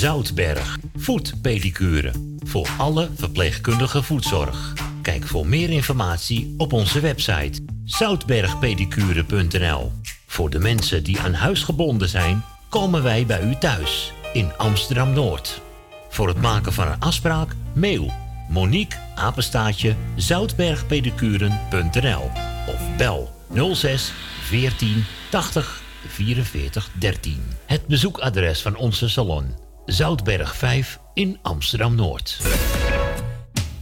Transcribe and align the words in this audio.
Zoutberg, 0.00 0.78
voetpedicure. 0.96 2.12
Voor 2.38 2.68
alle 2.78 3.08
verpleegkundige 3.14 4.02
voetzorg. 4.02 4.72
Kijk 5.02 5.26
voor 5.26 5.46
meer 5.46 5.70
informatie 5.70 6.54
op 6.58 6.72
onze 6.72 7.00
website 7.00 7.62
zoutbergpedicure.nl. 7.84 9.92
Voor 10.26 10.50
de 10.50 10.58
mensen 10.58 11.04
die 11.04 11.20
aan 11.20 11.34
huis 11.34 11.62
gebonden 11.62 12.08
zijn, 12.08 12.44
komen 12.68 13.02
wij 13.02 13.26
bij 13.26 13.42
u 13.42 13.56
thuis 13.58 14.12
in 14.32 14.56
Amsterdam 14.56 15.12
Noord. 15.12 15.60
Voor 16.08 16.28
het 16.28 16.40
maken 16.40 16.72
van 16.72 16.86
een 16.86 17.00
afspraak, 17.00 17.54
mail 17.72 18.12
Monique 18.48 18.98
apenstaatje 19.14 19.94
zoutbergpedicuren.nl 20.16 22.30
of 22.66 22.96
bel 22.96 23.32
06 23.74 24.12
14 24.42 25.04
80 25.30 25.82
44 26.06 26.90
13. 26.98 27.42
Het 27.66 27.86
bezoekadres 27.86 28.62
van 28.62 28.76
onze 28.76 29.08
salon 29.08 29.68
Zoutberg 29.90 30.56
5 30.56 30.98
in 31.14 31.38
Amsterdam 31.42 31.94
Noord. 31.94 32.38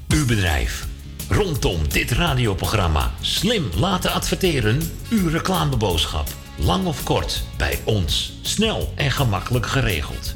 Uw 0.08 0.26
bedrijf. 0.26 0.86
Rondom 1.28 1.88
dit 1.88 2.10
radioprogramma 2.10 3.12
slim 3.20 3.70
laten 3.76 4.12
adverteren. 4.12 4.80
Uw 5.10 5.28
reclameboodschap. 5.28 6.28
Lang 6.56 6.86
of 6.86 7.02
kort, 7.02 7.42
bij 7.56 7.80
ons. 7.84 8.32
Snel 8.42 8.92
en 8.96 9.10
gemakkelijk 9.10 9.66
geregeld. 9.66 10.34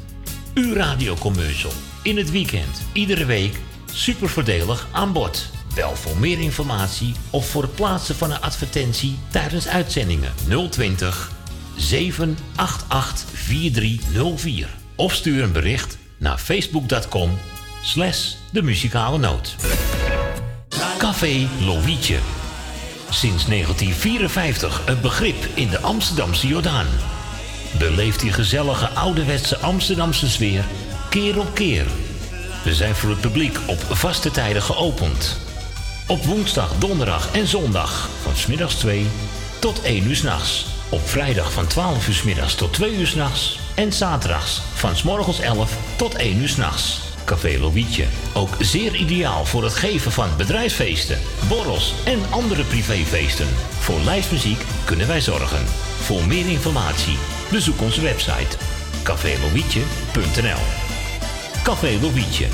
Uw 0.53 0.73
radiocommercial. 0.73 1.71
In 2.03 2.17
het 2.17 2.31
weekend, 2.31 2.81
iedere 2.91 3.25
week. 3.25 3.59
Super 3.93 4.29
voordelig 4.29 4.87
aan 4.91 5.13
bod. 5.13 5.49
Bel 5.75 5.95
voor 5.95 6.17
meer 6.17 6.39
informatie 6.39 7.13
of 7.29 7.49
voor 7.49 7.61
het 7.61 7.75
plaatsen 7.75 8.15
van 8.15 8.31
een 8.31 8.41
advertentie 8.41 9.17
tijdens 9.29 9.67
uitzendingen 9.67 10.33
020 10.69 11.31
788 11.75 13.29
4304. 13.33 14.81
Of 15.03 15.13
stuur 15.13 15.43
een 15.43 15.51
bericht 15.51 15.97
naar 16.17 16.37
facebook.com 16.37 17.39
slash 17.81 18.33
de 18.51 18.61
muzikale 18.61 19.17
noot. 19.17 19.55
Café 20.97 21.47
Lovietje. 21.59 22.17
Sinds 23.09 23.45
1954 23.45 24.81
een 24.85 25.01
begrip 25.01 25.47
in 25.53 25.69
de 25.69 25.79
Amsterdamse 25.79 26.47
Jordaan. 26.47 26.85
Beleeft 27.77 28.19
die 28.19 28.31
gezellige 28.31 28.89
ouderwetse 28.89 29.57
Amsterdamse 29.57 30.29
sfeer 30.29 30.63
keer 31.09 31.39
op 31.39 31.53
keer. 31.53 31.85
We 32.63 32.75
zijn 32.75 32.95
voor 32.95 33.09
het 33.09 33.21
publiek 33.21 33.57
op 33.67 33.79
vaste 33.79 34.31
tijden 34.31 34.61
geopend. 34.61 35.37
Op 36.07 36.23
woensdag, 36.25 36.77
donderdag 36.77 37.33
en 37.33 37.47
zondag 37.47 38.09
van 38.21 38.35
smiddags 38.35 38.75
2 38.75 39.07
tot 39.59 39.81
1 39.81 40.07
uur 40.07 40.15
s'nachts. 40.15 40.65
Op 40.89 41.07
vrijdag 41.07 41.51
van 41.51 41.67
12 41.67 42.07
uur 42.07 42.13
s 42.13 42.23
middags 42.23 42.55
tot 42.55 42.73
2 42.73 42.95
uur 42.95 43.07
s'nachts. 43.07 43.62
En 43.75 43.93
zaterdags 43.93 44.61
van 44.73 44.95
s 44.95 45.03
morgens 45.03 45.39
11 45.39 45.77
tot 45.95 46.15
1 46.15 46.37
uur 46.37 46.49
s'nachts. 46.49 47.01
Café 47.25 47.59
Lovietje. 47.59 48.05
Ook 48.33 48.55
zeer 48.59 48.95
ideaal 48.95 49.45
voor 49.45 49.63
het 49.63 49.73
geven 49.75 50.11
van 50.11 50.29
bedrijfsfeesten, 50.37 51.19
borrels 51.47 51.93
en 52.05 52.19
andere 52.29 52.63
privéfeesten. 52.63 53.47
Voor 53.79 53.99
lijstmuziek 53.99 54.65
kunnen 54.85 55.07
wij 55.07 55.21
zorgen. 55.21 55.65
Voor 55.99 56.27
meer 56.27 56.49
informatie 56.49 57.17
bezoek 57.51 57.81
onze 57.81 58.01
website 58.01 58.57
cafélovietje.nl 59.03 60.61
Café 61.63 61.97
Lovietje. 62.01 62.45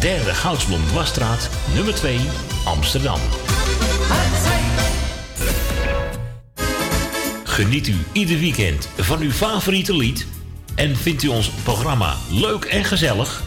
Derde 0.00 0.34
Goudsblom 0.34 0.86
Dwarsstraat, 0.86 1.50
nummer 1.74 1.94
2, 1.94 2.20
Amsterdam. 2.64 3.20
Geniet 7.44 7.86
u 7.88 7.96
ieder 8.12 8.38
weekend 8.38 8.88
van 8.96 9.20
uw 9.20 9.30
favoriete 9.30 9.96
lied? 9.96 10.26
En 10.78 10.96
vindt 10.96 11.22
u 11.22 11.28
ons 11.28 11.50
programma 11.62 12.16
leuk 12.30 12.64
en 12.64 12.84
gezellig? 12.84 13.42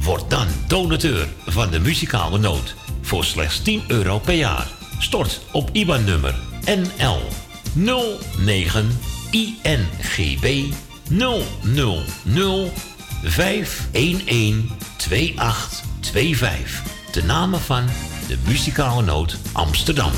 Word 0.00 0.30
dan 0.30 0.46
donateur 0.66 1.28
van 1.46 1.70
de 1.70 1.80
muzikale 1.80 2.38
noot 2.38 2.74
voor 3.00 3.24
slechts 3.24 3.62
10 3.62 3.82
euro 3.86 4.18
per 4.18 4.34
jaar. 4.34 4.66
Stort 4.98 5.40
op 5.52 5.70
IBAN-nummer 5.72 6.34
NL 6.64 7.20
09 7.74 8.98
INGB 9.30 10.64
000 11.08 11.42
511 13.22 14.64
2825. 14.96 16.82
De 17.12 17.22
namen 17.24 17.60
van 17.60 17.86
de 18.28 18.38
muzikale 18.46 19.02
noot 19.02 19.38
Amsterdam. 19.52 20.10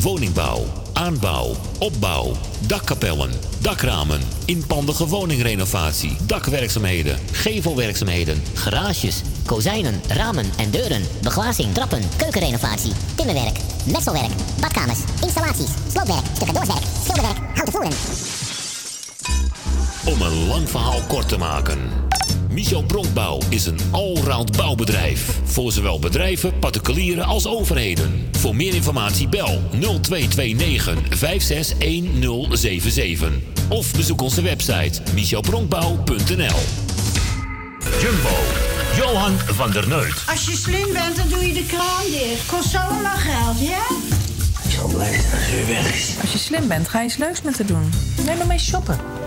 Woningbouw, 0.00 0.79
aanbouw, 1.00 1.56
opbouw, 1.78 2.32
dakkapellen, 2.66 3.30
dakramen, 3.60 4.20
inpandige 4.44 5.06
woningrenovatie, 5.06 6.16
dakwerkzaamheden, 6.26 7.18
gevelwerkzaamheden, 7.32 8.42
Garages, 8.54 9.22
kozijnen, 9.46 10.00
ramen 10.08 10.50
en 10.56 10.70
deuren, 10.70 11.02
beglazing, 11.22 11.74
trappen, 11.74 12.02
keukenrenovatie, 12.16 12.92
timmerwerk, 13.16 13.56
messelwerk, 13.84 14.32
badkamers, 14.60 14.98
installaties, 15.22 15.70
sloopwerk, 15.92 16.26
stucadoorswerk, 16.34 16.84
schilderwerk, 17.02 17.38
houten 17.54 17.72
voeren. 17.72 17.92
Om 20.04 20.22
een 20.22 20.46
lang 20.46 20.68
verhaal 20.68 21.00
kort 21.08 21.28
te 21.28 21.38
maken. 21.38 21.78
Michel 22.50 22.82
Bronkbouw 22.82 23.40
is 23.48 23.66
een 23.66 23.78
allround 23.90 24.56
bouwbedrijf. 24.56 25.38
Voor 25.44 25.72
zowel 25.72 25.98
bedrijven, 25.98 26.58
particulieren 26.58 27.24
als 27.24 27.46
overheden. 27.46 28.28
Voor 28.38 28.56
meer 28.56 28.74
informatie 28.74 29.28
bel 29.28 29.62
0229 29.70 31.18
561077. 31.18 33.30
Of 33.68 33.92
bezoek 33.92 34.20
onze 34.20 34.42
website 34.42 35.00
michelbronkbouw.nl 35.14 36.58
Jumbo, 38.00 38.36
Johan 38.96 39.38
van 39.38 39.70
der 39.70 39.88
Neut. 39.88 40.22
Als 40.26 40.44
je 40.44 40.56
slim 40.56 40.92
bent, 40.92 41.16
dan 41.16 41.28
doe 41.28 41.46
je 41.46 41.52
de 41.52 41.66
kraan 41.66 42.04
dicht. 42.10 42.46
Kost 42.46 42.70
zo 42.70 42.78
allemaal 42.78 43.16
geld, 43.16 43.60
ja? 43.60 43.82
Ik 44.64 44.70
zal 44.70 44.88
blij 44.88 45.12
zijn 45.12 45.32
als 45.32 45.52
u 45.62 45.66
weg 45.66 45.94
is. 45.94 46.14
Als 46.20 46.32
je 46.32 46.38
slim 46.38 46.68
bent, 46.68 46.88
ga 46.88 46.98
je 46.98 47.04
eens 47.04 47.16
leuks 47.16 47.42
met 47.42 47.58
haar 47.58 47.66
doen. 47.66 47.92
Neem 48.24 48.36
maar 48.36 48.46
mee 48.46 48.58
shoppen. 48.58 49.19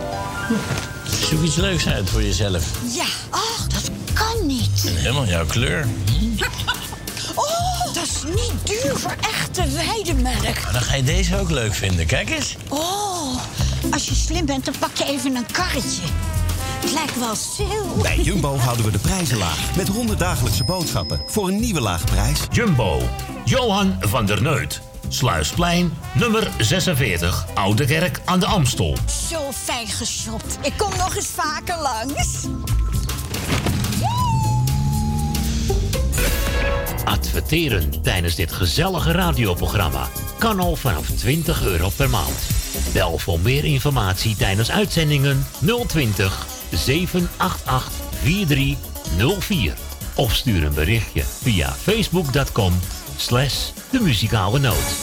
Zoek 1.30 1.42
iets 1.44 1.56
leuks 1.56 1.88
uit 1.88 2.10
voor 2.10 2.24
jezelf. 2.24 2.66
Ja. 2.96 3.06
Ach, 3.30 3.68
dat 3.68 3.92
kan 4.14 4.48
niet. 4.48 4.84
En 4.88 4.96
helemaal 4.96 5.26
jouw 5.26 5.46
kleur. 5.46 5.88
Oh, 7.36 7.94
dat 7.94 8.04
is 8.04 8.24
niet 8.24 8.54
duur 8.64 8.98
voor 8.98 9.16
echte 9.22 9.64
weidemelk. 9.70 10.44
Maar 10.64 10.74
dan 10.74 10.82
ga 10.82 10.96
je 10.96 11.04
deze 11.04 11.40
ook 11.40 11.50
leuk 11.50 11.74
vinden. 11.74 12.06
Kijk 12.06 12.30
eens. 12.30 12.56
Oh, 12.70 13.38
als 13.92 14.06
je 14.06 14.16
slim 14.16 14.46
bent, 14.46 14.66
dan 14.66 14.74
pak 14.80 14.96
je 14.96 15.06
even 15.06 15.36
een 15.36 15.52
karretje. 15.52 16.02
Het 16.80 16.94
lijkt 16.94 17.20
wel 17.20 17.36
sale. 17.36 18.02
Bij 18.02 18.18
Jumbo 18.18 18.58
houden 18.58 18.86
we 18.86 18.92
de 18.92 19.00
prijzen 19.00 19.38
laag. 19.38 19.76
Met 19.76 19.88
100 19.88 20.20
dagelijkse 20.20 20.64
boodschappen 20.64 21.22
voor 21.28 21.48
een 21.48 21.60
nieuwe 21.60 21.82
lage 21.82 22.06
prijs. 22.06 22.40
Jumbo, 22.52 23.10
Johan 23.46 23.98
van 24.00 24.26
der 24.26 24.42
Neut. 24.42 24.82
Sluisplein, 25.14 25.94
nummer 26.14 26.52
46, 26.58 27.46
Oude 27.54 27.86
Kerk 27.86 28.22
aan 28.26 28.40
de 28.40 28.46
Amstel. 28.46 28.98
Zo 29.30 29.52
fijn 29.52 29.88
geshopt. 29.88 30.58
Ik 30.62 30.74
kom 30.78 30.90
nog 30.98 31.16
eens 31.16 31.28
vaker 31.28 31.78
langs. 31.82 32.48
Adverteren 37.06 38.02
tijdens 38.02 38.36
dit 38.36 38.52
gezellige 38.52 39.12
radioprogramma 39.12 40.08
kan 40.38 40.60
al 40.60 40.76
vanaf 40.76 41.08
20 41.08 41.64
euro 41.66 41.90
per 41.96 42.10
maand. 42.10 42.40
Bel 42.94 43.18
voor 43.18 43.40
meer 43.40 43.66
informatie 43.66 44.36
tijdens 44.36 44.72
uitzendingen 44.72 45.46
020 45.88 46.48
788 46.72 47.92
4304. 48.22 49.74
Of 50.16 50.36
stuur 50.36 50.64
een 50.64 50.74
berichtje 50.74 51.24
via 51.24 51.72
facebook.com 51.72 52.74
slash 53.16 53.72
de 53.92 54.00
muzikale 54.00 54.60
noot. 54.60 54.96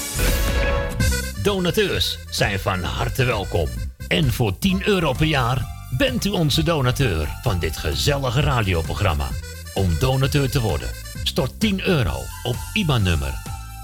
Donateurs 1.43 2.19
zijn 2.31 2.61
van 2.61 2.83
harte 2.83 3.25
welkom. 3.25 3.69
En 4.09 4.33
voor 4.33 4.59
10 4.59 4.89
euro 4.89 5.13
per 5.13 5.27
jaar 5.27 5.67
bent 5.91 6.25
u 6.25 6.31
onze 6.31 6.63
donateur 6.63 7.29
van 7.43 7.59
dit 7.59 7.77
gezellige 7.77 8.41
radioprogramma. 8.41 9.29
Om 9.75 9.99
donateur 9.99 10.51
te 10.51 10.61
worden, 10.61 10.89
stort 11.23 11.61
10 11.61 11.81
euro 11.81 12.17
op 12.43 12.57
IBAN-nummer 12.73 13.35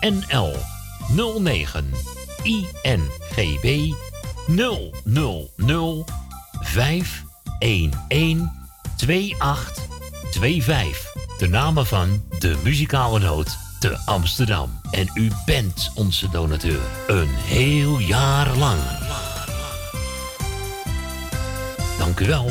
NL 0.00 0.56
09 1.38 1.90
INGB 2.43 3.93
000 4.46 6.05
511 6.61 8.50
2825. 8.96 11.14
De 11.38 11.49
namen 11.49 11.87
van 11.87 12.25
de 12.38 12.56
muzikale 12.62 13.19
noot 13.19 13.56
te 13.78 13.99
Amsterdam. 14.05 14.81
En 14.90 15.11
u 15.14 15.31
bent 15.44 15.90
onze 15.94 16.28
donateur. 16.28 16.81
Een 17.06 17.28
heel 17.28 17.99
jaar 17.99 18.56
lang. 18.56 18.78
Dank 21.99 22.20
u 22.20 22.26
wel. 22.26 22.46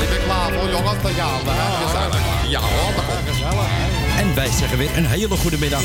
Ik 0.00 0.08
ben 0.08 0.22
klaar 0.24 0.52
voor 0.52 0.68
jongens 0.70 1.02
te 1.02 1.08
gaan. 1.08 1.40
hè? 1.44 1.86
Gezellig. 1.86 2.50
Ja 2.50 2.60
hoor, 2.60 2.94
dat 2.94 3.04
komt 3.04 3.28
gezellig. 3.28 3.66
En 4.18 4.34
wij 4.34 4.50
zeggen 4.50 4.78
weer 4.78 4.96
een 4.96 5.06
hele 5.06 5.36
goede 5.36 5.58
middag. 5.58 5.82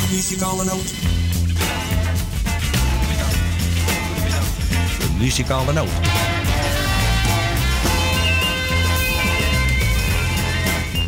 muzikale 5.18 5.74
noot. 5.74 5.88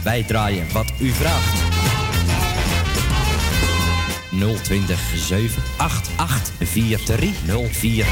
Wij 0.05 0.23
draaien 0.23 0.71
wat 0.73 0.85
u 0.99 1.09
vraagt. 1.09 1.63
020 4.63 4.99
788 5.15 6.67
4304. 6.69 8.05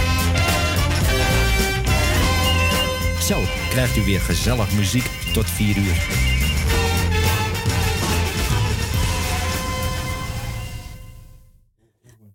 Zo 3.21 3.39
krijgt 3.69 3.97
u 3.97 4.01
weer 4.01 4.19
gezellig 4.19 4.73
muziek 4.73 5.09
tot 5.33 5.49
4 5.49 5.77
uur. 5.77 6.07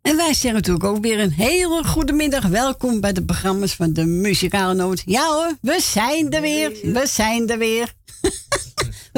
En 0.02 0.16
wij 0.16 0.34
zeggen 0.34 0.52
natuurlijk 0.52 0.84
ook 0.84 1.02
weer 1.02 1.20
een 1.20 1.32
hele 1.32 1.84
goede 1.84 2.12
middag. 2.12 2.46
Welkom 2.46 3.00
bij 3.00 3.12
de 3.12 3.25
programma's 3.25 3.75
van 3.75 3.93
de 3.93 4.05
Muzikale 4.05 4.75
Noot. 4.75 5.02
Ja 5.06 5.26
hoor, 5.26 5.56
we 5.60 5.81
zijn 5.81 6.31
er 6.31 6.40
weer. 6.40 6.70
We 6.82 7.06
zijn 7.06 7.49
er 7.49 7.58
weer. 7.58 7.93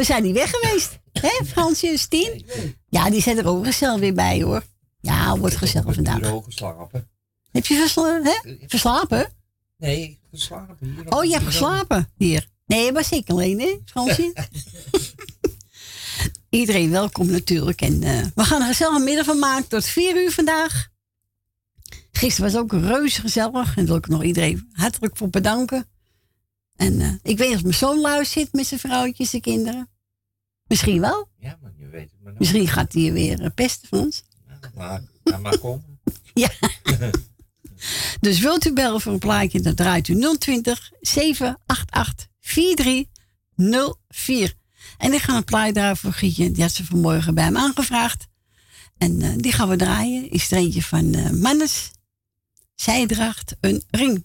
we 0.00 0.06
zijn 0.06 0.22
niet 0.22 0.34
weg 0.34 0.50
geweest. 0.50 0.98
Hè, 1.12 1.44
Fransje 1.46 1.88
en 1.88 1.98
Stien? 1.98 2.46
Ja, 2.88 3.10
die 3.10 3.22
zijn 3.22 3.38
er 3.38 3.46
ook 3.46 3.64
gezellig 3.64 4.00
weer 4.00 4.14
bij 4.14 4.42
hoor. 4.42 4.62
Ja, 5.00 5.38
wordt 5.38 5.56
gezellig 5.56 5.94
vandaag. 5.94 6.42
geslapen. 6.44 7.08
Heb 7.50 7.66
je 7.66 7.74
versla 7.74 8.20
hè? 8.22 8.56
verslapen? 8.66 9.32
Nee, 9.76 10.20
geslapen 10.30 10.76
hier. 10.80 11.12
Oh, 11.12 11.24
je 11.24 11.32
hebt 11.32 11.44
geslapen 11.44 12.12
hier. 12.16 12.48
Nee, 12.66 12.92
was 12.92 13.10
ik 13.10 13.30
alleen, 13.30 13.60
hè, 13.60 13.78
Fransje? 13.84 14.32
Iedereen 16.60 16.90
welkom 16.90 17.30
natuurlijk. 17.30 17.80
En 17.80 18.02
eh, 18.02 18.26
we 18.34 18.44
gaan 18.44 18.60
er 18.60 18.66
een 18.66 18.74
gezellige 18.74 19.04
middag 19.04 19.24
van 19.24 19.38
maken 19.38 19.68
tot 19.68 19.84
vier 19.84 20.22
uur 20.22 20.32
vandaag. 20.32 20.88
Gisteren 22.12 22.52
was 22.52 22.60
ook 22.60 22.72
reuze 22.72 23.20
gezellig. 23.20 23.68
En 23.68 23.74
daar 23.74 23.86
wil 23.86 23.96
ik 23.96 24.08
nog 24.08 24.24
iedereen 24.24 24.70
hartelijk 24.72 25.16
voor 25.16 25.30
bedanken. 25.30 25.88
En 26.76 27.00
eh, 27.00 27.12
ik 27.22 27.38
weet 27.38 27.54
of 27.54 27.62
mijn 27.62 27.74
zoon 27.74 28.00
luistert 28.00 28.52
met 28.52 28.66
zijn 28.66 28.80
vrouwtjes 28.80 29.32
en 29.32 29.40
kinderen. 29.40 29.89
Misschien 30.70 31.00
wel. 31.00 31.28
Ja, 31.38 31.58
maar 31.62 31.72
je 31.78 31.86
weet 31.86 32.10
het 32.10 32.12
maar 32.12 32.32
nooit. 32.32 32.38
Misschien 32.38 32.68
gaat 32.68 32.92
hij 32.92 33.12
weer 33.12 33.40
eh, 33.40 33.50
pesten 33.54 33.88
van 33.88 33.98
ons. 33.98 34.22
Maar, 34.74 35.02
maar, 35.24 35.40
maar 35.40 35.58
kom. 35.58 35.84
Ja. 36.34 36.50
Dus 38.20 38.38
wilt 38.38 38.66
u 38.66 38.72
bellen 38.72 39.00
voor 39.00 39.12
een 39.12 39.18
plaatje, 39.18 39.60
dan 39.60 39.74
draait 39.74 40.08
u 40.08 40.36
020 40.38 40.90
788 41.00 42.28
4304. 42.40 44.54
En 44.98 45.12
ik 45.12 45.20
ga 45.20 45.36
een 45.36 45.44
plaatje 45.44 45.72
draaien 45.72 45.96
voor 45.96 46.12
Gietje. 46.12 46.50
Die 46.50 46.62
had 46.62 46.72
ze 46.72 46.84
vanmorgen 46.84 47.34
bij 47.34 47.44
hem 47.44 47.56
aangevraagd. 47.56 48.26
En 48.98 49.22
eh, 49.22 49.30
die 49.36 49.52
gaan 49.52 49.68
we 49.68 49.76
draaien. 49.76 50.30
Is 50.30 50.50
er 50.50 50.58
eentje 50.58 50.82
van 50.82 51.14
eh 51.14 51.30
Mannes. 51.30 51.90
Zij 52.74 53.06
draagt 53.06 53.56
een 53.60 53.82
ring. 53.90 54.24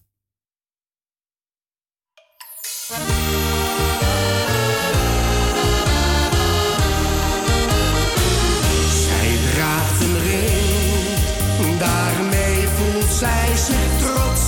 Zij 13.25 13.55
zich 13.55 13.91
trots. 14.01 14.43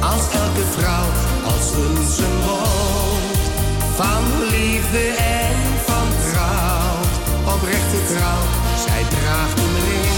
Als 0.00 0.24
elke 0.42 0.64
vrouw, 0.76 1.08
als 1.52 1.66
een 1.82 2.06
symbool 2.16 3.12
van 3.94 4.22
liefde 4.50 5.04
en 5.42 5.56
van 5.86 6.08
trouw. 6.24 6.96
Oprechte 7.54 8.00
trouw, 8.12 8.42
zij 8.84 9.02
draagt 9.10 9.58
een 9.58 9.74
ring. 9.88 10.13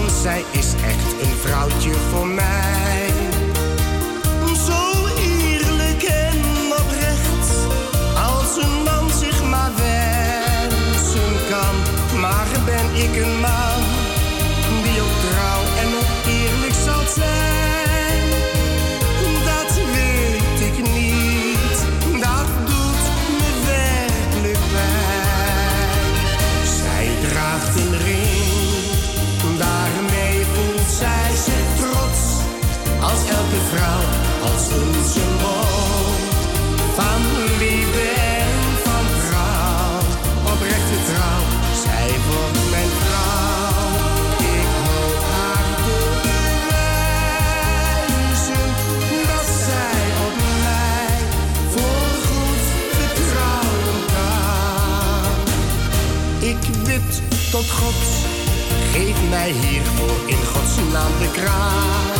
Want 0.00 0.12
zij 0.12 0.44
is 0.50 0.72
echt 0.74 1.12
een 1.22 1.36
vrouwtje 1.36 1.92
voor 1.92 2.26
mij. 2.26 2.83
Tot 57.54 57.70
God, 57.70 58.26
geef 58.92 59.28
mij 59.28 59.50
hiervoor 59.50 60.28
in 60.28 60.44
Gods 60.46 60.76
naam 60.92 61.18
de 61.18 61.30
kracht. 61.32 62.13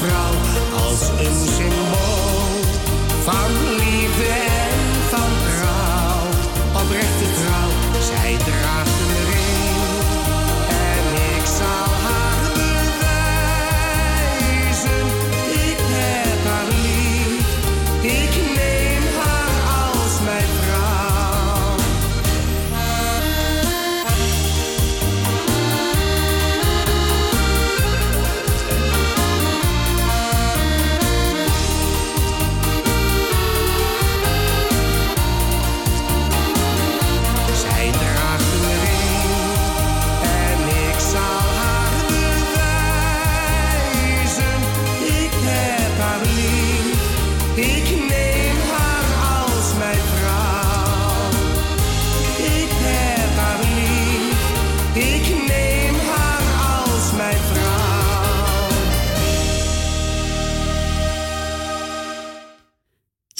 Vrouw, 0.00 0.32
als 0.84 1.08
een 1.08 1.47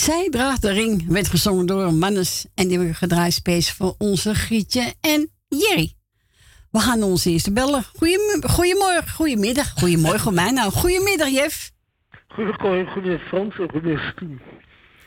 Zij 0.09 0.29
draagt 0.31 0.63
de 0.63 0.71
ring, 0.73 1.07
werd 1.09 1.29
gezongen 1.29 1.67
door 1.67 1.95
Mannes. 1.95 2.47
En 2.55 2.69
die 2.69 2.95
gedraaid 2.95 3.33
space 3.33 3.75
voor 3.75 3.95
onze 3.99 4.35
Grietje 4.35 4.95
en 5.01 5.31
Jerry. 5.49 5.93
We 6.71 6.79
gaan 6.79 7.03
ons 7.03 7.25
eerste 7.25 7.53
bellen. 7.53 7.85
Goedem- 7.97 8.49
Goedemorgen, 8.51 9.09
goedemiddag, 9.11 9.73
goedemorgen 9.77 10.35
mij. 10.41 10.51
Nou, 10.51 10.73
goedemiddag 10.73 11.29
Jef. 11.29 11.71
Goedemorgen, 12.29 12.93
goede 12.93 13.19
Frans 13.19 13.59
en 13.59 13.71
goede 13.71 14.13
Stien. 14.15 14.41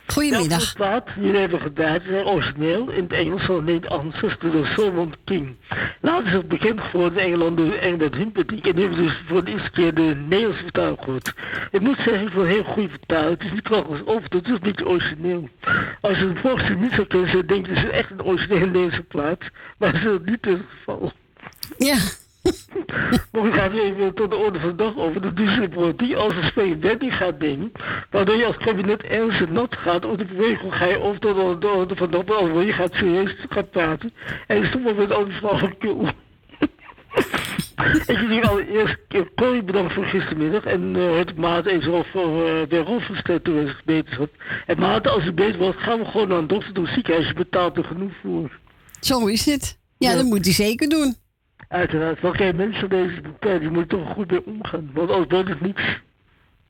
Goedemiddag. 0.06 0.68
De 0.68 0.74
plaat 0.76 1.06
die 1.14 1.24
jullie 1.24 1.40
hebben 1.40 1.60
gedaan 1.60 2.00
is 2.00 2.24
origineel 2.24 2.90
in 2.90 3.02
het 3.02 3.12
Engels 3.12 3.42
van 3.42 3.64
Nate 3.64 3.88
Answers 3.88 4.36
door 4.38 4.66
Solomon 4.66 5.14
King. 5.24 5.56
Later 6.00 6.26
is 6.26 6.32
het 6.32 6.48
bekend 6.48 6.80
geworden 6.80 7.18
in 7.18 7.24
Engeland 7.24 7.56
door 7.56 7.72
Engelbert 7.72 8.14
Humperdinck 8.14 8.66
en 8.66 8.74
nu 8.74 8.80
hebben 8.80 9.02
dus 9.02 9.22
voor 9.26 9.44
de 9.44 9.50
eerste 9.50 9.70
keer 9.70 9.94
de 9.94 10.02
Nederlandse 10.02 10.62
vertaling 10.62 10.98
gehoord. 10.98 11.32
Ik 11.70 11.80
moet 11.80 11.96
zeggen, 11.96 12.26
ik 12.26 12.32
vond 12.32 12.44
een 12.44 12.52
heel 12.52 12.64
goede 12.64 12.88
vertaling. 12.88 13.30
Het 13.30 13.42
is 13.42 13.52
niet 13.52 13.64
trouwens 13.64 14.06
over, 14.06 14.22
het 14.28 14.48
is 14.48 14.58
beetje 14.58 14.86
origineel. 14.86 15.48
Als 16.00 16.18
je 16.18 16.26
het 16.26 16.38
volgens 16.38 16.78
niet 16.78 16.92
zou 16.92 17.06
kennen, 17.06 17.28
zou 17.28 17.42
je 17.42 17.48
denken, 17.48 17.74
het 17.74 17.84
is 17.84 17.90
echt 17.90 18.10
een 18.10 18.22
originele 18.22 18.66
Nederlandse 18.66 19.02
plaat. 19.02 19.40
Maar 19.78 19.92
dat 19.92 20.12
is 20.12 20.18
niet 20.24 20.44
het 20.44 20.60
geval. 20.68 21.12
Ja. 21.78 21.96
Maar 23.32 23.42
we 23.42 23.52
gaan 23.52 23.72
even 23.72 24.14
tot 24.14 24.30
de 24.30 24.36
orde 24.36 24.60
van 24.60 24.68
de 24.68 24.74
dag 24.74 24.96
over 24.96 25.22
de 25.22 25.32
duizende 25.32 25.68
politiek 25.68 26.14
als 26.14 26.34
een 26.34 26.44
speelwetting 26.44 27.14
gaat 27.14 27.38
nemen, 27.38 27.72
waardoor 28.10 28.36
je 28.36 28.46
als 28.46 28.56
kabinet 28.56 29.02
ernstig 29.02 29.48
nat 29.48 29.76
gaat 29.76 30.04
over 30.04 30.18
de 30.18 30.24
beweging 30.24 30.74
ga 30.74 30.84
je 30.84 31.00
of 31.00 31.18
tot 31.18 31.60
de 31.60 31.68
orde 31.68 31.96
van 31.96 32.10
de 32.10 32.24
dag, 32.24 32.40
of 32.40 32.64
je 32.64 32.72
gaat 32.72 32.92
serieus 32.92 33.34
gaan 33.48 33.68
praten 33.70 34.12
en 34.46 34.66
stopt 34.66 34.96
met 34.96 35.12
al 35.12 35.24
die 35.24 35.34
flauwekul. 35.34 36.08
Ik 38.06 38.18
wil 38.18 38.42
allereerst 38.42 38.96
Corrie 39.36 39.62
bedankt 39.62 39.94
voor 39.94 40.04
gistermiddag 40.04 40.64
en 40.64 40.94
uh, 40.96 41.16
het 41.16 41.36
Maat 41.36 41.66
eens 41.66 41.86
over 41.86 42.24
uh, 42.24 42.68
de 42.68 43.40
toen 43.42 43.56
het 43.56 43.76
beter 43.84 44.28
En 44.66 44.78
Maat, 44.78 45.08
als 45.08 45.24
het 45.24 45.34
beter 45.34 45.58
wordt, 45.58 45.78
gaan 45.78 45.98
we 45.98 46.04
gewoon 46.04 46.28
naar 46.28 46.38
een 46.38 46.46
dokter 46.46 46.74
doen 46.74 46.86
ziekenhuis, 46.86 47.26
je 47.26 47.34
betaalt 47.34 47.76
er 47.76 47.84
genoeg 47.84 48.12
voor. 48.22 48.58
Zo 49.00 49.26
is 49.26 49.46
het. 49.46 49.78
Ja, 49.98 50.10
ja. 50.10 50.16
dat 50.16 50.24
moet 50.24 50.44
hij 50.44 50.54
zeker 50.54 50.88
doen. 50.88 51.16
Uiteraard. 51.72 52.20
Want 52.20 52.36
kijk, 52.36 52.56
mensen 52.56 52.88
deze 52.88 53.20
beperkt, 53.20 53.60
die 53.60 53.70
moeten 53.70 53.98
toch 53.98 54.12
goed 54.12 54.30
mee 54.30 54.46
omgaan. 54.46 54.90
Want 54.92 55.10
als 55.10 55.24
wordt 55.28 55.48
het 55.48 55.60
niets. 55.60 56.00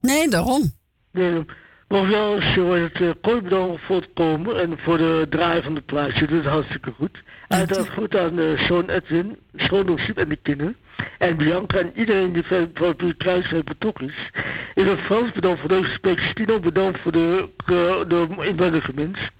Nee, 0.00 0.28
daarom. 0.28 0.73
Nee, 1.11 1.44
maar 1.88 2.09
wel 2.09 2.40
zo 2.40 2.75
het 2.75 3.00
uh, 3.00 3.11
kooipdal 3.21 3.78
voor 3.78 3.97
het 3.97 4.09
komen 4.14 4.61
en 4.61 4.78
voor 4.78 4.99
de 4.99 5.26
draai 5.30 5.62
van 5.62 5.75
de 5.75 5.80
plaatsje. 5.80 6.26
Dat 6.26 6.38
is 6.38 6.47
hartstikke 6.47 6.90
goed. 6.90 7.23
Uiteraard 7.49 7.90
goed 7.90 8.16
aan 8.16 8.38
uh, 8.38 8.59
Sean 8.59 8.88
Edwin, 8.88 9.38
schoondoorschip 9.54 10.18
en 10.18 10.28
de 10.28 10.37
kinderen. 10.37 10.76
En 11.18 11.37
Bianca 11.37 11.78
en 11.78 11.92
iedereen 11.94 12.32
die 12.32 12.44
voor 12.75 12.94
het 12.97 13.16
kruiswerk 13.16 13.64
betrokken 13.64 14.06
is. 14.06 14.30
In 14.75 14.87
het 14.87 15.00
Frans 15.00 15.32
bedankt 15.32 15.61
voor 15.61 15.68
deze 15.68 15.85
gesprek. 15.85 16.18
Stino 16.18 16.61
bedankt 16.61 17.00
voor 17.00 17.12
de, 17.12 17.49
de, 17.66 18.04
de 18.09 18.47
inwendige 18.47 18.92
mens. 18.94 19.30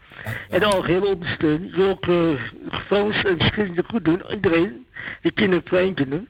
En 0.51 0.63
al 0.63 0.85
heel 0.85 1.03
ondersteuning. 1.03 1.71
Je 1.71 1.77
wil 1.77 1.89
ook 1.89 2.07
uh, 2.07 2.41
Frans 2.87 3.25
en 3.25 3.37
Schilling 3.39 3.83
goed 3.87 4.05
doen. 4.05 4.23
Iedereen 4.31 4.87
de 5.23 5.33
kinderen, 5.33 5.63
kleinkinderen. 5.63 6.29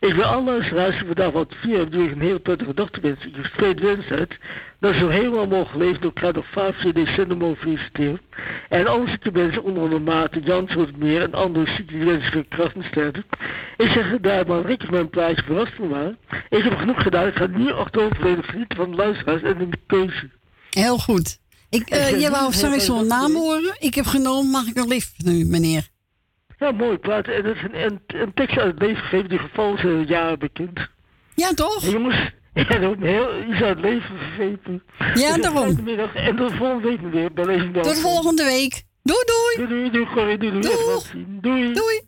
Ik 0.00 0.14
wil 0.14 0.24
alle 0.24 0.44
luisteraars 0.44 0.96
vandaag 1.06 1.32
wat 1.32 1.54
vier 1.60 1.90
die 1.90 2.10
een 2.10 2.20
hele 2.20 2.38
prettige 2.38 2.74
dag 2.74 2.90
te 2.90 3.00
wensen. 3.00 3.34
Ik 3.68 3.78
wens 3.78 4.10
uit 4.10 4.36
dat 4.80 4.94
ze 4.94 5.10
helemaal 5.10 5.46
mogen 5.46 5.78
leven. 5.78 6.02
Ik 6.02 6.18
ga 6.18 6.30
nog 6.30 6.46
15 6.50 6.92
december 6.92 7.36
mogen 7.36 7.56
feliciteren. 7.56 8.20
En 8.68 8.86
alle 8.86 9.08
zieke 9.08 9.30
mensen, 9.32 9.62
onder 9.62 9.82
andere 9.82 10.00
Maarten, 10.00 10.42
Jan, 10.42 10.68
zoals 10.68 10.90
meer 10.96 11.22
en 11.22 11.34
andere 11.34 11.66
zieken 11.66 11.96
die 11.96 12.04
wensen 12.04 12.30
veel 12.30 12.44
kracht 12.48 12.96
en. 12.96 13.24
Ik 13.76 13.88
zeg 13.88 14.20
daar 14.20 14.46
maar 14.46 14.62
lekker 14.62 14.90
mijn 14.90 15.10
plaatje 15.10 15.42
verrast 15.44 15.78
me 15.78 15.86
maar. 15.86 16.14
Ik 16.48 16.62
heb 16.62 16.76
genoeg 16.76 17.02
gedaan. 17.02 17.26
Ik 17.26 17.36
ga 17.36 17.46
nu 17.46 17.70
oktober 17.70 18.16
volledig 18.16 18.46
genieten 18.46 18.76
van 18.76 18.90
de 18.90 18.96
luisteraars 18.96 19.42
en 19.42 19.58
de 19.58 19.78
keuze. 19.86 20.30
Heel 20.70 20.98
goed. 20.98 21.38
Ik, 21.70 21.94
uh, 21.94 22.20
je 22.20 22.30
wou 22.30 22.52
straks 22.52 22.84
zo'n 22.84 23.06
naam 23.06 23.34
horen. 23.34 23.76
Ik 23.78 23.94
heb 23.94 24.06
genomen, 24.06 24.50
mag 24.50 24.66
ik 24.66 24.76
een 24.76 24.88
lift 24.88 25.14
nu, 25.24 25.44
meneer? 25.44 25.88
Ja, 26.58 26.72
mooi 26.72 26.98
plaat. 26.98 27.26
En 27.26 27.42
dat 27.42 27.56
is 27.56 27.62
een, 27.62 27.84
een, 27.84 28.00
een 28.06 28.34
tekst 28.34 28.58
uit 28.58 28.72
het 28.72 28.82
leven 28.82 29.02
gegeven 29.02 29.28
die 29.28 29.38
gevallen 29.38 30.06
jaren 30.06 30.38
bekend. 30.38 30.88
Ja, 31.34 31.52
toch? 31.54 31.84
En 31.84 31.90
jongens, 31.90 32.30
ja, 32.54 32.94
heel 32.98 33.42
iets 33.42 33.62
uit 33.62 33.76
het 33.76 33.80
leven 33.80 34.18
gegeven. 34.18 34.82
Ja, 35.14 35.34
dus 35.34 35.42
daarom. 35.42 35.82
Middag, 35.84 36.14
en 36.14 36.36
tot 36.36 36.52
volgende 36.52 36.88
week 36.88 37.00
weer 37.12 37.32
bij 37.32 37.44
Lezing 37.44 37.82
Tot 37.82 37.98
volgende 37.98 38.44
week. 38.44 38.82
Doei, 39.02 39.24
doei. 39.24 39.68
Doei, 39.68 39.90
doei, 39.90 40.06
doei, 40.14 40.38
doei, 40.38 40.50
doei. 40.50 40.62
Doei. 40.62 41.26
Doei. 41.40 41.72
doei. 41.72 42.07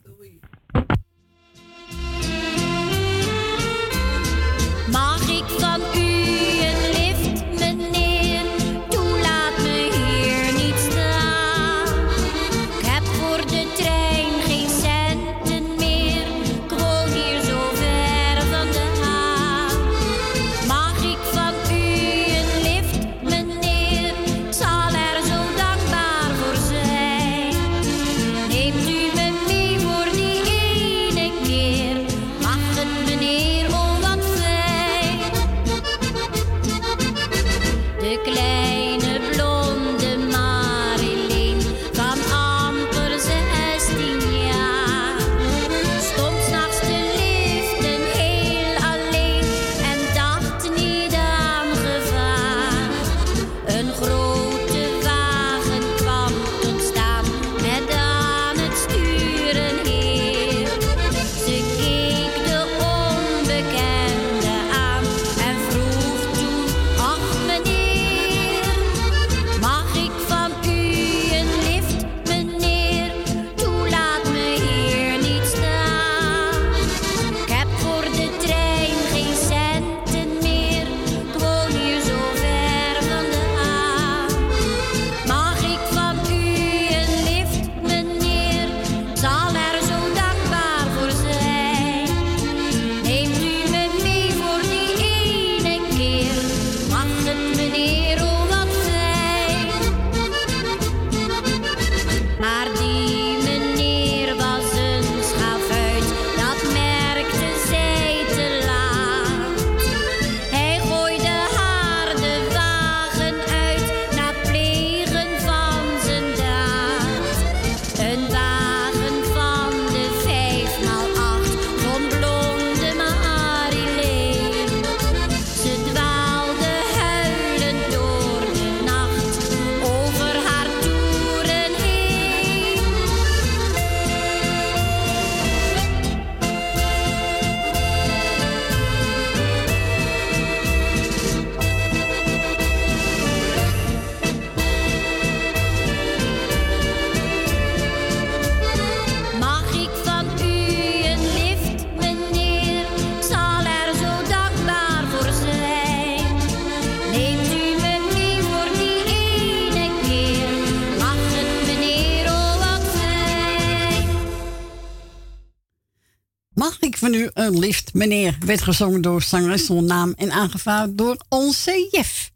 Lift, 167.59 167.93
meneer. 167.93 168.37
Werd 168.45 168.61
gezongen 168.61 169.01
door 169.01 169.21
zangeres 169.21 169.67
naam 169.67 170.13
en 170.17 170.31
aangevaard 170.31 170.97
door 170.97 171.17
onze 171.29 171.87
Jef. 171.91 172.31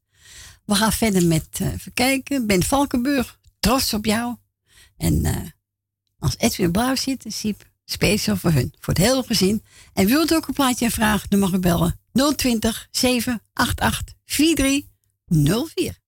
We 0.65 0.75
gaan 0.75 0.91
verder 0.91 1.25
met, 1.25 1.47
eh, 1.51 1.73
even 1.73 1.93
kijken, 1.93 2.47
Ben 2.47 2.63
Valkenburg, 2.63 3.39
trots 3.59 3.93
op 3.93 4.05
jou. 4.05 4.35
En 4.97 5.25
eh, 5.25 5.35
als 6.19 6.35
Edwin 6.37 6.71
Blauw 6.71 6.95
zit, 6.95 7.25
Siep 7.27 7.69
speciaal 7.85 8.37
voor 8.37 8.51
hun, 8.51 8.73
voor 8.79 8.93
het 8.93 9.03
hele 9.03 9.23
gezin. 9.23 9.63
En 9.93 10.05
wilt 10.05 10.33
ook 10.33 10.47
een 10.47 10.53
plaatje 10.53 10.89
en 10.91 11.19
dan 11.29 11.39
mag 11.39 11.51
u 11.51 11.59
bellen 11.59 11.99
020 12.35 12.87
788 12.91 14.15
4304. 14.25 16.03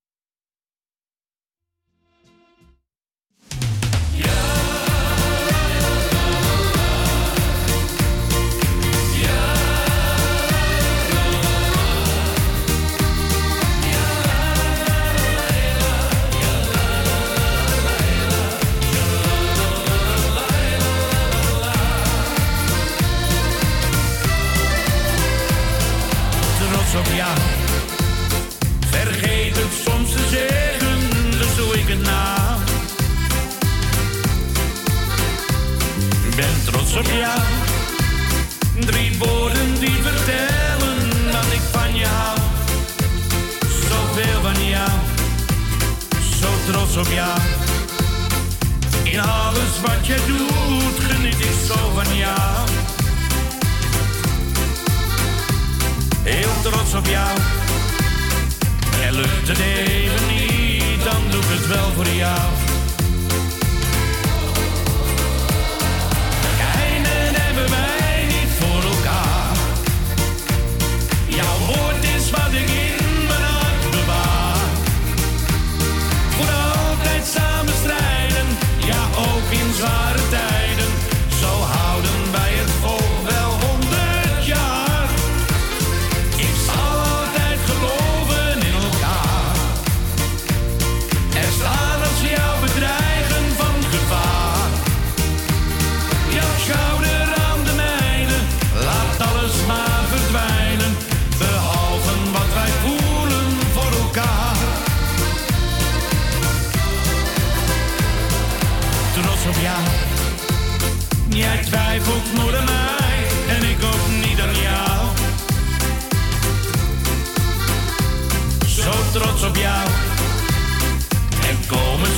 Op 27.00 27.08
jou. 27.16 27.38
Vergeet 28.90 29.56
het 29.56 29.74
soms 29.86 30.12
te 30.12 30.28
zeggen, 30.32 30.98
dus 31.32 31.56
doe 31.56 31.80
ik 31.80 31.88
het. 31.88 32.08
Ik 36.30 36.36
ben 36.36 36.64
trots 36.66 36.96
op 36.96 37.06
jou. 37.06 37.40
Drie 38.86 39.18
woorden 39.18 39.80
die 39.80 39.98
vertellen 40.02 41.10
dat 41.32 41.46
ik 41.52 41.62
van 41.72 41.96
je 41.96 42.06
hou. 42.06 42.38
Zoveel 43.90 44.42
van 44.42 44.68
jou, 44.68 44.90
zo 46.40 46.72
trots 46.72 46.98
op 46.98 47.14
jou. 47.14 47.40
In 49.04 49.20
alles 49.20 49.82
wat 49.82 50.08
je 50.08 50.18
doet, 50.28 51.06
geniet 51.10 51.40
ik 51.40 51.56
zo 51.68 51.92
van 51.96 52.16
jou. 52.16 52.47
Heel 56.28 56.72
trots 56.72 56.94
op 56.94 57.06
jou. 57.06 57.38
En 59.02 59.14
lukt 59.14 59.48
het 59.48 59.60
even 59.60 60.28
niet, 60.28 61.04
dan 61.04 61.22
doe 61.32 61.42
ik 61.42 61.50
het 61.50 61.68
wel 61.68 61.92
voor 61.96 62.08
jou. 62.08 62.67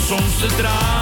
Soms 0.09 0.39
de 0.41 0.47
tranen, 0.47 0.98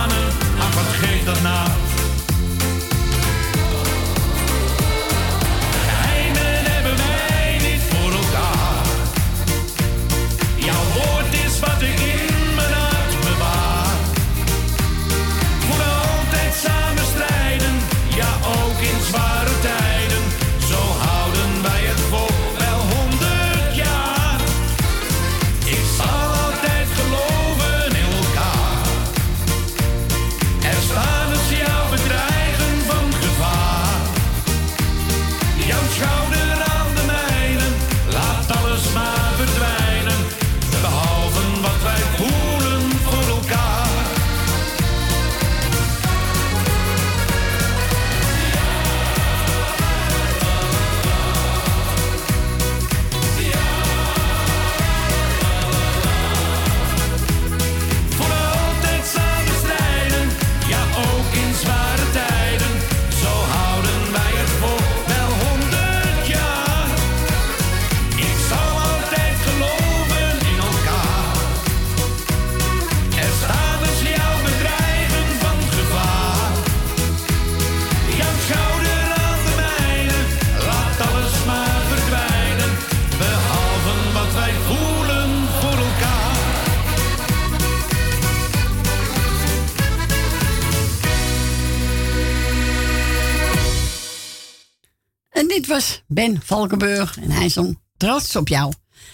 dit 95.58 95.68
was 95.68 96.04
Ben 96.08 96.42
Valkenburg 96.44 97.18
en 97.18 97.32
hij 97.32 97.50
zong 97.50 97.80
trots 97.98 98.36
op 98.36 98.48
jou. 98.48 98.74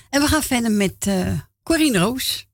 En 0.10 0.22
we 0.22 0.28
gaan 0.28 0.44
verder 0.44 0.72
met 0.72 1.08
eh 1.08 1.40
Corine 1.64 1.98
Roos. 1.98 2.48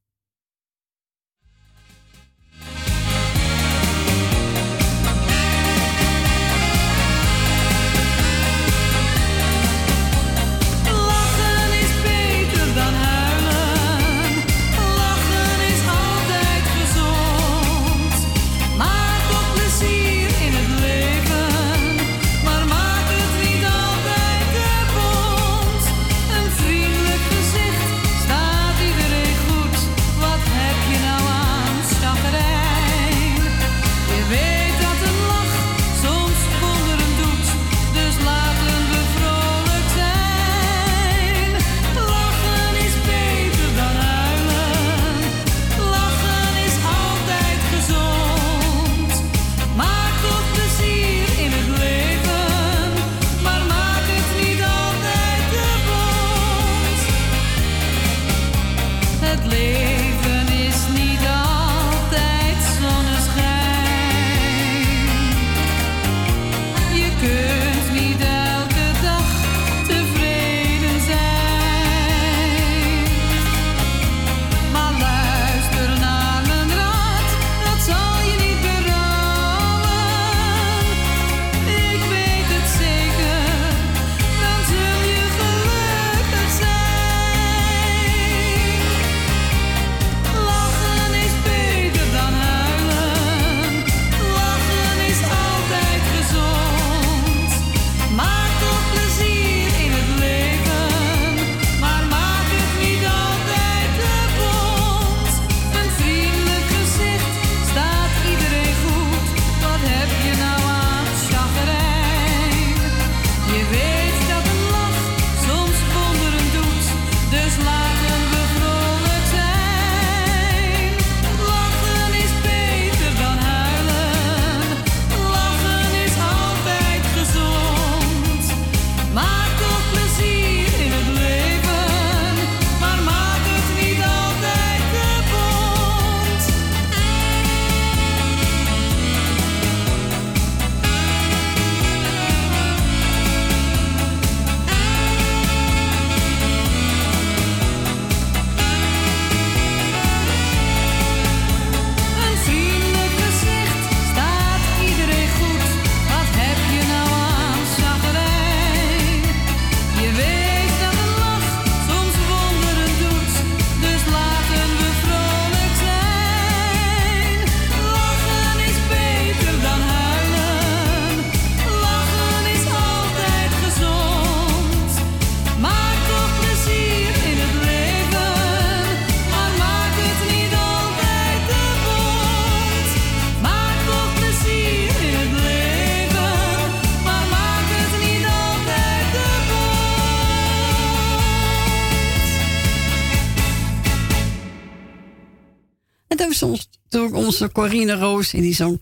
En 196.42 196.58
toen 196.90 197.14
onze 197.14 197.52
Corine 197.52 197.94
Roos 197.96 198.34
en 198.34 198.42
die 198.42 198.54
zong... 198.56 198.82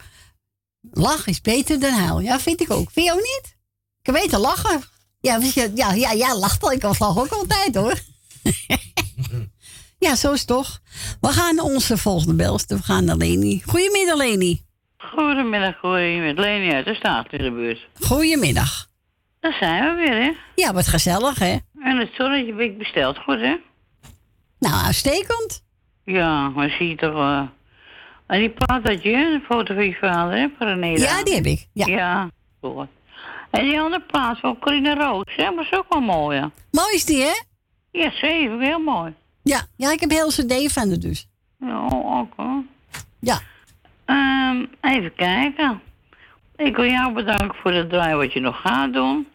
Lach 0.91 1.27
is 1.27 1.41
beter 1.41 1.79
dan 1.79 1.91
huil. 1.93 2.19
Ja, 2.19 2.39
vind 2.39 2.61
ik 2.61 2.71
ook. 2.71 2.91
Vind 2.91 3.05
je 3.05 3.11
ook 3.11 3.17
niet? 3.17 3.55
Ik 4.01 4.11
weet 4.13 4.29
te 4.29 4.37
lachen. 4.37 4.81
Ja, 5.19 5.37
je- 5.37 5.71
ja, 5.75 5.93
ja, 5.93 6.11
ja, 6.11 6.37
lacht 6.37 6.63
al. 6.63 6.71
Ik 6.71 6.83
lach 6.83 7.17
ook 7.17 7.31
altijd 7.31 7.75
hoor. 7.75 7.99
ja, 10.05 10.15
zo 10.15 10.31
is 10.31 10.39
het 10.39 10.47
toch. 10.47 10.79
We 11.21 11.27
gaan 11.27 11.55
naar 11.55 11.65
onze 11.65 11.97
volgende 11.97 12.33
belster. 12.33 12.77
We 12.77 12.83
gaan 12.83 13.05
naar 13.05 13.15
Leni. 13.15 13.61
Goedemiddag, 13.65 14.17
Leni. 14.17 14.65
Goedemiddag, 14.97 15.81
met 15.81 16.37
Leni 16.37 16.71
uit 16.73 16.85
de 16.85 16.93
staat 16.95 17.31
in 17.31 17.43
de 17.43 17.51
buurt. 17.51 17.87
Goedemiddag. 17.99 18.87
Daar 19.39 19.53
zijn 19.59 19.83
we 19.83 20.01
weer, 20.01 20.21
hè? 20.23 20.31
Ja, 20.55 20.73
wat 20.73 20.87
gezellig, 20.87 21.39
hè? 21.39 21.57
En 21.79 21.97
het 21.97 22.09
zonnetje 22.17 22.51
heb 22.51 22.59
ik 22.59 22.77
besteld, 22.77 23.17
goed, 23.17 23.39
hè? 23.39 23.55
Nou, 24.59 24.85
uitstekend. 24.85 25.63
Ja, 26.13 26.49
maar 26.49 26.69
zie 26.69 26.87
je 26.87 26.95
toch... 26.95 27.15
eh 27.15 27.41
En 28.27 28.39
die 28.39 28.49
plaat 28.49 28.83
had 28.83 29.03
je, 29.03 29.13
een 29.13 29.41
foto 29.41 29.73
van 29.73 29.85
je 29.85 29.97
vader, 30.01 30.37
hè? 30.37 30.47
Van 30.57 30.67
René 30.67 30.87
Ja, 30.87 31.23
die 31.23 31.35
heb 31.35 31.45
ik. 31.45 31.67
Ja. 31.73 31.85
Ja, 31.85 32.29
goed. 32.61 32.87
En 33.49 33.63
die 33.63 33.79
andere 33.79 34.03
plaat 34.07 34.39
van 34.39 34.59
Corine 34.59 34.95
Roos, 34.95 35.35
hè? 35.35 35.55
Was 35.55 35.71
ook 35.71 35.85
wel 35.89 36.01
mooi, 36.01 36.37
ja. 36.37 36.51
Mooi 36.71 36.93
is 36.93 37.05
die, 37.05 37.21
hè? 37.21 37.41
Ja, 37.91 38.11
zeker, 38.11 38.59
heel 38.59 38.79
mooi. 38.79 39.13
Ja, 39.43 39.61
ja 39.75 39.91
ik 39.91 39.99
heb 39.99 40.09
heel 40.09 40.27
cd 40.27 40.73
van 40.73 40.89
dus. 40.89 41.27
Ja, 41.59 41.85
oké. 41.85 42.63
Ja. 43.19 43.39
Ehm, 44.05 44.65
even 44.81 45.15
kijken. 45.15 45.81
Ik 46.55 46.75
wil 46.75 46.89
jou 46.89 47.13
bedanken 47.13 47.55
voor 47.61 47.71
het 47.71 47.89
draai 47.89 48.15
wat 48.15 48.33
je 48.33 48.39
nog 48.39 48.61
gaat 48.61 48.93
doen. 48.93 49.27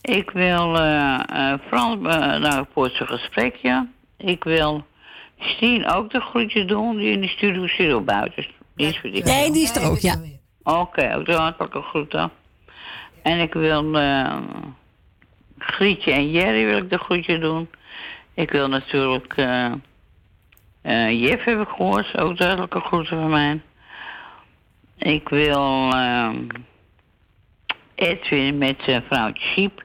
Ik 0.00 0.30
wil 0.30 0.78
eh 0.78 1.20
eh 1.28 1.58
Frans 1.66 1.98
bedanken 2.00 2.66
voor 2.72 2.84
het 2.84 2.96
gesprekje. 2.96 3.88
Ik 4.16 4.44
wil 4.44 4.84
Stien 5.42 5.86
ook 5.88 6.10
de 6.10 6.20
groetjes 6.20 6.66
doen 6.66 6.96
die 6.96 7.10
in 7.12 7.20
de 7.20 7.28
studio 7.28 7.66
studio 7.66 8.00
buiten 8.00 8.46
is. 8.76 8.98
voor 8.98 9.10
die- 9.10 9.24
Nee, 9.24 9.50
die 9.50 9.62
is 9.62 9.76
er 9.76 9.90
ook, 9.90 9.98
ja. 9.98 10.14
Oké, 10.62 11.14
ook 11.16 11.26
de 11.26 11.32
hartelijke 11.34 11.82
groeten. 11.82 12.30
En 13.22 13.38
ik 13.40 13.52
wil 13.54 13.94
eh 13.98 14.36
Grietje 15.58 16.12
en 16.12 16.30
Jerry 16.30 16.64
wil 16.64 16.76
ik 16.76 16.90
de 16.90 16.98
groetje 16.98 17.38
doen. 17.38 17.68
Ik 18.34 18.50
wil 18.50 18.68
natuurlijk 18.68 19.32
eh 19.36 19.72
eh 20.82 21.20
Jef 21.20 21.44
heb 21.44 21.60
ik 21.60 21.68
gehoord, 21.68 22.18
ook 22.18 22.36
de 22.36 22.44
hartelijke 22.44 22.80
groeten 22.80 23.20
van 23.20 23.30
mij. 23.30 23.60
Ik 24.98 25.28
wil 25.28 25.90
eh, 25.92 26.30
Edwin 27.94 28.58
met 28.58 28.76
zijn 28.84 29.02
vrouwtje 29.02 29.48
Siep. 29.48 29.82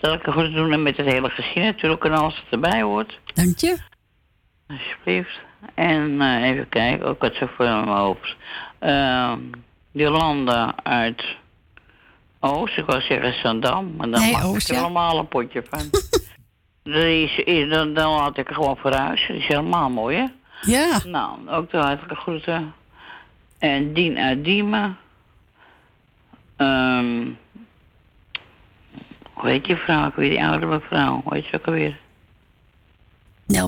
Zal 0.00 0.12
ik 0.12 0.22
groeten 0.22 0.54
doen 0.54 0.72
en 0.72 0.82
met 0.82 0.96
het 0.96 1.06
hele 1.06 1.28
gezin 1.30 1.62
natuurlijk 1.62 2.04
en 2.04 2.12
alles 2.12 2.34
wat 2.34 2.62
erbij 2.62 2.82
hoort. 2.82 3.20
Dank 3.34 3.58
je. 3.58 3.76
Alsjeblieft. 4.68 5.40
En 5.74 6.20
eh, 6.20 6.42
even 6.48 6.68
kijken, 6.68 7.06
ook 7.06 7.20
wat 7.20 7.34
zo 7.34 7.46
voor 7.46 7.64
mijn 7.66 7.88
hoofd. 7.88 8.36
Ehm 8.78 9.38
Jolanda 9.90 10.74
uit 10.82 11.24
Oost, 12.40 12.76
ik 12.78 12.84
wou 12.86 13.00
zeggen 13.00 13.32
Zandam, 13.32 13.96
maar 13.96 14.10
dan 14.10 14.20
Nee, 14.20 14.32
maak 14.32 14.44
Oost, 14.44 14.62
ik 14.62 14.68
er 14.68 14.74
ja. 14.74 14.80
allemaal 14.80 15.18
een 15.18 15.28
potje 15.28 15.64
van. 15.70 15.80
Die 16.92 17.22
is, 17.24 17.36
is- 17.38 17.70
dan, 17.70 17.94
dan 17.94 18.10
laat 18.14 18.38
ik 18.38 18.48
er 18.48 18.54
gewoon 18.54 18.76
voor 18.76 18.94
huis. 18.94 19.26
Die 19.26 19.36
is 19.36 19.46
helemaal 19.46 19.90
mooi, 19.90 20.16
hè? 20.16 20.24
Ja. 20.62 20.98
Nou, 21.06 21.48
ook 21.50 21.70
de 21.70 21.76
hartelijke 21.76 22.14
groeten. 22.14 22.74
En 23.58 23.92
Dien 23.92 24.18
uit 24.18 24.44
Diemen. 24.44 24.96
Ehm 26.56 27.26
hoe 29.32 29.48
heet 29.48 29.66
je 29.66 29.76
vrouw? 29.76 30.06
Ik 30.08 30.14
weet 30.14 30.30
die 30.30 30.44
oude 30.44 30.66
mevrouw. 30.66 31.20
Hoe 31.24 31.34
heet 31.34 31.44
ze 31.44 31.56
ook 31.56 31.66
alweer? 31.66 31.96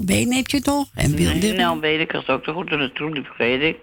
Been 0.04 0.32
heb 0.32 0.46
je 0.46 0.60
toch? 0.60 0.86
En 0.94 1.14
Nee, 1.14 1.80
weet 1.80 2.00
ik, 2.00 2.14
als 2.14 2.28
ook 2.28 2.44
te 2.44 2.52
goed 2.52 2.70
in 2.70 2.78
de 2.78 2.92
troep, 2.92 3.14
die 3.14 3.24
vergeet 3.24 3.62
ik. 3.62 3.76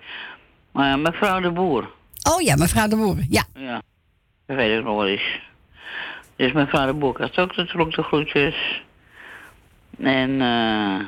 Maar 0.71 0.99
mevrouw 0.99 1.39
de 1.39 1.51
Boer, 1.51 1.89
Oh 2.31 2.41
ja, 2.41 2.55
mevrouw 2.55 2.87
de 2.87 2.95
Boer. 2.95 3.17
Ja. 3.29 3.43
ja, 3.53 3.81
dat 4.45 4.55
weet 4.55 4.77
ik 4.77 4.83
nog 4.85 4.95
wel 4.95 5.07
eens. 5.07 5.39
Dus 6.35 6.51
mevrouw 6.51 6.85
de 6.85 6.93
Boer 6.93 7.13
krijgt 7.13 7.37
ook 7.39 7.55
natuurlijk 7.55 7.95
de 7.95 8.03
groetjes. 8.03 8.81
En 9.99 10.41
eh 10.41 10.99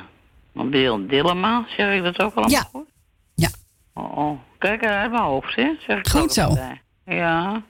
Bill 0.52 1.06
Dillema, 1.06 1.64
zeg 1.76 1.94
ik 1.96 2.02
dat 2.02 2.22
ook 2.22 2.34
allemaal 2.34 2.50
Ja. 2.50 2.68
goed? 2.72 2.88
Ja. 3.34 3.48
Oh, 3.94 4.16
oh. 4.18 4.38
kijk 4.58 4.84
uit 4.84 5.10
mijn 5.10 5.22
hoofd, 5.22 5.56
hè? 5.56 5.70
Zeg 5.86 5.98
ik 5.98 6.08
Goed 6.08 6.32
zo. 6.32 6.56
Ja. 7.04 7.62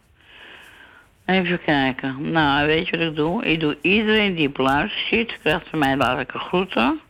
Even 1.27 1.61
kijken. 1.65 2.31
Nou, 2.31 2.67
weet 2.67 2.89
je 2.89 2.99
wat 2.99 3.07
ik 3.07 3.17
doe? 3.17 3.45
Ik 3.45 3.61
doe 3.61 3.79
iedereen 3.83 4.35
die 4.35 4.49
op 4.49 4.57
luister 4.57 5.07
zit, 5.11 5.39
krijgt 5.43 5.69
van 5.69 5.79
mij 5.79 5.97
hartelijke 5.99 6.39
groeten. 6.39 7.01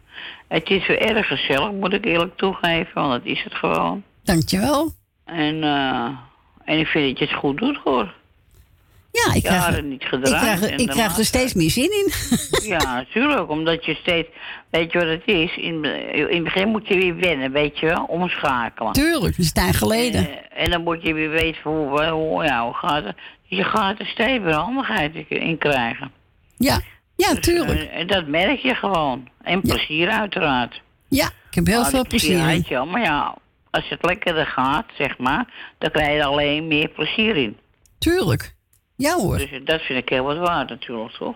Het 0.50 0.70
is 0.70 0.86
weer 0.86 1.00
erg 1.00 1.26
gezellig, 1.26 1.72
moet 1.72 1.92
ik 1.92 2.04
eerlijk 2.04 2.36
toegeven, 2.36 2.94
want 2.94 3.12
dat 3.12 3.32
is 3.32 3.42
het 3.42 3.54
gewoon. 3.54 4.02
Dankjewel. 4.22 4.92
En, 5.24 5.64
eh 5.64 6.08
en 6.70 6.78
ik 6.78 6.86
vind 6.86 7.08
dat 7.08 7.18
je 7.18 7.24
het 7.24 7.34
goed 7.34 7.58
doet, 7.58 7.76
hoor. 7.84 8.14
Ja, 9.12 9.34
ik 9.34 9.42
krijg, 9.42 9.60
Jaren 9.62 9.88
niet 9.88 10.02
ik 10.02 10.08
gedraaid. 10.08 10.42
krijg, 10.42 10.70
en 10.70 10.78
ik 10.78 10.88
krijg 10.88 11.18
er 11.18 11.24
steeds 11.24 11.54
meer 11.54 11.70
zin 11.70 11.90
in. 11.90 12.12
ja, 12.72 12.94
natuurlijk. 12.94 13.50
Omdat 13.50 13.84
je 13.84 13.94
steeds... 13.94 14.28
Weet 14.70 14.92
je 14.92 14.98
wat 14.98 15.08
het 15.08 15.22
is? 15.24 15.56
In, 15.56 15.84
in 16.14 16.34
het 16.34 16.44
begin 16.44 16.68
moet 16.68 16.88
je 16.88 16.94
weer 16.94 17.16
wennen, 17.16 17.52
weet 17.52 17.78
je 17.78 17.86
wel? 17.86 18.04
Omschakelen. 18.04 18.92
Tuurlijk, 18.92 19.36
dat 19.36 19.44
is 19.44 19.52
tijd 19.52 19.76
geleden. 19.76 20.28
Eh, 20.28 20.62
en 20.64 20.70
dan 20.70 20.82
moet 20.82 21.02
je 21.02 21.14
weer 21.14 21.30
weten 21.30 21.60
hoe, 21.62 22.04
hoe, 22.04 22.44
ja, 22.44 22.64
hoe 22.64 22.74
gaat 22.74 23.04
het. 23.04 23.16
Je 23.42 23.64
gaat 23.64 23.98
er 23.98 24.06
steeds 24.06 24.44
weer 24.44 24.54
handigheid 24.54 25.14
in 25.28 25.58
krijgen. 25.58 26.12
Ja, 26.56 26.80
ja, 27.20 27.34
Dus, 27.34 27.40
tuurlijk. 27.44 27.80
eh, 27.82 27.98
En 28.00 28.06
dat 28.06 28.26
merk 28.26 28.58
je 28.58 28.74
gewoon. 28.74 29.28
En 29.42 29.60
plezier 29.60 30.08
uiteraard. 30.08 30.80
Ja, 31.08 31.26
ik 31.48 31.54
heb 31.54 31.66
heel 31.66 31.80
Ah, 31.82 31.86
veel 31.86 32.06
plezier 32.06 32.48
je 32.50 32.62
wel. 32.68 32.86
Maar 32.86 33.02
ja, 33.02 33.34
als 33.70 33.88
het 33.88 34.04
lekkerder 34.04 34.46
gaat, 34.46 34.86
zeg 34.98 35.18
maar, 35.18 35.72
dan 35.78 35.90
krijg 35.90 36.12
je 36.12 36.18
er 36.18 36.24
alleen 36.26 36.66
meer 36.68 36.88
plezier 36.88 37.36
in. 37.36 37.56
Tuurlijk. 37.98 38.54
Ja 38.96 39.14
hoor. 39.14 39.38
Dus 39.38 39.50
dat 39.64 39.80
vind 39.80 39.98
ik 40.02 40.08
heel 40.08 40.24
wat 40.24 40.38
waard 40.38 40.68
natuurlijk, 40.68 41.12
toch? 41.12 41.34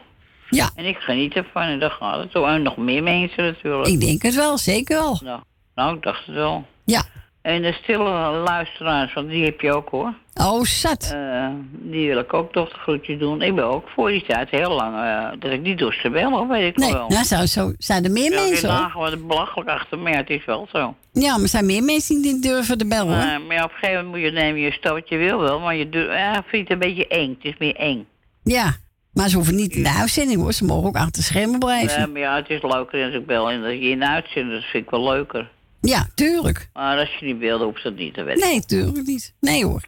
Ja. 0.50 0.70
En 0.74 0.84
ik 0.84 0.96
geniet 0.98 1.34
ervan 1.34 1.62
en 1.62 1.78
daar 1.78 1.90
gaat 1.90 2.18
het 2.18 2.30
zo. 2.32 2.44
En 2.44 2.62
nog 2.62 2.76
meer 2.76 3.02
mensen 3.02 3.44
natuurlijk. 3.44 3.88
Ik 3.88 4.00
denk 4.00 4.22
het 4.22 4.34
wel, 4.34 4.58
zeker 4.58 4.98
wel. 4.98 5.20
Nou, 5.24 5.40
nou, 5.74 5.96
ik 5.96 6.02
dacht 6.02 6.26
het 6.26 6.34
wel. 6.34 6.66
Ja. 6.84 7.02
En 7.42 7.62
de 7.62 7.72
stille 7.72 8.30
luisteraars, 8.44 9.12
want 9.12 9.28
die 9.28 9.44
heb 9.44 9.60
je 9.60 9.72
ook 9.72 9.88
hoor. 9.88 10.14
Oh, 10.34 10.64
zat. 10.64 11.10
Eh, 11.12 11.48
die 11.70 12.08
wil 12.08 12.18
ik 12.18 12.34
ook 12.34 12.52
toch 12.52 12.68
de 12.68 12.78
groetje 12.78 13.16
doen. 13.16 13.42
Ik 13.42 13.54
ben 13.54 13.64
ook 13.64 13.88
voor 13.94 14.10
die 14.10 14.24
tijd 14.26 14.50
heel 14.50 14.70
lang 14.70 14.94
eh, 14.96 15.40
dat 15.40 15.50
ik 15.52 15.60
niet 15.60 15.78
door 15.78 15.98
te 16.02 16.10
bellen, 16.10 16.48
weet 16.48 16.68
ik 16.68 16.76
nog 16.76 16.92
wel. 16.92 17.08
nou 17.08 17.46
zo, 17.46 17.72
zijn 17.78 18.04
er 18.04 18.10
meer 18.10 18.32
Ja, 18.32 18.40
mensen 18.40 18.68
lagen 18.68 19.00
wat 19.00 19.26
belachelijk 19.26 19.70
achter 19.70 19.98
me, 19.98 20.10
ja, 20.10 20.16
het 20.16 20.30
is 20.30 20.44
wel 20.44 20.68
zo. 20.72 20.94
Ja, 21.12 21.32
maar 21.32 21.42
er 21.42 21.48
zijn 21.48 21.66
meer 21.66 21.82
mensen 21.82 22.22
die 22.22 22.40
durven 22.40 22.78
te 22.78 22.86
bellen. 22.86 23.18
Eh, 23.18 23.46
maar 23.46 23.56
ja, 23.56 23.64
op 23.64 23.70
een 23.70 23.76
gegeven 23.76 24.04
moment 24.04 24.22
moet 24.22 24.32
je 24.32 24.40
nemen 24.40 24.60
je 24.60 24.72
stoot, 24.72 25.08
je 25.08 25.16
wil 25.16 25.40
wel, 25.40 25.60
maar 25.60 25.76
je 25.76 25.88
ja, 25.90 26.38
ik 26.38 26.44
vind 26.46 26.68
het 26.68 26.72
een 26.72 26.88
beetje 26.88 27.06
eng. 27.06 27.34
Het 27.42 27.52
is 27.52 27.58
meer 27.58 27.76
eng. 27.76 28.06
Ja, 28.42 28.74
maar 29.12 29.28
ze 29.28 29.36
hoeven 29.36 29.54
niet 29.54 29.74
in 29.74 29.82
de 29.82 29.94
uitzending 29.98 30.40
hoor. 30.40 30.52
Ze 30.52 30.64
mogen 30.64 30.88
ook 30.88 30.96
achter 30.96 31.12
de 31.12 31.22
schermen 31.22 31.58
blijven. 31.58 32.00
Ja, 32.00 32.06
maar 32.06 32.20
ja, 32.20 32.36
het 32.36 32.48
is 32.48 32.62
leuker 32.62 33.04
als 33.04 33.14
ik 33.14 33.26
bel 33.26 33.50
en 33.50 33.62
dat 33.62 33.70
je 33.70 33.78
in 33.78 34.04
uitzend, 34.04 34.50
dat 34.50 34.62
vind 34.62 34.84
ik 34.84 34.90
wel 34.90 35.04
leuker. 35.04 35.50
Ja, 35.80 36.06
tuurlijk. 36.14 36.68
Maar 36.72 36.98
als 36.98 37.16
je 37.20 37.26
niet 37.26 37.40
dan 37.40 37.62
hoeft 37.62 37.82
dat 37.82 37.94
niet, 37.96 38.16
weet 38.16 38.38
ik. 38.38 38.44
Nee, 38.44 38.60
tuurlijk 38.60 39.06
niet. 39.06 39.34
Nee 39.40 39.64
hoor. 39.64 39.82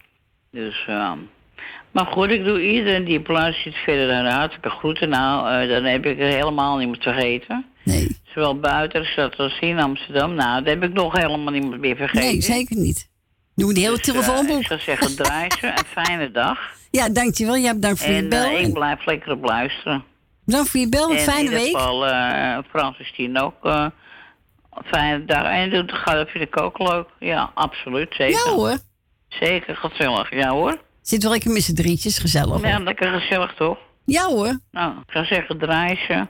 Dus, 0.56 0.84
ehm 0.86 1.18
maar 1.90 2.06
goed, 2.06 2.30
ik 2.30 2.44
doe 2.44 2.62
iedereen 2.72 3.04
die 3.04 3.18
op 3.18 3.28
luistert 3.28 3.74
zit 3.74 3.82
verder 3.84 4.22
de 4.24 4.30
hartelijke 4.30 4.68
groeten. 4.70 5.08
Nou, 5.08 5.50
eh, 5.62 5.68
dan 5.68 5.84
heb 5.84 6.06
ik 6.06 6.18
er 6.20 6.26
helemaal 6.26 6.76
niemand 6.76 7.02
vergeten. 7.02 7.64
Nee. 7.84 8.20
Zowel 8.24 8.58
buiten 8.60 9.00
de 9.02 9.06
stad 9.06 9.36
als 9.36 9.58
in 9.60 9.78
Amsterdam. 9.78 10.34
Nou, 10.34 10.62
dat 10.64 10.74
heb 10.74 10.82
ik 10.82 10.92
nog 10.92 11.12
helemaal 11.16 11.52
niemand 11.52 11.80
meer 11.80 11.96
vergeten. 11.96 12.26
Nee, 12.26 12.40
zeker 12.42 12.76
niet. 12.76 13.08
Doe 13.54 13.74
de 13.74 13.80
hele 13.80 13.96
Dus, 13.96 14.06
eh, 14.06 14.12
telefoonboek. 14.12 14.60
ik 14.60 14.66
zou 14.66 14.80
zeggen, 14.80 15.16
draai 15.16 15.48
ze. 15.60 15.66
Een 15.66 16.04
fijne 16.04 16.30
dag. 16.30 16.58
Ja, 16.90 17.08
dankjewel. 17.08 17.54
Ja, 17.54 17.74
bedankt 17.74 17.98
voor 18.00 18.12
je 18.12 18.18
En 18.18 18.28
bel. 18.28 18.44
eh, 18.44 18.58
ik 18.58 18.64
En 18.64 18.72
blijf 18.72 19.06
lekker 19.06 19.32
op 19.32 19.44
luisteren. 19.44 20.04
bedankt 20.44 20.70
voor 20.70 20.80
je 20.80 20.88
bel. 20.88 21.10
Een 21.10 21.16
en 21.16 21.22
fijne 21.22 21.38
in 21.38 21.44
ieder 21.44 21.58
week. 21.64 21.76
geval, 21.76 22.06
eh 22.06 22.58
Frans 22.70 22.98
is 22.98 23.12
tien 23.12 23.40
ook. 23.40 23.54
eh, 23.64 23.86
een 24.74 24.84
fijne 24.84 25.24
dag. 25.24 25.44
En 25.44 25.70
dat 26.04 26.28
vind 26.30 26.44
ik 26.44 26.60
ook 26.60 26.78
leuk. 26.78 27.06
Ja, 27.18 27.50
absoluut. 27.54 28.14
Zeker. 28.14 28.44
Ja 28.46 28.52
hoor. 28.52 28.78
Zeker 29.40 29.76
gezellig. 29.76 30.30
Ja 30.34 30.50
hoor. 30.50 30.78
Zit 31.02 31.22
wel 31.22 31.32
lekker 31.32 31.50
met 31.50 31.62
z'n 31.62 31.74
drietjes, 31.74 32.18
gezellig. 32.18 32.60
Ja, 32.62 32.74
hoor. 32.76 32.84
lekker 32.84 33.20
gezellig 33.20 33.54
toch? 33.54 33.78
Ja 34.04 34.24
hoor. 34.26 34.58
Nou, 34.70 34.92
ik 35.06 35.12
zou 35.12 35.24
zeggen, 35.24 35.58
draai 35.58 35.96
ze. 36.06 36.26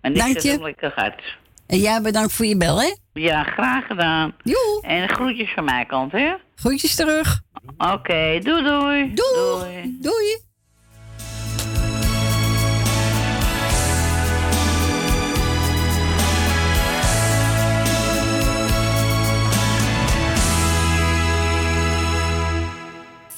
En 0.00 0.12
ik 0.12 0.18
Dank 0.18 0.32
zet 0.32 0.42
je. 0.42 0.50
hem 0.50 0.62
lekker 0.62 0.92
hard. 0.94 1.36
En 1.66 1.78
jij 1.78 2.00
bedankt 2.02 2.32
voor 2.32 2.46
je 2.46 2.56
bel, 2.56 2.80
hè? 2.80 2.94
Ja, 3.12 3.42
graag 3.42 3.86
gedaan. 3.86 4.34
Joe. 4.42 4.82
En 4.82 5.08
groetjes 5.08 5.52
van 5.54 5.64
mijn 5.64 5.86
kant, 5.86 6.12
hè? 6.12 6.32
Groetjes 6.54 6.94
terug. 6.94 7.40
Oké, 7.78 8.38
doei 8.42 8.62
doei. 8.62 9.14
Doei. 9.14 9.96
Doei. 10.00 10.38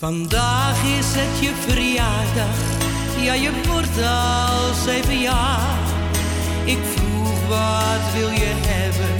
Vandaag 0.04 0.82
is 0.98 1.06
het 1.16 1.44
je 1.44 1.52
verjaardag, 1.66 2.56
ja 3.16 3.32
je 3.32 3.50
wordt 3.66 3.98
al 3.98 4.74
zeven 4.84 5.18
jaar. 5.18 5.78
Ik 6.64 6.78
vroeg 6.94 7.46
wat 7.48 8.04
wil 8.12 8.30
je 8.30 8.52
hebben, 8.66 9.16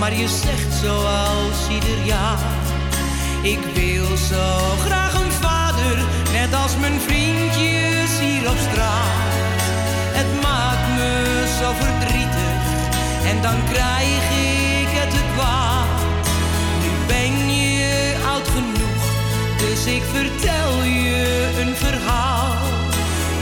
maar 0.00 0.14
je 0.14 0.28
zegt 0.28 0.74
zoals 0.82 1.58
ieder 1.70 2.04
jaar. 2.04 2.38
Ik 3.42 3.58
wil 3.74 4.16
zo 4.16 4.46
graag 4.86 5.14
een 5.14 5.32
vader, 5.32 5.96
net 6.32 6.54
als 6.62 6.76
mijn 6.76 7.00
vriendjes 7.00 8.10
hier 8.20 8.50
op 8.50 8.58
straat. 8.70 9.32
Het 10.18 10.42
maakt 10.42 10.88
me 10.96 11.12
zo 11.60 11.68
verdrietig 11.84 12.62
en 13.30 13.42
dan 13.42 13.58
krijg 13.72 14.24
ik 14.50 14.55
dus 19.58 19.86
ik 19.86 20.02
vertel 20.12 20.82
je 20.82 21.50
een 21.60 21.76
verhaal. 21.76 22.54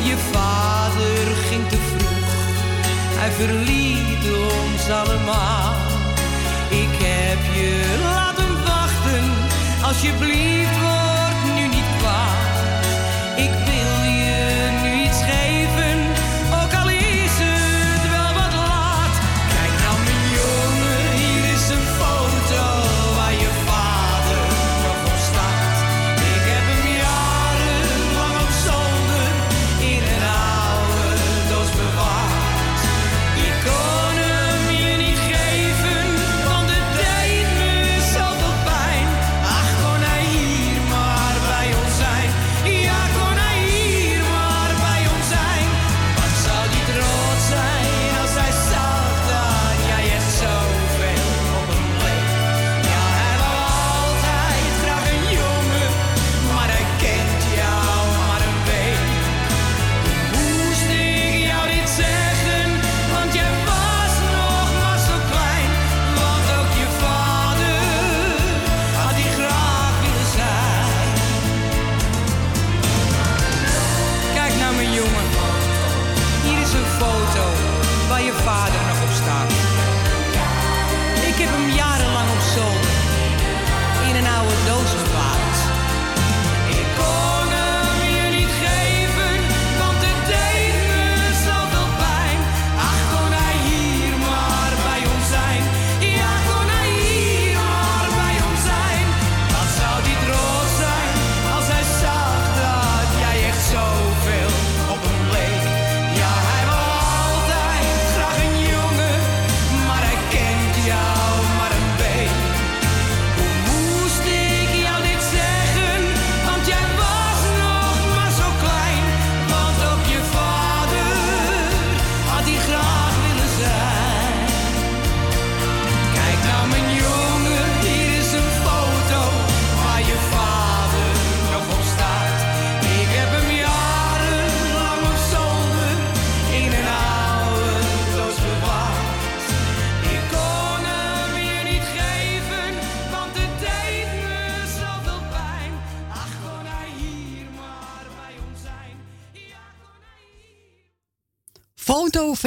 Je 0.02 0.16
vader 0.32 1.34
ging 1.48 1.68
te 1.68 1.76
vroeg, 1.76 2.34
hij 3.18 3.30
verliet 3.30 4.24
ons 4.52 4.90
allemaal. 4.90 5.74
Ik 6.68 6.94
heb 6.98 7.54
je 7.54 7.98
laten 8.02 8.64
wachten, 8.64 9.24
alsjeblieft 9.82 10.83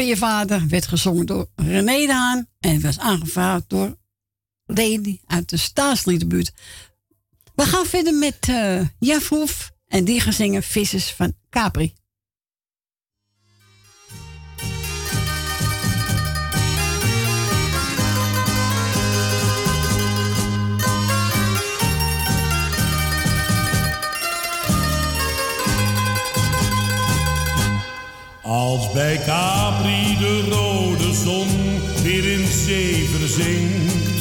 je 0.07 0.17
vader 0.17 0.67
werd 0.67 0.87
gezongen 0.87 1.25
door 1.25 1.49
René 1.55 2.05
de 2.05 2.13
Haan 2.13 2.47
en 2.59 2.81
was 2.81 2.99
aangevraagd 2.99 3.63
door 3.67 3.97
Lady 4.65 5.19
uit 5.25 5.49
de 5.49 5.57
Staatsliedenbuurt. 5.57 6.51
We 7.55 7.63
gaan 7.65 7.85
verder 7.85 8.13
met 8.13 8.37
Jeff 8.99 9.29
Hoef 9.29 9.71
en 9.87 10.05
die 10.05 10.19
gaan 10.19 10.33
zingen 10.33 10.63
Vissers 10.63 11.13
van 11.13 11.33
Capri. 11.49 11.93
Als 28.41 28.91
bij 28.91 29.23
Capri 29.25 29.96
de 30.19 30.49
rode 30.49 31.13
zon 31.13 31.47
weer 32.03 32.31
in 32.31 32.47
zee 32.47 33.09
verzinkt 33.19 34.17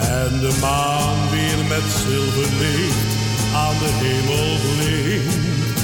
en 0.00 0.40
de 0.40 0.58
maan 0.60 1.30
weer 1.30 1.64
met 1.68 1.82
zilverlicht 2.02 3.10
aan 3.54 3.78
de 3.78 3.90
hemel 4.02 4.56
blinkt, 4.76 5.80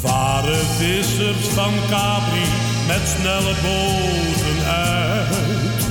varen 0.00 0.66
vissers 0.78 1.46
van 1.54 1.72
Capri 1.88 2.48
met 2.86 3.08
snelle 3.16 3.54
boten 3.62 4.66
uit, 4.66 5.84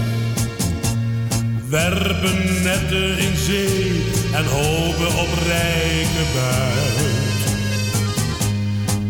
werpen 1.70 2.64
netten 2.64 3.18
in 3.18 3.38
zee 3.38 4.04
en 4.34 4.46
hopen 4.46 5.20
op 5.20 5.30
rijke 5.48 6.24
buit. 6.34 7.19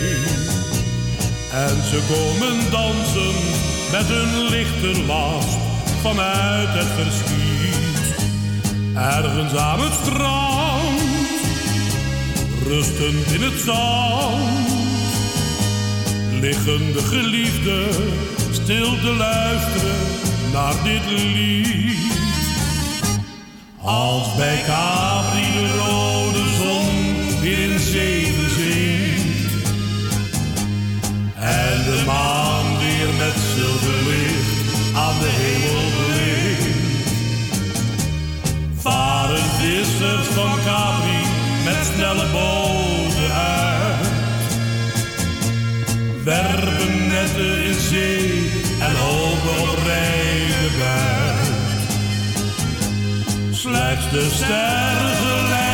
En 1.53 1.83
ze 1.91 1.99
komen 2.09 2.71
dansen 2.71 3.35
met 3.93 4.11
een 4.11 4.49
lichte 4.49 5.05
last 5.07 5.59
vanuit 6.03 6.69
het 6.71 6.87
verschiet. 6.97 8.15
Ergens 8.95 9.55
aan 9.57 9.81
het 9.81 9.93
strand, 9.93 11.01
rustend 12.67 13.33
in 13.33 13.43
het 13.43 13.61
zand, 13.65 14.69
liggen 16.41 16.93
de 16.93 17.03
geliefden 17.03 17.89
stil 18.51 19.01
te 19.01 19.15
luisteren 19.19 19.97
naar 20.53 20.75
dit 20.85 21.11
lied. 21.11 22.28
Als 23.89 24.35
bij 24.37 24.63
Capri 24.67 25.53
de 25.53 25.77
rode 25.77 26.45
zon 26.59 27.41
weer 27.41 27.71
in 27.71 27.79
zeven. 27.79 28.37
En 31.35 31.85
de 31.85 32.03
maan 32.07 32.79
weer 32.79 33.15
met 33.19 33.35
zilverlicht 33.55 34.95
aan 34.95 35.19
de 35.19 35.31
hemel 35.41 35.89
blinkt. 35.97 37.11
Varen 38.81 39.45
vissers 39.59 40.27
van 40.27 40.51
Capri 40.65 41.23
met 41.65 41.87
snelle 41.95 42.27
boten 42.33 43.33
uit. 43.35 44.09
Werpen 46.25 47.09
netten 47.09 47.65
in 47.65 47.81
zee 47.81 48.51
en 48.81 48.97
hopen 48.97 49.61
op 49.61 49.79
rijden 49.87 50.79
bij 50.79 51.18
slechts 53.59 54.11
de 54.11 54.29
sterren 54.31 55.68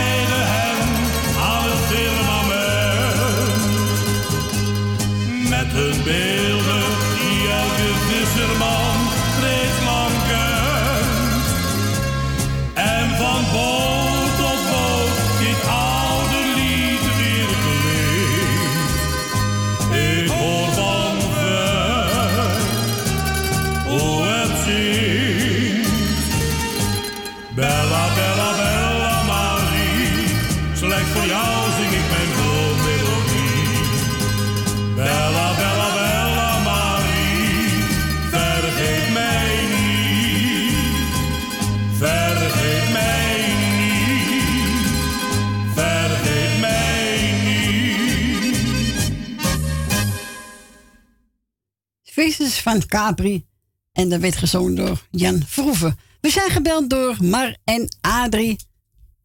van 52.65 52.87
Capri. 52.87 53.47
En 53.93 54.09
dat 54.09 54.21
werd 54.21 54.37
gezongen 54.37 54.75
door 54.75 55.07
Jan 55.11 55.43
Vroeven. 55.47 55.99
We 56.21 56.31
zijn 56.31 56.51
gebeld 56.51 56.91
door 56.91 57.17
Mar 57.21 57.57
en 57.65 57.97
Adrie. 58.01 58.57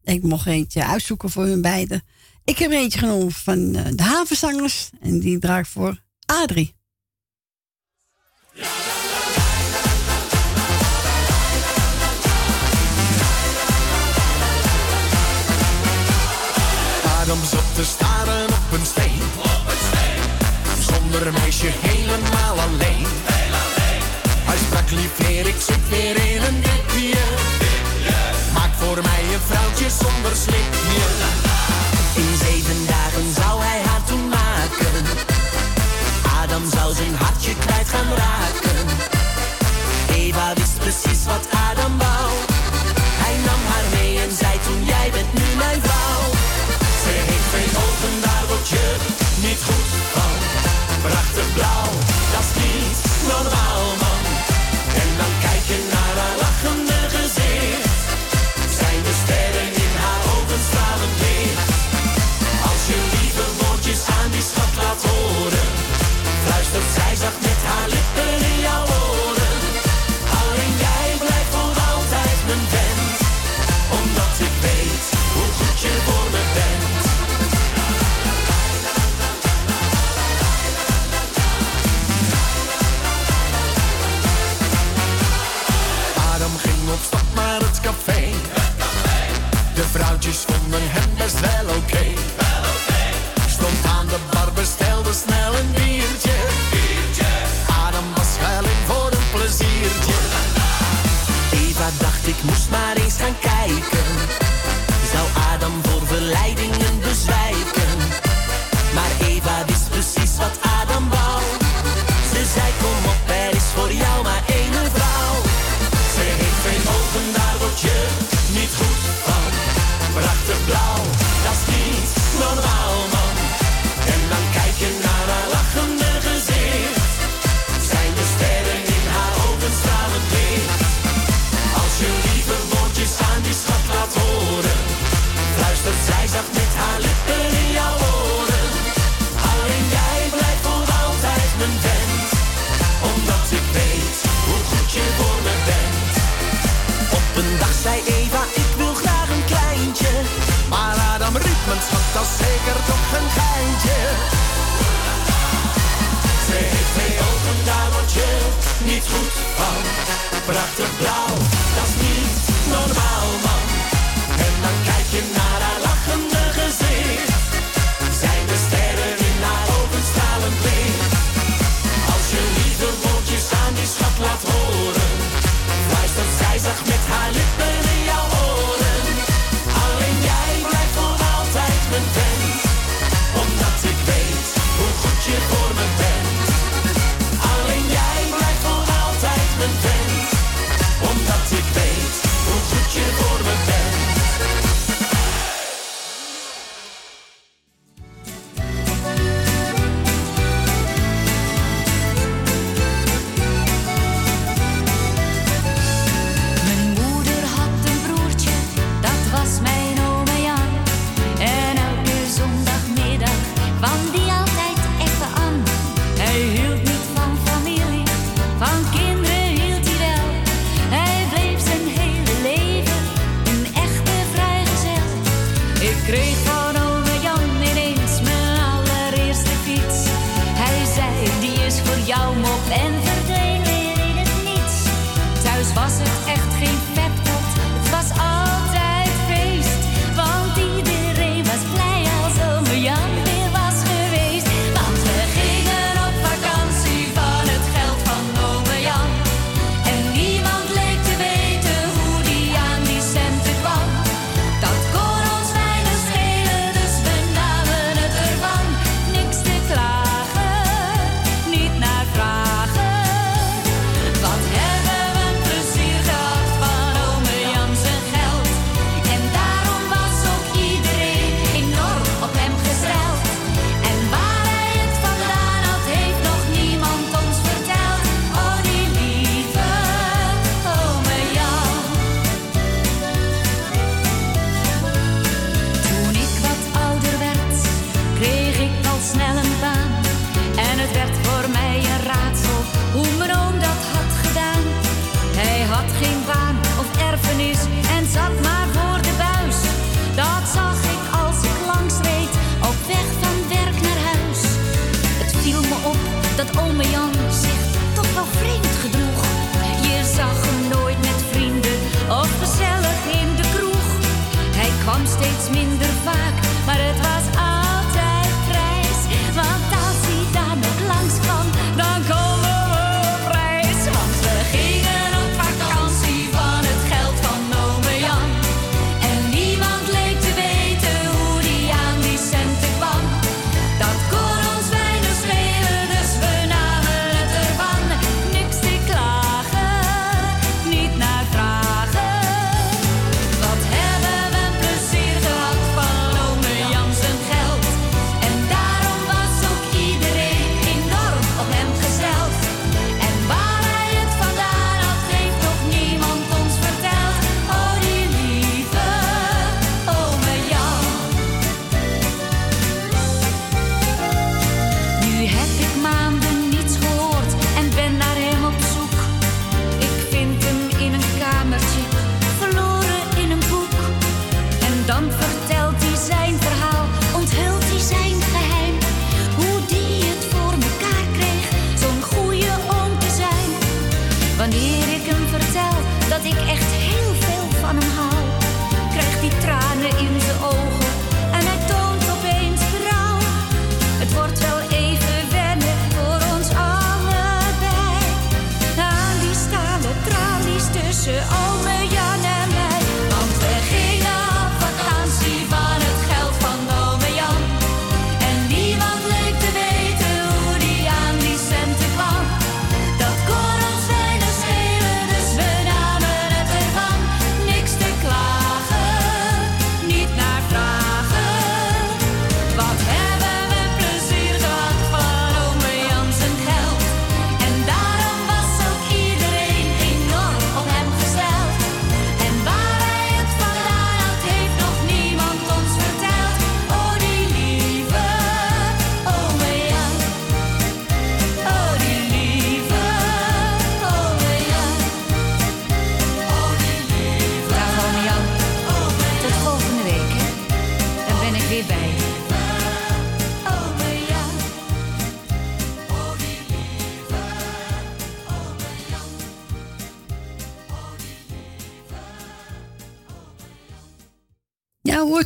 Ik 0.02 0.22
mocht 0.22 0.46
eentje 0.46 0.84
uitzoeken 0.84 1.30
voor 1.30 1.44
hun 1.44 1.62
beiden. 1.62 2.02
Ik 2.44 2.58
heb 2.58 2.70
eentje 2.70 2.98
genomen 2.98 3.32
van 3.32 3.74
eh, 3.74 3.84
de 3.94 4.02
havenzangers. 4.02 4.90
En 5.00 5.20
die 5.20 5.38
draag 5.38 5.68
voor 5.68 6.02
Adrie. 6.26 6.74
Ja. 8.52 8.68
Adam 17.20 17.44
zat 17.44 17.74
te 17.74 17.84
staren 17.84 18.46
op 18.46 18.72
een 18.72 18.86
steen. 18.86 19.22
Op 19.38 19.64
een 19.68 19.82
steen. 19.88 20.94
Zonder 20.94 21.26
een 21.26 21.32
meisje 21.32 21.68
helemaal 21.70 22.60
alleen. 22.60 22.99
Ik 24.90 25.46
ik 25.46 25.60
zit 25.66 25.88
weer 25.88 26.16
in 26.16 26.42
een 26.42 26.60
dipje. 26.62 27.22
Maak 28.54 28.72
voor 28.78 28.98
mij 29.02 29.22
een 29.34 29.44
vrouwtje 29.50 29.88
zonder 30.02 30.36
slipje. 30.36 31.04
In 32.14 32.36
zeven 32.44 32.86
dagen 32.86 33.26
zou 33.34 33.62
hij 33.62 33.80
haar 33.88 34.04
toen 34.04 34.28
maken. 34.28 34.94
Adam 36.42 36.70
zou 36.70 36.94
zijn 36.94 37.14
hartje 37.14 37.54
kwijt 37.54 37.88
gaan 37.88 38.12
raken. 38.24 38.86
Eva 40.14 40.54
wist 40.54 40.78
precies 40.78 41.24
wat 41.24 41.46
Adam 41.68 41.98
wou. 41.98 42.30
Hij 43.22 43.36
nam 43.46 43.60
haar 43.72 43.88
mee 43.96 44.18
en 44.24 44.32
zei 44.36 44.54
toen 44.66 44.84
jij 44.84 45.10
bent 45.10 45.32
nu 45.38 45.46
mijn 45.56 45.80
vrouw. 45.86 46.22
Ze 47.02 47.12
heeft 47.30 47.50
geen 47.54 47.72
ogen, 47.84 48.14
daar 48.26 48.44
word 48.48 48.70
niet 49.46 49.62
goed 49.68 49.88
van. 50.14 50.34
Prachtig 51.02 51.48
blauw, 51.54 51.90
dat 52.32 52.44
is 52.46 52.52
niet 52.62 52.98
normaal. 53.32 53.69
Aklımın 90.70 90.88
hem 90.88 91.26
bezler 91.26 91.59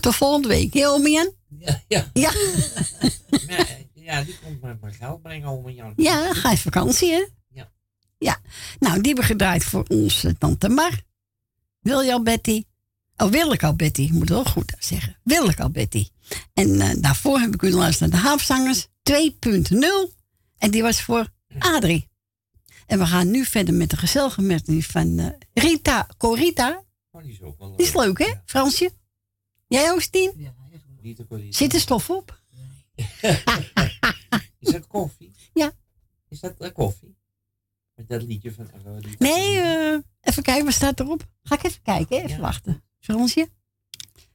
tot 0.04 0.14
volgende 0.14 0.48
week. 0.48 0.74
Heel 0.74 1.06
Jan? 1.06 1.32
Ja. 1.58 1.82
Ja. 1.88 2.10
Ja. 2.12 2.32
ja, 4.08 4.22
die 4.22 4.38
komt 4.44 4.60
met 4.60 4.80
mijn 4.80 4.94
geld 4.94 5.22
brengen, 5.22 5.48
om 5.48 5.70
Jan. 5.70 5.92
Ja, 5.96 6.34
ga 6.34 6.50
je 6.50 6.58
vakantie, 6.58 7.12
hè? 7.12 7.26
Ja. 7.48 7.70
Ja. 8.18 8.40
Nou, 8.78 8.94
die 8.94 9.06
hebben 9.06 9.24
gedraaid 9.24 9.64
voor 9.64 9.84
onze 9.88 10.38
tante 10.38 10.68
Mar. 10.68 11.02
Wil 11.80 12.00
je 12.00 12.12
al 12.12 12.22
Betty? 12.22 12.64
Oh, 13.16 13.30
wil 13.30 13.52
ik 13.52 13.62
al 13.62 13.74
Betty. 13.74 14.02
Ik 14.02 14.10
moet 14.10 14.28
wel 14.28 14.44
goed 14.44 14.72
zeggen. 14.78 15.16
Wil 15.22 15.48
ik 15.48 15.60
al 15.60 15.70
Betty. 15.70 16.08
En 16.54 16.80
eh, 16.80 16.90
daarvoor 16.98 17.38
heb 17.38 17.54
ik 17.54 17.62
u 17.62 17.70
luisteren 17.70 18.12
naar 18.12 18.22
de 18.22 18.26
Haafzangers 18.26 18.86
2.0. 19.10 20.14
En 20.58 20.70
die 20.70 20.82
was 20.82 21.02
voor 21.02 21.28
Adrie. 21.58 22.08
En 22.86 22.98
we 22.98 23.06
gaan 23.06 23.30
nu 23.30 23.44
verder 23.44 23.74
met 23.74 23.90
de 23.90 23.96
gezellige 23.96 24.60
van 24.82 25.18
eh, 25.18 25.26
Rita 25.52 26.08
Corita. 26.16 26.82
Oh, 27.10 27.22
die 27.22 27.32
is 27.32 27.38
leuk. 27.40 27.78
Is 27.78 27.94
leuk, 27.94 28.18
hè. 28.18 28.32
Fransje? 28.44 28.90
Jij 29.74 29.90
ook, 29.92 30.00
Stien? 30.00 30.32
Ja, 30.36 30.54
de. 31.02 31.46
Zit 31.50 31.74
er 31.74 31.80
stof 31.80 32.10
op? 32.10 32.40
Nee. 32.50 33.06
Is 34.58 34.72
dat 34.72 34.86
koffie? 34.86 35.32
Ja. 35.54 35.72
Is 36.28 36.40
dat 36.40 36.54
uh, 36.58 36.68
koffie? 36.72 37.16
Dat 38.06 38.22
liedje 38.22 38.52
van... 38.52 38.70
Nee, 39.18 39.60
eh, 39.60 39.98
even 40.20 40.42
kijken, 40.42 40.64
wat 40.64 40.74
staat 40.74 41.00
erop? 41.00 41.26
Ga 41.42 41.54
ik 41.54 41.64
even 41.64 41.82
kijken, 41.82 42.24
even 42.24 42.40
wachten. 42.40 42.84
Fransje? 42.98 43.48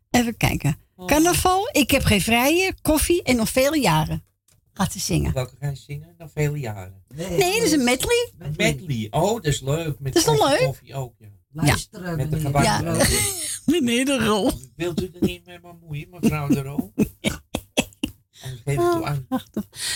Even 0.09 0.37
kijken. 0.37 0.77
Oh. 0.95 1.07
Carnaval, 1.07 1.69
ik 1.71 1.91
heb 1.91 2.03
geen 2.03 2.21
vrije, 2.21 2.73
koffie 2.81 3.23
en 3.23 3.35
nog 3.35 3.49
vele 3.49 3.79
jaren. 3.79 4.23
Gaat 4.73 4.91
ze 4.91 4.99
zingen. 4.99 5.33
Welke 5.33 5.55
ga 5.59 5.69
je 5.69 5.75
zingen? 5.75 6.15
Nog 6.17 6.31
vele 6.31 6.59
jaren. 6.59 7.03
Nee, 7.07 7.29
nee 7.29 7.53
dat 7.53 7.63
is 7.63 7.71
een 7.71 7.83
medley. 7.83 8.31
Medley. 8.57 9.07
Oh, 9.09 9.33
dat 9.33 9.45
is 9.45 9.61
leuk. 9.61 9.99
Met 9.99 10.13
dat 10.13 10.21
is 10.21 10.23
toch 10.23 10.49
leuk? 10.49 10.59
koffie 10.65 10.93
ook, 10.93 11.13
ja 11.17 11.38
meneer 11.51 11.87
Ja. 12.63 12.81
de 12.81 12.87
Roo. 12.93 13.03
Meneer 13.65 14.05
de 14.05 14.25
Rol. 14.25 14.51
Wilt 14.75 15.01
u 15.01 15.09
er 15.13 15.27
niet 15.27 15.45
mee 15.45 15.59
bemoeien, 15.59 16.07
mevrouw 16.09 16.47
de 16.47 16.61
Roo? 16.61 16.93
Anders 18.43 18.61
geef 18.65 18.73
ik 18.75 18.79
u 18.79 19.03
aan. 19.05 19.27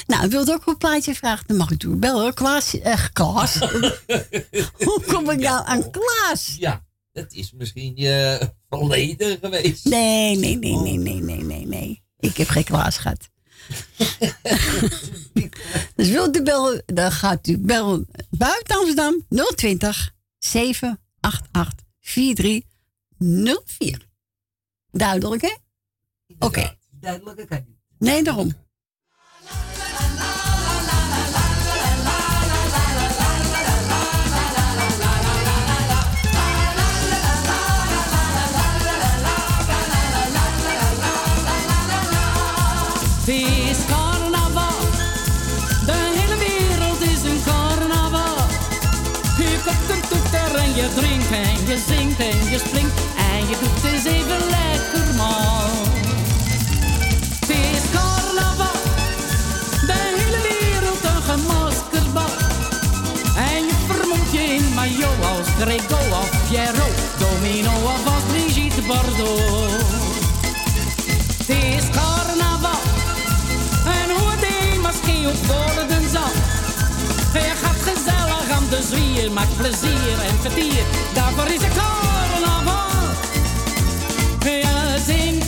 Nou, 0.07 0.29
wilt 0.29 0.51
ook 0.51 0.65
een 0.67 0.77
plaatje 0.77 1.15
vragen? 1.15 1.47
Dan 1.47 1.57
mag 1.57 1.71
ik 1.71 1.83
u 1.83 1.95
bellen 1.95 2.21
hoor. 2.21 2.33
Klaas. 2.33 2.79
Eh, 2.79 3.05
Klaas. 3.13 3.57
Hoe 4.87 5.01
kom 5.07 5.29
ik 5.29 5.39
nou 5.39 5.65
aan 5.65 5.91
Klaas? 5.91 6.55
Ja, 6.59 6.85
dat 7.11 7.33
is 7.33 7.51
misschien 7.51 7.91
je 7.95 8.39
verleden 8.69 9.37
geweest. 9.41 9.85
Nee, 9.85 10.37
nee, 10.37 10.57
nee, 10.57 10.75
nee, 10.75 10.97
nee, 10.97 11.21
nee, 11.21 11.41
nee, 11.43 11.65
nee. 11.65 12.03
Ik 12.19 12.37
heb 12.37 12.47
geen 12.47 12.63
Klaas 12.63 12.97
gehad. 12.97 13.29
dus 15.95 16.09
wilt 16.09 16.37
u 16.37 16.43
bellen, 16.43 16.83
dan 16.85 17.11
gaat 17.11 17.47
u 17.47 17.57
bellen 17.57 18.07
buiten 18.29 18.75
Amsterdam 18.77 19.25
020 19.55 20.11
788 20.37 21.02
4304. 21.99 24.07
Duidelijk, 24.91 25.41
hè? 25.41 25.55
Oké. 26.39 26.77
Duidelijk, 26.91 27.47
kan 27.47 27.63
niet. 27.67 27.77
Nee, 27.97 28.23
daarom. 28.23 28.61
Het 43.25 44.02
en 51.33 51.65
je 51.67 51.77
zingt 51.87 52.19
en 52.19 52.49
je 52.51 52.57
springt 52.57 52.99
en 53.17 53.39
je 53.49 53.55
doet 53.61 53.91
eens 53.91 54.05
even 54.05 54.41
lekker 54.57 55.15
mal. 55.15 55.69
Het 57.39 57.49
is 57.49 57.83
carnaval, 57.91 58.81
de 59.89 59.99
hele 60.17 60.41
wereld 60.49 61.03
een 61.03 61.21
gemaskerd 61.21 62.13
bal. 62.13 62.33
En 63.35 63.63
je 63.69 63.75
vermoedt 63.87 64.31
je 64.31 64.43
in 64.57 64.73
mayo 64.73 65.09
als 65.37 65.47
Grégo 65.59 66.17
of 66.21 66.32
veel 79.23 79.31
maakt 79.31 79.57
plezier 79.57 80.19
en 80.29 80.39
vertier. 80.41 80.83
Daarvoor 81.13 81.45
is 81.45 81.61
een 81.61 81.69
koren 81.69 82.43
Ja, 84.61 84.97
zing 84.97 85.42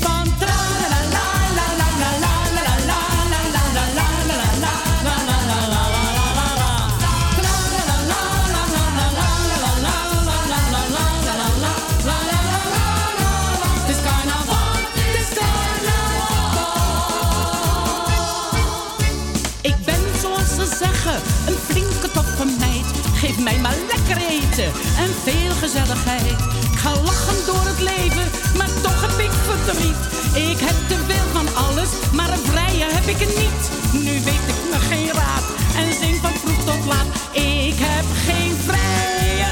en 24.63 25.11
veel 25.23 25.51
gezelligheid. 25.51 26.39
Ik 26.71 26.77
ga 26.77 26.91
lachen 27.03 27.45
door 27.45 27.65
het 27.65 27.79
leven, 27.79 28.27
maar 28.57 28.69
toch 28.81 29.01
heb 29.01 29.19
ik 29.19 29.31
verdriet. 29.31 30.03
Ik 30.49 30.59
heb 30.59 30.75
te 30.87 30.97
veel 31.07 31.27
van 31.33 31.47
alles, 31.55 31.89
maar 32.13 32.29
een 32.29 32.45
vrije 32.51 32.85
heb 32.87 33.05
ik 33.05 33.19
er 33.19 33.33
niet. 33.43 33.63
Nu 33.91 34.11
weet 34.11 34.45
ik 34.53 34.61
me 34.71 34.79
geen 34.89 35.11
raad 35.11 35.45
en 35.75 35.93
zing 36.01 36.15
van 36.21 36.31
vroeg 36.43 36.63
tot 36.65 36.85
laat. 36.85 37.07
Ik 37.31 37.77
heb 37.77 38.05
geen 38.27 38.55
vrije, 38.67 39.49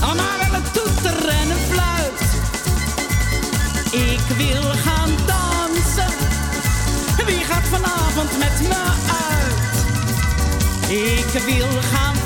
maar 0.00 0.36
wel 0.42 0.54
een 0.58 0.70
toeter 0.72 1.28
en 1.28 1.50
een 1.50 1.64
fluit. 1.70 2.22
Ik 3.90 4.24
wil 4.36 4.62
gaan 4.62 5.12
dansen. 5.26 6.14
Wie 7.26 7.44
gaat 7.50 7.66
vanavond 7.70 8.30
met 8.38 8.68
me 8.68 8.82
uit? 9.28 9.76
Ik 10.88 11.40
wil 11.46 11.68
gaan 11.92 12.19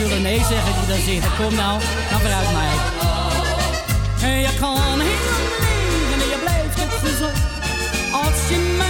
zullen 0.00 0.22
nee 0.22 0.38
zeggen 0.38 0.72
die 0.78 0.86
dan 0.88 1.04
zitten. 1.04 1.30
Kom 1.36 1.54
nou, 1.54 1.80
dan 2.10 2.20
vooruit 2.20 2.52
mij. 2.52 2.74
En 4.30 4.40
je 4.40 4.48
kan 4.60 4.76
heel 4.76 4.96
leven 4.96 6.22
en 6.22 6.28
je 6.28 6.38
blijft 6.44 6.80
het 6.80 7.10
gezond. 7.10 7.38
Als 8.12 8.48
je 8.48 8.74
mijn 8.78 8.89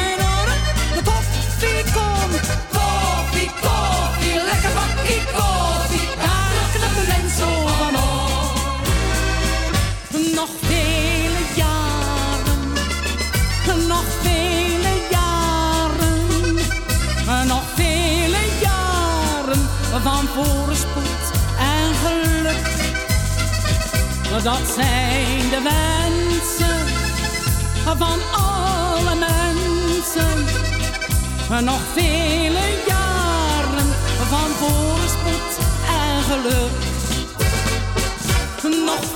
Dat 24.42 24.60
zijn 24.74 25.50
de 25.50 25.60
wensen 25.62 26.86
van 27.84 28.18
alle 28.32 29.14
mensen. 29.14 30.44
Nog 31.64 31.80
vele 31.92 32.82
jaren 32.86 33.88
van 34.28 34.50
voorspoed 34.58 35.58
en 35.88 36.22
geluk. 36.22 36.70
Nog 38.84 39.09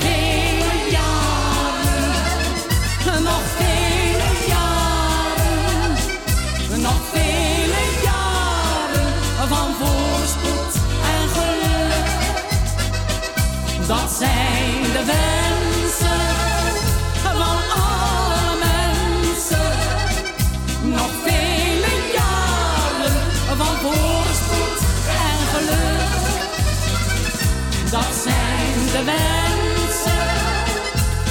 de 28.95 29.03
mensen, 29.03 30.27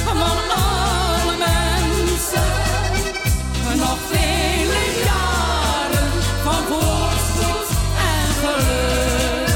van 0.04 0.22
alle 0.22 1.38
mensen. 1.38 2.50
Nog 3.78 3.98
vele 4.12 5.04
jaren 5.06 6.12
van 6.44 6.64
voorspoed 6.64 7.70
en 7.98 8.28
geluk. 8.42 9.50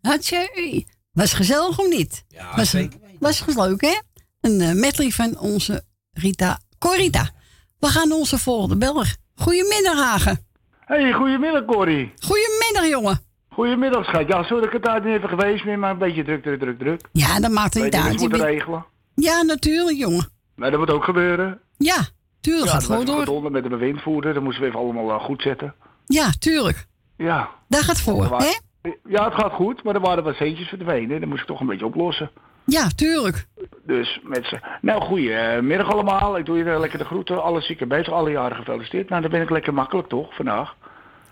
Hatje, 0.00 0.84
was 1.12 1.32
gezellig 1.32 1.78
of 1.78 1.88
niet? 1.88 2.24
Ja, 2.28 2.56
was, 2.56 2.70
zeker. 2.70 3.00
Was 3.18 3.44
leuk, 3.46 3.80
hè? 3.80 3.98
Een 4.40 4.60
eh, 4.60 4.72
medley 4.72 5.10
van 5.10 5.38
onze 5.38 5.84
Rita 6.12 6.60
Corita. 6.78 7.30
We 7.78 7.86
gaan 7.86 8.12
onze 8.12 8.38
volgende 8.38 8.76
beller. 8.76 9.16
Goedemiddag, 9.34 9.94
Hagen. 9.94 10.46
Hey, 10.80 11.12
goedemiddag, 11.12 11.64
Corrie. 11.64 12.12
Goedemiddag, 12.18 12.88
jongen. 12.88 13.32
Goedemiddag, 13.54 14.04
schat. 14.04 14.28
Ja, 14.28 14.42
sorry 14.42 14.64
dat 14.64 14.64
ik 14.64 14.72
het 14.72 14.82
daar 14.82 15.04
niet 15.04 15.16
even 15.16 15.28
geweest 15.28 15.64
ben, 15.64 15.78
maar 15.78 15.90
een 15.90 15.98
beetje 15.98 16.24
druk, 16.24 16.42
druk, 16.42 16.60
druk, 16.60 16.78
druk. 16.78 17.00
Ja, 17.12 17.40
dat 17.40 17.50
maakt 17.50 17.74
het 17.74 17.82
niet 17.82 17.94
uit. 17.94 18.20
Je 18.20 18.28
moeten 18.28 18.46
regelen. 18.46 18.84
Ja, 19.14 19.42
natuurlijk, 19.42 19.96
jongen. 19.96 20.28
Maar 20.54 20.70
dat 20.70 20.80
moet 20.80 20.90
ook 20.90 21.04
gebeuren. 21.04 21.60
Ja, 21.76 22.06
tuurlijk. 22.40 22.66
Ja, 22.66 22.72
gaat 22.72 22.84
gewoon 22.84 23.04
door. 23.04 23.26
onder 23.26 23.50
met 23.50 23.62
de 23.62 23.68
bewindvoerder, 23.68 24.34
dat 24.34 24.42
moesten 24.42 24.62
we 24.62 24.68
even 24.68 24.80
allemaal 24.80 25.08
uh, 25.08 25.24
goed 25.24 25.42
zetten. 25.42 25.74
Ja, 26.06 26.30
tuurlijk. 26.38 26.86
Ja. 27.16 27.50
Daar 27.68 27.82
gaat 27.82 28.00
voor, 28.00 28.28
waren, 28.28 28.46
hè? 28.46 28.90
Ja, 29.08 29.24
het 29.24 29.34
gaat 29.34 29.52
goed, 29.52 29.82
maar 29.82 29.94
er 29.94 30.00
waren 30.00 30.24
wat 30.24 30.34
centjes 30.34 30.68
verdwenen. 30.68 31.20
Dat 31.20 31.28
moest 31.28 31.40
ik 31.40 31.46
toch 31.46 31.60
een 31.60 31.66
beetje 31.66 31.86
oplossen. 31.86 32.30
Ja, 32.64 32.88
tuurlijk. 32.88 33.46
Dus 33.86 34.20
met 34.22 34.44
z'n... 34.44 34.60
Nou, 34.80 35.02
goedemiddag 35.02 35.92
allemaal. 35.92 36.38
Ik 36.38 36.46
doe 36.46 36.58
je 36.58 36.78
lekker 36.78 36.98
de 36.98 37.04
groeten. 37.04 37.42
Alle 37.42 37.60
zieken 37.60 37.88
beter, 37.88 38.12
alle 38.12 38.30
jaren 38.30 38.56
gefeliciteerd. 38.56 39.08
Nou, 39.08 39.22
dan 39.22 39.30
ben 39.30 39.42
ik 39.42 39.50
lekker 39.50 39.74
makkelijk, 39.74 40.08
toch, 40.08 40.34
vandaag? 40.34 40.76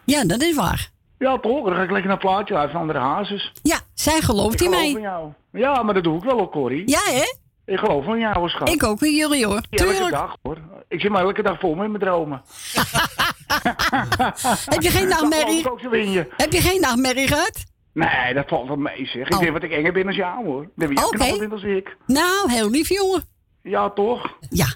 Ja, 0.04 0.24
dat 0.24 0.42
is 0.42 0.56
waar. 0.56 0.91
Ja, 1.22 1.38
toch? 1.38 1.64
Dan 1.64 1.74
ga 1.74 1.82
ik 1.82 1.90
lekker 1.90 2.08
naar 2.08 2.18
plaatje 2.18 2.56
uit 2.56 2.70
van 2.70 2.80
andere 2.80 2.98
hazes. 2.98 3.52
Ja, 3.62 3.80
zij 3.94 4.20
gelooft 4.20 4.60
in 4.60 4.70
mij. 4.70 4.90
in 4.90 5.00
jou. 5.00 5.32
Ja, 5.52 5.82
maar 5.82 5.94
dat 5.94 6.04
doe 6.04 6.16
ik 6.16 6.24
wel 6.24 6.40
ook, 6.40 6.52
Corrie. 6.52 6.88
Ja, 6.88 7.00
hè? 7.04 7.40
Ik 7.72 7.78
geloof 7.78 8.06
in 8.06 8.18
jou, 8.18 8.48
schat. 8.48 8.68
Ik 8.68 8.84
ook 8.84 9.02
in 9.02 9.14
jullie, 9.14 9.46
hoor. 9.46 9.60
Tuurlijk. 9.70 9.98
Elke 9.98 10.10
dag, 10.10 10.36
hoor. 10.42 10.58
Ik 10.88 11.00
zit 11.00 11.10
maar 11.10 11.22
elke 11.22 11.42
dag 11.42 11.58
vol 11.58 11.74
met 11.74 11.88
mijn 11.88 12.02
dromen. 12.02 12.42
Heb 14.74 14.82
je 14.82 14.90
geen 14.90 15.08
nachtmerrie? 15.08 15.70
Ook 15.70 15.80
Heb 16.36 16.52
je 16.52 16.60
geen 16.60 16.80
nachtmerrie 16.80 17.28
gehad? 17.28 17.64
Nee, 17.92 18.34
dat 18.34 18.48
valt 18.48 18.68
wel 18.68 18.76
mee, 18.76 19.06
zeg. 19.06 19.26
Ik 19.26 19.34
oh. 19.34 19.40
denk 19.40 19.52
wat 19.52 19.62
ik 19.62 19.70
enger 19.70 19.92
ben 19.92 20.06
als 20.06 20.16
jou, 20.16 20.44
hoor. 20.44 20.60
Dan 20.60 20.70
ben 20.74 20.88
je 20.88 21.06
okay. 21.06 21.48
als 21.50 21.62
ik. 21.62 21.96
Nou, 22.06 22.50
heel 22.50 22.70
lief, 22.70 22.88
jongen. 22.88 23.24
Ja, 23.62 23.90
toch? 23.90 24.38
Ja. 24.50 24.66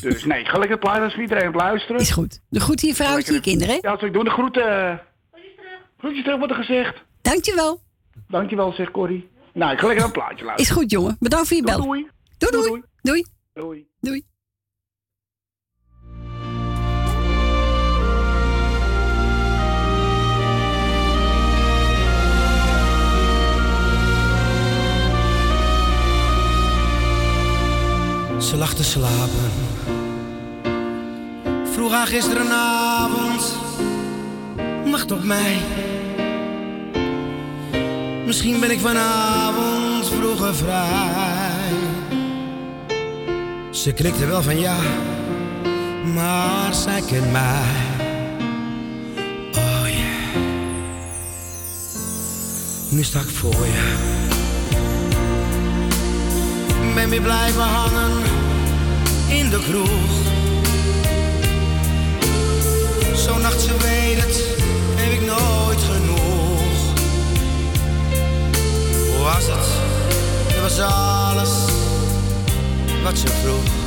Dus 0.00 0.24
nee, 0.24 0.44
ga 0.44 0.58
lekker 0.58 0.78
plaatsen 0.78 1.04
als 1.04 1.16
iedereen 1.16 1.48
op 1.48 1.54
luisteren. 1.54 2.00
Is 2.00 2.10
goed. 2.10 2.40
De 2.48 2.60
groet 2.60 2.80
hier 2.80 2.94
vrouwtje 2.94 3.28
en 3.28 3.34
je 3.34 3.40
kinderen. 3.40 3.78
Ja, 3.80 3.98
zal 3.98 4.08
ik 4.08 4.12
doen. 4.12 4.24
De 4.24 4.30
groeten. 4.30 5.00
Groetjes 6.02 6.24
terug. 6.24 6.50
Er 6.50 6.54
gezegd. 6.54 7.02
Dankjewel. 7.20 7.80
Dankjewel, 8.28 8.72
zegt 8.72 8.90
Corrie. 8.90 9.28
Nou, 9.52 9.72
ik 9.72 9.78
ga 9.78 9.86
lekker 9.86 10.04
een 10.04 10.12
plaatje 10.12 10.44
luisteren. 10.44 10.76
Is 10.76 10.82
goed, 10.82 10.90
jongen. 10.90 11.16
Bedankt 11.20 11.48
voor 11.48 11.56
je 11.56 11.62
bel. 11.62 11.82
Doei. 11.82 12.08
Doei, 12.38 12.52
doei. 12.52 12.68
Doei. 12.68 12.82
Doei. 13.02 13.24
Doei. 13.54 13.86
doei. 14.00 14.24
Ze 28.40 28.56
lag 28.56 28.74
te 28.74 28.84
slapen. 28.84 29.50
Vroeg 31.72 31.92
haar 31.92 32.06
gisterenavond. 32.06 33.61
Wacht 34.92 35.12
op 35.12 35.24
mij. 35.24 35.56
Misschien 38.26 38.60
ben 38.60 38.70
ik 38.70 38.80
vanavond 38.80 40.08
vroeger 40.08 40.54
vrij. 40.54 41.72
Ze 43.70 43.92
knikte 43.92 44.26
wel 44.26 44.42
van 44.42 44.58
ja, 44.58 44.76
maar 46.14 46.74
zij 46.74 47.00
kent 47.00 47.32
mij. 47.32 47.62
Oh 49.54 49.82
yeah. 49.84 50.42
Nu 52.88 53.02
sta 53.02 53.20
ik 53.20 53.28
voor 53.28 53.66
je. 53.66 53.94
Ben 56.94 57.08
weer 57.08 57.22
blijven 57.22 57.62
hangen 57.62 58.22
in 59.28 59.50
de 59.50 59.58
kroeg. 59.68 60.20
Zo'n 63.14 63.40
nacht, 63.40 63.60
ze 63.60 63.76
weet 63.76 64.22
het, 64.24 64.62
was 69.32 69.46
het? 69.46 70.60
Was 70.60 70.78
alles 70.78 71.50
wat 73.02 73.18
ze 73.18 73.26
vroeg. 73.26 73.81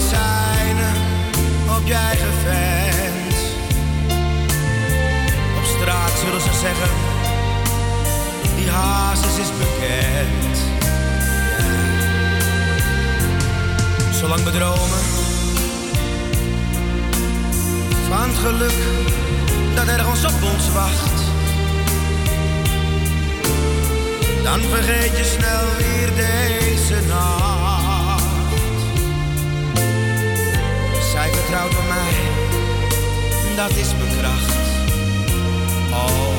Zijn 0.00 0.76
op 1.76 1.86
je 1.86 1.94
eigen 1.94 2.32
vent. 2.44 3.36
Op 5.58 5.64
straat 5.64 6.12
zullen 6.24 6.40
ze 6.40 6.58
zeggen 6.60 7.14
die 8.56 8.70
hazes 8.70 9.38
is 9.38 9.50
bekend. 9.58 10.56
Zolang 14.20 14.42
we 14.42 14.50
dromen 14.50 15.04
van 18.08 18.28
het 18.28 18.38
geluk 18.38 18.80
dat 19.74 19.86
ergens 19.86 20.24
op 20.24 20.42
ons 20.52 20.72
wacht, 20.72 21.22
dan 24.42 24.60
vergeet 24.60 25.16
je 25.16 25.24
snel 25.24 25.64
weer 25.76 26.08
deze 26.14 27.06
nacht. 27.08 27.53
Zij 31.54 31.62
vertrouwt 31.62 31.84
op 31.84 31.88
mij, 31.88 32.12
dat 33.56 33.70
is 33.76 33.94
mijn 33.96 34.18
kracht. 34.18 34.54
Oh, 35.90 36.33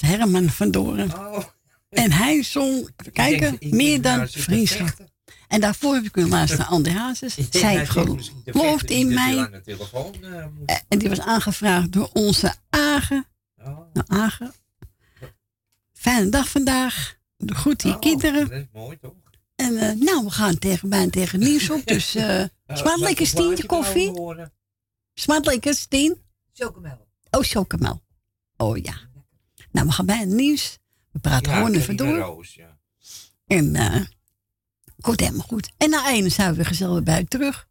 was 0.00 0.10
Herman 0.10 0.50
van 0.50 0.70
Doren. 0.70 1.10
En 1.88 2.12
hij 2.12 2.42
zong, 2.42 2.90
even 2.96 3.12
kijken, 3.12 3.40
denk, 3.40 3.60
ik 3.62 3.72
meer 3.72 4.02
dan 4.02 4.28
vriendschap. 4.28 4.96
En 5.48 5.60
daarvoor 5.60 5.94
heb 5.94 6.04
ik 6.04 6.16
u 6.16 6.28
luisteren 6.28 6.64
naar 6.64 6.74
André 6.78 6.92
Hazes. 6.92 7.36
Zij 7.50 7.86
gelooft 7.86 8.90
in 8.90 9.14
mij. 9.14 9.38
aan 9.38 9.50
de 9.50 9.60
telefoon, 9.60 10.14
eh. 10.22 10.44
Eh, 10.66 10.76
En 10.88 10.98
die 10.98 11.08
was 11.08 11.20
aangevraagd 11.20 11.92
door 11.92 12.10
onze 12.12 12.54
Agen. 12.70 13.26
Oh. 13.58 13.78
Nou, 13.92 14.06
Agen. 14.06 14.52
Fijne 15.92 16.28
dag 16.28 16.48
vandaag. 16.48 17.16
De 17.36 17.54
groet 17.54 17.84
Oh, 17.84 17.90
je 17.90 17.98
kinderen. 17.98 18.48
Dat 18.48 18.58
is 18.58 18.66
mooi 18.72 18.98
toch? 18.98 19.12
En 19.56 19.76
eh, 19.76 19.96
nou, 19.96 20.24
we 20.24 20.30
gaan 20.30 20.58
tegen, 20.58 20.88
bijna 20.88 21.10
tegen 21.10 21.38
nieuws 21.38 21.70
op. 21.70 21.86
Dus 21.86 22.14
eh 22.14 22.44
smaakt 22.78 23.00
lekker 23.00 23.26
Stientje 23.26 23.66
koffie. 23.66 24.12
Smaakt 25.14 25.46
lekker 25.46 25.74
Stien. 25.74 26.22
Chocomel. 26.52 27.06
Oh, 27.30 27.42
chocomel. 27.42 28.02
Oh 28.56 28.76
ja. 28.76 28.94
Nou, 29.74 29.86
we 29.86 29.92
gaan 29.92 30.06
bij 30.06 30.18
het 30.18 30.28
nieuws. 30.28 30.78
We 31.10 31.18
praten 31.18 31.50
Ja, 31.52 31.56
gewoon 31.56 31.72
even 31.74 31.96
door. 31.96 32.16
Roos, 32.18 32.54
ja. 32.54 32.78
En 33.46 33.76
eh 33.76 34.00
komt 35.00 35.20
helemaal 35.20 35.46
goed. 35.46 35.72
En 35.76 35.90
na 35.90 36.10
ene 36.10 36.28
zijn 36.28 36.50
we 36.50 36.56
weer 36.56 36.66
gezellig 36.66 37.02
bij 37.02 37.24
terug. 37.24 37.68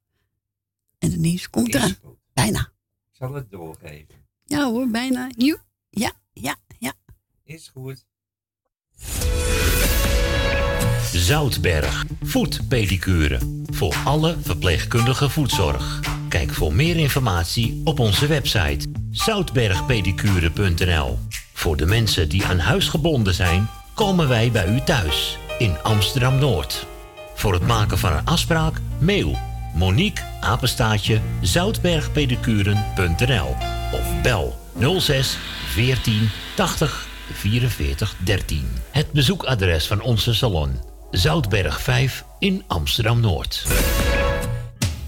En 0.99 1.11
het 1.11 1.19
nieuws 1.19 1.49
komt 1.49 1.67
Is 1.67 1.73
eraan. 1.75 1.95
goed. 2.03 2.17
Bijna. 2.33 2.59
Ik 2.59 2.69
zal 3.11 3.33
het 3.33 3.51
doorgeven. 3.51 4.15
Ja 4.45 4.65
hoor, 4.65 4.87
bijna. 4.87 5.29
Joe. 5.37 5.59
Ja, 5.89 6.11
ja, 6.33 6.55
ja. 6.79 6.93
Is 7.43 7.67
goed. 7.73 8.05
Zoutberg, 11.13 12.05
voetpedicure. 12.21 13.39
Voor 13.71 13.95
alle 14.05 14.37
verpleegkundige 14.41 15.29
voetzorg. 15.29 15.99
Kijk 16.29 16.53
voor 16.53 16.73
meer 16.73 16.95
informatie 16.97 17.81
op 17.83 17.99
onze 17.99 18.27
website 18.27 18.87
zoutbergpedicure.nl. 19.11 21.19
Voor 21.63 21.77
de 21.77 21.85
mensen 21.85 22.29
die 22.29 22.45
aan 22.45 22.59
huis 22.59 22.87
gebonden 22.87 23.33
zijn, 23.33 23.69
komen 23.93 24.27
wij 24.27 24.51
bij 24.51 24.67
u 24.67 24.81
thuis 24.81 25.37
in 25.57 25.77
Amsterdam 25.83 26.39
Noord. 26.39 26.85
Voor 27.35 27.53
het 27.53 27.67
maken 27.67 27.97
van 27.97 28.13
een 28.13 28.25
afspraak, 28.25 28.75
mail 28.99 29.37
Monique 29.73 30.23
apenstaatje 30.41 31.21
zoutbergpedicuren.nl 31.41 33.55
of 33.91 34.21
bel 34.21 34.59
06 34.99 35.37
14 35.67 36.29
80 36.55 37.07
44 37.33 38.15
13. 38.23 38.67
Het 38.91 39.11
bezoekadres 39.11 39.87
van 39.87 40.01
onze 40.01 40.33
salon 40.33 40.79
Zoutberg 41.11 41.81
5 41.81 42.23
in 42.39 42.63
Amsterdam 42.67 43.19
Noord. 43.19 43.65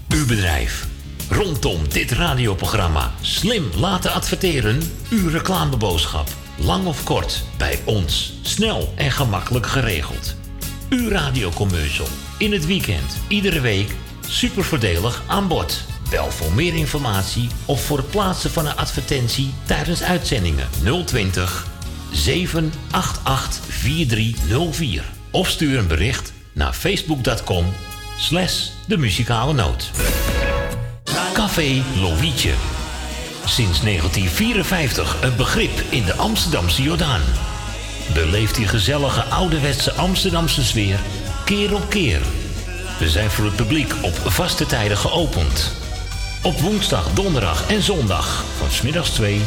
Uw 0.08 0.26
bedrijf. 0.26 0.86
Rondom 1.28 1.88
dit 1.88 2.10
radioprogramma 2.10 3.12
slim 3.20 3.70
laten 3.74 4.12
adverteren. 4.12 4.80
Uw 5.10 5.28
reclameboodschap. 5.28 6.44
Lang 6.56 6.86
of 6.86 7.04
kort, 7.04 7.42
bij 7.56 7.80
ons. 7.84 8.32
Snel 8.42 8.92
en 8.96 9.10
gemakkelijk 9.10 9.66
geregeld. 9.66 10.34
Uw 10.88 11.08
radiocommercial. 11.08 12.06
In 12.38 12.52
het 12.52 12.66
weekend, 12.66 13.16
iedere 13.28 13.60
week. 13.60 13.90
Super 14.28 14.64
voordelig 14.64 15.22
aan 15.26 15.48
bod. 15.48 15.84
Bel 16.10 16.30
voor 16.30 16.52
meer 16.52 16.74
informatie 16.74 17.48
of 17.64 17.84
voor 17.84 17.96
het 17.96 18.10
plaatsen 18.10 18.50
van 18.50 18.66
een 18.66 18.76
advertentie 18.76 19.54
tijdens 19.64 20.02
uitzendingen 20.02 20.68
020 21.04 21.66
788 22.12 23.64
4304. 23.68 25.04
Of 25.30 25.48
stuur 25.48 25.78
een 25.78 25.86
bericht 25.86 26.32
naar 26.52 26.72
facebook.com 26.72 27.66
slash 28.18 28.68
de 28.86 28.96
muzikale 28.96 29.52
noot. 29.52 29.90
Café 31.32 31.82
Lovietje. 32.00 32.75
Sinds 33.46 33.80
1954 33.80 35.16
een 35.22 35.36
begrip 35.36 35.82
in 35.88 36.04
de 36.04 36.14
Amsterdamse 36.14 36.82
Jordaan. 36.82 37.20
Beleeft 38.14 38.54
die 38.54 38.68
gezellige 38.68 39.24
ouderwetse 39.24 39.92
Amsterdamse 39.92 40.64
sfeer 40.64 40.98
keer 41.44 41.74
op 41.74 41.88
keer. 41.88 42.20
We 42.98 43.08
zijn 43.08 43.30
voor 43.30 43.44
het 43.44 43.56
publiek 43.56 43.94
op 44.02 44.14
vaste 44.24 44.66
tijden 44.66 44.96
geopend. 44.96 45.72
Op 46.42 46.60
woensdag, 46.60 47.12
donderdag 47.12 47.68
en 47.68 47.82
zondag 47.82 48.44
van 48.58 48.70
smiddags 48.70 49.10
2 49.10 49.42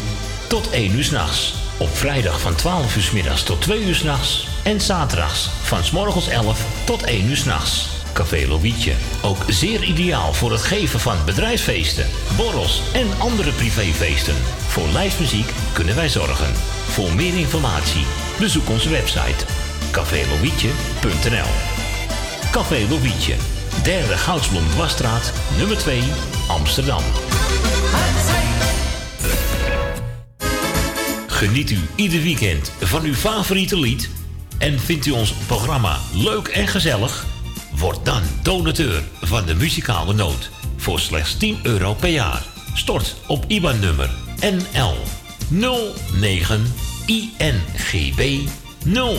tot 0.47 0.69
1 0.69 0.95
uur 0.95 1.03
s'nachts. 1.03 1.53
Op 1.77 1.97
vrijdag 1.97 2.39
van 2.39 2.55
12 2.55 2.95
uur 2.95 3.03
's 3.03 3.11
middags 3.11 3.43
tot 3.43 3.61
2 3.61 3.83
uur 3.83 3.95
's 3.95 4.03
nachts. 4.03 4.47
En 4.63 4.81
zaterdags 4.81 5.49
van 5.63 5.83
's 5.83 5.91
morgens 5.91 6.27
11 6.27 6.65
tot 6.85 7.03
1 7.03 7.25
uur 7.25 7.37
's 7.37 7.43
nachts. 7.43 7.98
Café 8.13 8.47
Lovietje. 8.47 8.93
Ook 9.21 9.37
zeer 9.47 9.83
ideaal 9.83 10.33
voor 10.33 10.51
het 10.51 10.61
geven 10.61 10.99
van 10.99 11.17
bedrijfsfeesten, 11.25 12.05
borrels 12.37 12.81
en 12.93 13.07
andere 13.17 13.51
privéfeesten. 13.51 14.35
Voor 14.67 14.87
lijstmuziek 14.87 15.51
kunnen 15.73 15.95
wij 15.95 16.09
zorgen. 16.09 16.53
Voor 16.87 17.13
meer 17.13 17.37
informatie 17.37 18.05
bezoek 18.39 18.69
onze 18.69 18.89
website 18.89 19.45
cafélovietje.nl 19.91 21.51
Café 22.51 22.85
Lovietje, 22.89 23.35
derde 23.83 24.17
Goudsblom 24.17 24.69
Dwarsstraat, 24.69 25.33
nummer 25.57 25.77
2, 25.77 26.01
Amsterdam. 26.47 27.03
Geniet 31.27 31.69
u 31.69 31.79
ieder 31.95 32.21
weekend 32.21 32.71
van 32.79 33.03
uw 33.03 33.13
favoriete 33.13 33.79
lied 33.79 34.09
en 34.57 34.79
vindt 34.79 35.05
u 35.05 35.11
ons 35.11 35.33
programma 35.47 35.99
leuk 36.13 36.47
en 36.47 36.67
gezellig? 36.67 37.25
Word 37.79 38.05
dan 38.05 38.21
donateur 38.43 39.03
van 39.21 39.45
de 39.45 39.55
muzikale 39.55 40.13
noot 40.13 40.49
voor 40.77 40.99
slechts 40.99 41.37
10 41.37 41.59
euro 41.63 41.93
per 41.93 42.09
jaar. 42.09 42.43
Stort 42.73 43.15
op 43.27 43.45
IBAN-nummer 43.47 44.09
NL 44.39 44.95
09 45.49 46.73
INGB 47.05 48.47
000 48.83 49.17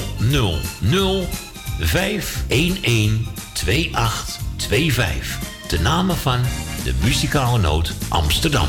511 1.81 3.11
2825. 3.53 5.39
De 5.69 5.81
namen 5.81 6.17
van 6.17 6.41
de 6.85 6.95
muzikale 7.03 7.59
noot 7.59 7.93
Amsterdam. 8.09 8.69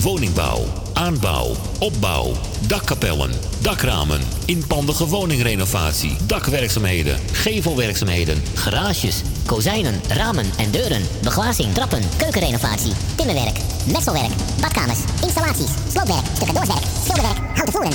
Woningbouw, 0.00 0.66
aanbouw, 0.98 1.54
opbouw, 1.78 2.32
dakkapellen, 2.66 3.30
dakramen, 3.62 4.20
inpandige 4.44 5.06
woningrenovatie, 5.06 6.16
dakwerkzaamheden, 6.26 7.18
gevelwerkzaamheden, 7.32 8.42
Garages, 8.54 9.22
kozijnen, 9.46 10.00
ramen 10.08 10.46
en 10.56 10.70
deuren, 10.70 11.02
beglazing, 11.22 11.74
trappen, 11.74 12.02
keukenrenovatie, 12.16 12.92
timmerwerk, 13.16 13.58
messelwerk, 13.92 14.32
badkamers, 14.60 14.98
installaties, 15.22 15.70
sloopwerk, 15.92 16.26
stucadoorswerk, 16.34 16.84
schilderwerk, 17.02 17.38
houten 17.54 17.72
voeren. 17.72 17.92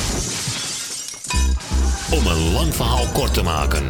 Om 2.11 2.27
een 2.27 2.53
lang 2.53 2.75
verhaal 2.75 3.05
kort 3.13 3.33
te 3.33 3.43
maken. 3.43 3.83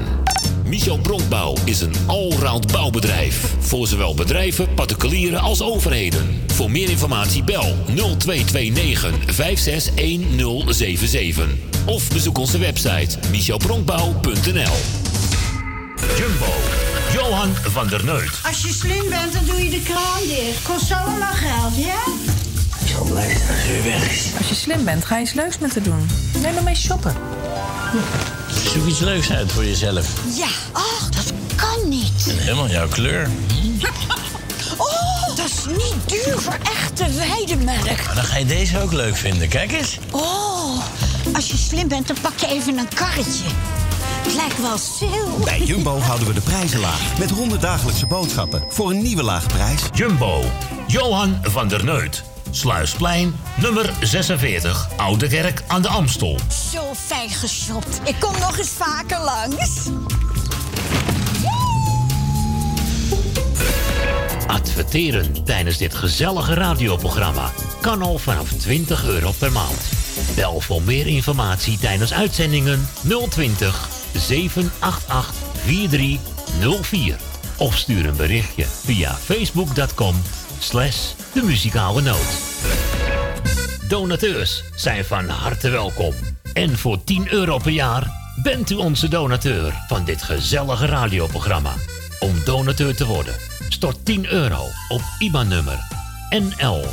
Michel 0.66 0.98
Bronkbouw 0.98 1.56
is 1.64 1.82
een 1.82 1.94
allround 2.08 2.72
bouwbedrijf. 2.72 3.54
Voor 3.60 3.88
zowel 3.88 4.16
bedrijven, 4.16 4.74
particulieren 4.74 5.40
als 5.40 5.62
overheden. 5.62 6.44
Voor 6.48 6.72
meer 6.72 6.90
informatie 6.90 7.44
bel 7.44 7.76
0229 7.86 9.14
561077. 9.26 11.48
Of 11.86 12.08
bezoek 12.08 12.38
onze 12.38 12.58
website 12.58 13.18
michelbronkbouw.nl 13.32 14.76
Jumbo, 16.18 16.54
Johan 17.14 17.56
van 17.56 17.88
der 17.88 18.06
Neut. 18.06 18.40
Als 18.44 18.62
je 18.62 18.74
slim 18.74 19.10
bent, 19.10 19.34
dan 19.34 19.46
doe 19.46 19.64
je 19.64 19.70
de 19.70 19.82
kraan 19.82 20.22
dicht. 20.28 20.62
Kost 20.64 20.92
allemaal 20.92 21.34
geld, 21.34 21.76
ja? 21.76 22.02
Ik 22.82 22.88
zal 22.90 23.06
blij 23.06 23.28
zijn 23.28 23.50
als 23.50 23.70
u 23.70 23.84
weg 23.84 24.12
is. 24.12 24.28
Als 24.38 24.50
je 24.50 24.56
slim 24.56 24.86
bent, 24.86 25.06
ga 25.06 25.16
je 25.16 25.22
eens 25.22 25.34
leuks 25.34 25.58
met 25.58 25.74
te 25.74 25.82
doen. 25.82 26.08
Neem 26.42 26.54
maar 26.54 26.64
mee 26.64 26.76
shoppen. 26.76 27.16
Zoek 28.74 28.86
iets 28.88 29.00
leuks 29.00 29.32
uit 29.32 29.52
voor 29.52 29.66
jezelf. 29.66 30.08
Ja, 30.38 30.48
ach, 30.72 31.10
dat 31.10 31.34
kan 31.56 31.90
niet. 31.90 32.28
En 32.30 32.38
helemaal 32.38 32.70
jouw 32.70 32.88
kleur. 32.88 33.30
Oh, 34.78 35.28
dat 35.36 35.46
is 35.46 35.66
niet 35.66 35.96
duur 36.06 36.40
voor 36.40 36.58
echte 36.64 37.06
weidemelk. 37.14 38.06
Maar 38.06 38.16
dan 38.16 38.24
ga 38.24 38.38
je 38.38 38.46
deze 38.46 38.82
ook 38.82 38.92
leuk 38.92 39.16
vinden. 39.16 39.48
Kijk 39.48 39.72
eens. 39.72 39.98
Oh, 40.12 40.84
als 41.34 41.48
je 41.48 41.58
slim 41.58 41.88
bent, 41.88 42.08
dan 42.08 42.16
pak 42.22 42.38
je 42.38 42.48
even 42.48 42.78
een 42.78 42.88
karretje. 42.94 43.44
Het 44.24 44.34
lijkt 44.36 44.62
wel 44.62 44.78
zil. 44.78 45.40
Bij 45.44 45.60
Jumbo 45.60 46.00
houden 46.00 46.28
we 46.28 46.34
de 46.34 46.42
prijzen 46.42 46.80
laag. 46.80 47.18
Met 47.20 47.30
100 47.30 47.62
dagelijkse 47.62 48.06
boodschappen 48.06 48.64
voor 48.70 48.92
een 48.92 49.02
nieuwe 49.02 49.24
lage 49.24 49.48
prijs. 49.48 49.82
Jumbo, 49.94 50.44
Johan 50.88 51.40
van 51.44 51.68
der 51.68 51.84
Neut. 51.84 52.24
Sluisplein, 52.56 53.36
nummer 53.56 53.94
46, 54.02 54.88
Oude 54.98 55.28
Kerk 55.28 55.64
aan 55.68 55.82
de 55.82 55.88
Amstel. 55.88 56.40
Zo 56.72 56.94
fijn 56.94 57.30
geshopt. 57.30 58.02
Ik 58.04 58.16
kom 58.20 58.32
nog 58.40 58.58
eens 58.58 58.70
vaker 58.70 59.20
langs. 59.20 59.90
Adverteren 64.48 65.44
tijdens 65.44 65.78
dit 65.78 65.94
gezellige 65.94 66.54
radioprogramma 66.54 67.52
kan 67.82 68.02
al 68.02 68.18
vanaf 68.18 68.50
20 68.50 69.06
euro 69.06 69.32
per 69.32 69.52
maand. 69.52 69.90
Bel 70.36 70.60
voor 70.60 70.82
meer 70.82 71.08
informatie 71.08 71.78
tijdens 71.78 72.14
uitzendingen 72.14 72.88
020 73.30 73.90
788 74.14 75.34
4304. 75.66 77.16
Of 77.58 77.78
stuur 77.78 78.06
een 78.06 78.16
berichtje 78.16 78.66
via 78.66 79.14
facebook.com 79.14 80.16
slash 80.64 81.14
de 81.34 81.44
muzikale 81.44 82.02
noot. 82.02 82.42
Donateurs 83.88 84.64
zijn 84.76 85.06
van 85.06 85.30
harte 85.30 85.70
welkom. 85.70 86.14
En 86.54 86.78
voor 86.78 87.04
10 87.04 87.34
euro 87.34 87.58
per 87.58 87.72
jaar 87.72 88.12
bent 88.44 88.70
u 88.70 88.76
onze 88.76 89.08
donateur 89.08 89.74
van 89.88 90.06
dit 90.06 90.24
gezellige 90.24 90.86
radioprogramma. 90.86 91.74
Om 92.20 92.44
donateur 92.46 92.96
te 92.96 93.06
worden, 93.06 93.36
stort 93.70 94.06
10 94.06 94.32
euro 94.32 94.62
op 94.88 95.02
IBAN-nummer 95.20 95.80
NL 96.30 96.86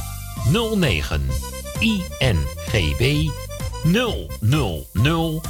09 0.76 1.26
INGB 1.78 3.28
000 3.82 5.42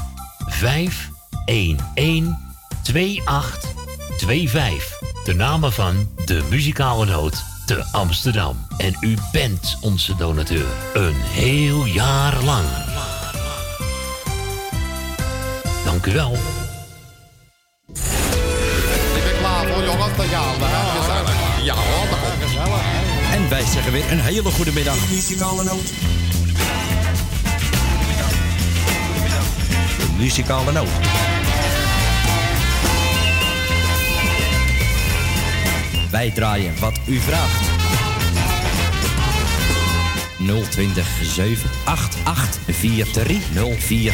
511 0.48 2.36
2825. 2.82 4.98
De 5.24 5.34
namen 5.34 5.72
van 5.72 6.08
de 6.24 6.42
muzikale 6.50 7.06
noot 7.06 7.49
te 7.70 7.84
Amsterdam. 7.92 8.66
En 8.76 8.96
u 9.00 9.16
bent 9.32 9.78
onze 9.80 10.16
donateur. 10.16 10.66
Een 10.94 11.14
heel 11.14 11.84
jaar 11.84 12.42
lang. 12.42 12.64
Dank 15.84 16.06
u 16.06 16.12
wel. 16.12 16.32
Ik 19.14 19.22
ben 19.24 19.38
klaar 19.38 19.66
voor 19.66 19.84
jongens, 19.84 20.16
dan 20.16 20.26
gaan 20.26 20.54
hè. 20.58 21.00
Gezellig. 21.00 21.64
Ja 21.64 21.74
hoor, 21.74 22.08
dat 22.08 22.18
komt 22.18 22.42
gezellig. 22.42 22.82
En 23.32 23.48
wij 23.48 23.64
zeggen 23.64 23.92
weer 23.92 24.12
een 24.12 24.20
hele 24.20 24.50
goede 24.50 24.72
middag. 24.72 25.08
Muzikale 25.10 25.64
noot. 25.64 25.86
De 29.98 30.08
muzikale 30.18 30.72
noot. 30.72 30.88
Wij 36.10 36.30
draaien 36.30 36.80
wat 36.80 37.00
u 37.08 37.18
vraagt. 37.18 37.68
020 40.70 41.06
788 41.22 42.76
4304. 42.76 44.12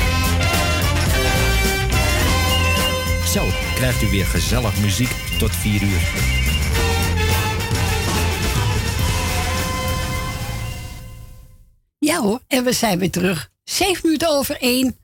Zo 3.26 3.44
krijgt 3.74 4.02
u 4.02 4.06
weer 4.06 4.26
gezellig 4.26 4.80
muziek 4.80 5.10
tot 5.38 5.50
4 5.50 5.82
uur. 5.82 6.00
Ja 11.98 12.20
hoor, 12.20 12.40
en 12.48 12.64
we 12.64 12.72
zijn 12.72 12.98
weer 12.98 13.10
terug. 13.10 13.50
Zeven 13.64 14.00
minuten 14.02 14.28
over 14.28 14.56
één. 14.60 14.96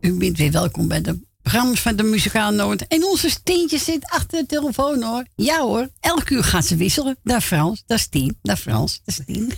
U 0.00 0.12
bent 0.12 0.38
weer 0.38 0.52
welkom 0.52 0.88
bij 0.88 1.00
de 1.00 1.28
programma's 1.42 1.80
van 1.80 1.96
de 1.96 2.02
muzikale 2.02 2.56
noot. 2.56 2.80
En 2.82 3.04
onze 3.04 3.30
Stientje 3.30 3.78
zit 3.78 4.04
achter 4.04 4.38
de 4.38 4.46
telefoon 4.46 5.02
hoor. 5.02 5.24
Ja 5.36 5.60
hoor, 5.60 5.88
elke 6.00 6.34
uur 6.34 6.44
gaat 6.44 6.64
ze 6.64 6.76
wisselen. 6.76 7.16
Daar 7.22 7.40
Frans, 7.40 7.82
daar 7.86 7.98
Stien, 7.98 8.38
daar 8.42 8.56
Frans, 8.56 9.00
daar 9.04 9.14
Stien. 9.14 9.52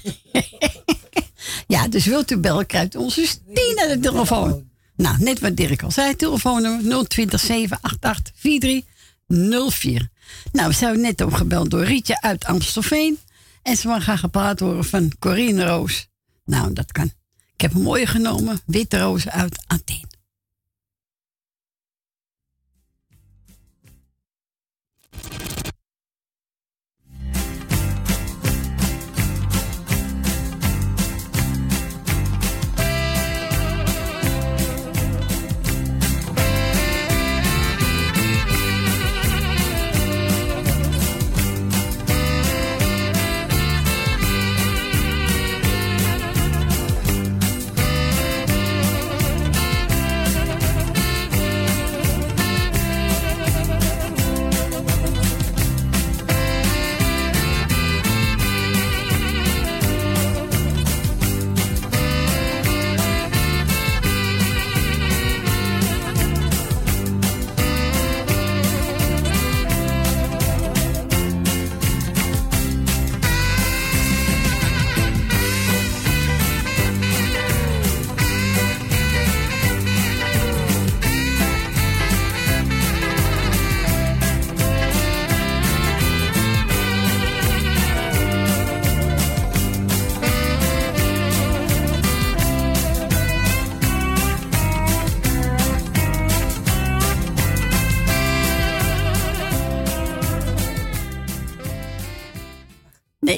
ja, 1.74 1.88
dus 1.88 2.04
wilt 2.04 2.30
u 2.30 2.36
bellen, 2.36 2.66
krijgt 2.66 2.96
onze 2.96 3.26
Stien 3.26 3.80
aan 3.82 3.88
de 3.88 3.98
telefoon. 4.00 4.70
Nou, 4.96 5.16
net 5.18 5.40
wat 5.40 5.56
Dirk 5.56 5.82
al 5.82 5.90
zei, 5.90 6.16
telefoonnummer 6.16 7.08
020 7.08 7.40
788 7.40 8.32
4304. 8.36 10.10
Nou, 10.52 10.68
we 10.68 10.74
zijn 10.74 11.00
net 11.00 11.22
ook 11.22 11.36
gebeld 11.36 11.70
door 11.70 11.84
Rietje 11.84 12.20
uit 12.20 12.44
Amstelveen. 12.44 13.18
En 13.62 13.76
ze 13.76 13.88
wil 13.88 14.00
graag 14.00 14.20
gepraat 14.20 14.60
horen 14.60 14.84
van 14.84 15.12
Corine 15.18 15.64
Roos. 15.64 16.08
Nou, 16.44 16.72
dat 16.72 16.92
kan. 16.92 17.12
Ik 17.54 17.60
heb 17.60 17.74
een 17.74 17.82
mooie 17.82 18.06
genomen, 18.06 18.60
Witte 18.66 18.98
Roos 18.98 19.28
uit 19.28 19.64
Athene. 19.66 20.11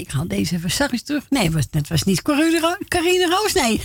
Haal 0.03 0.29
deze 0.29 0.55
even 0.55 0.71
zachtjes 0.71 1.03
terug. 1.03 1.31
Nee, 1.31 1.45
het 1.45 1.53
was, 1.53 1.67
het 1.71 1.89
was 1.89 2.03
niet 2.03 2.23
Carine 2.23 3.27
Roos, 3.29 3.53
nee. 3.53 3.81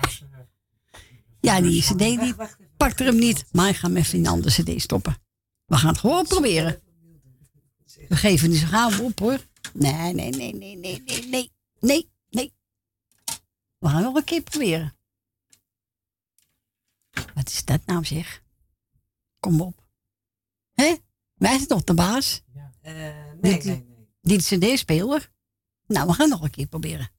ja, 1.48 1.60
die 1.60 1.82
cd 1.82 1.98
die 1.98 2.34
pakte 2.76 3.04
hem 3.04 3.18
niet. 3.18 3.44
Maar 3.52 3.68
ik 3.68 3.76
ga 3.76 3.86
hem 3.86 3.96
even 3.96 4.14
in 4.18 4.24
een 4.24 4.30
andere 4.30 4.62
cd 4.62 4.80
stoppen. 4.80 5.16
We 5.64 5.76
gaan 5.76 5.88
het 5.88 5.98
gewoon 5.98 6.26
proberen. 6.26 6.80
We 8.08 8.16
geven 8.16 8.50
niet 8.50 8.58
zo 8.58 8.66
gauw 8.66 9.00
op, 9.02 9.18
hoor. 9.18 9.38
Nee, 9.72 10.14
nee, 10.14 10.30
nee, 10.30 10.54
nee, 10.54 10.76
nee, 10.76 11.02
nee, 11.06 11.24
nee, 11.26 11.50
nee, 11.80 12.10
nee. 12.30 12.52
We 13.78 13.88
gaan 13.88 14.02
nog 14.02 14.14
een 14.14 14.24
keer 14.24 14.42
proberen. 14.42 14.94
Wat 17.34 17.48
is 17.48 17.64
dat 17.64 17.80
nou, 17.86 18.04
zeg? 18.04 18.42
Kom 19.40 19.60
op. 19.60 19.82
Hé? 20.74 20.94
Wij 21.34 21.54
zijn 21.56 21.66
toch 21.66 21.84
de 21.84 21.94
baas? 21.94 22.42
Eh, 22.80 22.94
nee, 23.40 23.62
nee, 23.62 23.89
Die 24.20 24.38
cd-speler? 24.38 25.32
Nou, 25.86 26.06
we 26.06 26.12
gaan 26.12 26.28
nog 26.28 26.42
een 26.42 26.50
keer 26.50 26.66
proberen. 26.66 27.10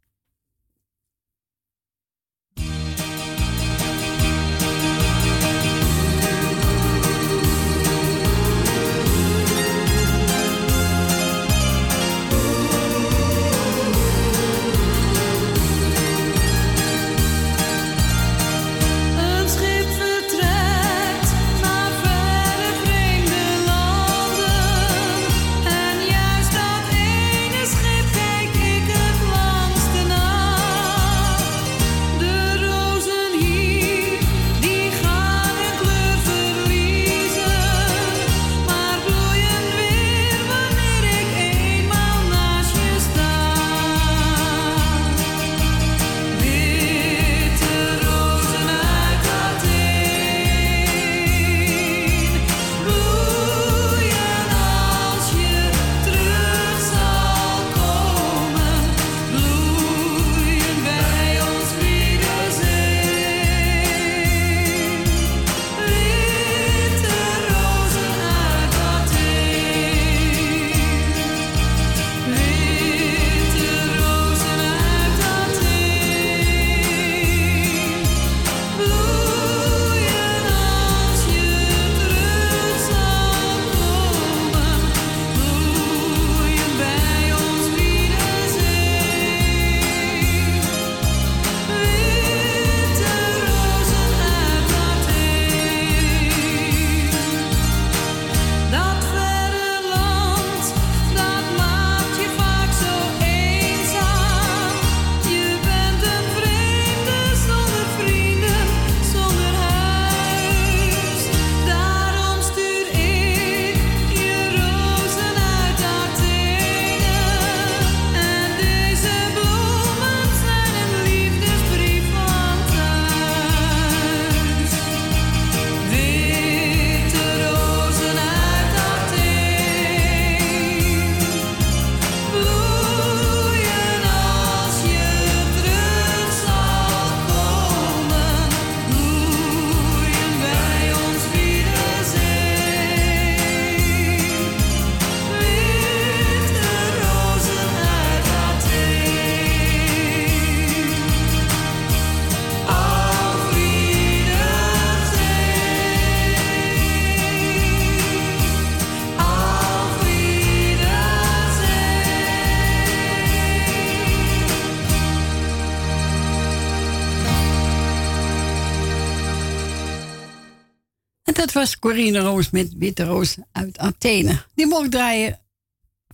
Was 171.62 171.80
Corine 171.80 172.20
Roos 172.20 172.51
met 172.51 172.76
Witte 172.78 173.03
Roos 173.03 173.38
uit 173.51 173.78
Athene. 173.78 174.34
Die 174.55 174.68
mocht 174.68 174.91
draaien 174.91 175.39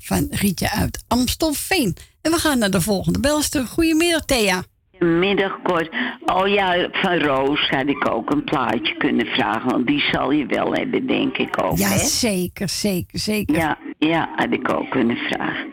van 0.01 0.27
Rietje 0.29 0.71
uit 0.71 1.05
Amstelveen. 1.07 1.95
En 2.21 2.31
we 2.31 2.37
gaan 2.37 2.59
naar 2.59 2.69
de 2.69 2.81
volgende 2.81 3.19
belster. 3.19 3.65
Goedemiddag, 3.65 4.25
Thea. 4.25 4.63
Middag 4.99 5.61
kort. 5.63 5.89
Oh 6.25 6.47
ja, 6.47 6.89
van 6.91 7.19
Roos 7.19 7.69
had 7.69 7.87
ik 7.87 8.09
ook 8.09 8.31
een 8.31 8.43
plaatje 8.43 8.97
kunnen 8.97 9.25
vragen. 9.25 9.69
Want 9.69 9.87
die 9.87 9.99
zal 10.11 10.31
je 10.31 10.45
wel 10.45 10.73
hebben, 10.73 11.07
denk 11.07 11.37
ik 11.37 11.63
ook. 11.63 11.77
Ja, 11.77 11.89
hè? 11.89 11.97
zeker, 11.97 12.69
zeker, 12.69 13.19
zeker. 13.19 13.55
Ja, 13.55 13.77
ja, 13.99 14.29
had 14.35 14.51
ik 14.51 14.73
ook 14.73 14.89
kunnen 14.89 15.17
vragen. 15.17 15.67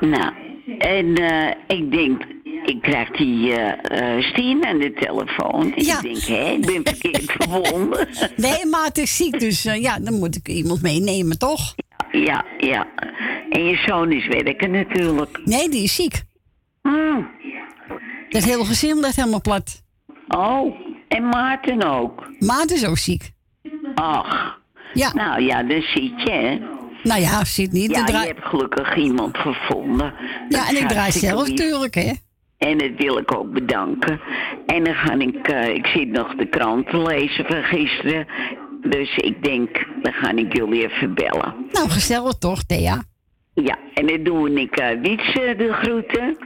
Nou, 0.00 0.32
en 0.78 1.14
eh, 1.14 1.78
ik 1.78 1.90
denk, 1.90 2.22
ik 2.70 2.82
krijg 2.82 3.10
die 3.10 3.52
eh 3.54 4.22
Stien 4.22 4.66
aan 4.66 4.78
de 4.78 4.92
telefoon. 4.92 5.74
En 5.74 5.84
Ja. 5.84 5.96
Ik 5.96 6.02
denk, 6.02 6.22
hé, 6.22 6.50
ik 6.50 6.66
ben 6.66 6.94
verkeerd 6.94 7.32
verbonden. 7.38 8.08
Nee, 8.36 8.66
maar 8.66 8.84
het 8.84 8.98
is 8.98 9.16
ziek, 9.16 9.40
dus 9.40 9.64
eh, 9.64 9.82
ja, 9.82 9.98
dan 9.98 10.18
moet 10.18 10.36
ik 10.36 10.48
iemand 10.48 10.82
meenemen, 10.82 11.38
toch? 11.38 11.74
Ja, 12.12 12.44
ja. 12.58 12.86
En 13.50 13.64
je 13.64 13.76
zoon 13.86 14.12
is 14.12 14.26
werken 14.26 14.70
natuurlijk. 14.70 15.40
Nee, 15.44 15.68
die 15.68 15.82
is 15.82 15.94
ziek. 15.94 16.22
Hmm. 16.82 17.28
Dat 18.28 18.44
hele 18.44 18.64
gezin 18.64 19.00
ligt 19.00 19.16
helemaal 19.16 19.40
plat. 19.40 19.82
Oh, 20.28 20.74
en 21.08 21.28
Maarten 21.28 21.82
ook. 21.82 22.30
Maarten 22.38 22.76
is 22.76 22.86
ook 22.86 22.98
ziek. 22.98 23.30
Ach. 23.94 24.58
Ja. 24.94 25.12
Nou 25.14 25.42
ja, 25.42 25.62
dan 25.62 25.82
zit 25.82 26.22
je, 26.22 26.30
hè. 26.30 26.58
Nou 27.02 27.20
ja, 27.20 27.44
zit 27.44 27.72
niet. 27.72 27.90
Ja, 27.90 28.06
je 28.06 28.26
hebt 28.26 28.44
gelukkig 28.44 28.96
iemand 28.96 29.38
gevonden. 29.38 30.14
Ja, 30.48 30.68
en 30.68 30.76
ik 30.76 30.88
draai 30.88 31.12
zelf 31.12 31.48
natuurlijk, 31.48 31.94
hè. 31.94 32.12
En 32.68 32.78
dat 32.78 32.90
wil 32.96 33.18
ik 33.18 33.34
ook 33.34 33.52
bedanken. 33.52 34.20
En 34.66 34.84
dan 34.84 34.94
ga 34.94 35.14
ik, 35.14 35.48
eh, 35.48 35.74
ik 35.74 35.86
zit 35.86 36.08
nog 36.08 36.34
de 36.34 36.46
krant 36.46 36.90
te 36.90 37.02
lezen 37.02 37.44
van 37.44 37.62
gisteren. 37.62 38.26
Dus 38.80 39.16
ik 39.16 39.42
denk, 39.42 39.86
dan 40.02 40.12
ga 40.12 40.30
ik 40.30 40.56
jullie 40.56 40.88
even 40.88 41.14
bellen. 41.14 41.54
Nou, 41.72 41.88
gezellig 41.88 42.32
toch, 42.32 42.62
Thea? 42.62 43.02
Ja, 43.54 43.78
en 43.94 44.06
dan 44.06 44.22
doe 44.22 44.60
ik 44.60 44.80
uh, 44.80 44.88
Wietse 45.02 45.54
de 45.56 45.72
groeten. 45.72 46.36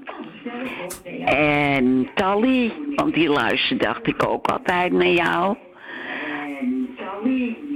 En 1.24 2.08
Tally, 2.14 2.72
want 2.94 3.14
die 3.14 3.28
luistert 3.28 3.80
dacht 3.80 4.06
ik 4.06 4.28
ook 4.28 4.46
altijd 4.46 4.92
naar 4.92 5.06
jou. 5.06 5.56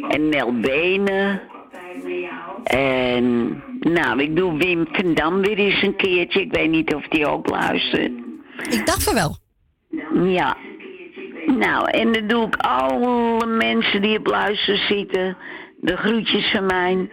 En 0.09 0.29
Nel 0.29 0.61
Benen. 0.61 1.41
En 2.65 3.57
nou, 3.81 4.23
ik 4.23 4.37
doe 4.37 4.57
Wim 4.57 4.87
van 4.93 5.15
Dam 5.15 5.41
weer 5.41 5.59
eens 5.59 5.83
een 5.83 5.97
keertje. 5.97 6.41
Ik 6.41 6.53
weet 6.53 6.71
niet 6.71 6.95
of 6.95 7.09
die 7.09 7.27
ook 7.27 7.51
luistert. 7.51 8.28
Ik 8.71 8.87
dacht 8.87 9.03
van 9.03 9.15
wel. 9.15 9.37
Ja. 10.33 10.57
Nou, 11.47 11.91
en 11.91 12.13
dan 12.13 12.27
doe 12.27 12.47
ik 12.47 12.57
alle 12.57 13.47
mensen 13.47 14.03
die 14.03 14.19
op 14.19 14.27
luisteren 14.27 14.87
zitten. 14.87 15.37
De 15.81 15.97
groetjes 15.97 16.51
van 16.51 16.67
mij. 16.67 17.09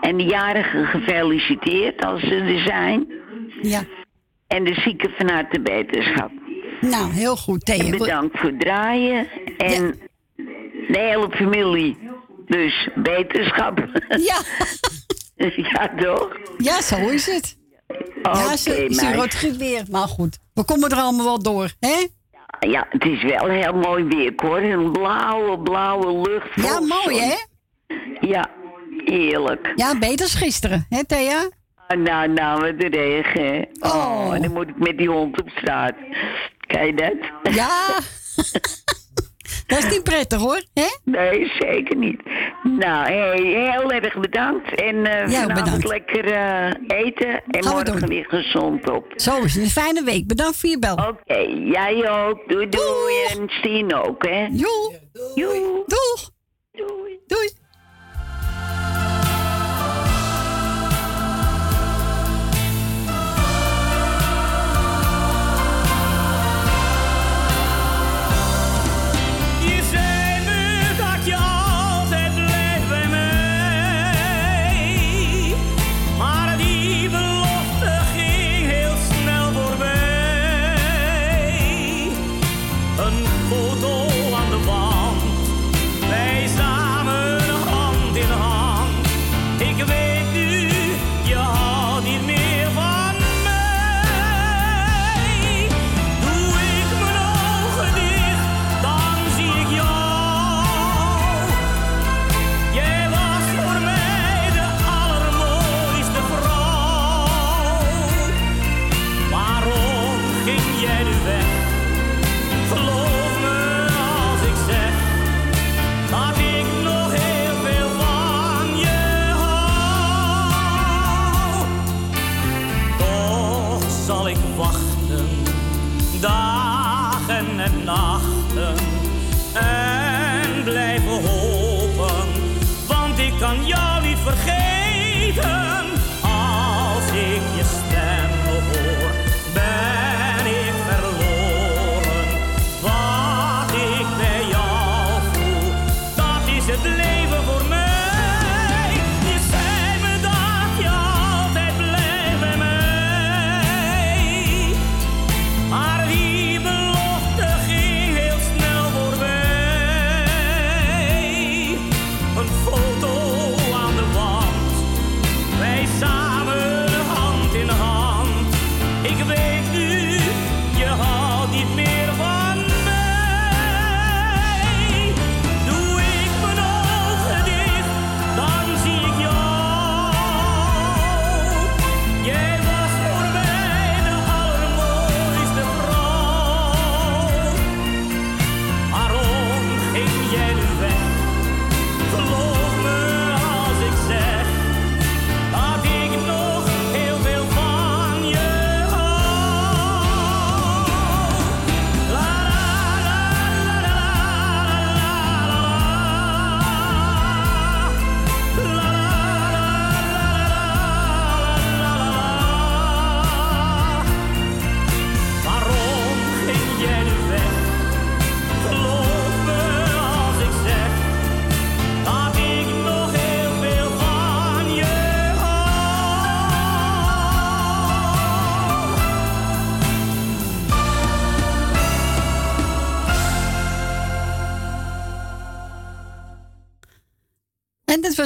En 0.00 0.16
de 0.16 0.24
jarigen 0.24 0.86
gefeliciteerd 0.86 2.04
als 2.04 2.20
ze 2.20 2.34
er 2.34 2.62
zijn. 2.62 3.12
Ja. 3.62 3.82
En 4.46 4.64
de 4.64 4.74
zieken 4.74 5.10
van 5.18 5.30
harte 5.30 5.60
beterschap. 5.60 6.30
Nou, 6.80 7.12
heel 7.12 7.36
goed, 7.36 7.64
Thea. 7.64 7.84
En 7.84 7.90
bedankt 7.90 8.38
voor 8.38 8.48
het 8.50 8.60
draaien. 8.60 9.28
En 9.56 10.00
de 10.88 10.98
hele 10.98 11.28
familie. 11.30 11.98
Dus 12.46 12.88
beterschap. 12.94 13.78
Ja. 14.08 14.40
ja, 15.72 15.94
toch? 15.96 16.36
Ja, 16.58 16.80
zo 16.80 17.08
is 17.08 17.26
het. 17.26 17.59
Ja, 18.22 18.56
ze, 18.56 18.86
ze 18.90 19.04
meid. 19.04 19.14
rood 19.16 19.34
goed 19.38 19.56
weer. 19.56 19.84
Maar 19.90 20.08
goed, 20.08 20.38
we 20.54 20.64
komen 20.64 20.90
er 20.90 20.96
allemaal 20.96 21.24
wel 21.24 21.42
door, 21.42 21.70
hè? 21.80 22.06
Ja, 22.68 22.86
het 22.90 23.04
is 23.04 23.22
wel 23.22 23.46
heel 23.48 23.72
mooi 23.72 24.04
weer, 24.04 24.32
hoor. 24.36 24.58
Een 24.58 24.92
blauwe, 24.92 25.58
blauwe 25.58 26.28
lucht. 26.28 26.48
Ja, 26.54 26.80
mooi, 26.80 27.20
hè? 27.20 27.34
Ja, 28.20 28.50
heerlijk. 29.04 29.72
Ja, 29.76 29.98
beter 29.98 30.20
als 30.26 30.34
gisteren, 30.34 30.86
hè, 30.88 31.04
Thea? 31.04 31.48
Ah, 31.86 31.98
Nou, 31.98 32.28
nou, 32.28 32.60
met 32.60 32.80
de 32.80 32.86
regen. 32.88 33.68
Oh. 33.80 34.30
en 34.34 34.42
dan 34.42 34.52
moet 34.52 34.68
ik 34.68 34.78
met 34.78 34.98
die 34.98 35.08
hond 35.08 35.40
op 35.40 35.48
straat. 35.48 35.94
Kijk 36.66 36.86
je 36.86 36.94
dat? 36.94 37.54
Ja. 37.54 37.68
Dat 39.70 39.78
is 39.78 39.90
niet 39.90 40.02
prettig, 40.02 40.38
hoor, 40.40 40.62
hè? 40.74 40.86
Nee, 41.04 41.52
zeker 41.58 41.96
niet. 41.96 42.20
Nou, 42.62 43.12
hey, 43.12 43.40
heel 43.42 43.90
erg 43.92 44.18
bedankt. 44.20 44.74
En 44.80 45.06
eh 45.06 45.30
Ja, 45.32 45.46
bedankt. 45.46 45.84
lekker 45.88 46.24
eh, 46.32 46.98
eten. 46.98 47.42
En 47.46 47.64
Gaan 47.64 47.74
morgen 47.74 48.08
weer 48.08 48.24
gezond 48.28 48.90
op. 48.90 49.04
Zo 49.16 49.42
is 49.42 49.54
het. 49.54 49.62
Een 49.64 49.70
fijne 49.70 50.02
week. 50.04 50.26
Bedankt 50.26 50.56
voor 50.56 50.70
je 50.70 50.78
bel. 50.78 50.94
Oké, 50.94 51.38
jij 51.64 52.10
ook. 52.10 52.48
Doei, 52.48 52.68
doei. 52.68 53.14
En 53.38 53.48
Stien 53.48 53.94
ook, 53.94 54.26
hè? 54.26 54.46
Joe. 54.52 54.98
Doei. 55.34 55.60
Doeg. 55.86 56.30
Doei. 56.72 57.18
Doei. 57.26 57.50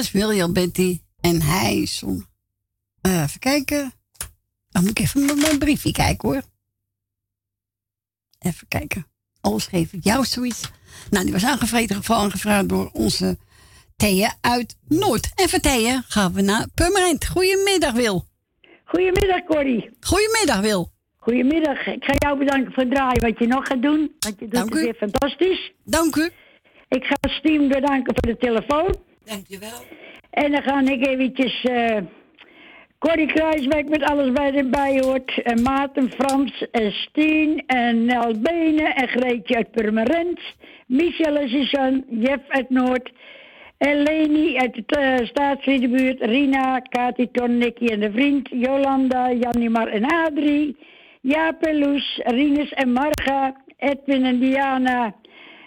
Was 0.05 0.21
William 0.21 0.53
Betty. 0.53 0.99
En 1.21 1.41
hij 1.41 1.85
zong. 1.85 2.25
Eh, 3.01 3.21
even 3.21 3.39
kijken. 3.39 3.93
Dan 4.69 4.81
moet 4.81 4.99
ik 4.99 4.99
even 4.99 5.39
mijn 5.39 5.57
briefje 5.57 5.91
kijken 5.91 6.29
hoor. 6.29 6.41
Even 8.39 8.67
kijken. 8.67 9.07
Alles 9.41 9.65
geef 9.65 9.93
ik 9.93 10.03
jou 10.03 10.25
zoiets. 10.25 10.69
Nou, 11.09 11.23
die 11.23 11.33
was 11.33 11.45
aangevreten 11.45 11.95
geval 11.95 12.17
aangevraagd 12.17 12.69
door 12.69 12.89
onze 12.93 13.37
Thea 13.95 14.33
uit 14.41 14.77
Noord. 14.87 15.31
En 15.35 15.49
voor 15.49 15.59
Thea 15.59 16.03
gaan 16.07 16.33
we 16.33 16.41
naar 16.41 16.67
Purmerend. 16.73 17.27
Goedemiddag, 17.27 17.93
Wil. 17.93 18.25
Goedemiddag, 18.83 19.43
Corrie. 19.43 19.89
Goedemiddag, 19.99 20.59
Wil. 20.59 20.91
Goedemiddag. 21.15 21.87
Ik 21.87 22.03
ga 22.03 22.13
jou 22.17 22.37
bedanken 22.37 22.73
voor 22.73 22.83
het 22.83 22.91
draaien 22.91 23.21
wat 23.21 23.39
je 23.39 23.47
nog 23.47 23.67
gaat 23.67 23.81
doen. 23.81 24.15
Want 24.19 24.39
je 24.39 24.45
doet 24.45 24.53
Dank 24.53 24.69
het 24.69 24.79
u. 24.79 24.83
weer 24.83 24.95
fantastisch. 24.95 25.71
Dank 25.83 26.15
u. 26.15 26.29
Ik 26.87 27.03
ga 27.03 27.29
Stiem 27.29 27.67
bedanken 27.67 28.13
voor 28.15 28.33
de 28.33 28.37
telefoon. 28.37 28.95
Dankjewel. 29.25 29.79
En 30.29 30.51
dan 30.51 30.61
ga 30.61 30.81
ik 30.81 31.07
eventjes... 31.07 31.63
eh 31.63 31.97
Corrie 32.99 33.27
Kruiswijk 33.27 33.89
met 33.89 34.03
alles 34.03 34.31
bij 34.31 34.53
erbij 34.53 34.99
hoort. 34.99 35.41
En 35.43 35.61
Maarten 35.61 36.11
Frans 36.11 36.65
en 36.71 36.91
Stien 36.91 37.63
en 37.67 38.05
Nel 38.05 38.39
Benen 38.39 38.95
en 38.95 39.07
Greetje 39.07 39.55
uit 39.55 39.71
Purmerend. 39.71 40.39
Michel 40.87 41.35
en 41.35 41.49
Suzanne, 41.49 42.03
Jeff 42.09 42.41
uit 42.47 42.69
Noord. 42.69 43.11
En 43.77 44.03
Leni 44.03 44.57
uit 44.57 44.73
de 44.73 45.17
uh, 45.19 45.27
staatsliedenbuurt. 45.27 46.21
Rina, 46.21 46.79
Kati, 46.79 47.31
Ton, 47.31 47.57
Nicky 47.57 47.85
en 47.85 47.99
de 47.99 48.11
vriend. 48.11 48.49
Jolanda, 48.51 49.31
Janimar 49.31 49.87
en 49.87 50.05
Adrie. 50.05 50.77
Jaap 51.21 51.65
en 51.65 51.79
Loes, 51.79 52.21
Rinus 52.23 52.73
en 52.73 52.91
Marga. 52.91 53.55
Edwin 53.77 54.25
en 54.25 54.39
Diana. 54.39 55.15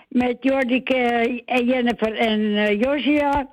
Met 0.08 0.36
Jordi 0.40 0.82
eh, 0.82 1.40
en 1.44 1.64
Jennifer 1.66 2.14
en 2.14 2.56
eh, 2.56 2.80
Josia. 2.80 3.48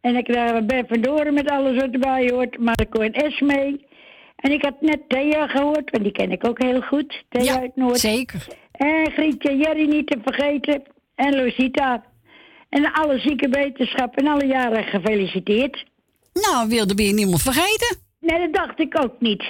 En 0.00 0.16
ik 0.16 0.24
krijg 0.24 0.64
Ben 0.66 0.86
van 0.88 1.00
Doren 1.00 1.34
met 1.34 1.50
alles 1.50 1.74
wat 1.80 1.90
erbij 1.92 2.30
hoort. 2.32 2.58
Marco 2.58 3.00
en 3.00 3.12
Esme. 3.12 3.80
En 4.36 4.52
ik 4.52 4.62
had 4.62 4.80
net 4.80 5.00
Thea 5.08 5.46
gehoord, 5.46 5.90
want 5.90 6.02
die 6.02 6.12
ken 6.12 6.30
ik 6.32 6.46
ook 6.46 6.62
heel 6.62 6.80
goed. 6.80 7.24
Thea 7.28 7.60
uit 7.60 7.76
Noord. 7.76 7.98
zeker. 7.98 8.46
En 8.72 9.10
Grietje 9.10 9.56
Jerry 9.56 9.88
niet 9.88 10.06
te 10.06 10.18
vergeten. 10.24 10.82
En 11.14 11.34
Lucita. 11.34 12.04
En 12.68 12.92
alle 12.92 13.18
zieke 13.18 13.48
wetenschap 13.48 14.16
en 14.16 14.26
alle 14.26 14.46
jaren 14.46 14.84
gefeliciteerd. 14.84 15.84
Nou, 16.32 16.68
wilde 16.68 16.94
weer 16.94 17.12
niemand 17.12 17.42
vergeten? 17.42 17.96
Nee, 18.20 18.38
dat 18.38 18.52
dacht 18.54 18.80
ik 18.80 19.02
ook 19.04 19.14
niet. 19.20 19.44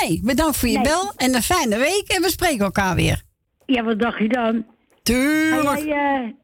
Nee, 0.00 0.20
bedankt 0.24 0.56
voor 0.56 0.68
je 0.68 0.74
Nee. 0.74 0.82
bel 0.84 1.12
en 1.16 1.34
een 1.34 1.42
fijne 1.42 1.78
week 1.78 2.04
en 2.06 2.22
we 2.22 2.30
spreken 2.30 2.64
elkaar 2.64 2.94
weer. 2.94 3.22
Ja, 3.66 3.82
wat 3.84 4.00
dacht 4.00 4.18
je 4.18 4.28
dan? 4.28 4.66
Tuurlijk. 5.06 5.78
Oh, 5.78 5.84
jij, 5.84 6.34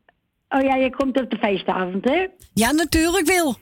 eh, 0.48 0.59
oh 0.59 0.66
ja, 0.66 0.74
je 0.74 0.90
komt 0.90 1.20
op 1.20 1.30
de 1.30 1.39
feestavond, 1.39 2.05
hè? 2.05 2.26
Ja, 2.55 2.72
natuurlijk 2.72 3.26
wil. 3.26 3.56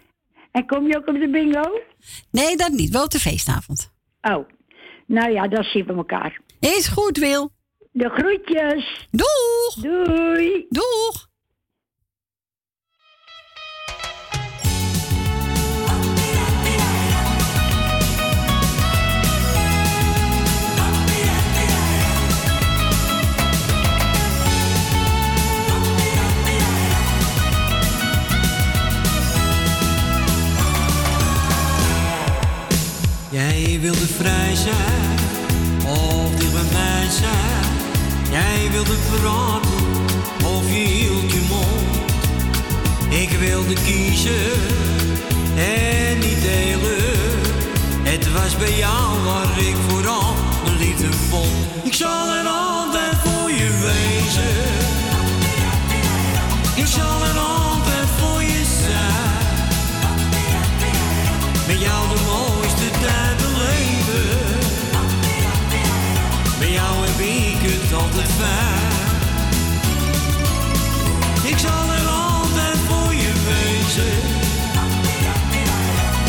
En 0.52 0.66
kom 0.66 0.86
je 0.86 0.97
ook 0.97 1.06
op 1.06 1.14
de 1.14 1.31
bingo? 1.31 1.81
Nee, 2.31 2.56
dat 2.56 2.70
niet. 2.70 2.90
Wel 2.90 3.05
op 3.05 3.10
de 3.10 3.18
feestavond. 3.18 3.93
Oh, 4.20 4.48
nou 5.06 5.31
ja, 5.32 5.48
dan 5.48 5.64
zien 5.64 5.86
we 5.86 5.93
elkaar. 5.93 6.40
Is 6.60 6.89
goed, 6.89 7.18
Wil. 7.18 7.51
De 7.93 8.09
groetjes. 8.09 9.09
Doeg. 9.10 9.74
Doei. 9.85 10.66
Doeg. 10.68 11.30
Jij 33.41 33.79
wilde 33.81 34.07
vrij 34.07 34.55
zijn, 34.55 35.19
of 35.87 36.31
dicht 36.37 36.53
bij 36.53 36.62
mij 36.73 37.09
zijn. 37.11 37.65
Jij 38.31 38.71
wilde 38.71 38.97
praten, 39.11 39.85
of 40.45 40.62
je 40.69 40.79
hield 40.79 41.33
je 41.33 41.41
mond. 41.49 42.12
Ik 43.09 43.31
wilde 43.31 43.75
kiezen 43.75 44.53
en 45.57 46.19
niet 46.19 46.43
delen. 46.43 47.39
Het 48.03 48.33
was 48.33 48.57
bij 48.57 48.77
jou 48.77 49.23
waar 49.25 49.59
ik 49.59 49.77
vooral 49.89 50.35
mijn 50.65 50.77
liefde 50.77 51.12
vond. 51.29 51.67
Ik 51.83 51.95
zal 51.95 52.29
er 52.29 52.47
altijd 52.47 53.15
voor 53.25 53.51
je 53.51 53.69
wezen. 53.83 54.69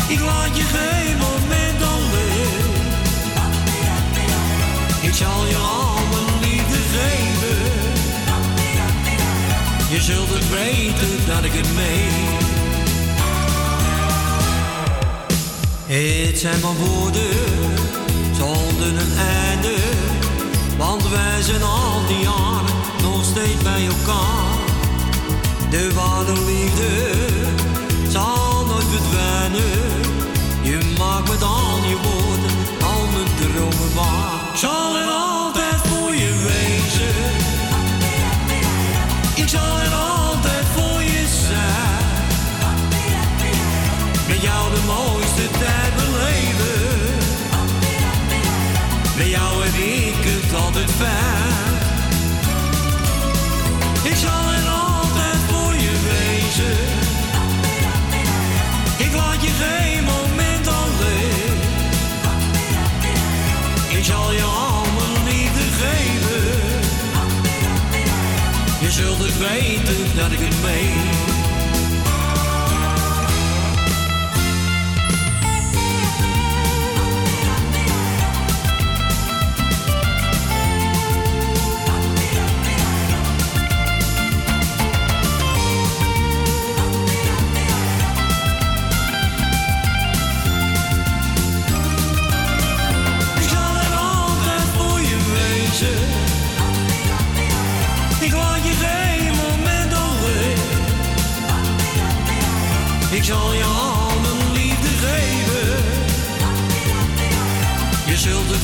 Ik 0.08 0.20
laat 0.20 0.56
je 0.56 0.62
geen 0.62 1.16
moment 1.16 1.82
alleen. 1.82 2.70
Ik 5.00 5.14
zal 5.14 5.46
je 5.46 5.56
al 5.56 5.94
mijn 6.10 6.40
liefde 6.40 6.78
geven. 6.92 7.62
Je 9.90 10.00
zult 10.00 10.28
het 10.28 10.50
weten 10.50 11.26
dat 11.26 11.44
ik 11.44 11.52
het 11.52 11.74
meen. 11.74 12.50
Het 15.86 16.38
zijn 16.38 16.60
maar 16.60 16.74
woorden 16.74 17.36
zonder 18.36 18.86
een 18.86 19.18
einde. 19.18 19.74
Want 20.78 21.08
wij 21.08 21.42
zijn 21.42 21.62
al 21.62 22.06
die 22.06 22.18
jaren 22.18 22.76
nog 23.02 23.24
steeds 23.24 23.62
bij 23.62 23.86
elkaar. 23.86 24.60
De 25.70 25.92
ware 25.94 26.32
liefde 26.32 27.31
Ik 54.02 54.16
zal 54.16 54.52
er 54.52 54.68
altijd 54.68 55.40
voor 55.48 55.74
je 55.74 55.94
wezen. 56.12 56.76
Ik 59.06 59.14
laat 59.14 59.42
je 59.42 59.50
geen 59.62 60.04
moment 60.04 60.66
alleen. 60.66 61.56
Ik 63.98 64.04
zal 64.04 64.32
je 64.32 64.42
al 64.42 64.84
mijn 64.96 65.24
liefde 65.24 65.66
geven. 65.80 66.60
Je 68.80 68.90
zult 68.90 69.18
het 69.18 69.38
weten 69.38 70.16
dat 70.16 70.32
ik 70.32 70.38
het 70.38 70.62
meen. 70.62 71.01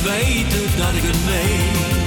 Het 0.01 0.07
weten 0.07 0.77
dat 0.77 0.93
ik 0.93 1.03
het 1.03 1.25
meen. 1.25 1.97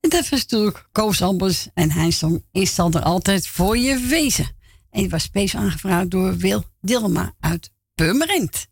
En 0.00 0.10
dat 0.10 0.28
was 0.28 0.40
natuurlijk 0.40 0.88
Koos 0.92 1.22
Albers 1.22 1.68
en 1.74 1.90
hij 1.90 2.12
is 2.52 2.74
zal 2.74 2.92
er 2.92 3.02
altijd 3.02 3.48
voor 3.48 3.78
je 3.78 3.98
wezen. 3.98 4.44
En 4.90 5.00
die 5.00 5.10
was 5.10 5.22
speciaal 5.22 5.62
aangevraagd 5.62 6.10
door 6.10 6.36
Wil 6.36 6.64
Dilma 6.80 7.34
uit 7.40 7.70
Purmerend. 7.94 8.66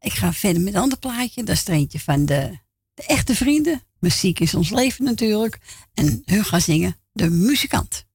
Ik 0.00 0.12
ga 0.12 0.32
verder 0.32 0.62
met 0.62 0.74
een 0.74 0.80
ander 0.80 0.98
plaatje. 0.98 1.44
Dat 1.44 1.54
is 1.54 1.66
er 1.66 1.74
eentje 1.74 2.00
van 2.00 2.26
de, 2.26 2.58
de 2.94 3.02
echte 3.06 3.34
vrienden. 3.34 3.82
Muziek 3.98 4.40
is 4.40 4.54
ons 4.54 4.70
leven 4.70 5.04
natuurlijk. 5.04 5.58
En 5.94 6.22
hun 6.24 6.44
gaan 6.44 6.60
zingen 6.60 6.96
De 7.12 7.30
Muzikant. 7.30 8.06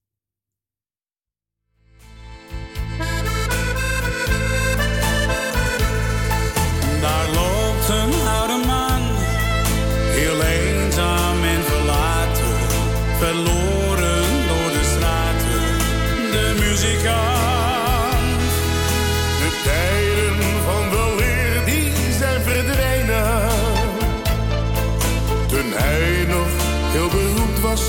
Heel 26.90 27.08
beroemd 27.08 27.60
was 27.60 27.82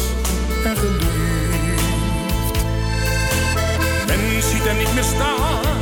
en 0.63 0.77
geliefd. 0.77 1.07
Men 4.07 4.19
ziet 4.41 4.63
hem 4.63 4.77
niet 4.77 4.93
meer 4.93 5.03
staan 5.03 5.78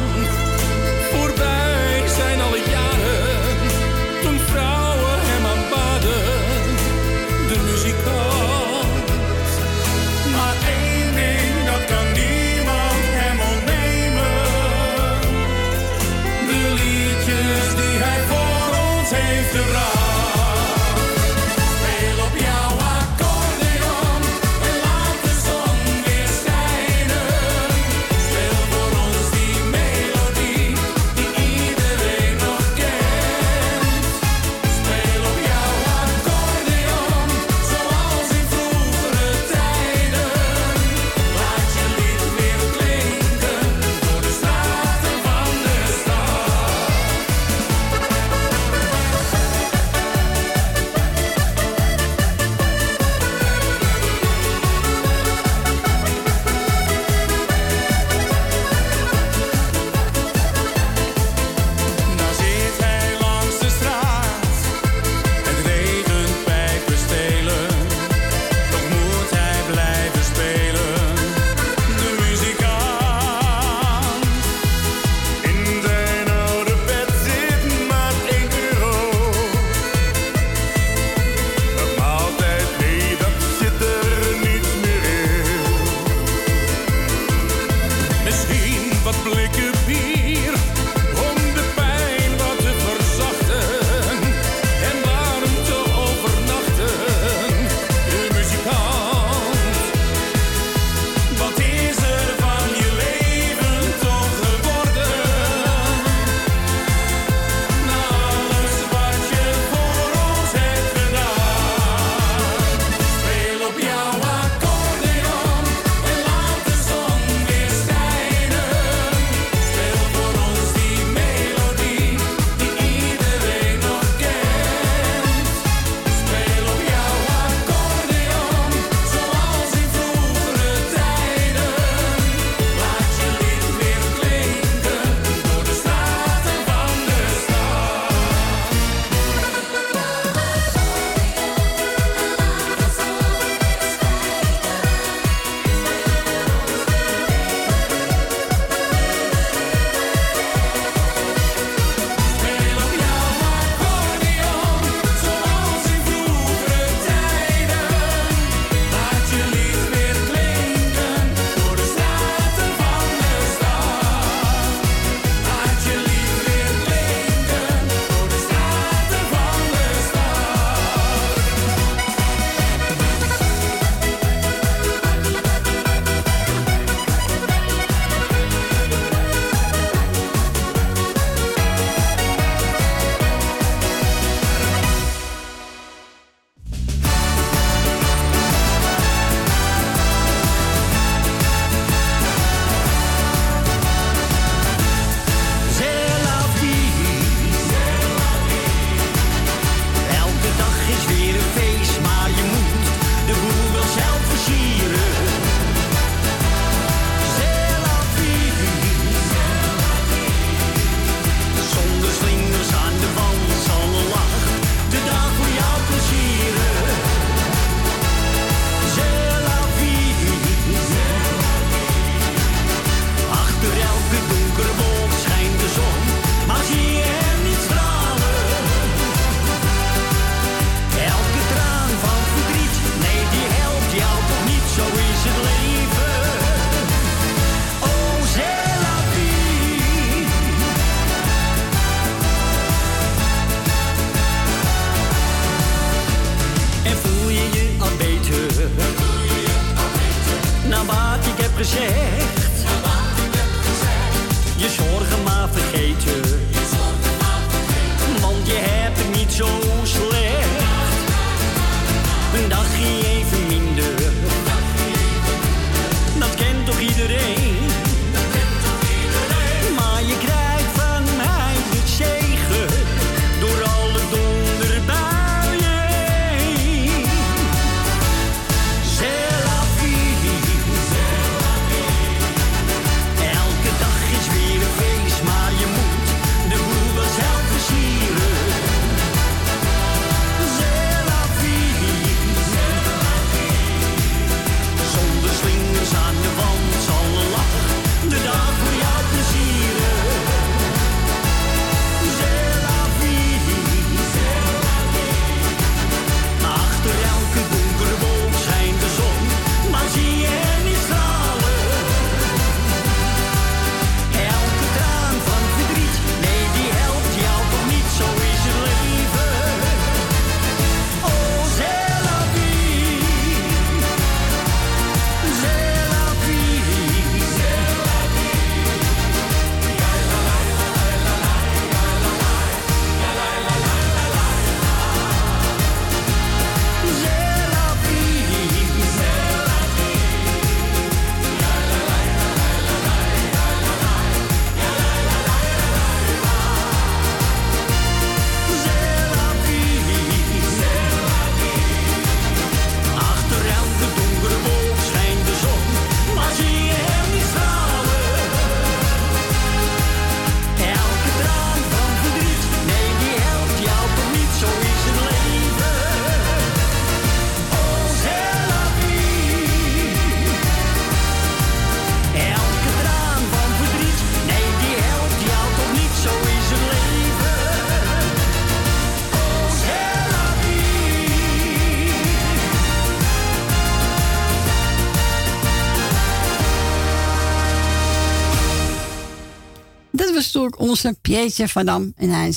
zoek 390.37 390.59
onze 390.59 390.97
Pietje 391.01 391.47
van 391.47 391.65
Dam. 391.65 391.93
En 391.95 392.09
hij 392.09 392.31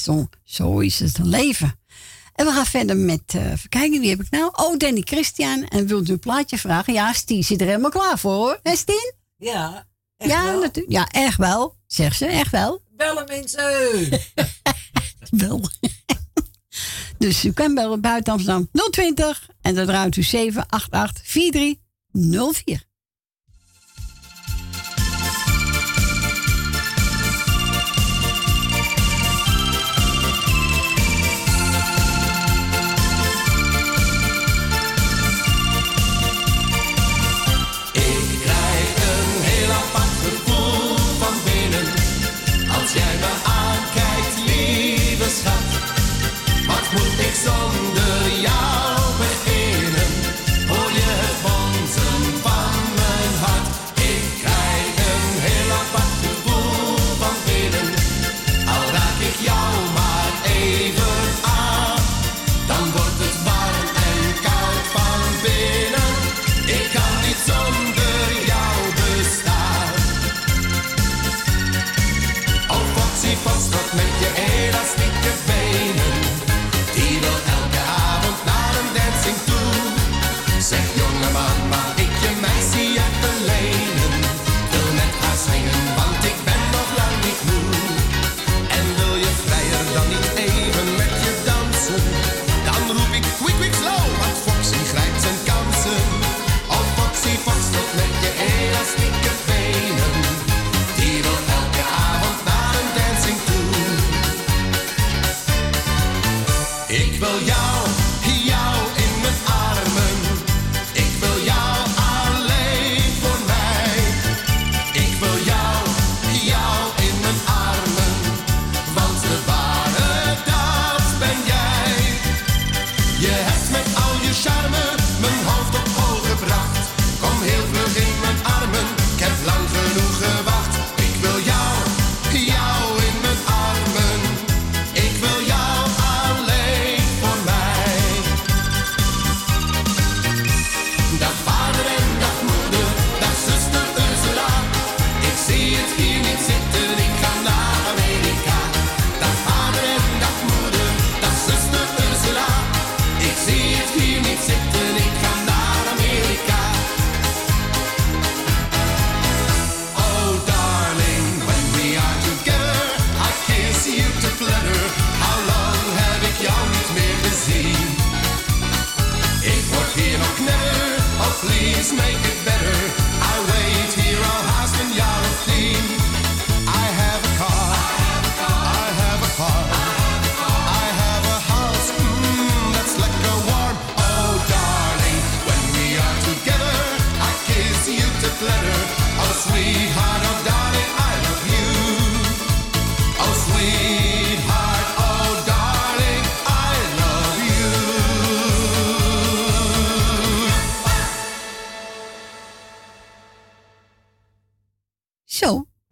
Zo 0.45 0.79
is 0.79 0.99
het 1.01 1.19
leven. 1.19 1.79
En 2.35 2.47
we 2.47 2.53
gaan 2.53 2.67
verder 2.67 2.97
met, 2.97 3.35
uh, 3.37 3.51
even 3.51 3.69
kijken, 3.69 4.01
wie 4.01 4.11
heb 4.11 4.21
ik 4.21 4.31
nou? 4.31 4.51
Oh, 4.55 4.77
Danny 4.77 5.01
Christian. 5.01 5.65
En 5.65 5.87
wilt 5.87 6.09
u 6.09 6.13
een 6.13 6.19
plaatje 6.19 6.59
vragen? 6.59 6.93
Ja, 6.93 7.13
Stien 7.13 7.45
zit 7.45 7.61
er 7.61 7.67
helemaal 7.67 7.91
klaar 7.91 8.19
voor 8.19 8.33
hoor. 8.33 8.61
Hè, 8.63 8.77
Stien? 8.77 9.15
Ja, 9.37 9.87
echt 10.17 10.31
ja, 10.31 10.45
wel. 10.45 10.71
Ja, 10.89 11.07
echt 11.07 11.37
wel. 11.37 11.75
Zeg 11.87 12.15
ze, 12.15 12.27
echt 12.27 12.51
wel. 12.51 12.83
Bellen 12.97 13.25
mensen. 13.27 14.09
wel. 15.31 15.61
dus 17.19 17.45
u 17.45 17.53
kan 17.53 17.75
bellen 17.75 18.01
buiten 18.01 18.33
Amsterdam 18.33 18.69
020 18.91 19.49
en 19.61 19.75
dan 19.75 19.87
ruimt 19.87 20.17
u 20.17 20.23
788 20.23 21.27
4304. 21.27 22.89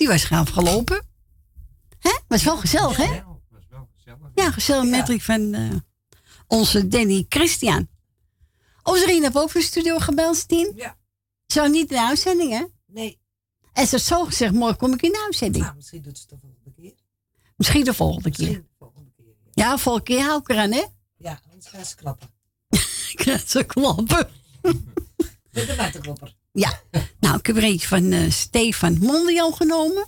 Die 0.09 0.17
was 0.19 0.25
gaan 0.25 0.47
gelopen. 0.47 1.07
Hè? 1.99 2.19
Was 2.29 2.43
wel 2.43 2.57
gezellig, 2.57 2.97
hè? 2.97 3.21
Ja, 4.35 4.51
gezellig 4.51 4.91
met 4.91 5.07
drie 5.07 5.23
van 5.23 5.55
eh, 5.55 5.71
onze 6.47 6.89
Danny 6.89 7.27
Christian. 7.29 7.89
Onze 8.83 9.05
Rien 9.05 9.23
heeft 9.23 9.37
ook 9.37 9.51
voor 9.51 9.61
de 9.61 9.67
studio 9.67 9.99
gebeld, 9.99 10.37
Stien. 10.37 10.73
Ja. 10.77 10.97
Zo 11.47 11.67
niet 11.67 11.91
in 11.91 11.97
de 11.97 12.03
uitzending, 12.03 12.53
hè? 12.53 12.65
Nee. 12.87 13.21
En 13.73 13.87
ze 13.87 13.99
zo 13.99 14.25
gezegd, 14.25 14.53
morgen 14.53 14.77
kom 14.77 14.93
ik 14.93 15.03
in 15.03 15.13
de 15.13 15.23
uitzending. 15.25 15.65
Nou, 15.65 15.77
misschien 15.77 16.03
doet 16.03 16.19
ze 16.19 16.23
het 16.29 16.31
de 16.31 16.47
volgende 16.47 16.73
keer. 16.81 16.95
Misschien 17.57 17.85
de 17.85 17.95
volgende 17.95 18.31
keer. 18.31 18.65
Ja, 19.53 19.79
volgende 19.79 20.07
keer 20.07 20.25
hou 20.25 20.41
ik 20.41 20.49
eraan, 20.49 20.73
hè? 20.73 20.85
Ja, 21.17 21.41
anders 21.51 21.67
gaan 21.67 21.85
ze 21.85 21.97
klappen. 21.97 22.29
Ik 23.13 23.21
ga 23.23 23.39
ze 23.47 23.65
klappen. 23.65 24.31
Met 25.51 25.67
de 25.67 25.75
mattenklopper. 25.77 26.37
Ja, 26.53 26.81
nou, 27.21 27.39
ik 27.39 27.47
heb 27.47 27.57
er 27.57 27.63
eentje 27.63 27.89
van 27.89 28.13
eh, 28.13 28.31
Stefan 28.31 28.99
Mondial 28.99 29.53
genomen. 29.53 30.07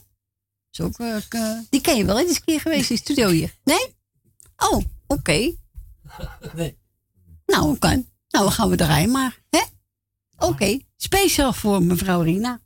Is 0.73 0.81
ook, 0.81 0.99
eh, 0.99 1.17
ik, 1.17 1.37
die 1.71 1.81
ken 1.81 1.97
je 1.97 2.05
wel, 2.05 2.17
hè? 2.17 2.23
Die 2.23 2.31
is 2.31 2.37
een 2.37 2.45
keer 2.45 2.61
geweest 2.61 2.91
in 2.91 2.97
de 2.97 3.03
studio 3.03 3.29
hier. 3.29 3.55
Nee? 3.65 3.95
Oh, 4.57 4.85
oké. 5.07 5.55
Nee. 6.55 6.79
Nou, 7.47 7.79
kan. 7.79 7.91
Nou, 8.29 8.45
dan 8.45 8.53
gaan 8.53 8.69
we 8.69 8.77
draaien 8.77 9.11
maar, 9.11 9.43
hè? 9.51 9.61
Oké, 10.39 10.79
speciaal 10.97 11.53
voor 11.53 11.83
mevrouw 11.83 12.23
Rina. 12.23 12.61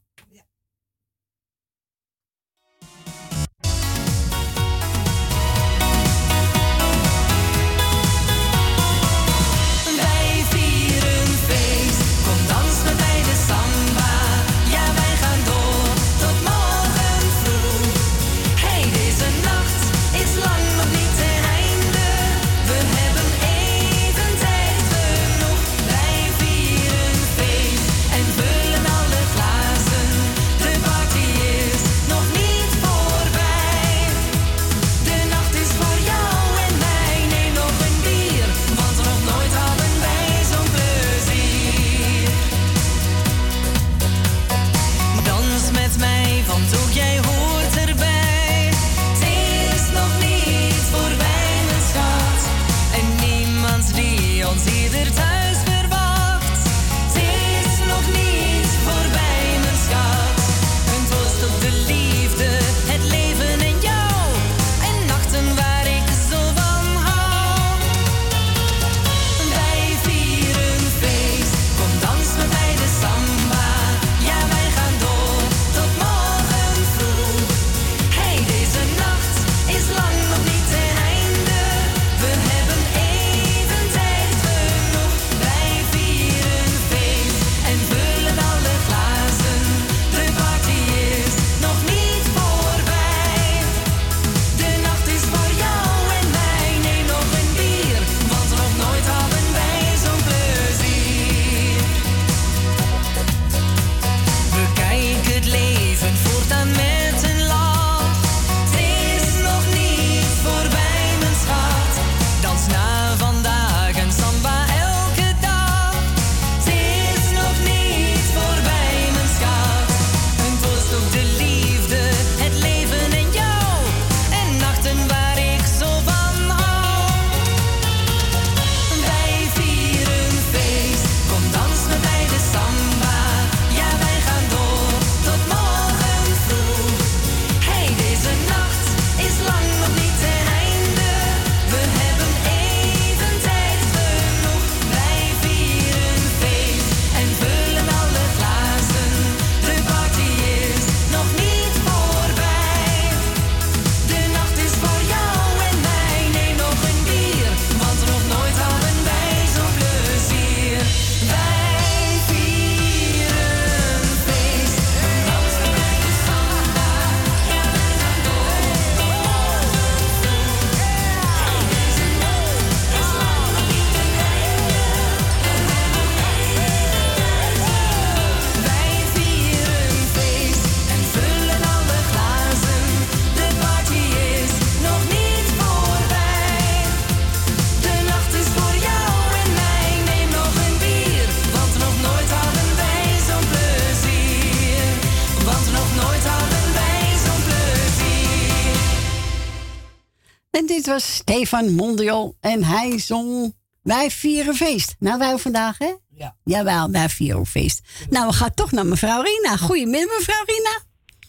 Dit 200.85 200.93
was 200.93 201.15
Stefan 201.15 201.74
Mondial 201.74 202.35
en 202.40 202.65
hij 202.65 202.98
zong 202.98 203.55
Wij 203.82 204.11
vieren 204.11 204.55
feest. 204.55 204.97
Nou, 204.98 205.19
wij 205.19 205.39
vandaag, 205.39 205.78
hè? 205.78 205.93
Ja. 206.09 206.35
Jawel, 206.44 206.90
wij 206.90 207.09
vieren 207.09 207.47
feest. 207.47 208.06
Nou, 208.11 208.27
we 208.27 208.32
gaan 208.32 208.55
toch 208.55 208.73
naar 208.73 208.86
mevrouw 208.86 209.23
Rina. 209.23 209.56
Goedemiddag, 209.56 210.19
mevrouw 210.19 210.44
Rina. 210.47 210.78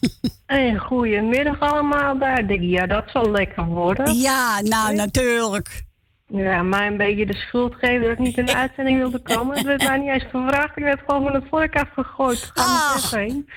Hey, 0.46 0.76
goedemiddag 0.76 1.60
allemaal 1.60 2.18
daar. 2.18 2.52
Ja, 2.52 2.86
dat 2.86 3.04
zal 3.12 3.30
lekker 3.30 3.66
worden. 3.66 4.14
Ja, 4.14 4.60
nou, 4.60 4.94
natuurlijk. 4.94 5.84
Ja, 6.28 6.62
mij 6.62 6.86
een 6.86 6.96
beetje 6.96 7.26
de 7.26 7.34
schuld 7.34 7.74
geven 7.74 8.00
dat 8.00 8.10
ik 8.10 8.18
niet 8.18 8.38
in 8.38 8.46
de 8.46 8.54
uitzending 8.64 8.98
wilde 8.98 9.18
komen. 9.18 9.56
Het 9.56 9.66
werd 9.66 9.82
mij 9.82 9.98
niet 9.98 10.08
eens 10.08 10.24
gevraagd. 10.30 10.76
Ik 10.76 10.82
werd 10.82 11.00
gewoon 11.06 11.22
van 11.22 11.40
de 11.40 11.46
vork 11.50 11.76
afgegooid. 11.76 12.50
Ga 12.54 12.92
er 12.92 12.96
even 12.96 13.18
heen. 13.18 13.48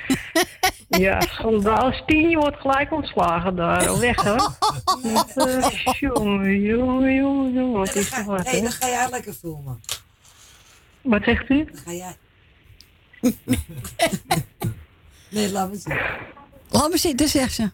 Ja, 0.90 1.22
schandaal. 1.22 1.92
Stien 1.92 2.40
wordt 2.40 2.60
gelijk 2.60 2.92
ontslagen 2.92 3.56
daar. 3.56 3.92
Oh, 3.92 4.00
Weg, 4.00 4.24
hoor. 4.24 4.54
Met, 5.14 5.38
eh, 5.38 5.94
Jongen, 6.00 6.62
jongen, 6.62 7.16
jongen, 7.16 7.54
jongen. 7.54 7.78
Wat 7.78 7.96
is 7.96 8.12
er 8.12 8.26
wat, 8.26 8.52
hè? 8.52 8.62
dan 8.62 8.72
ga 8.72 8.88
jij 8.88 9.10
lekker 9.10 9.34
filmen. 9.34 9.82
Wat 11.02 11.24
zegt 11.24 11.50
u? 11.50 11.66
Dan 11.66 11.78
ga 11.78 11.92
jij. 11.92 12.16
nee, 15.30 15.52
laat 15.52 15.70
me 15.70 15.78
zien. 15.78 16.00
Laat 16.70 16.90
me 16.90 16.98
zitten, 16.98 17.28
zegt 17.28 17.54
ze. 17.54 17.72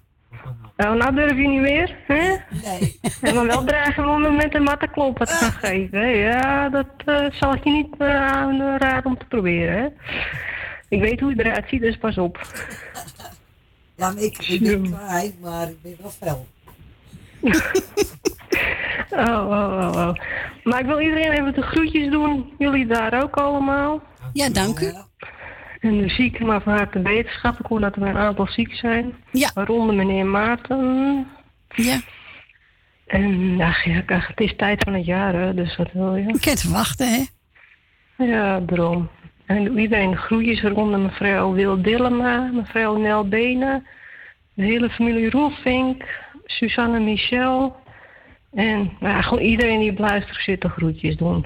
Nou, 0.78 0.98
nou 0.98 1.16
durf 1.16 1.38
je 1.38 1.48
niet 1.48 1.62
meer, 1.62 1.96
hè? 2.08 2.36
Nee. 2.64 3.00
En 3.22 3.36
maar 3.36 3.46
wel 3.46 3.64
dreigen 3.64 4.10
om 4.10 4.22
me 4.22 4.32
met 4.32 4.56
een 4.56 4.64
matte 4.64 4.88
kloppen 4.88 5.26
te 5.26 5.34
gaan 5.34 5.52
geven. 5.52 6.00
hè? 6.00 6.06
Ja, 6.08 6.70
dat 6.70 6.88
eh, 7.06 7.26
zal 7.32 7.54
ik 7.54 7.64
je 7.64 7.70
niet 7.70 7.96
eh, 7.98 8.16
aanraden 8.32 9.06
om 9.06 9.18
te 9.18 9.26
proberen, 9.26 9.78
hè? 9.78 9.88
Ik 10.90 11.02
weet 11.02 11.20
hoe 11.20 11.36
je 11.36 11.44
eruit 11.46 11.66
ziet, 11.70 11.82
dus 11.82 11.98
pas 11.98 12.18
op. 12.18 12.40
Ja, 13.98 14.12
maar 14.12 14.24
ik, 14.24 14.38
ik 14.38 14.64
ben 14.64 14.82
klein, 14.82 15.34
maar 15.42 15.70
ik 15.70 15.82
ben 15.82 15.98
wel 16.02 16.10
fel. 16.10 16.48
Oh, 19.10 19.48
oh, 19.50 19.80
oh, 19.80 19.92
oh. 19.96 20.14
Maar 20.64 20.80
ik 20.80 20.86
wil 20.86 21.00
iedereen 21.00 21.32
even 21.32 21.54
de 21.54 21.62
groetjes 21.62 22.12
doen. 22.12 22.54
Jullie 22.58 22.88
daar 22.88 23.24
ook 23.24 23.36
allemaal. 23.36 24.02
Ja, 24.34 24.50
dank 24.50 24.80
u. 24.80 24.94
En 25.86 25.98
de 25.98 26.10
zieken, 26.10 26.46
maar 26.46 26.62
van 26.62 26.74
harte 26.74 27.02
wetenschap. 27.02 27.60
Ik 27.60 27.66
hoor 27.66 27.80
dat 27.80 27.96
er 27.96 28.02
een 28.02 28.18
aantal 28.18 28.48
ziek 28.48 28.74
zijn. 28.74 29.14
Ja. 29.32 29.52
Waaronder 29.54 29.96
meneer 29.96 30.26
Maarten. 30.26 31.28
Ja. 31.76 32.00
En 33.06 33.58
ja, 33.58 33.76
ja, 33.84 34.04
het 34.08 34.40
is 34.40 34.56
tijd 34.56 34.84
van 34.84 34.94
het 34.94 35.06
jaar, 35.06 35.34
hè, 35.34 35.54
dus 35.54 35.76
wat 35.76 35.92
wil 35.92 36.16
je? 36.16 36.28
Ik 36.28 36.42
kan 36.42 36.54
het 36.54 36.64
wachten, 36.64 37.08
hè? 37.08 37.24
Ja, 38.26 38.60
daarom. 38.60 39.10
En 39.46 39.78
iedereen 39.80 40.12
de 40.12 40.18
groetjes, 40.18 40.62
waaronder 40.62 41.00
mevrouw 41.00 41.54
Wil 41.54 41.82
Dillema, 41.82 42.50
mevrouw 42.54 42.98
Nel 42.98 43.28
Benen, 43.28 43.88
de 44.54 44.64
hele 44.64 44.90
familie 44.90 45.30
Roelvink, 45.30 46.04
Suzanne 46.46 47.00
Michel. 47.00 47.76
En 48.54 48.92
nou 49.00 49.14
ja, 49.14 49.22
gewoon 49.22 49.44
iedereen 49.44 49.80
die 49.80 49.92
op 49.92 50.00
luisteren 50.00 50.44
zit 50.44 50.62
de 50.62 50.70
groetjes 50.70 51.18
doen. 51.18 51.46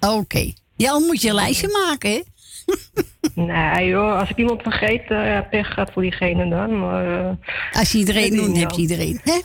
Oké. 0.00 0.52
Ja, 0.76 0.90
dan 0.90 1.02
moet 1.02 1.22
je 1.22 1.28
een 1.28 1.34
lijstje 1.34 1.86
maken, 1.88 2.10
hè? 2.10 2.20
Nee 3.34 3.88
joh, 3.88 4.18
als 4.18 4.30
ik 4.30 4.36
iemand 4.36 4.62
vergeet, 4.62 5.02
eh, 5.10 5.26
ja, 5.26 5.42
pech 5.42 5.72
gaat 5.74 5.92
voor 5.92 6.02
diegene 6.02 6.48
dan. 6.48 6.78
Maar, 6.78 7.20
eh, 7.20 7.30
Als 7.72 7.92
je 7.92 7.98
iedereen 7.98 8.52
is 8.52 8.60
heb 8.60 8.70
je 8.70 8.80
iedereen, 8.80 9.20
hè? 9.24 9.40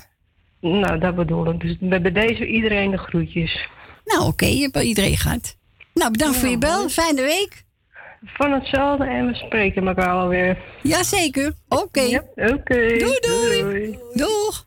Nou, 0.70 1.00
dat 1.00 1.16
bedoel 1.16 1.50
ik. 1.50 1.60
Dus 1.60 1.76
bij 1.80 2.02
bij 2.02 2.12
deze 2.12 2.48
iedereen 2.48 2.92
de 2.92 2.98
groetjes. 2.98 3.68
Nou, 4.06 4.28
oké, 4.28 4.46
je 4.46 4.62
hebt 4.62 4.82
iedereen 4.84 5.18
gehad. 5.18 5.58
Nou, 5.94 6.12
bedankt 6.12 6.38
voor 6.38 6.50
je 6.50 6.58
bel. 6.58 6.90
Fijne 6.90 7.22
week. 7.22 7.64
Van 8.26 8.52
hetzelfde 8.52 9.06
en 9.06 9.26
we 9.28 9.36
spreken 9.36 9.88
elkaar 9.88 10.10
alweer. 10.10 10.58
Jazeker. 10.82 11.54
Oké. 11.68 12.24
Oké. 12.36 12.98
Doei, 12.98 13.20
doei. 13.20 13.98
Doeg. 14.14 14.66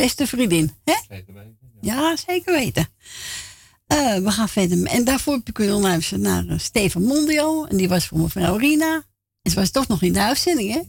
beste 0.00 0.26
vriendin. 0.26 0.70
Hè? 0.84 0.94
Zeker 1.08 1.34
weten. 1.34 1.58
Ja, 1.80 2.16
zeker 2.26 2.52
weten. 2.52 2.88
Eh, 3.86 4.16
we 4.16 4.30
gaan 4.30 4.48
verder. 4.48 4.86
En 4.86 5.04
daarvoor 5.04 5.34
heb 5.34 5.48
ik 5.48 5.54
kunnen 5.54 5.80
luisteren 5.80 6.20
naar 6.22 6.46
eh, 6.46 6.58
Steven 6.58 7.02
Mondio. 7.02 7.64
En 7.64 7.76
die 7.76 7.88
was 7.88 8.06
voor 8.06 8.18
mevrouw 8.18 8.56
Rina. 8.56 9.02
En 9.42 9.50
ze 9.50 9.56
was 9.56 9.70
toch 9.70 9.88
nog 9.88 10.02
in 10.02 10.12
de 10.12 10.20
uitzending, 10.20 10.72
hè? 10.72 10.80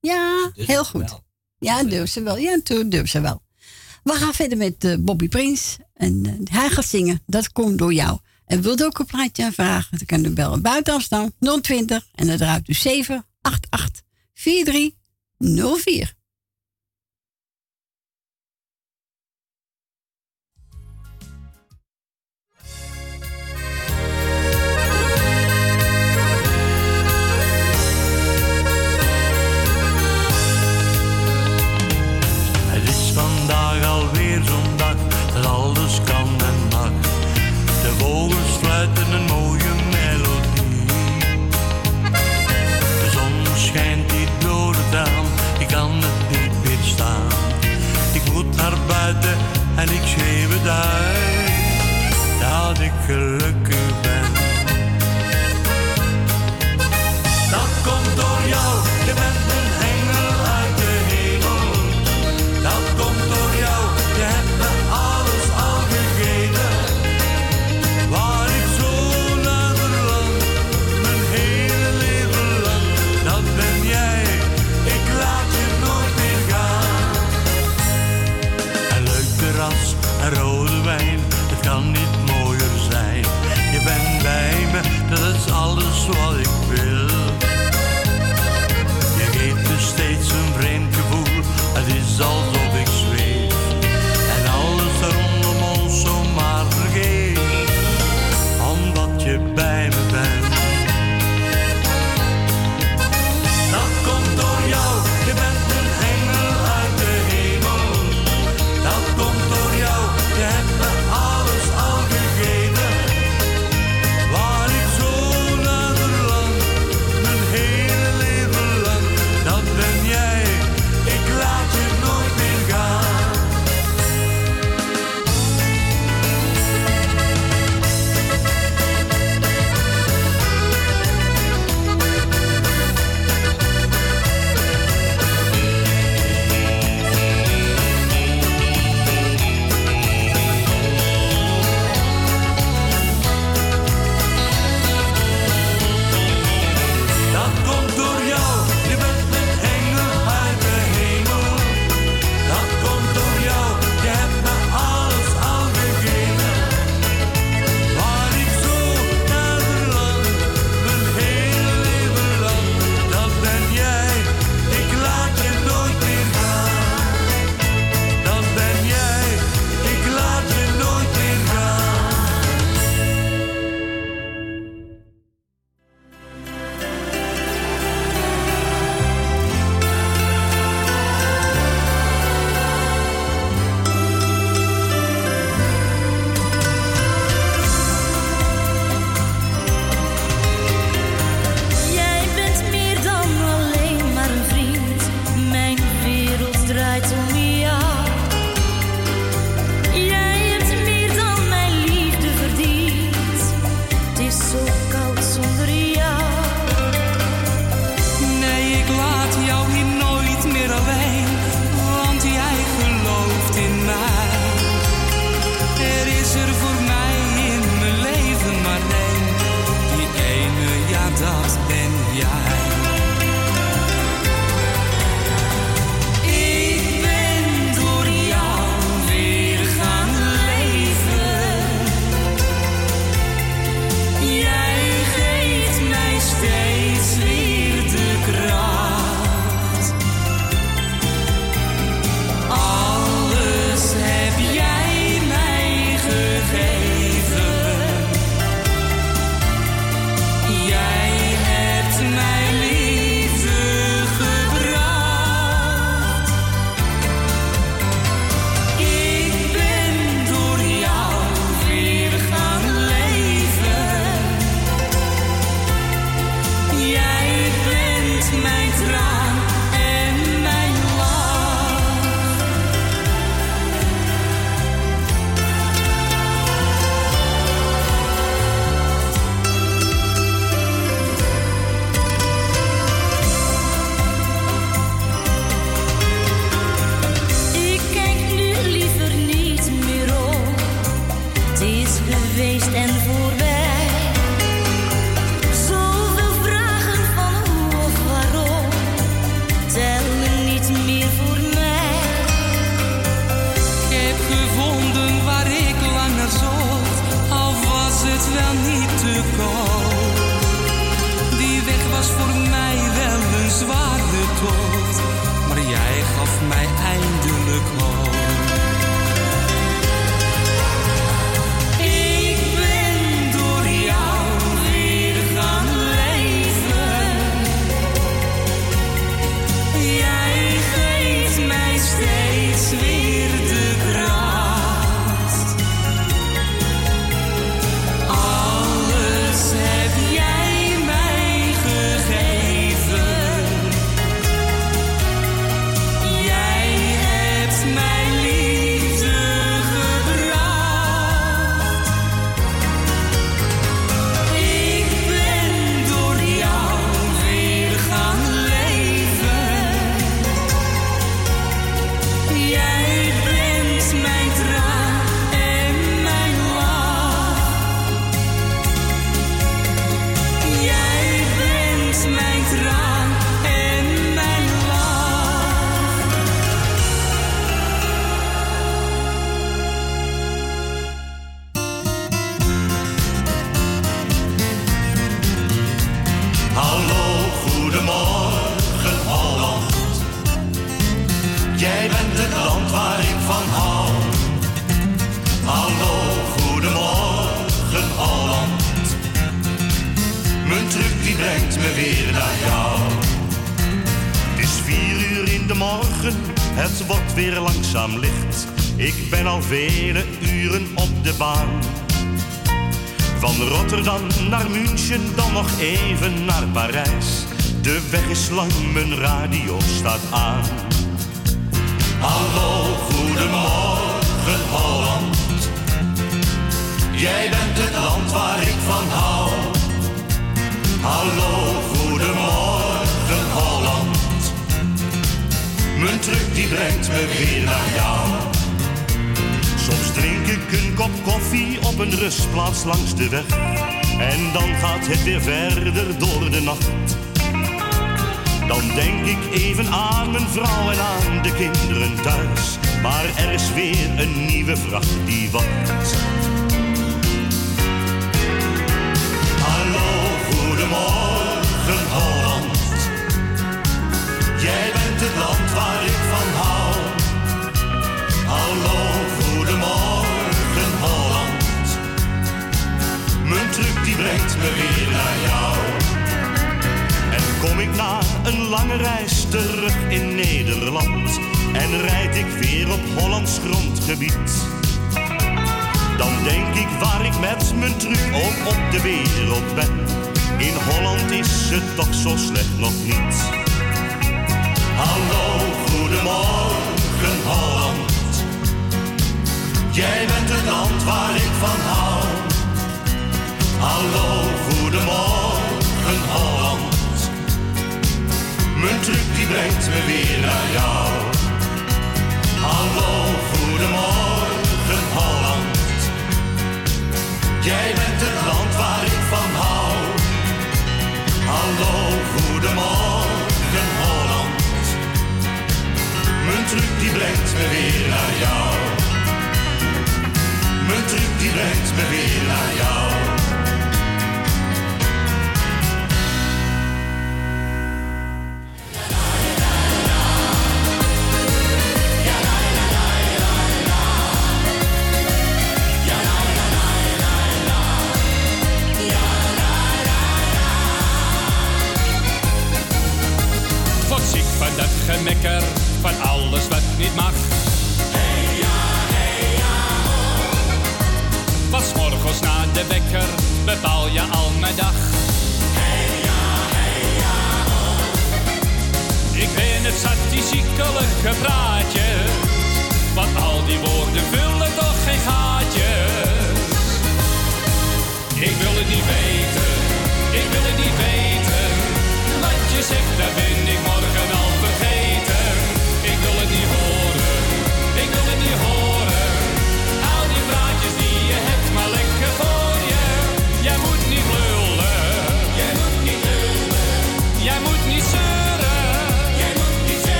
Ja, 0.00 0.50
heel 0.54 0.84
goed. 0.84 1.20
Ja, 1.58 1.82
durf 1.82 2.10
ze 2.10 2.22
wel. 2.22 2.38
Ja, 2.38 2.60
toen 2.62 2.88
durf 2.88 3.08
ze 3.08 3.20
wel. 3.20 3.42
We 4.02 4.12
gaan 4.12 4.34
verder 4.34 4.58
met 4.58 4.84
eh, 4.84 4.94
Bobby 4.98 5.28
Prins. 5.28 5.76
En 5.94 6.40
hij 6.50 6.68
gaat 6.68 6.86
zingen. 6.86 7.22
Dat 7.26 7.52
komt 7.52 7.78
door 7.78 7.92
jou. 7.92 8.18
En 8.46 8.62
wilt 8.62 8.84
ook 8.84 8.98
een 8.98 9.06
plaatje 9.06 9.44
aanvragen? 9.44 9.98
Dan 9.98 10.06
kan 10.06 10.24
u 10.24 10.30
bellen 10.30 10.62
buiten 10.62 10.94
afstand 10.94 11.32
020. 11.60 12.06
En 12.14 12.26
dat 12.26 12.38
draait 12.38 12.68
u 12.68 12.74
788 12.74 14.02
4304. 14.34 16.16
vogels 37.98 38.56
fluiten 38.60 39.12
een 39.12 39.24
mooie 39.24 39.72
melodie. 39.90 40.84
De 43.02 43.10
zon 43.12 43.56
schijnt 43.56 44.12
hier 44.12 44.28
door 44.38 44.72
de 44.72 44.88
raam, 44.92 45.26
ik 45.58 45.66
kan 45.66 45.90
het 45.90 46.40
niet 46.40 46.68
weerstaan. 46.68 47.28
Ik 48.12 48.32
moet 48.32 48.56
naar 48.56 48.76
buiten 48.86 49.36
en 49.76 49.88
ik 49.88 50.02
schreeuw 50.04 50.48
het 50.50 50.68
uit 50.68 51.48
dat 52.40 52.78
ik 52.80 52.92
geluk 53.06 53.57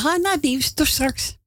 gaan 0.00 0.20
naar 0.20 0.36
het 0.40 0.86
straks. 0.86 1.38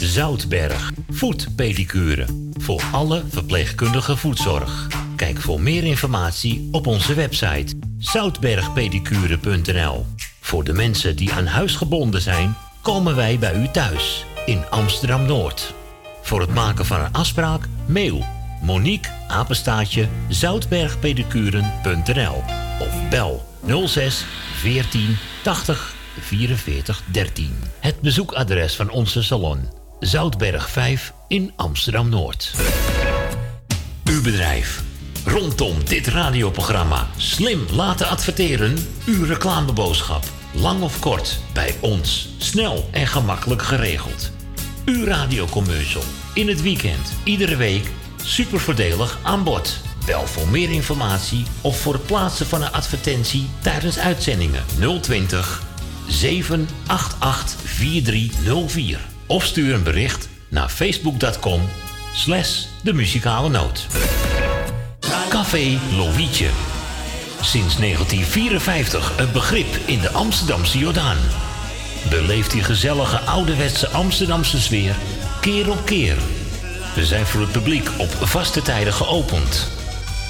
Zoutberg. 0.00 0.92
Voetpedicure. 1.10 2.26
Voor 2.52 2.82
alle 2.92 3.24
verpleegkundige 3.28 4.16
voetzorg. 4.16 4.86
Kijk 5.16 5.40
voor 5.40 5.60
meer 5.60 5.84
informatie 5.84 6.68
op 6.72 6.86
onze 6.86 7.14
website 7.14 7.78
zoutbergpedicure.nl. 7.98 10.06
Voor 10.40 10.64
de 10.64 10.72
mensen 10.72 11.16
die 11.16 11.32
aan 11.32 11.46
huis 11.46 11.76
gebonden 11.76 12.20
zijn, 12.20 12.56
komen 12.82 13.16
wij 13.16 13.38
bij 13.38 13.62
u 13.62 13.68
thuis 13.68 14.24
in 14.44 14.70
Amsterdam 14.70 15.26
Noord. 15.26 15.74
Voor 16.22 16.40
het 16.40 16.54
maken 16.54 16.86
van 16.86 17.00
een 17.00 17.12
afspraak, 17.12 17.68
mail 17.86 18.35
Monique 18.66 19.10
apenstaatje 19.28 20.08
zoutbergpedicuren.nl 20.28 22.42
of 22.78 23.08
bel 23.10 23.44
06 23.86 24.24
14 24.54 25.16
80 25.42 25.94
44 26.20 27.02
13. 27.12 27.56
Het 27.80 28.00
bezoekadres 28.00 28.76
van 28.76 28.90
onze 28.90 29.22
salon 29.22 29.68
Zoutberg 30.00 30.70
5 30.70 31.12
in 31.28 31.52
Amsterdam 31.56 32.08
Noord. 32.08 32.52
Uw 34.04 34.22
bedrijf. 34.22 34.82
Rondom 35.24 35.84
dit 35.84 36.06
radioprogramma 36.06 37.06
slim 37.16 37.66
laten 37.72 38.08
adverteren. 38.08 38.76
Uw 39.06 39.24
reclameboodschap. 39.24 40.24
Lang 40.52 40.82
of 40.82 40.98
kort, 40.98 41.38
bij 41.52 41.74
ons. 41.80 42.28
Snel 42.38 42.88
en 42.90 43.06
gemakkelijk 43.06 43.62
geregeld. 43.62 44.30
Uw 44.84 45.04
radiocommercial. 45.04 46.02
In 46.34 46.48
het 46.48 46.62
weekend, 46.62 47.12
iedere 47.24 47.56
week. 47.56 47.90
Super 48.26 48.60
voordelig 48.60 49.18
aan 49.22 49.44
bod. 49.44 49.80
Bel 50.06 50.26
voor 50.26 50.48
meer 50.48 50.70
informatie 50.70 51.46
of 51.60 51.80
voor 51.80 51.92
het 51.92 52.06
plaatsen 52.06 52.46
van 52.46 52.62
een 52.62 52.72
advertentie 52.72 53.48
tijdens 53.60 53.98
uitzendingen 53.98 54.64
020 55.00 55.62
788 56.08 57.60
4304. 57.64 59.00
Of 59.26 59.44
stuur 59.44 59.74
een 59.74 59.82
bericht 59.82 60.28
naar 60.48 60.68
facebook.com 60.68 61.68
slash 62.14 62.64
de 62.82 62.92
muzikale 62.92 63.48
noot. 63.48 63.86
Café 65.28 65.78
Lovietje. 65.96 66.48
Sinds 67.40 67.76
1954 67.76 69.18
een 69.18 69.32
begrip 69.32 69.78
in 69.84 70.00
de 70.00 70.10
Amsterdamse 70.10 70.78
Jordaan. 70.78 71.18
Beleeft 72.10 72.50
die 72.50 72.62
gezellige 72.62 73.18
ouderwetse 73.18 73.88
Amsterdamse 73.88 74.60
sfeer 74.60 74.96
keer 75.40 75.70
op 75.70 75.84
keer. 75.84 76.16
Zijn 77.04 77.26
voor 77.26 77.40
het 77.40 77.52
publiek 77.52 77.90
op 77.98 78.10
vaste 78.20 78.62
tijden 78.62 78.92
geopend. 78.92 79.68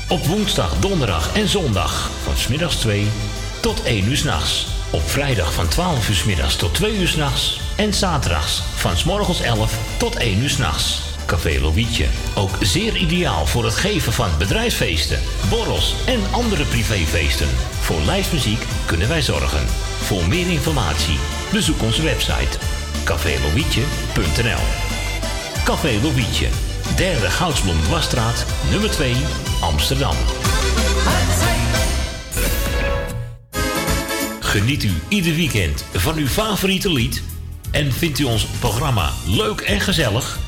Op 0.09 0.26
woensdag, 0.26 0.78
donderdag 0.78 1.34
en 1.34 1.48
zondag 1.48 2.10
van 2.22 2.36
smiddags 2.36 2.76
2 2.76 3.06
tot 3.60 3.82
1 3.82 4.09
uur 4.09 4.16
s'nachts. 4.16 4.66
Op 4.90 5.10
vrijdag 5.10 5.52
van 5.52 5.68
12 5.68 6.09
uur 6.09 6.14
's 6.14 6.24
middags 6.24 6.56
tot 6.56 6.74
2 6.74 6.97
uur 6.97 7.09
s'nachts. 7.09 7.60
En 7.76 7.94
zaterdags 7.94 8.62
van 8.74 8.97
's 8.97 9.05
morgens 9.05 9.40
11 9.40 9.78
tot 9.97 10.16
1 10.16 10.38
uur 10.38 10.51
s'nachts. 10.51 11.01
Café 11.26 11.60
Lovietje. 11.60 12.06
Ook 12.34 12.56
zeer 12.60 12.97
ideaal 12.97 13.47
voor 13.47 13.64
het 13.64 13.76
geven 13.76 14.12
van 14.12 14.30
bedrijfsfeesten, 14.38 15.20
borrels 15.48 15.94
en 16.06 16.20
andere 16.30 16.64
privéfeesten. 16.64 17.48
Voor 17.80 18.01
lijstmuziek 18.01 18.66
kunnen 18.84 19.09
wij 19.09 19.22
zorgen. 19.22 19.66
Voor 20.02 20.28
meer 20.28 20.51
informatie 20.51 21.18
bezoek 21.52 21.82
onze 21.82 22.02
website 22.02 22.59
cafélovietje.nl 23.05 24.86
Café 25.66 26.01
Lovietje. 26.02 26.48
Derde 26.97 27.30
Goudsblom 27.30 27.82
Dwarsstraat, 27.82 28.47
nummer 28.70 28.90
2, 28.90 29.14
Amsterdam. 29.60 30.16
Geniet 34.40 34.84
u 34.84 34.90
ieder 35.09 35.34
weekend 35.34 35.84
van 35.93 36.16
uw 36.16 36.26
favoriete 36.26 36.93
lied? 36.93 37.22
En 37.70 37.93
vindt 37.93 38.18
u 38.18 38.24
ons 38.24 38.47
programma 38.59 39.12
leuk 39.24 39.60
en 39.60 39.80
gezellig? 39.80 40.38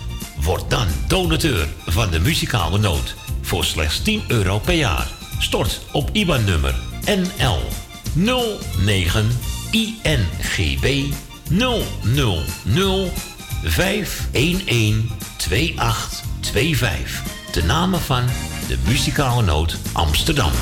Word 0.40 0.70
dan 0.70 0.86
donateur 1.08 1.68
van 1.86 2.10
de 2.10 2.20
muzikale 2.20 2.78
noot 2.78 3.14
voor 3.42 3.64
slechts 3.64 4.02
10 4.02 4.22
euro 4.28 4.58
per 4.58 4.74
jaar. 4.74 5.06
Stort 5.38 5.80
op 5.92 6.10
IBAN-nummer 6.12 6.74
NL 7.04 7.58
09 8.14 9.38
INGB 9.70 11.04
000 11.48 13.12
511 13.62 15.02
2825. 15.36 17.22
De 17.52 17.62
namen 17.64 18.01
van 18.01 18.24
de 18.68 18.78
muzikale 18.86 19.43
noot 19.43 19.78
Amsterdam. 19.93 20.52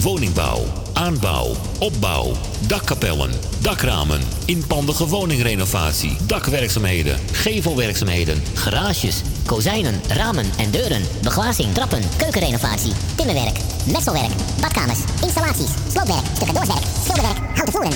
Woningbouw, 0.00 0.81
aanbouw, 0.92 1.56
opbouw, 1.78 2.32
dakkapellen, 2.66 3.30
dakramen, 3.60 4.20
inpandige 4.44 5.06
woningrenovatie, 5.06 6.16
dakwerkzaamheden, 6.26 7.18
gevelwerkzaamheden, 7.32 8.42
Garages, 8.54 9.22
kozijnen, 9.46 10.00
ramen 10.08 10.46
en 10.58 10.70
deuren, 10.70 11.02
beglazing, 11.22 11.74
trappen, 11.74 12.02
keukenrenovatie, 12.16 12.92
timmerwerk, 13.16 13.58
messelwerk, 13.86 14.32
badkamers, 14.60 14.98
installaties, 15.22 15.70
sloopwerk, 15.92 16.26
stucadoorswerk, 16.34 16.84
schilderwerk, 17.02 17.38
houten 17.54 17.72
voeren. 17.72 17.92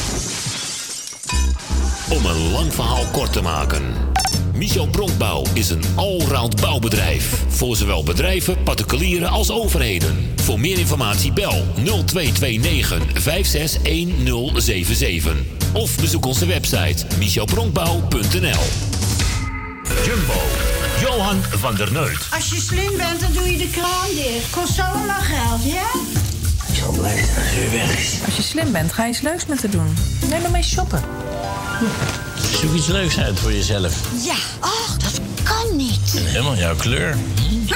Om 2.08 2.26
een 2.26 2.50
lang 2.52 2.74
verhaal 2.74 3.04
kort 3.12 3.32
te 3.32 3.42
maken. 3.42 3.94
Michel 4.56 4.86
Bronkbouw 4.86 5.44
is 5.52 5.70
een 5.70 5.82
allround 5.94 6.60
bouwbedrijf. 6.60 7.42
Voor 7.48 7.76
zowel 7.76 8.02
bedrijven, 8.02 8.62
particulieren 8.62 9.28
als 9.28 9.50
overheden. 9.50 10.32
Voor 10.36 10.60
meer 10.60 10.78
informatie 10.78 11.32
bel 11.32 11.64
0229 11.74 13.22
561077. 13.22 15.34
Of 15.72 15.96
bezoek 15.96 16.26
onze 16.26 16.46
website 16.46 17.06
michelbronkbouw.nl 17.18 18.62
Jumbo, 20.04 20.40
Johan 21.00 21.42
van 21.42 21.74
der 21.74 21.92
Neut. 21.92 22.26
Als 22.30 22.50
je 22.50 22.60
slim 22.60 22.96
bent, 22.96 23.20
dan 23.20 23.32
doe 23.32 23.52
je 23.52 23.58
de 23.58 23.70
kraan 23.70 24.08
dicht. 24.14 24.50
Kost 24.50 24.74
zo 24.74 24.82
allemaal 24.82 25.20
geld, 25.20 25.64
ja? 25.64 25.90
Ik 26.68 26.74
zal 26.74 26.92
blij 26.92 27.16
zijn 27.16 27.36
als 27.36 27.56
u 27.66 27.70
weg 27.70 27.98
is. 27.98 28.14
Als 28.24 28.36
je 28.36 28.42
slim 28.42 28.72
bent, 28.72 28.92
ga 28.92 29.04
je 29.04 29.10
iets 29.10 29.20
leuks 29.20 29.46
met 29.46 29.62
haar 29.62 29.70
doen. 29.70 29.96
Neem 30.28 30.42
maar 30.42 30.50
mee 30.50 30.62
shoppen. 30.62 31.02
Zoek 32.60 32.74
iets 32.74 32.86
leuks 32.86 33.18
uit 33.18 33.38
voor 33.38 33.52
jezelf. 33.52 33.94
Ja. 34.24 34.34
Oh, 34.60 34.88
dat 34.98 35.20
kan 35.42 35.76
niet. 35.76 36.14
En 36.16 36.24
helemaal 36.26 36.56
jouw 36.56 36.76
kleur. 36.76 37.16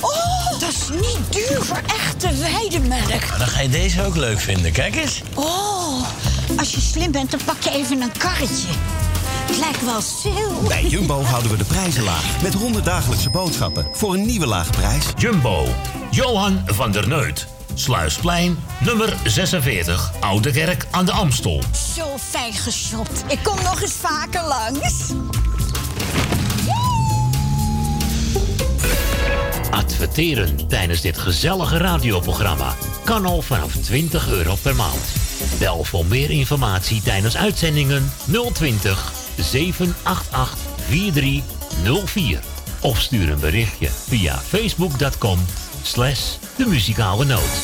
Oh, 0.00 0.60
dat 0.60 0.68
is 0.68 0.88
niet 0.90 1.18
duur 1.30 1.62
voor 1.62 1.80
echte 1.86 2.28
weidemelk. 2.40 3.08
Nou, 3.08 3.38
dan 3.38 3.46
ga 3.46 3.60
je 3.60 3.68
deze 3.68 4.04
ook 4.04 4.16
leuk 4.16 4.40
vinden. 4.40 4.72
Kijk 4.72 4.96
eens. 4.96 5.22
Oh, 5.34 6.02
als 6.56 6.70
je 6.70 6.80
slim 6.80 7.10
bent, 7.12 7.30
dan 7.30 7.40
pak 7.44 7.62
je 7.62 7.70
even 7.70 8.00
een 8.00 8.12
karretje. 8.18 8.68
Het 9.46 9.58
lijkt 9.58 9.84
wel 9.84 10.00
sale. 10.00 10.68
Bij 10.68 10.84
Jumbo 10.84 11.22
houden 11.32 11.50
we 11.50 11.56
de 11.56 11.64
prijzen 11.64 12.02
laag. 12.02 12.42
Met 12.42 12.54
100 12.54 12.84
dagelijkse 12.84 13.30
boodschappen 13.30 13.86
voor 13.92 14.14
een 14.14 14.26
nieuwe 14.26 14.46
lage 14.46 14.70
prijs. 14.70 15.04
Jumbo, 15.16 15.74
Johan 16.10 16.62
van 16.66 16.92
der 16.92 17.08
Neut. 17.08 17.46
Sluisplein, 17.74 18.58
nummer 18.80 19.16
46, 19.24 20.12
Oude 20.20 20.50
Kerk 20.50 20.86
aan 20.90 21.04
de 21.04 21.12
Amstel. 21.12 21.62
Zo 21.96 22.18
fijn 22.18 22.52
geshopt. 22.52 23.24
Ik 23.28 23.38
kom 23.42 23.56
nog 23.62 23.82
eens 23.82 23.92
vaker 23.92 24.42
langs. 24.42 25.12
Adverteren 29.70 30.68
tijdens 30.68 31.00
dit 31.00 31.18
gezellige 31.18 31.76
radioprogramma 31.76 32.74
kan 33.04 33.26
al 33.26 33.42
vanaf 33.42 33.72
20 33.72 34.28
euro 34.28 34.54
per 34.62 34.74
maand. 34.74 35.12
Bel 35.58 35.84
voor 35.84 36.06
meer 36.06 36.30
informatie 36.30 37.02
tijdens 37.02 37.36
uitzendingen 37.36 38.12
020 38.52 39.12
788 39.36 40.56
4304. 40.88 42.40
Of 42.80 43.00
stuur 43.00 43.30
een 43.30 43.40
berichtje 43.40 43.88
via 43.88 44.38
facebook.com 44.38 45.38
slash 45.82 46.36
de 46.56 46.66
muzikale 46.66 47.24
noot. 47.24 47.62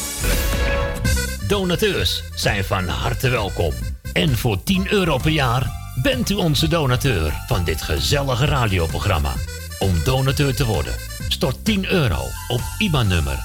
Donateurs 1.49 2.23
zijn 2.35 2.65
van 2.65 2.89
harte 2.89 3.28
welkom. 3.28 3.73
En 4.12 4.36
voor 4.36 4.62
10 4.62 4.93
euro 4.93 5.16
per 5.16 5.31
jaar 5.31 5.70
bent 6.03 6.31
u 6.31 6.35
onze 6.35 6.69
donateur 6.69 7.32
van 7.47 7.65
dit 7.65 7.82
gezellige 7.82 8.45
radioprogramma. 8.45 9.32
Om 9.78 10.05
donateur 10.05 10.55
te 10.55 10.66
worden, 10.66 10.95
stort 11.28 11.65
10 11.65 11.86
euro 11.86 12.20
op 12.49 12.61
IBAN-nummer 12.78 13.39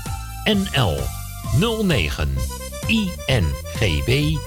NL 0.44 1.00
09 1.84 2.36
INGB 2.88 4.38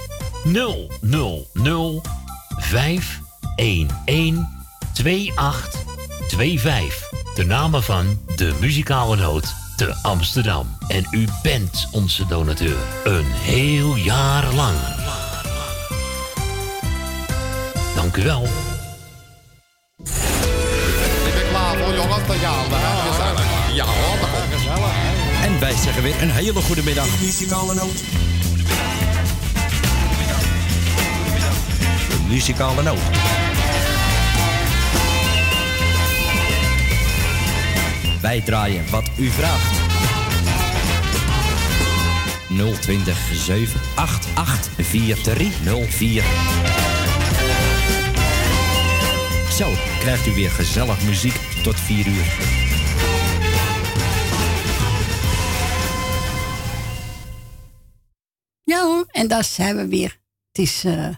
000 0.44 2.02
511 2.58 4.46
2825. 4.92 7.10
De 7.34 7.44
namen 7.44 7.82
van 7.82 8.20
de 8.36 8.54
muzikale 8.60 9.16
noot 9.16 9.54
te 9.76 9.94
Amsterdam. 10.02 10.76
En 10.88 11.06
u 11.10 11.26
bent 11.42 11.88
onze 11.92 12.26
donateur. 12.26 12.76
Een 13.04 13.24
heel 13.24 13.96
jaar 13.96 14.54
lang. 14.54 14.76
Dank 17.94 18.16
u 18.16 18.22
wel. 18.22 18.42
Ik 21.26 21.34
ben 21.34 21.48
klaar 21.50 21.76
voor 21.76 21.94
jongens. 21.94 22.22
Gezellig. 22.26 23.74
Ja 23.74 23.84
dat 24.20 24.30
komt 24.30 24.54
gezellig. 24.54 24.94
En 25.42 25.60
wij 25.60 25.76
zeggen 25.76 26.02
weer 26.02 26.22
een 26.22 26.30
hele 26.30 26.62
goede 26.62 26.82
middag. 26.82 27.20
Muzikale 32.28 32.82
noot. 32.82 33.00
De 38.26 38.32
muzikale 38.32 38.34
noot. 38.34 38.34
Wij 38.34 38.40
draaien 38.40 38.90
wat 38.90 39.10
u 39.18 39.30
vraagt. 39.30 39.76
020 42.80 43.34
788 43.34 44.86
4304. 44.86 46.22
Zo 49.50 49.72
krijgt 49.98 50.26
u 50.26 50.34
weer 50.34 50.50
gezellig 50.50 51.02
muziek 51.02 51.34
tot 51.62 51.80
4 51.80 52.06
uur. 52.06 52.24
Ja 58.64 58.82
hoor, 58.82 59.04
en 59.10 59.28
daar 59.28 59.44
zijn 59.44 59.76
we 59.76 59.88
weer. 59.88 60.18
Het 60.52 60.58
is 60.58 60.84
eh 60.84 61.08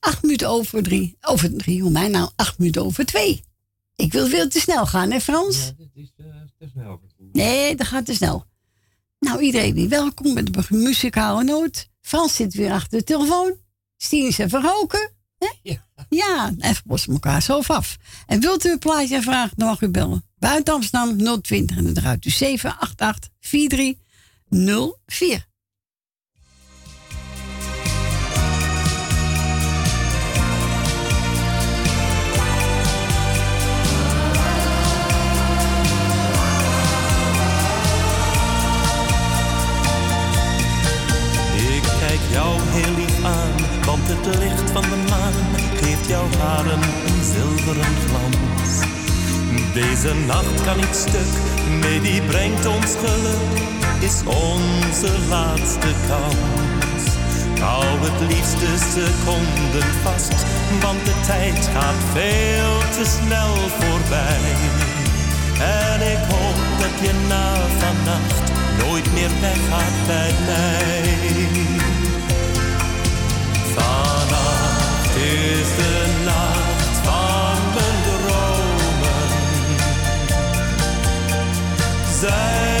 acht 0.00 0.22
minuten 0.22 0.48
over 0.48 0.82
drie. 0.82 1.16
Over 1.20 1.56
drie, 1.56 1.82
hoe 1.82 1.90
mij 1.90 2.08
nou? 2.08 2.30
Acht 2.36 2.58
minuten 2.58 2.84
over 2.84 3.06
twee. 3.06 3.42
Ik 4.00 4.12
wil 4.12 4.26
veel 4.26 4.48
te 4.48 4.60
snel 4.60 4.86
gaan, 4.86 5.10
hè 5.10 5.20
Frans? 5.20 5.66
Ja, 5.66 5.72
dit 5.76 5.90
is 5.94 6.12
te, 6.16 6.22
te 6.58 6.68
snel. 6.72 7.00
Nee, 7.32 7.76
dat 7.76 7.86
gaat 7.86 8.04
te 8.04 8.14
snel. 8.14 8.46
Nou, 9.18 9.40
iedereen 9.40 9.74
die 9.74 9.88
welkom 9.88 10.34
bij 10.34 10.42
de 10.42 10.64
muzikale 10.68 11.44
noot. 11.44 11.88
Frans 12.00 12.34
zit 12.34 12.54
weer 12.54 12.72
achter 12.72 12.98
de 12.98 13.04
telefoon. 13.04 13.54
Stien 13.96 14.26
is 14.26 14.38
even 14.38 14.62
roken. 14.62 15.10
Hè? 15.38 15.48
Ja. 15.62 15.88
Ja, 16.08 16.54
even 16.58 16.82
lossen 16.84 17.12
elkaar 17.12 17.42
zo 17.42 17.60
af. 17.66 17.96
En 18.26 18.40
wilt 18.40 18.64
u 18.64 18.70
een 18.70 18.78
plaatje 18.78 19.22
vragen, 19.22 19.56
dan 19.56 19.68
mag 19.68 19.80
u 19.80 19.88
bellen. 19.88 20.24
Buiten 20.38 20.74
Amsterdam 20.74 21.40
020 21.42 21.76
en 21.76 21.84
dan 21.84 21.94
draait 21.94 22.24
u 22.24 22.30
788 22.30 23.30
4304. 23.40 25.48
Het 44.22 44.38
licht 44.38 44.70
van 44.70 44.82
de 44.82 45.00
maan 45.08 45.32
geeft 45.74 46.06
jouw 46.06 46.28
haren 46.38 46.82
een 46.82 47.24
zilveren 47.32 47.94
glans. 48.06 48.70
Deze 49.74 50.14
nacht 50.26 50.62
kan 50.64 50.76
niet 50.76 50.96
stuk, 51.08 51.32
nee 51.80 52.00
die 52.00 52.22
brengt 52.22 52.66
ons 52.66 52.94
geluk, 53.04 53.52
is 54.00 54.22
onze 54.24 55.12
laatste 55.28 55.92
kans. 56.08 57.02
Hou 57.60 57.84
het 57.84 58.20
liefste 58.32 58.70
seconden 58.94 59.88
vast, 60.02 60.44
want 60.80 61.04
de 61.04 61.14
tijd 61.26 61.68
gaat 61.74 62.02
veel 62.12 62.78
te 62.96 63.04
snel 63.16 63.54
voorbij. 63.78 64.52
En 65.86 66.00
ik 66.14 66.22
hoop 66.32 66.58
dat 66.80 66.94
je 67.02 67.12
na 67.28 67.54
vannacht 67.78 68.52
nooit 68.82 69.12
meer 69.12 69.30
weggaat 69.40 70.06
bij 70.06 70.32
mij. 70.46 71.80
Is 82.22 82.79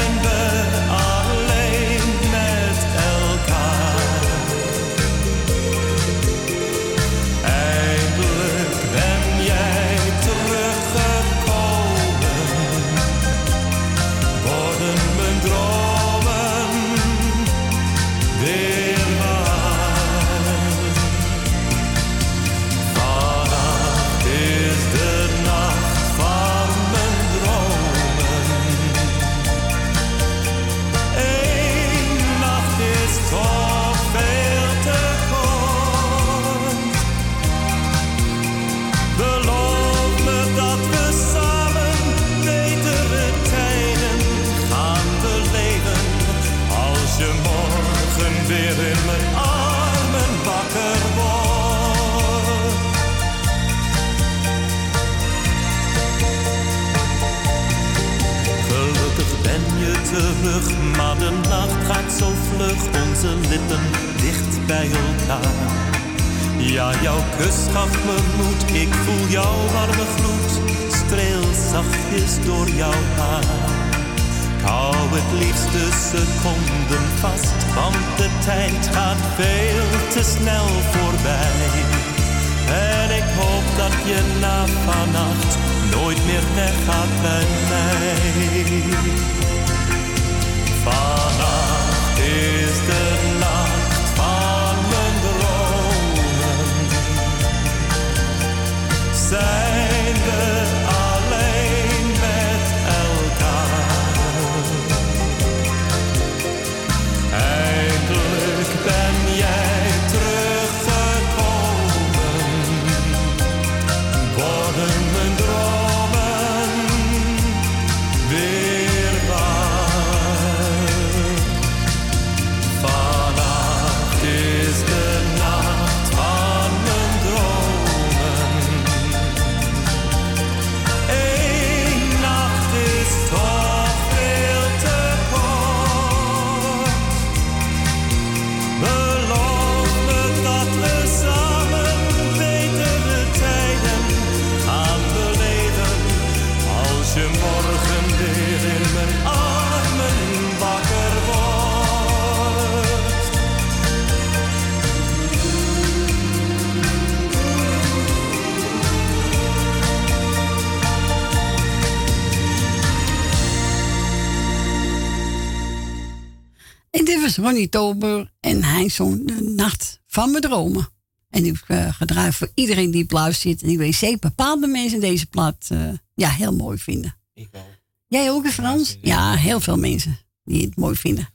Ronnie 167.40 167.68
Tober 167.68 168.32
en 168.40 168.62
hij 168.62 168.88
zong 168.88 169.26
De 169.26 169.40
Nacht 169.40 170.00
van 170.06 170.30
mijn 170.30 170.42
dromen. 170.42 170.88
En 171.30 171.42
die 171.42 171.52
heb 171.52 171.62
ik 171.62 171.68
eh, 171.68 171.94
gedraaid 171.94 172.34
voor 172.34 172.50
iedereen 172.54 172.90
die 172.90 173.02
op 173.02 173.10
luistert. 173.10 173.62
En 173.62 173.68
ik 173.68 173.78
weet 173.78 173.94
zeker 173.94 174.18
bepaalde 174.18 174.66
mensen 174.66 175.00
deze 175.00 175.26
plaat 175.26 175.66
eh, 175.68 175.88
ja, 176.14 176.28
heel 176.28 176.52
mooi 176.52 176.78
vinden. 176.78 177.16
Ik 177.34 177.48
wel. 177.52 177.66
Jij 178.06 178.30
ook, 178.30 178.44
hè, 178.44 178.50
Frans? 178.50 178.96
Ja, 179.00 179.34
heel 179.34 179.60
veel 179.60 179.76
mensen 179.76 180.18
die 180.44 180.64
het 180.64 180.76
mooi 180.76 180.96
vinden. 180.96 181.28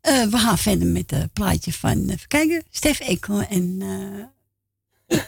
Eh, 0.00 0.26
we 0.26 0.38
gaan 0.38 0.58
verder 0.58 0.86
met 0.86 1.10
het 1.10 1.32
plaatje 1.32 1.72
van, 1.72 2.08
even 2.08 2.28
kijken, 2.28 2.64
Stef 2.70 3.00
Ekel 3.00 3.42
en... 3.42 3.82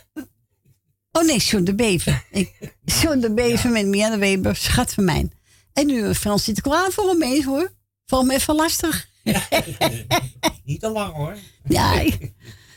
oh 1.12 1.22
nee, 1.24 1.38
John 1.38 1.64
de 1.64 1.74
Bever. 1.74 2.24
Ik, 2.30 2.74
John 2.84 3.18
de 3.18 3.32
Bever 3.32 3.70
met 3.70 3.86
Mianne 3.86 4.18
Weber, 4.18 4.56
schat 4.56 4.94
van 4.94 5.04
mij. 5.04 5.30
En 5.72 5.86
nu, 5.86 6.14
Frans 6.14 6.44
zit 6.44 6.56
er 6.56 6.62
klaar 6.62 6.90
voor 6.90 7.08
hem 7.08 7.22
eens 7.22 7.44
hoor. 7.44 7.72
Valt 8.06 8.26
me 8.26 8.34
even 8.34 8.54
lastig. 8.54 9.10
Niet 10.64 10.80
te 10.80 10.88
lang 10.88 11.14
hoor. 11.14 11.36
Ja, 11.68 12.04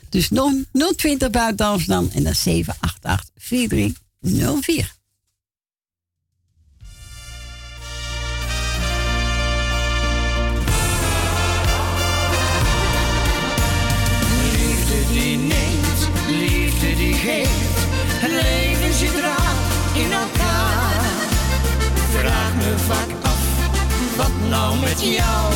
dus 0.08 0.30
nog 0.30 0.52
020 0.96 1.30
buiten 1.30 1.66
Amsterdam 1.66 2.10
en 2.14 2.22
dan 2.22 2.34
788 2.34 3.30
4304. 3.36 4.94
Liefde 14.52 15.12
die 15.12 15.36
neemt, 15.36 16.08
liefde 16.28 16.94
die 16.94 17.14
geeft. 17.14 17.78
Het 18.18 18.30
leven 18.30 18.94
zit 18.94 19.20
raar 19.20 19.54
in 19.94 20.12
elkaar. 20.12 21.04
Vraag 22.10 22.54
me 22.54 22.78
vaak 22.78 23.10
af, 23.22 24.16
wat 24.16 24.48
nou 24.48 24.78
met 24.78 25.02
jou? 25.02 25.52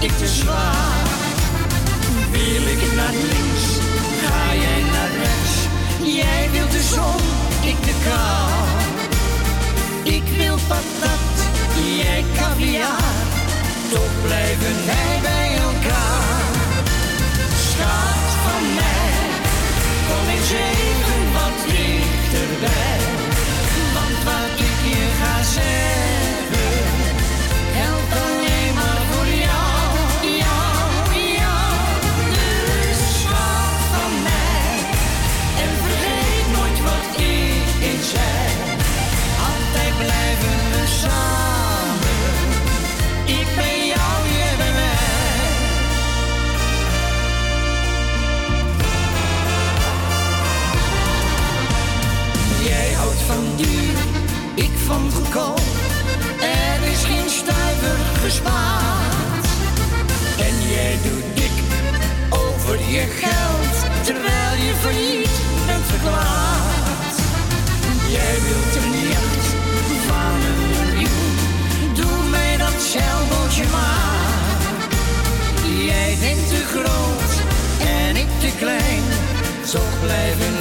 Ik 0.00 0.10
te 0.10 0.26
zwaar. 0.26 1.06
Wil 2.30 2.66
ik 2.74 2.94
naar 2.94 3.12
links, 3.12 3.64
ga 4.22 4.54
jij 4.54 4.82
naar 4.92 5.10
rechts. 5.22 5.54
Jij 6.02 6.48
wilt 6.52 6.70
de 6.70 6.82
zon, 6.82 7.22
ik 7.70 7.82
de 7.84 7.94
kou. 8.04 8.48
Ik 10.16 10.22
wil 10.36 10.58
patat, 10.68 11.34
jij 11.96 12.24
caviar. 12.36 13.26
Toch 13.90 14.14
blijven 14.26 14.76
wij 14.86 15.18
bij 15.22 15.50
elkaar. 15.56 16.52
Schat 17.68 18.30
van 18.44 18.62
mij, 18.74 19.12
kom 20.08 20.28
eens 20.34 20.50
even 20.50 21.32
wat 21.32 21.56
dichterbij. 21.66 22.87
Er 56.40 56.88
is 56.92 57.04
geen 57.04 57.28
stuiver 57.28 57.98
gespaard. 58.22 59.46
En 60.38 60.54
jij 60.70 60.98
doet 61.02 61.36
dik 61.36 61.56
over 62.28 62.78
je 62.90 63.04
geld, 63.22 63.76
terwijl 64.06 64.54
je 64.66 64.74
failliet 64.80 65.38
bent 65.66 65.84
verklaard. 65.84 67.16
Jij 68.08 68.36
wilt 68.46 68.74
een 68.82 69.08
jacht 69.08 69.46
van 70.08 70.34
een 70.48 70.62
miljoen, 70.70 71.34
doe 71.94 72.28
mij 72.30 72.56
dat 72.56 72.82
zeilbootje 72.82 73.64
maar. 73.72 74.60
Jij 75.84 76.16
denkt 76.20 76.48
te 76.48 76.62
groot 76.74 77.32
en 77.80 78.16
ik 78.16 78.30
te 78.40 78.50
klein, 78.58 79.02
toch 79.72 80.00
blijven 80.00 80.57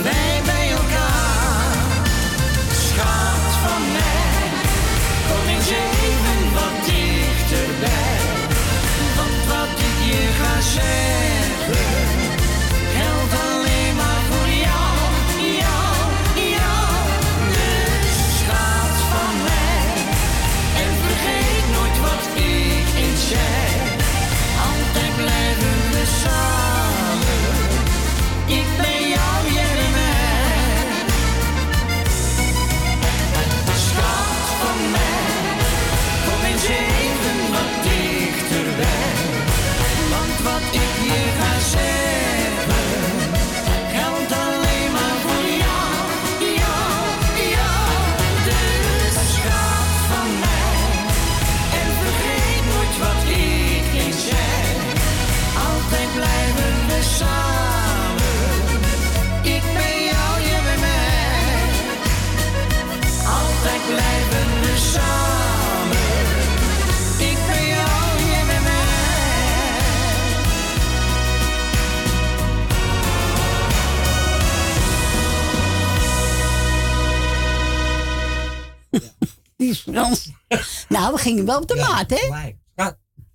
Die 79.57 79.69
is 79.69 79.79
Frans. 79.79 80.29
Nou, 80.89 81.13
we 81.13 81.19
gingen 81.19 81.45
wel 81.45 81.57
op 81.61 81.67
de 81.67 81.75
maat, 81.75 82.09
hè? 82.09 82.53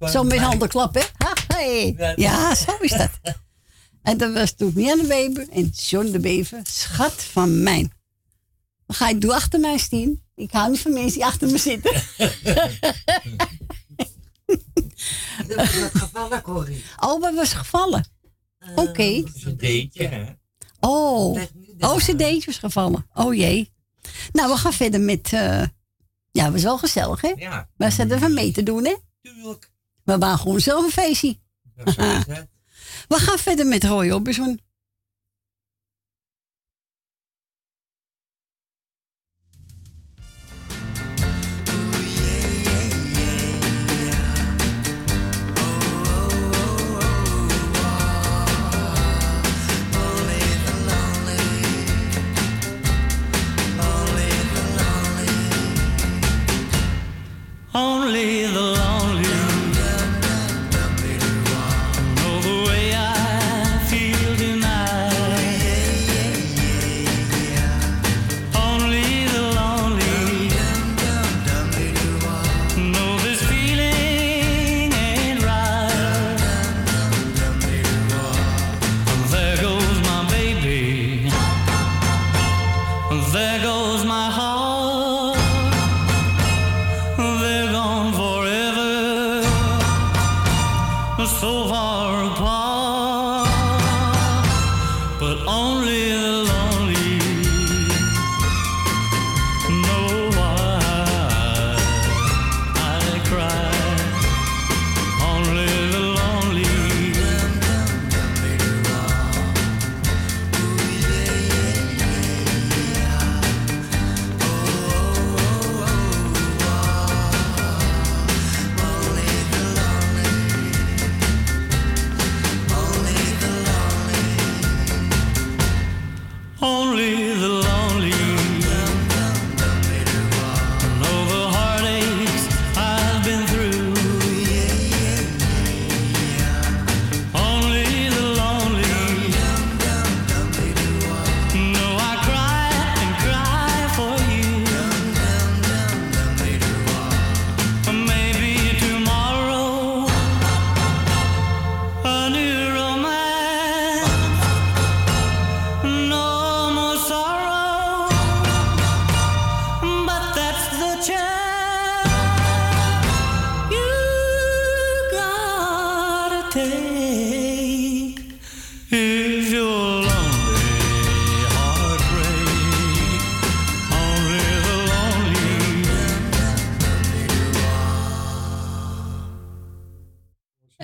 Zo 0.09 0.24
met 0.24 0.39
handen 0.39 0.69
klappen, 0.69 1.03
hè? 1.03 1.27
Ha, 1.27 1.32
hey. 1.47 1.94
Ja, 2.16 2.55
zo 2.55 2.77
is 2.81 2.90
dat. 2.90 3.11
En 4.03 4.19
dat 4.19 4.32
was 4.32 4.53
toen 4.55 4.73
Jan 4.77 5.07
Weber 5.07 5.49
en 5.49 5.66
John 5.69 6.11
de 6.11 6.19
Bever, 6.19 6.61
schat 6.62 7.12
van 7.24 7.62
mijn. 7.62 7.93
Wat 8.86 8.97
ga 8.97 9.09
ik 9.09 9.20
doen 9.20 9.31
achter 9.31 9.61
mij, 9.61 9.78
Stien? 9.78 10.23
Ik 10.35 10.51
hou 10.53 10.70
niet 10.70 10.81
van 10.81 10.93
mensen 10.93 11.12
die 11.12 11.24
achter 11.24 11.51
me 11.51 11.59
zitten. 11.59 11.93
Dat 15.47 15.57
was 15.57 15.90
gevallen, 15.93 16.43
Corrie. 16.43 16.85
Oh, 17.01 17.20
wat 17.20 17.35
was 17.35 17.53
gevallen? 17.53 18.09
Oké. 18.74 19.03
Een 19.03 19.57
deetje, 19.57 20.07
hè? 20.09 20.24
Oh, 20.81 21.40
oh, 21.78 21.97
cd'tje 21.97 22.43
was 22.47 22.59
gevallen. 22.59 23.07
Oh 23.15 23.35
jee. 23.35 23.73
Nou, 24.32 24.51
we 24.51 24.57
gaan 24.57 24.73
verder 24.73 25.01
met... 25.01 25.32
eh, 25.32 25.62
ja, 26.33 26.45
het 26.45 26.53
was 26.53 26.63
wel 26.63 26.79
gezellig, 26.79 27.21
hè? 27.21 27.33
Ja. 27.37 27.69
Zaten 27.79 28.19
van 28.19 28.35
mee 28.35 28.53
te 28.53 28.63
doen, 28.63 28.85
hè? 28.85 28.97
Tuurlijk. 29.23 29.71
We 30.05 30.19
waren 30.19 30.39
gewoon 30.39 30.61
zelf 30.61 30.85
een 30.85 30.91
feestje. 30.91 31.39
Dat 31.75 31.95
zo 31.95 32.01
is 32.01 32.27
het. 32.27 32.49
We 33.09 33.17
gaan 33.17 33.39
verder 33.39 33.67
met 33.67 33.85
Roy 33.85 34.11
Orbison. 34.11 34.61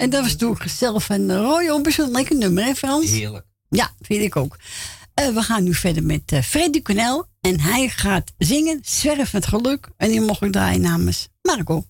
En 0.09 0.15
dat 0.15 0.23
was 0.23 0.37
toen 0.37 0.61
gezellig 0.61 1.05
van 1.05 1.33
Roy 1.33 1.69
Orbison. 1.69 2.11
Lekker 2.11 2.37
nummer, 2.37 2.65
hè 2.65 2.75
Frans? 2.75 3.11
Heerlijk. 3.11 3.47
Ja, 3.69 3.91
vind 4.01 4.23
ik 4.23 4.37
ook. 4.37 4.57
Eh, 5.15 5.29
we 5.29 5.43
gaan 5.43 5.65
nu 5.65 5.75
verder 5.75 6.03
met 6.03 6.33
eh 6.33 6.43
Freddy 6.43 6.83
Cornel. 6.83 7.27
En 7.41 7.61
hij 7.61 7.89
gaat 7.89 8.33
zingen 8.39 8.79
Zwerf 8.83 9.33
met 9.33 9.47
geluk. 9.47 9.89
En 9.97 10.11
die 10.11 10.21
mocht 10.21 10.43
ik 10.43 10.53
draaien 10.53 10.81
namens 10.81 11.29
Marco. 11.43 11.85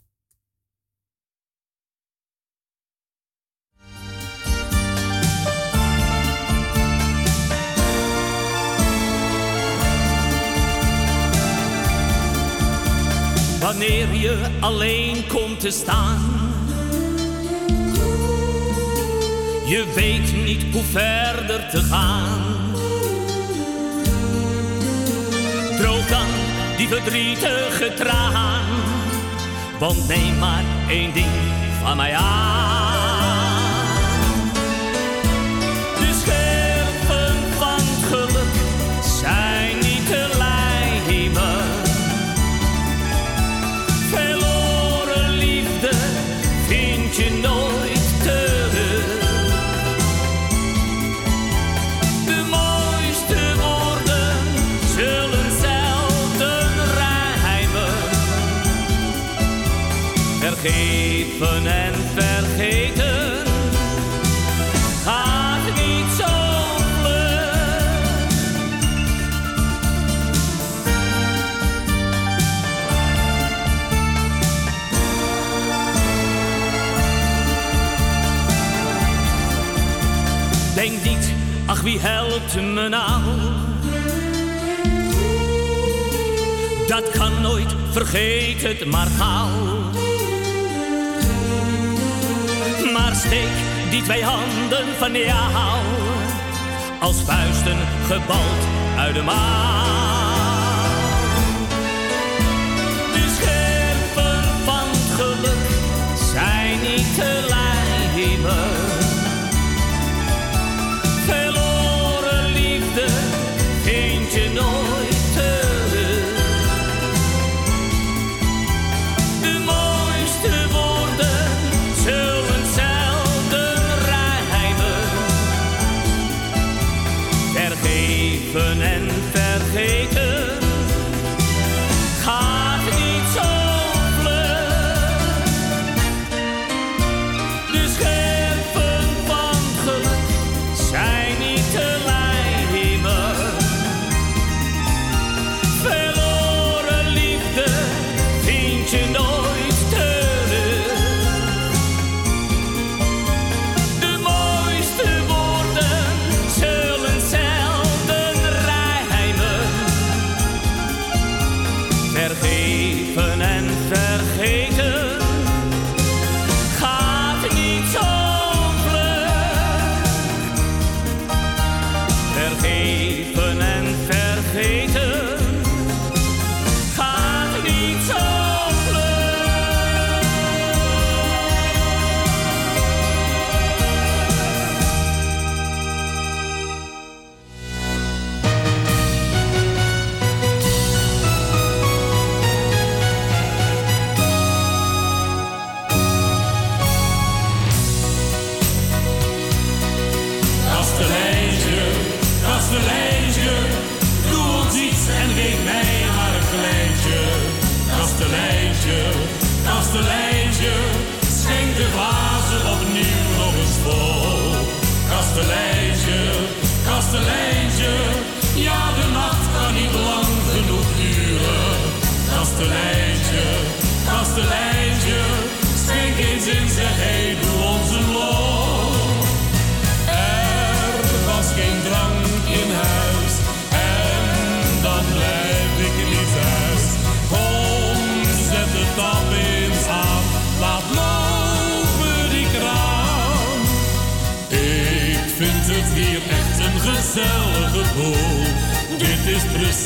Wanneer 13.61 14.15
je 14.15 14.59
alleen 14.61 15.27
komt 15.27 15.61
te 15.61 15.70
staan. 15.70 16.38
Je 19.69 19.93
weet 19.95 20.45
niet 20.45 20.65
hoe 20.73 20.82
verder 20.82 21.69
te 21.70 21.82
gaan. 21.82 22.74
Droog 25.78 26.09
dan 26.09 26.27
die 26.77 26.89
verdrietige 26.89 27.95
traan. 27.97 28.65
Want 29.78 30.09
neem 30.09 30.39
maar 30.39 30.65
één 30.89 31.12
ding 31.12 31.32
van 31.82 31.97
mij 31.97 32.15
aan. 32.15 33.08
Vergeven 60.61 61.67
en 61.67 61.95
vergeten 62.15 63.47
gaat 65.05 65.65
niet 65.75 66.13
zo. 66.19 66.25
Denk 80.75 81.03
niet, 81.03 81.33
ach 81.67 81.81
wie 81.81 81.99
helpt 82.01 82.55
me 82.55 82.89
nou? 82.89 83.23
Dat 86.87 87.11
kan 87.11 87.41
nooit, 87.41 87.75
vergeet 87.91 88.63
het 88.63 88.87
maar 88.87 89.07
gauw. 89.19 90.08
Steek 93.29 93.91
die 93.91 94.03
twee 94.03 94.25
handen 94.25 94.87
van 94.99 95.13
jou 95.13 95.85
als 97.01 97.23
vuisten 97.23 97.77
gebald 98.07 98.61
uit 98.97 99.15
de 99.15 99.23
maan. 99.23 100.83
De 103.13 103.35
scherpen 103.37 104.45
van 104.65 104.89
geluk 105.17 105.69
zijn 106.33 106.81
niet 106.81 107.15
te 107.15 107.47
laat. 107.49 107.58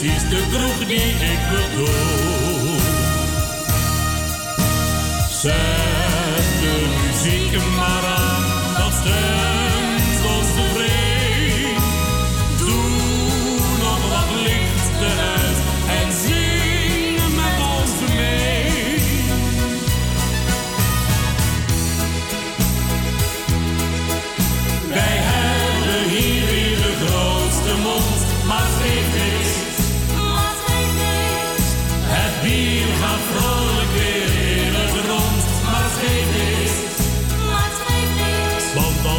precies 0.02 0.28
de 0.28 0.46
kroeg 0.50 0.86
die 0.86 0.96
ik 0.98 1.40
bedoel. 1.50 2.76
Zij 5.30 5.81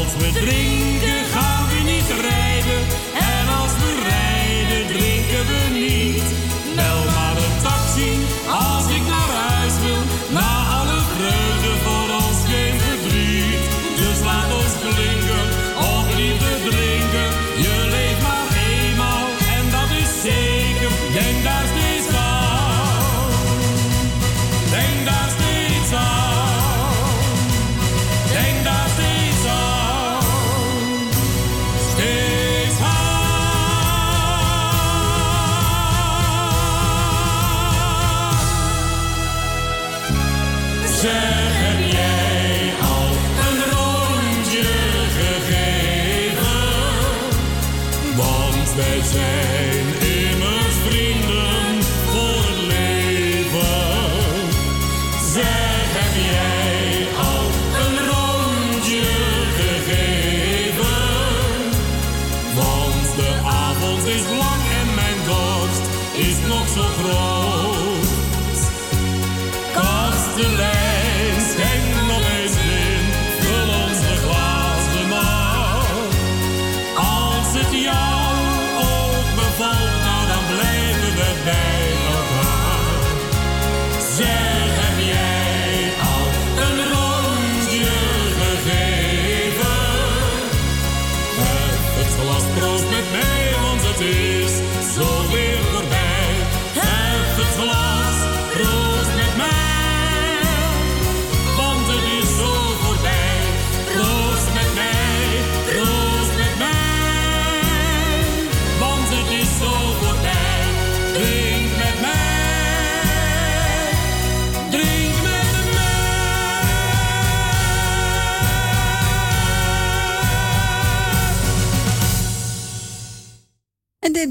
als 0.04 0.16
we 0.18 0.32
drinken. 0.32 1.23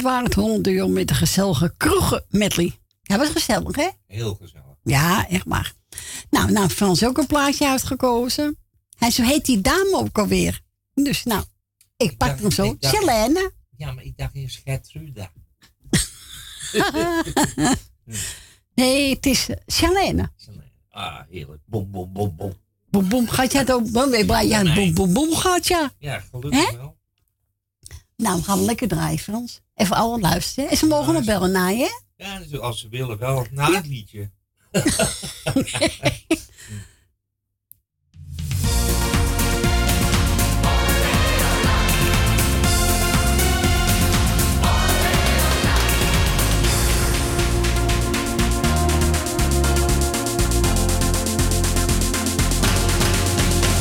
het 0.03 0.35
waren 0.35 0.57
het 0.57 0.67
uur 0.67 0.91
met 0.91 1.09
de 1.09 1.15
gezellige 1.15 1.75
kroegen 1.77 2.25
medley. 2.29 2.79
ja 3.03 3.19
was 3.19 3.29
gezellig, 3.29 3.77
hè? 3.77 3.89
Heel 4.07 4.35
gezellig. 4.35 4.77
Ja, 4.83 5.29
echt 5.29 5.45
maar. 5.45 5.73
Nou, 6.31 6.53
nou, 6.53 6.69
Frans 6.69 7.05
ook 7.05 7.19
een 7.19 7.27
plaatje 7.27 7.69
uitgekozen. 7.69 8.57
En 8.99 9.13
zo 9.13 9.23
heet 9.23 9.47
die 9.47 9.61
dame 9.61 9.93
ook 9.95 10.19
alweer. 10.19 10.61
Dus 10.95 11.25
nou, 11.25 11.45
ik, 11.97 12.17
pak 12.17 12.39
hem 12.39 12.51
zo. 12.51 12.77
Dacht, 12.79 12.95
Ja, 13.77 13.93
maar 13.93 14.05
ik 14.05 14.17
dacht 14.17 14.35
eerst 14.35 14.61
Gertruda. 14.65 15.33
nee, 18.75 19.15
het 19.15 19.27
is 19.27 19.49
eh, 19.49 19.57
Selene. 19.67 20.31
Ah, 20.91 21.21
heerlijk. 21.31 21.63
Bom, 21.65 21.91
bom, 21.91 22.13
bom, 22.13 22.37
bom. 22.37 22.55
Bom, 22.91 23.09
bom, 23.09 23.29
gaat 23.29 23.53
jij 23.53 23.61
het 23.61 23.73
ook? 23.73 23.91
Bom, 24.75 24.95
bom, 24.95 25.13
bom, 25.13 25.35
gaat 25.35 25.67
ja. 25.67 25.93
Ja, 25.99 26.21
gelukkig 26.21 26.73
wel. 26.73 26.97
Nou, 28.23 28.37
we 28.37 28.43
gaan 28.43 28.65
lekker 28.65 28.89
draaien, 28.89 29.19
Frans. 29.19 29.61
En 29.75 29.87
voor 29.87 29.97
alle 29.97 30.21
luisteren. 30.21 30.71
Is 30.71 30.79
ze 30.79 30.87
mogen 30.87 31.15
nog 31.15 31.25
bellen 31.25 31.51
na 31.51 31.69
je. 31.69 32.01
Ja, 32.17 32.59
als 32.61 32.81
ze 32.81 32.89
willen 32.89 33.19
wel. 33.19 33.47
Na 33.51 33.73
het 33.73 33.87
liedje. 33.87 34.31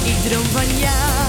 Ik 0.04 0.30
droom 0.30 0.46
van 0.46 0.78
jou. 0.78 1.21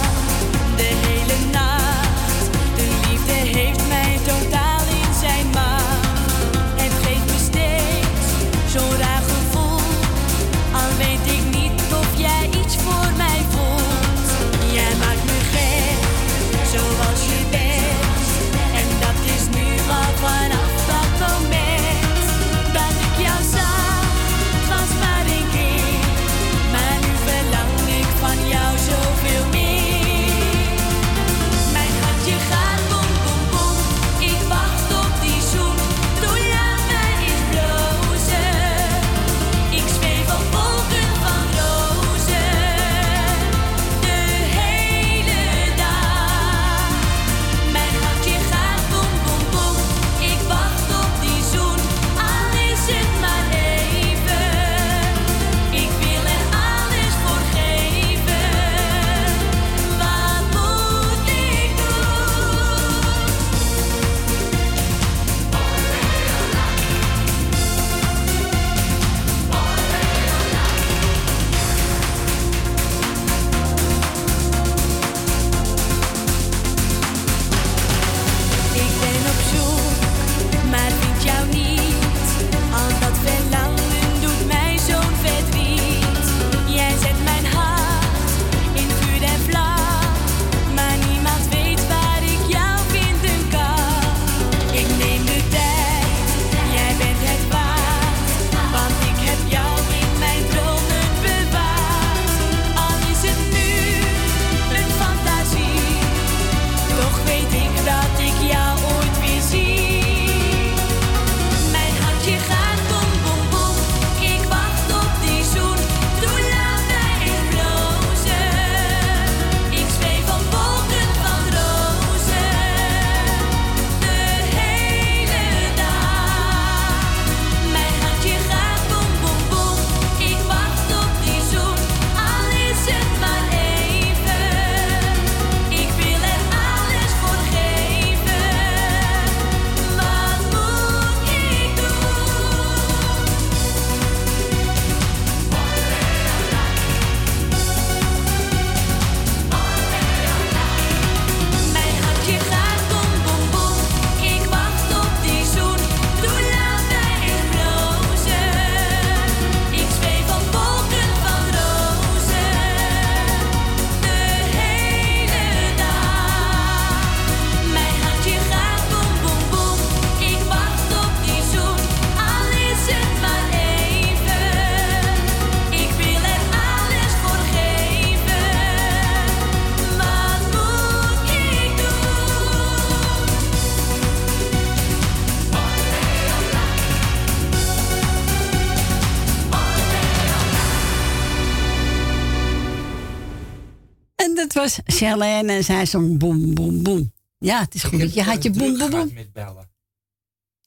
Charlene 195.06 195.52
en 195.52 195.64
zij 195.64 195.86
zong 195.86 196.18
boem, 196.18 196.54
boem, 196.54 196.82
boem. 196.82 197.12
Ja, 197.38 197.60
het 197.60 197.74
is 197.74 197.82
goed. 197.82 198.00
dat 198.00 198.14
Je 198.14 198.22
had 198.22 198.42
je 198.42 198.50
boem, 198.50 198.78
boem, 198.78 198.90
boem. 198.90 199.12
met 199.14 199.32
bellen. 199.32 199.70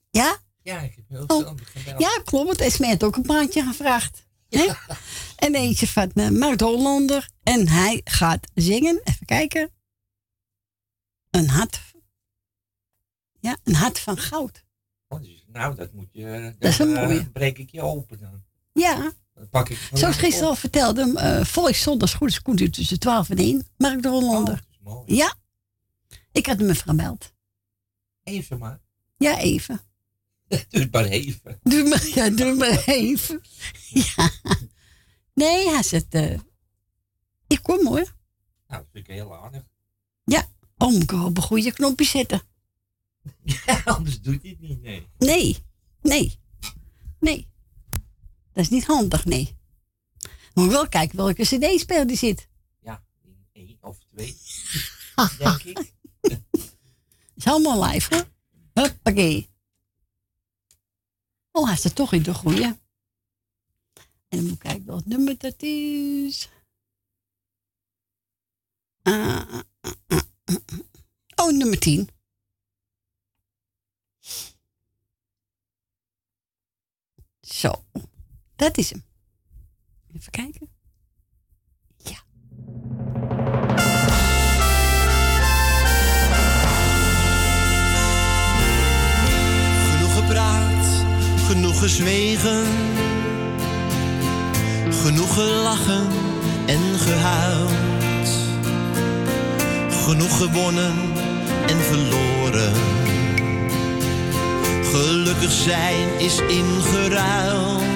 Ja? 0.09 0.37
Ja, 0.61 0.79
ik 0.79 0.95
heb 0.95 1.05
heel 1.09 1.23
Oh, 1.27 1.39
veel 1.47 1.55
gebeld. 1.63 1.99
Ja, 2.01 2.21
klopt. 2.23 2.61
Esme 2.61 2.87
had 2.87 3.03
ook 3.03 3.15
een 3.15 3.21
plaatje 3.21 3.63
gevraagd. 3.63 4.23
En 5.35 5.55
eentje 5.55 5.87
van 5.87 6.11
uh, 6.13 6.29
Mark 6.29 6.57
de 6.57 6.65
Hollander. 6.65 7.29
En 7.43 7.67
hij 7.67 8.01
gaat 8.03 8.47
zingen. 8.53 9.01
Even 9.03 9.25
kijken. 9.25 9.71
Een 11.29 11.49
hart. 11.49 11.81
Ja, 13.39 13.57
een 13.63 13.75
hart 13.75 13.99
van 13.99 14.17
goud. 14.17 14.63
Oh, 15.07 15.21
dus- 15.21 15.45
nou, 15.47 15.75
dat 15.75 15.93
moet 15.93 16.09
je... 16.11 16.55
Dat 16.59 16.71
is 16.71 16.79
een 16.79 16.93
dan, 16.93 16.97
eh, 17.03 17.07
mooie. 17.07 17.29
breek 17.31 17.57
ik 17.57 17.69
je 17.69 17.81
open 17.81 18.19
dan. 18.19 18.43
Ja. 18.73 19.11
Pak 19.51 19.69
ik 19.69 19.89
Zoals 19.93 20.17
gisteren 20.17 20.49
al 20.49 20.55
vertelde, 20.55 21.11
uh, 21.15 21.45
volgens 21.45 21.81
zondags 21.81 22.13
goed 22.13 22.41
komt 22.41 22.61
u 22.61 22.69
tussen 22.69 22.99
12 22.99 23.29
en 23.29 23.37
1. 23.37 23.67
Mark 23.77 24.01
de 24.01 24.07
Hollander. 24.07 24.63
Ja. 25.05 25.33
Ik 26.31 26.45
had 26.45 26.57
hem 26.57 26.69
even 26.69 26.89
gebeld. 26.89 27.33
Even 28.23 28.57
maar. 28.57 28.79
Ja, 29.17 29.39
even. 29.39 29.81
Doe 30.47 30.81
het 30.81 30.91
maar 30.91 31.05
even. 31.05 31.59
Doe 31.63 31.83
maar, 31.89 32.07
ja, 32.07 32.29
doe 32.29 32.55
maar 32.55 32.83
even. 32.85 33.41
Ja. 33.89 34.31
Nee, 35.33 35.69
hij 35.69 35.83
zegt, 35.83 36.13
eh, 36.13 36.39
ik 37.47 37.59
kom 37.61 37.87
hoor. 37.87 38.13
Nou, 38.67 38.81
dat 38.81 38.85
vind 38.91 39.07
ik 39.07 39.13
heel 39.13 39.35
aardig. 39.35 39.63
Ja. 40.23 40.47
Oh, 40.77 40.91
moet 40.91 41.03
ik 41.03 41.11
op 41.11 41.37
een 41.37 41.43
goede 41.43 41.71
knopje 41.71 42.05
zetten. 42.05 42.41
Anders 43.85 44.21
doet 44.21 44.41
hij 44.41 44.51
het 44.51 44.59
niet, 44.59 44.81
nee. 44.81 45.07
Nee, 45.17 45.57
nee, 46.01 46.39
nee. 47.19 47.47
Dat 48.55 48.63
is 48.63 48.69
niet 48.69 48.85
handig, 48.85 49.25
nee. 49.25 49.57
Moet 50.53 50.71
wel 50.71 50.87
kijken 50.87 51.17
welke 51.17 51.43
cd-speler 51.43 52.07
die 52.07 52.17
zit. 52.17 52.47
Ja, 52.79 53.03
één 53.51 53.77
of 53.81 53.97
twee. 54.03 54.37
denk 55.37 55.63
ik. 55.63 55.93
is 57.35 57.45
allemaal 57.45 57.83
live, 57.83 58.15
hoor. 58.15 58.25
Huppakee. 58.73 59.49
Oh, 61.51 61.67
hij 61.67 61.75
staat 61.75 61.95
toch 61.95 62.13
in 62.13 62.23
de 62.23 62.33
goeie. 62.33 62.63
En 62.63 62.77
dan 64.29 64.43
moet 64.43 64.51
ik 64.51 64.59
kijken 64.59 64.85
welk 64.85 65.05
nummer 65.05 65.37
dat 65.37 65.61
is. 65.61 66.49
Ah. 69.01 69.59
oh, 71.35 71.51
nummer 71.51 71.79
10. 71.79 72.09
Zo, 77.41 77.85
dat 78.55 78.77
is 78.77 78.89
hem. 78.89 79.03
Even 80.15 80.31
kijken. 80.31 80.69
Genoeg 89.89 90.15
gepraat, 90.15 90.85
genoeg 91.47 91.79
gezwegen. 91.79 92.65
Genoeg 95.03 95.33
gelachen 95.33 96.07
en 96.65 96.99
gehuild. 96.99 97.71
Genoeg 99.89 100.37
gewonnen 100.37 100.95
en 101.67 101.77
verloren. 101.77 102.73
Gelukkig 104.83 105.51
zijn 105.51 106.19
is 106.19 106.39
ingeruild. 106.39 107.94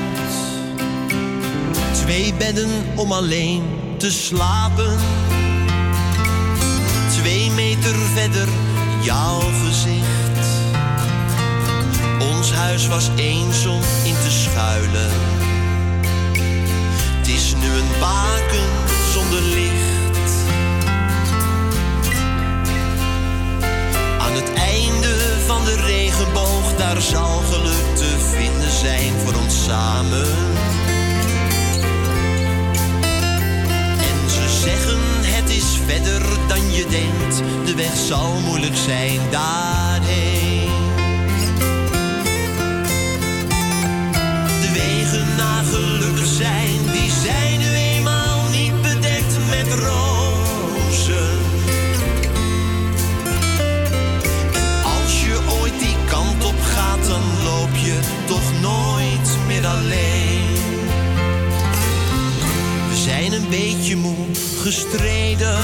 Twee 2.10 2.34
bedden 2.34 2.70
om 2.96 3.12
alleen 3.12 3.64
te 3.98 4.12
slapen. 4.12 4.98
Twee 7.22 7.52
meter 7.52 7.96
verder 8.14 8.48
jouw 9.02 9.40
gezicht. 9.40 10.48
Ons 12.20 12.54
huis 12.54 12.88
was 12.88 13.10
eens 13.16 13.66
in 14.04 14.14
te 14.24 14.32
schuilen. 14.32 15.10
Het 17.18 17.28
is 17.28 17.54
nu 17.62 17.68
een 17.68 18.00
baken 18.00 18.70
zonder 19.14 19.42
licht. 19.42 20.32
Aan 24.20 24.34
het 24.34 24.54
einde 24.54 25.16
van 25.46 25.66
de 25.66 25.76
regenboog, 25.76 26.76
daar 26.78 27.02
zal 27.02 27.42
geluk 27.52 27.96
te 27.96 28.16
vinden 28.36 28.72
zijn 28.72 29.14
voor 29.26 29.34
ons 29.42 29.64
samen. 29.64 30.28
Zeggen 34.60 35.00
het 35.22 35.50
is 35.50 35.80
verder 35.86 36.22
dan 36.48 36.72
je 36.72 36.86
denkt, 36.90 37.38
de 37.66 37.76
weg 37.76 37.96
zal 37.96 38.40
moeilijk 38.46 38.76
zijn 38.76 39.20
daarheen. 39.30 40.70
De 44.62 44.72
wegen 44.74 45.36
naar 45.38 45.64
gelukkig 45.64 46.26
zijn, 46.26 46.78
die 46.92 47.12
zijn 47.24 47.60
nu 47.60 47.74
eenmaal 47.74 48.50
niet 48.52 48.82
bedekt 48.82 49.38
met 49.50 49.74
rozen. 49.74 51.38
En 54.54 54.84
als 54.84 55.24
je 55.24 55.40
ooit 55.62 55.80
die 55.80 55.96
kant 56.10 56.46
op 56.46 56.62
gaat, 56.62 57.08
dan 57.08 57.22
loop 57.44 57.76
je 57.76 58.00
toch 58.26 58.62
nooit 58.62 59.38
meer 59.48 59.68
alleen. 59.68 60.29
Beetje 63.50 63.96
moe 63.96 64.16
gestreden. 64.62 65.58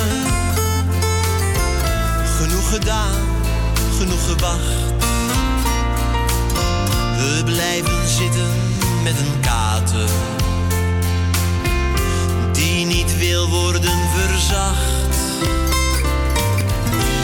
Genoeg 2.37 2.69
gedaan, 2.69 3.15
genoeg 3.97 4.25
gewacht. 4.25 5.03
We 7.17 7.41
blijven 7.45 8.07
zitten 8.07 8.49
met 9.03 9.19
een 9.19 9.39
kater 9.41 10.09
die 12.51 12.85
niet 12.85 13.17
wil 13.17 13.49
worden 13.49 13.99
verzacht. 14.15 15.17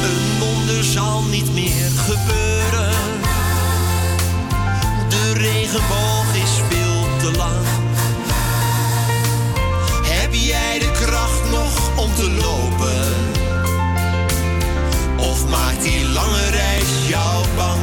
Een 0.03 0.40
wonder 0.40 0.83
zal 0.83 1.23
niet 1.23 1.53
meer 1.53 1.90
gebeuren. 1.95 2.93
De 5.09 5.33
regenboog 5.33 6.35
is 6.35 6.51
veel 6.69 7.07
te 7.19 7.38
lang. 7.38 7.70
Om 11.95 12.15
te 12.15 12.31
lopen? 12.31 13.07
Of 15.17 15.47
maakt 15.47 15.81
die 15.83 16.09
lange 16.09 16.49
reis 16.49 17.07
jou 17.07 17.45
bang? 17.55 17.81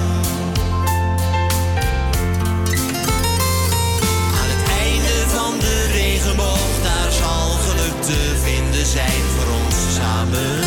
Aan 4.40 4.50
het 4.54 4.64
einde 4.80 5.16
van 5.26 5.58
de 5.58 5.88
regenboog, 5.92 6.72
daar 6.82 7.12
zal 7.12 7.48
geluk 7.50 8.02
te 8.02 8.36
vinden 8.42 8.86
zijn 8.86 9.22
voor 9.36 9.52
ons 9.64 9.76
samen. 9.94 10.62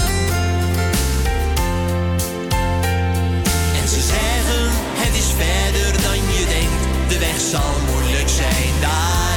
En 3.81 3.87
ze 3.87 4.01
zeggen, 4.01 4.63
het 5.03 5.15
is 5.15 5.29
verder 5.37 6.01
dan 6.01 6.17
je 6.33 6.45
denkt, 6.47 7.09
de 7.09 7.19
weg 7.19 7.39
zal 7.51 7.73
moeilijk 7.91 8.29
zijn 8.29 8.73
daarheen. 8.81 9.30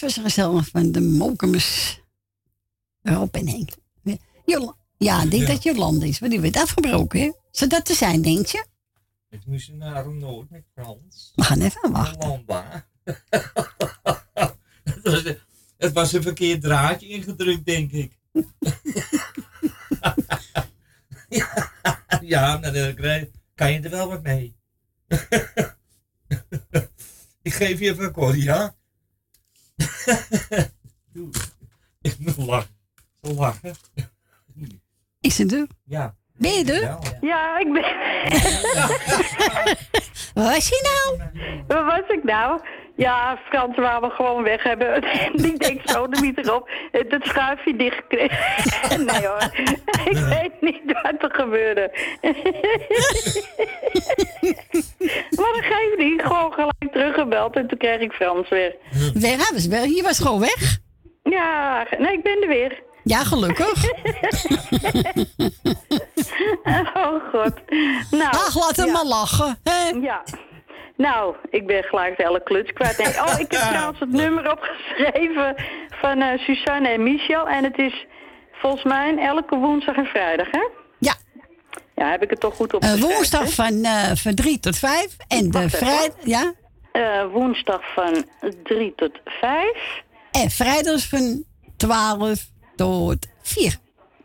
Dat 0.00 0.08
was 0.08 0.16
een 0.16 0.30
gezellig 0.30 0.68
van 0.68 0.92
de 0.92 1.00
Mokumers. 1.00 2.00
Rob 3.02 3.34
en 3.34 3.48
Henk. 3.48 3.70
Ja, 4.96 5.22
ik 5.22 5.30
denk 5.30 5.46
dat 5.46 5.62
Jolande 5.62 6.08
is, 6.08 6.20
maar 6.20 6.30
die 6.30 6.40
werd 6.40 6.56
afgebroken, 6.56 7.20
hè? 7.20 7.32
Zou 7.50 7.70
dat 7.70 7.84
te 7.84 7.94
zijn, 7.94 8.22
denk 8.22 8.46
je? 8.46 8.66
Ik 9.30 9.46
moest 9.46 9.72
naar 9.72 10.14
Noord 10.14 10.50
met 10.50 10.64
Frans. 10.74 11.32
We 11.34 11.42
gaan 11.42 11.60
even 11.60 11.92
wachten. 11.92 12.44
Het, 14.84 15.02
was, 15.02 15.22
het 15.76 15.92
was 15.92 16.12
een 16.12 16.22
verkeerd 16.22 16.62
draadje 16.62 17.08
ingedrukt, 17.08 17.64
denk 17.64 17.90
ik. 17.90 18.18
ja, 21.28 21.72
ja, 22.20 22.58
nou, 22.58 22.94
dan 22.94 23.28
kan 23.54 23.72
je 23.72 23.80
er 23.80 23.90
wel 23.90 24.08
wat 24.08 24.22
mee. 24.22 24.56
ik 27.42 27.52
geef 27.52 27.78
je 27.78 27.90
even 27.90 28.22
een 28.22 28.40
ja? 28.40 28.76
Doe. 31.12 31.28
Ik 32.00 32.14
moet 32.18 32.36
lachen. 32.36 32.76
Zo 33.22 33.32
lachen. 33.34 33.74
Is 35.20 35.38
het 35.38 35.52
er? 35.52 35.66
Ja. 35.84 36.14
Ben 36.36 36.52
je 36.52 36.72
er? 36.72 36.98
Ja, 37.20 37.58
ik 37.58 37.72
ben. 37.72 37.82
Waar 40.34 40.54
was 40.54 40.68
je 40.68 40.80
nou? 40.82 41.18
Waar 41.66 41.84
was 41.84 42.08
ik 42.08 42.24
nou? 42.24 42.60
Ja, 42.98 43.38
Frans 43.48 43.76
waar 43.76 44.00
we 44.00 44.10
gewoon 44.10 44.42
weg 44.42 44.62
hebben. 44.62 45.02
En 45.02 45.44
ik 45.44 45.58
denk 45.58 45.80
zo 45.84 46.08
de 46.08 46.20
mieter 46.20 46.54
op. 46.54 46.70
Het 46.92 47.16
schuifje 47.22 47.76
dichtgekregen. 47.76 48.38
Nee 49.06 49.26
hoor. 49.26 49.50
Ik 50.04 50.16
weet 50.16 50.60
niet 50.60 50.82
wat 51.02 51.14
er 51.18 51.34
gebeurde. 51.34 51.90
maar 55.38 55.52
dat 55.52 55.64
geeft 55.64 55.98
niet. 55.98 56.22
Gewoon 56.22 56.52
gelijk 56.52 56.92
teruggebeld 56.92 57.56
en 57.56 57.68
toen 57.68 57.78
kreeg 57.78 58.00
ik 58.00 58.12
Frans 58.12 58.48
weer. 58.48 58.74
Weg, 59.14 59.66
wel. 59.68 59.84
Je 59.84 60.02
was 60.02 60.18
gewoon 60.18 60.40
weg. 60.40 60.78
Ja, 61.22 61.86
nee, 61.98 62.12
ik 62.12 62.22
ben 62.22 62.42
er 62.42 62.48
weer. 62.48 62.82
Ja, 63.04 63.24
gelukkig. 63.24 63.84
Oh 66.94 67.30
god. 67.32 67.52
Nou, 68.10 68.30
Ach, 68.30 68.54
laat 68.54 68.76
hem 68.76 68.86
ja. 68.86 68.92
maar 68.92 69.04
lachen. 69.04 69.58
Hè? 69.62 69.88
Ja. 69.88 70.22
Nou, 70.98 71.34
ik 71.50 71.66
ben 71.66 71.82
gelijk 71.82 72.16
de 72.16 72.22
hele 72.22 72.42
kluts 72.42 72.72
kwijt. 72.72 72.98
Nee, 72.98 73.06
oh, 73.06 73.34
ik 73.38 73.52
heb 73.52 73.60
trouwens 73.72 73.98
het 74.00 74.12
nummer 74.12 74.50
opgeschreven 74.52 75.54
van 76.00 76.20
eh, 76.20 76.38
Suzanne 76.38 76.88
en 76.88 77.02
Michel. 77.02 77.48
En 77.48 77.64
het 77.64 77.78
is 77.78 78.06
volgens 78.52 78.84
mij 78.84 79.16
elke 79.18 79.56
woensdag 79.56 79.96
en 79.96 80.04
vrijdag, 80.06 80.46
hè? 80.50 80.68
Ja. 80.98 81.14
Ja, 81.94 82.10
heb 82.10 82.22
ik 82.22 82.30
het 82.30 82.40
toch 82.40 82.54
goed 82.56 82.70
Eh, 82.72 82.74
opgeschreven? 82.76 83.08
woensdag 83.14 83.52
van, 83.52 83.84
eh 83.84 84.10
van 84.14 84.34
3 84.34 84.60
tot 84.60 84.78
5. 84.78 85.16
En 85.28 85.50
de 85.50 85.70
vrijdag. 85.70 86.16
Ja? 86.24 86.52
Eh, 86.92 87.24
woensdag 87.32 87.80
van 87.94 88.24
3 88.62 88.92
tot 88.96 89.18
5. 89.24 90.02
En 90.30 90.50
vrijdag 90.50 91.08
van 91.08 91.44
12 91.76 92.40
tot 92.76 93.26
4. 93.42 93.76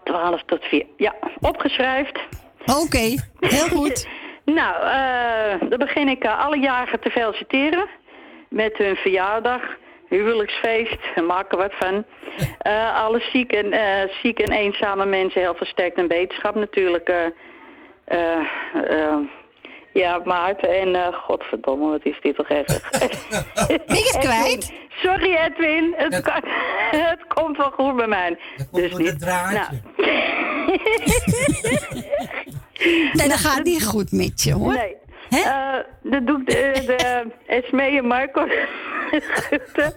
12 0.03 0.43
tot 0.45 0.63
4. 0.63 0.85
Ja, 0.97 1.15
opgeschreven. 1.39 2.21
Oké, 2.65 3.15
heel 3.39 3.67
goed. 3.67 4.07
nou, 4.45 4.83
eh, 4.83 5.69
dan 5.69 5.79
begin 5.79 6.07
ik 6.07 6.23
eh, 6.23 6.45
alle 6.45 6.59
jaren 6.59 6.99
te 6.99 7.09
feliciteren. 7.09 7.87
Met 8.49 8.77
hun 8.77 8.95
verjaardag, 8.95 9.61
huwelijksfeest, 10.09 10.99
maak 11.27 11.51
er 11.51 11.57
wat 11.57 11.73
van. 11.79 12.05
Eh, 12.59 13.03
alle 13.03 13.19
ziek 13.31 13.51
en, 13.51 13.71
eh, 13.71 14.09
ziek 14.21 14.39
en 14.39 14.51
eenzame 14.51 15.05
mensen 15.05 15.41
heel 15.41 15.55
versterkt 15.55 15.97
en 15.97 16.07
beterschap 16.07 16.55
natuurlijk. 16.55 17.09
eh, 17.09 17.25
eh, 18.05 18.39
eh, 18.73 19.17
ja, 19.93 20.21
Maarten 20.23 20.69
en 20.79 20.95
eh, 20.95 21.13
godverdomme, 21.13 21.89
wat 21.89 22.05
is 22.05 22.17
dit 22.21 22.35
toch 22.35 22.47
je 23.67 23.73
het 24.13 24.17
kwijt? 24.19 24.73
Sorry 24.89 25.35
Edwin, 25.35 25.93
het, 25.97 26.21
kan- 26.21 26.43
het 27.09 27.27
komt 27.27 27.57
wel 27.57 27.71
goed 27.71 27.95
bij 27.95 28.07
mij. 28.07 28.37
dus 28.71 28.93
niet. 28.95 29.19
Nou. 29.19 29.65
Nee, 33.13 33.27
dat 33.27 33.37
gaat 33.37 33.63
niet 33.63 33.85
goed 33.85 34.11
met 34.11 34.43
je 34.43 34.53
hoor. 34.53 34.73
Nee. 34.73 34.95
Eh, 35.29 35.75
dat 36.03 36.27
doe 36.27 36.39
ik 36.39 36.47
de, 36.47 36.83
de 36.85 37.25
Esmee 37.55 37.97
en 37.97 38.07
Marco 38.07 38.45
Gutte, 39.11 39.93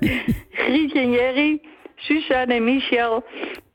Grietje 0.50 1.00
en 1.00 1.10
Jerry, 1.10 1.60
Suzanne 1.96 2.54
en 2.54 2.64
Michel, 2.64 3.24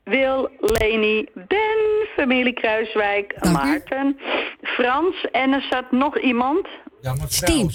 Wil, 0.04 0.50
Leni, 0.60 1.28
Ben, 1.34 2.06
familie 2.16 2.52
Kruiswijk, 2.52 3.34
Maarten, 3.52 4.18
Frans 4.62 5.30
en 5.32 5.52
er 5.52 5.66
zat 5.70 5.90
nog 5.90 6.18
iemand. 6.18 6.66
Ja, 7.00 7.14
maar 7.14 7.28
Stien. 7.28 7.70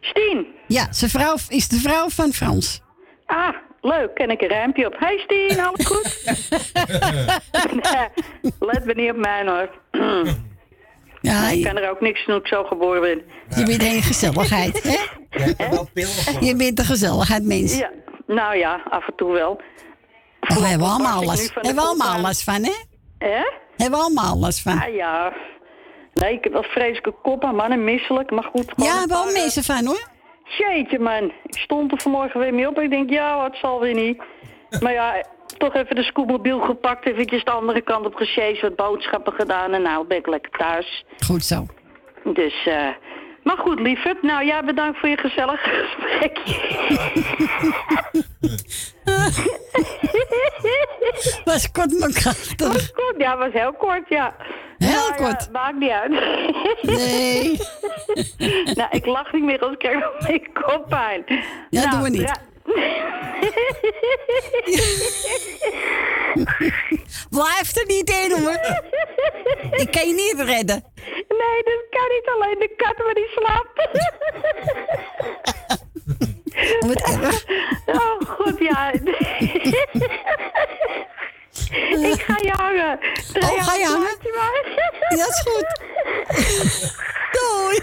Stien. 0.00 0.46
Ja, 0.66 0.92
zijn 0.92 1.10
vrouw 1.10 1.36
is 1.48 1.68
de 1.68 1.76
vrouw 1.76 2.08
van 2.08 2.32
Frans. 2.32 2.82
Ah, 3.26 3.54
leuk, 3.80 4.14
ken 4.14 4.30
ik 4.30 4.40
een 4.40 4.48
rijmpje 4.48 4.86
op. 4.86 4.96
Hey 4.98 5.18
Stien, 5.18 5.60
alles 5.60 5.86
goed? 5.86 6.24
Nee, 7.82 8.08
let 8.58 8.84
me 8.84 8.92
niet 8.94 9.10
op 9.10 9.16
mij 9.16 9.46
hoor. 9.46 9.70
Ja, 11.30 11.48
ik 11.48 11.56
je, 11.58 11.64
kan 11.64 11.76
er 11.76 11.90
ook 11.90 12.00
niks 12.00 12.26
doen, 12.26 12.36
ik 12.36 12.46
zo 12.46 12.64
geboren 12.64 13.00
ben. 13.00 13.22
je 13.56 13.64
bent 13.64 13.82
een 13.82 14.02
gezelligheid, 14.02 14.82
hè? 14.82 14.98
Je 16.46 16.56
bent 16.56 16.78
een 16.78 16.84
gezelligheid, 16.84 17.44
mens. 17.44 17.78
Ja, 17.78 17.90
nou 18.26 18.56
ja, 18.56 18.80
af 18.88 19.06
en 19.06 19.14
toe 19.16 19.32
wel. 19.32 19.60
Oh, 20.40 20.56
hebben 20.56 20.86
we 20.86 20.92
allemaal 20.92 21.24
last, 21.24 21.52
van 21.52 21.62
de 21.62 21.68
hebben 21.68 21.84
we 21.84 21.90
allemaal 21.90 22.20
last 22.20 22.44
van, 22.44 22.62
hè? 22.64 22.74
Hè? 23.18 23.42
Hebben 23.76 23.98
we 23.98 24.04
allemaal 24.04 24.38
last 24.38 24.62
van. 24.62 24.80
Ah 24.80 24.94
ja. 24.94 25.32
Nee, 26.14 26.32
ik 26.32 26.44
heb 26.44 26.52
wel 26.52 26.62
vreselijke 26.62 27.14
kop 27.22 27.44
aan, 27.44 27.54
man, 27.54 27.70
en 27.70 27.84
misselijk. 27.84 28.30
Maar 28.30 28.44
goed. 28.44 28.72
Ja, 28.76 29.06
wel 29.06 29.22
paar, 29.22 29.26
eh, 29.26 29.32
mensen 29.32 29.64
van, 29.64 29.86
hoor. 29.86 30.08
Jeetje, 30.58 30.98
man. 30.98 31.32
Ik 31.44 31.58
stond 31.58 31.92
er 31.92 32.00
vanmorgen 32.00 32.40
weer 32.40 32.54
mee 32.54 32.68
op. 32.68 32.80
Ik 32.80 32.90
denk, 32.90 33.10
ja, 33.10 33.36
wat 33.36 33.56
zal 33.56 33.80
weer 33.80 33.94
niet. 33.94 34.22
Maar 34.80 34.92
ja, 34.92 35.24
toch 35.56 35.74
even 35.74 35.96
de 35.96 36.02
scootmobiel 36.02 36.60
gepakt. 36.60 37.06
Eventjes 37.06 37.44
de 37.44 37.50
andere 37.50 37.80
kant 37.80 38.06
op 38.06 38.14
gesjeest. 38.14 38.62
Wat 38.62 38.76
boodschappen 38.76 39.32
gedaan. 39.32 39.72
En 39.72 39.82
nou 39.82 40.06
ben 40.06 40.16
ik 40.18 40.26
lekker 40.26 40.50
thuis. 40.50 41.04
Goed 41.26 41.44
zo. 41.44 41.66
Dus, 42.24 42.66
eh... 42.66 42.88
Maar 43.46 43.58
goed, 43.58 43.80
lieverd. 43.80 44.22
Nou 44.22 44.44
ja, 44.44 44.62
bedankt 44.62 44.98
voor 44.98 45.08
je 45.08 45.16
gezellig 45.16 45.60
gesprekje. 45.62 46.54
Was 51.44 51.70
kort 51.70 51.98
maar 51.98 52.12
krachtig. 52.12 52.72
Was 52.72 52.92
kort, 52.92 53.14
ja, 53.18 53.36
was 53.36 53.52
heel 53.52 53.72
kort, 53.72 54.08
ja. 54.08 54.34
Heel 54.78 54.88
Nou 54.88 55.08
ja, 55.08 55.14
kort. 55.14 55.52
maakt 55.52 55.78
niet 55.78 55.90
uit. 55.90 56.10
Nee. 56.82 57.58
nou, 58.78 58.88
ik 58.90 59.06
lach 59.06 59.32
niet 59.32 59.42
meer 59.42 59.60
als 59.60 59.72
ik 59.72 59.78
krijg 59.78 60.18
beetje 60.26 60.52
koppijn. 60.52 61.24
Ja, 61.70 61.80
nou, 61.80 61.90
doen 61.90 62.02
we 62.02 62.08
niet. 62.08 62.40
Blijf 67.30 67.76
er 67.76 67.86
niet 67.86 68.10
in 68.10 68.30
hoor. 68.30 68.60
Ik 69.80 69.90
kan 69.90 70.08
je 70.08 70.14
niet 70.14 70.34
redden. 70.36 70.84
Nee, 71.28 71.62
dat 71.64 71.86
kan 71.90 72.08
niet 72.08 72.28
alleen 72.34 72.58
de 72.58 72.74
kat, 72.76 72.98
maar 73.04 73.14
die 73.14 73.28
slaapt. 73.34 73.88
Oh, 77.86 78.20
goed, 78.28 78.58
ja. 78.58 78.92
ik 82.12 82.22
ga 82.26 82.38
je 82.42 82.52
hangen. 82.56 82.98
Draai 83.32 83.54
Oh, 83.54 83.64
ga 83.64 83.74
je 83.74 83.86
hangen? 83.86 84.16
Ja, 84.20 85.16
dat 85.16 85.28
is 85.28 85.40
goed. 85.40 85.80
Doei. 87.32 87.80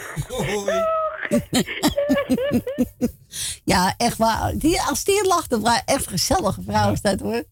Ja, 3.63 3.93
echt 3.97 4.17
waar. 4.17 4.57
Die, 4.57 4.81
als 4.81 5.03
die 5.03 5.27
lacht, 5.27 5.49
dan 5.49 5.61
waar 5.61 5.81
echt 5.85 6.07
gezellige 6.07 6.61
vrouw 6.61 6.91
is 6.91 7.01
dat 7.01 7.19
hoor. 7.19 7.43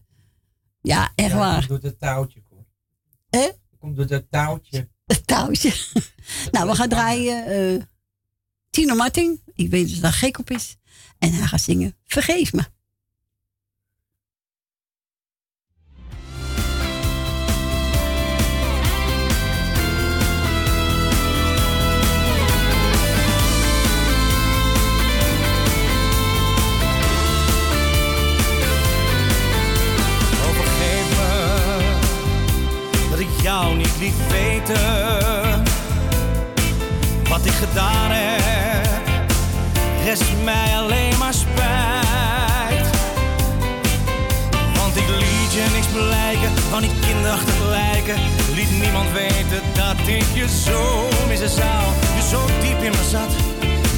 Ja, 0.80 1.12
echt 1.14 1.30
Ja, 1.30 1.36
waar. 1.36 1.56
komt 1.66 1.68
door 1.68 1.90
het 1.90 1.98
touwtje, 2.00 2.42
hoor. 2.50 2.64
Hè? 3.30 3.48
Komt 3.78 3.96
door 3.96 4.06
het 4.06 4.30
touwtje. 4.30 4.88
Het 5.06 5.26
touwtje. 5.26 5.72
nou, 6.52 6.68
we 6.68 6.74
gaan 6.74 6.88
draaien. 6.88 7.46
eh 7.46 7.82
Tino 8.70 8.94
Martin. 8.94 9.42
Ik 9.54 9.70
weet 9.70 9.90
dat 9.92 10.00
daar 10.00 10.12
gek 10.12 10.38
op 10.38 10.50
is. 10.50 10.76
En 11.18 11.32
hij 11.32 11.46
gaat 11.46 11.60
zingen 11.60 11.96
Vergeef 12.04 12.52
me. 12.52 12.62
Jou 33.62 33.76
niet 33.76 33.96
liet 33.98 34.14
weten 34.30 35.64
wat 37.28 37.44
ik 37.44 37.52
gedaan 37.52 38.10
heb. 38.10 38.90
Rest 40.04 40.24
mij 40.44 40.76
alleen 40.76 41.18
maar 41.18 41.34
spijt. 41.34 42.86
Want 44.74 44.96
ik 44.96 45.08
liet 45.08 45.52
je 45.52 45.66
niks 45.74 45.86
blijken 45.86 46.50
van 46.70 46.80
die 46.80 46.90
kinderachtig 47.06 47.68
lijken. 47.68 48.16
Liet 48.54 48.80
niemand 48.80 49.12
weten 49.12 49.62
dat 49.74 49.98
ik 50.06 50.26
je 50.34 50.48
zo 50.64 51.08
missen 51.28 51.48
zou. 51.48 51.82
Je 52.16 52.22
zo 52.30 52.40
diep 52.60 52.82
in 52.82 52.90
me 52.90 53.04
zat, 53.10 53.32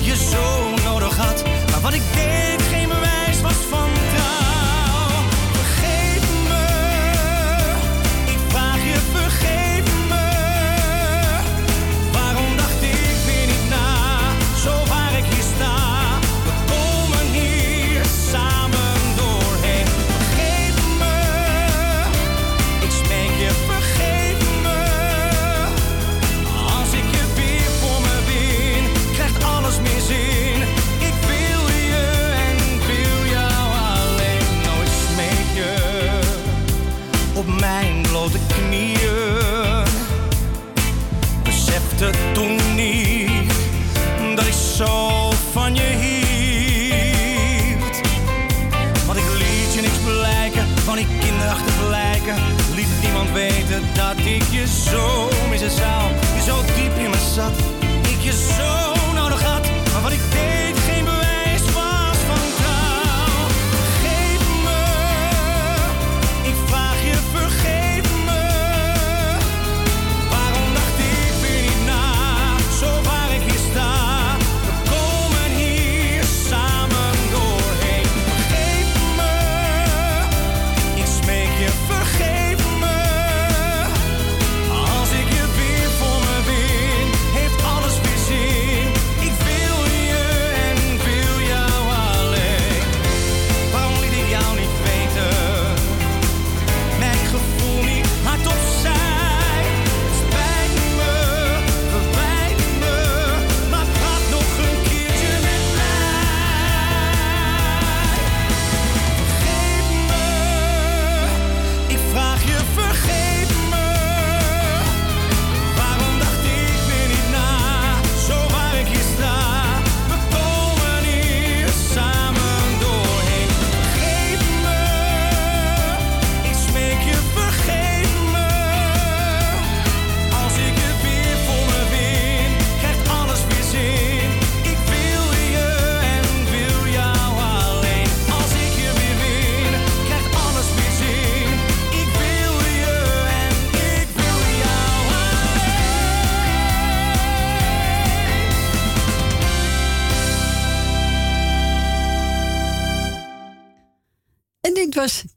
je 0.00 0.16
zo 0.16 0.74
nodig 0.84 1.16
had. 1.16 1.42
Maar 1.70 1.80
wat 1.80 1.94
ik 1.94 2.02
deed 2.14 2.62
geen 2.70 2.83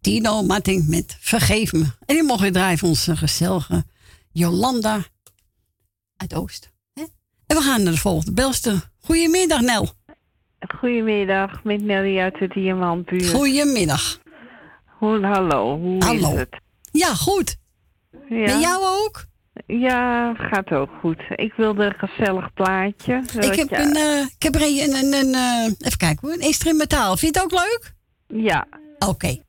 Tino 0.07 0.41
Martin 0.43 0.85
met 0.89 1.17
Vergeef 1.19 1.73
me. 1.73 1.83
En 2.05 2.15
die 2.15 2.23
mocht 2.23 2.43
je 2.43 2.51
draaien 2.51 2.77
voor 2.77 2.89
onze 2.89 3.15
gezellige 3.15 3.83
Jolanda 4.31 4.99
uit 6.17 6.33
Oost. 6.33 6.71
Hè? 6.93 7.01
En 7.47 7.55
we 7.55 7.61
gaan 7.61 7.83
naar 7.83 7.93
de 7.93 7.99
volgende 7.99 8.33
belster. 8.33 8.89
Goedemiddag, 8.99 9.61
Nel. 9.61 9.89
Goedemiddag, 10.79 11.63
met 11.63 11.83
Nelly 11.83 12.19
uit 12.19 12.39
de 12.39 12.47
Diamantbuurt. 12.47 13.29
Goedemiddag. 13.29 14.19
Hallo, 14.99 15.77
hoe 15.79 16.03
Hallo. 16.03 16.31
is 16.31 16.37
het? 16.39 16.59
Ja, 16.91 17.13
goed. 17.15 17.55
Ja. 18.11 18.35
Met 18.37 18.61
jou 18.61 18.83
ook? 18.83 19.25
Ja, 19.65 20.33
gaat 20.33 20.69
ook 20.71 20.89
goed. 21.01 21.19
Ik 21.35 21.53
wilde 21.57 21.85
een 21.85 22.09
gezellig 22.09 22.53
plaatje. 22.53 23.23
Ik 23.39 23.55
heb, 23.55 23.69
je- 23.69 23.77
een, 23.77 23.95
eh, 23.95 24.25
ik 24.35 24.43
heb 24.43 24.55
er 24.55 24.61
een, 24.61 24.93
een, 24.95 25.13
een, 25.13 25.33
eh, 25.33 25.63
even 25.63 25.97
kijken 25.97 26.17
hoor, 26.21 26.33
een 26.33 26.39
instrumentaal. 26.47 27.17
Vind 27.17 27.35
je 27.35 27.41
het 27.41 27.51
ook 27.53 27.59
leuk? 27.59 27.93
Ja. 28.43 28.67
Oké. 28.99 29.45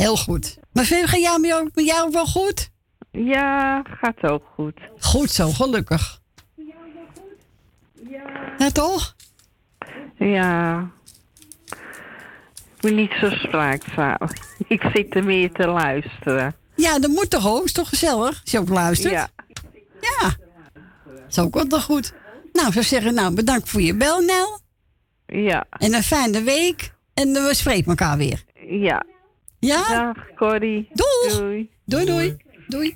Heel 0.00 0.16
goed. 0.16 0.58
Maar 0.72 0.84
vind 0.84 1.10
je 1.10 1.18
jou, 1.18 1.40
met 1.40 1.50
jou, 1.50 1.70
jou 1.74 2.06
ook 2.06 2.12
wel 2.12 2.26
goed? 2.26 2.70
Ja, 3.10 3.82
gaat 3.82 4.22
ook 4.22 4.44
goed. 4.54 4.80
Goed 4.98 5.30
zo, 5.30 5.50
gelukkig. 5.50 6.20
Ja, 8.58 8.70
toch? 8.72 9.16
Ja. 10.16 10.90
ben 12.80 12.94
niet 12.94 13.12
zo 13.20 13.30
spraakzaam. 13.30 14.28
Ik 14.68 14.82
zit 14.94 15.14
er 15.14 15.24
meer 15.24 15.52
te 15.52 15.66
luisteren. 15.66 16.54
Ja, 16.74 16.98
dat 16.98 17.10
moet 17.10 17.30
toch 17.30 17.48
ook. 17.48 17.64
Is 17.64 17.72
toch 17.72 17.88
gezellig? 17.88 18.40
Als 18.40 18.50
je 18.50 18.58
ook 18.58 18.68
luistert. 18.68 19.12
Ja. 19.12 19.28
Ja. 20.00 20.36
Dat 21.28 21.44
ook 21.44 21.54
wel 21.54 21.66
toch 21.66 21.84
goed. 21.84 22.12
Nou, 22.52 22.66
ik 22.66 22.72
zou 22.72 22.84
zeggen, 22.84 23.14
nou, 23.14 23.34
bedankt 23.34 23.68
voor 23.68 23.82
je 23.82 23.94
bel, 23.94 24.20
Nel. 24.20 24.60
Ja. 25.26 25.66
En 25.70 25.94
een 25.94 26.02
fijne 26.02 26.42
week. 26.42 26.92
En 27.14 27.32
we 27.32 27.54
spreken 27.54 27.86
elkaar 27.86 28.16
weer. 28.16 28.44
Ja. 28.68 29.04
Ja? 29.60 29.82
Dag, 29.88 30.16
Corrie. 30.36 30.88
Doeg. 30.94 31.38
Doei. 31.38 31.70
Doei, 31.86 32.06
doei. 32.06 32.38
Doei. 32.68 32.94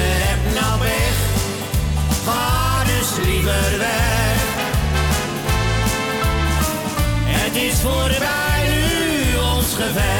Je 0.00 0.06
hebt 0.06 0.60
nou 0.60 0.80
weg, 0.80 1.16
ga 2.24 2.84
dus 2.84 3.26
liever 3.26 3.78
weg. 3.78 4.38
Het 7.24 7.56
is 7.56 7.80
voorbij 7.80 8.62
nu 8.68 9.36
ons 9.36 9.74
gevecht. 9.74 10.19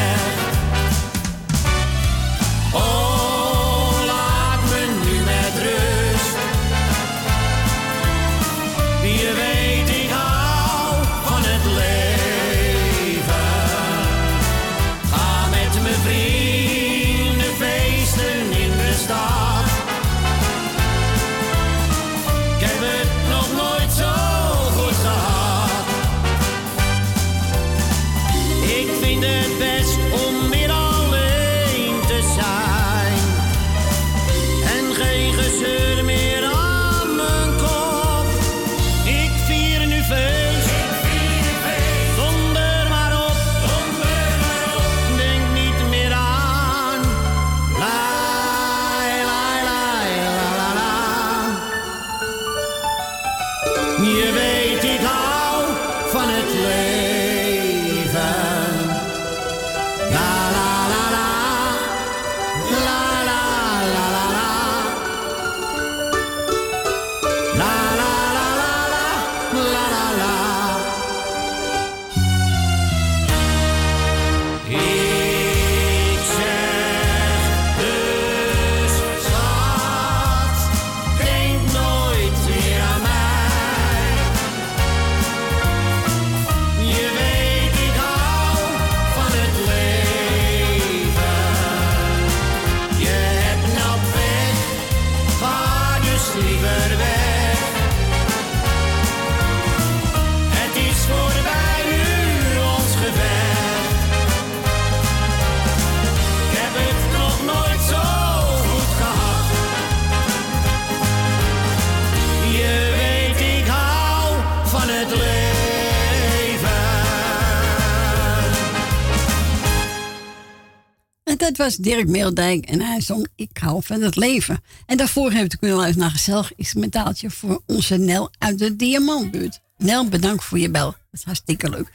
Dat 121.50 121.66
was 121.66 121.76
Dirk 121.76 122.08
Meeldijk 122.08 122.64
en 122.64 122.80
hij 122.80 123.00
zong 123.00 123.26
Ik 123.34 123.56
hou 123.58 123.82
van 123.82 124.00
het 124.00 124.16
leven. 124.16 124.62
En 124.86 124.96
daarvoor 124.96 125.30
hebben 125.30 125.50
we 125.50 125.56
kunnen 125.56 125.76
luisteren 125.76 126.02
naar 126.02 126.10
een 126.10 126.18
gezellig 126.18 126.54
instrumentaaltje 126.54 127.30
voor 127.30 127.62
onze 127.66 127.96
Nel 127.96 128.30
uit 128.38 128.58
de 128.58 128.76
Diamantbuurt. 128.76 129.60
Nel, 129.76 130.08
bedankt 130.08 130.44
voor 130.44 130.58
je 130.58 130.70
bel. 130.70 130.90
Dat 130.90 131.00
is 131.10 131.22
hartstikke 131.22 131.70
leuk. 131.70 131.92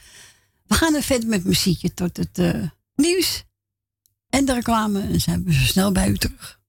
We 0.66 0.74
gaan 0.74 0.94
er 0.94 1.02
verder 1.02 1.28
met 1.28 1.44
muziekje 1.44 1.94
tot 1.94 2.16
het 2.16 2.38
eh, 2.38 2.62
nieuws 2.94 3.44
en 4.28 4.44
de 4.44 4.54
reclame. 4.54 5.00
En 5.00 5.20
zijn 5.20 5.44
we 5.44 5.52
zo 5.52 5.64
snel 5.64 5.92
bij 5.92 6.08
u 6.08 6.18
terug. 6.18 6.60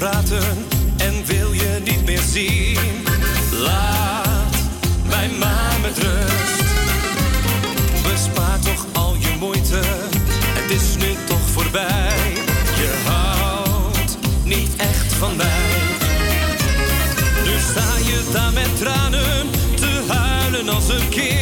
Praten 0.00 0.66
en 0.96 1.24
wil 1.24 1.52
je 1.52 1.80
niet 1.84 2.04
meer 2.04 2.22
zien. 2.30 2.78
Laat 3.62 4.54
mij 5.08 5.30
maar 5.38 5.76
met 5.82 5.98
rust. 5.98 6.62
Bespaar 8.02 8.58
toch 8.58 8.86
al 8.92 9.14
je 9.18 9.36
moeite, 9.38 9.80
het 10.58 10.70
is 10.70 10.96
nu 10.96 11.14
toch 11.26 11.48
voorbij. 11.52 12.32
Je 12.76 13.02
houdt 13.04 14.18
niet 14.44 14.76
echt 14.76 15.12
van 15.12 15.36
mij. 15.36 15.70
Nu 17.44 17.58
sta 17.70 17.96
je 18.04 18.28
daar 18.32 18.52
met 18.52 18.78
tranen 18.78 19.50
te 19.74 20.04
huilen 20.08 20.68
als 20.68 20.88
een 20.88 21.08
kind. 21.08 21.39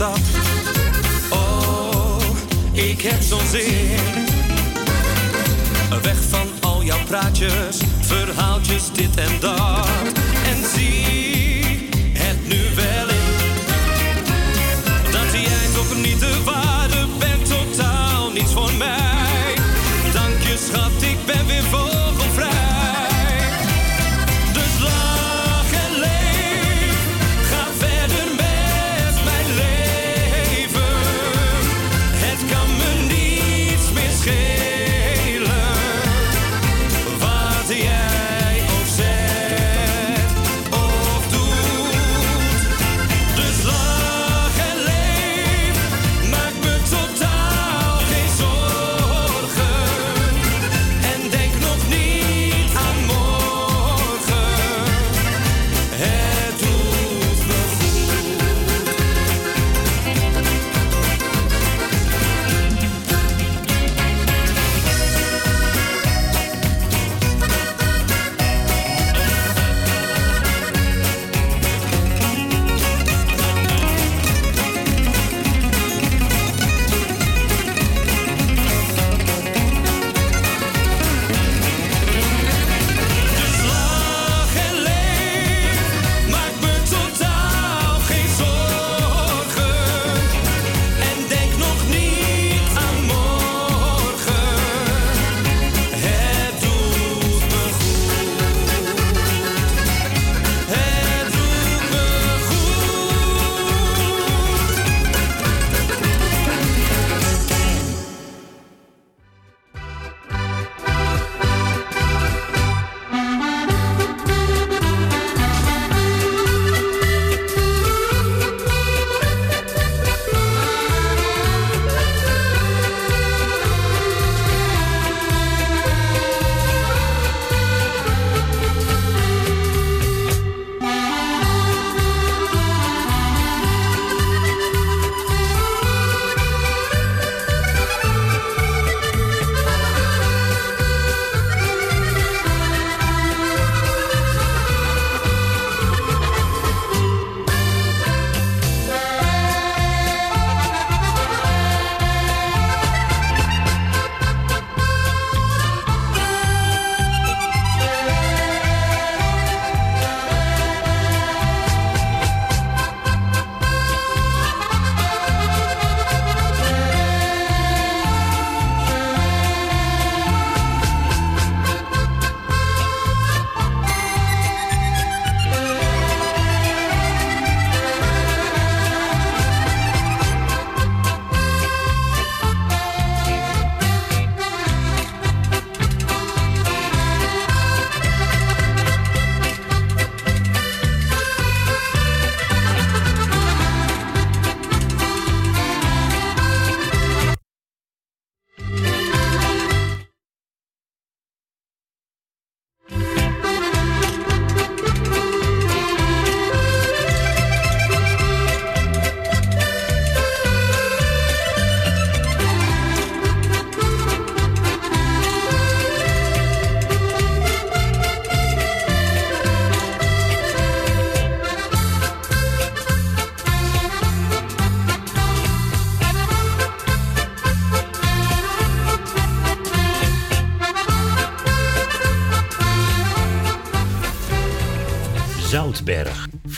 Oh, 0.00 0.16
ik 2.72 3.02
heb 3.02 3.22
zo'n 3.22 3.46
zin. 3.50 3.98
Weg 6.02 6.22
van 6.28 6.48
al 6.60 6.82
jouw 6.82 7.04
praatjes, 7.06 7.78
verhaaltjes, 8.00 8.92
dit 8.92 9.16
en 9.16 9.40
dat. 9.40 9.88
En 10.44 10.64
zie 10.74 11.88
het 12.12 12.48
nu 12.48 12.58
wel 12.74 13.08
in. 13.08 13.16
Dat 15.10 15.32
jij 15.32 15.68
toch 15.74 15.96
niet 15.96 16.20
de 16.20 16.42
waarde 16.44 16.69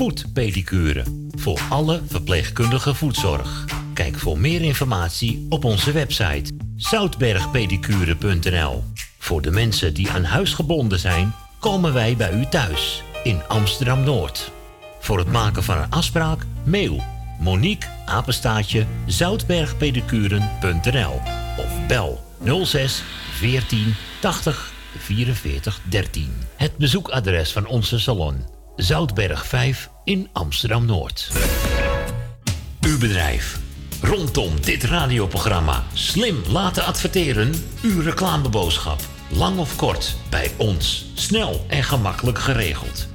Voetpedicure. 0.03 1.05
Voor 1.31 1.61
alle 1.69 2.01
verpleegkundige 2.07 2.95
voetzorg. 2.95 3.65
Kijk 3.95 4.19
voor 4.19 4.39
meer 4.39 4.63
informatie 4.63 5.47
op 5.49 5.65
onze 5.65 5.93
website 5.93 6.53
zoutbergpedicure.nl. 6.77 8.85
Voor 9.19 9.43
de 9.43 9.51
mensen 9.51 9.95
die 9.95 10.11
aan 10.11 10.25
huis 10.25 10.55
gebonden 10.55 10.99
zijn, 10.99 11.35
komen 11.59 11.93
wij 11.93 12.17
bij 12.17 12.33
u 12.33 12.47
thuis 12.47 13.03
in 13.23 13.41
Amsterdam 13.49 14.05
Noord. 14.05 14.51
Voor 15.01 15.19
het 15.19 15.33
maken 15.33 15.63
van 15.63 15.79
een 15.79 15.91
afspraak, 15.91 16.47
mail 16.65 17.03
Monique 17.41 17.89
apenstaatje 18.07 18.87
zoutbergpedicuren.nl 19.07 21.21
of 21.57 21.87
bel 21.87 22.25
06 22.65 23.03
14 23.31 23.95
80 24.21 24.73
44 24.99 25.81
13. 25.89 26.33
Het 26.57 26.77
bezoekadres 26.77 27.53
van 27.53 27.67
onze 27.67 27.99
salon 27.99 28.61
Zoutberg 28.77 29.47
5 29.47 29.91
in 30.05 30.29
Amsterdam 30.33 30.87
Noord. 30.87 31.31
Uw 32.81 32.99
bedrijf. 32.99 33.59
Rondom 34.01 34.61
dit 34.61 34.85
radioprogramma 34.85 35.85
slim 35.93 36.43
laten 36.49 36.85
adverteren. 36.85 37.53
Uw 37.83 38.01
reclameboodschap. 38.01 39.01
Lang 39.29 39.59
of 39.59 39.77
kort, 39.77 40.17
bij 40.31 40.51
ons. 40.57 41.07
Snel 41.15 41.65
en 41.69 41.85
gemakkelijk 41.85 42.39
geregeld. 42.39 43.09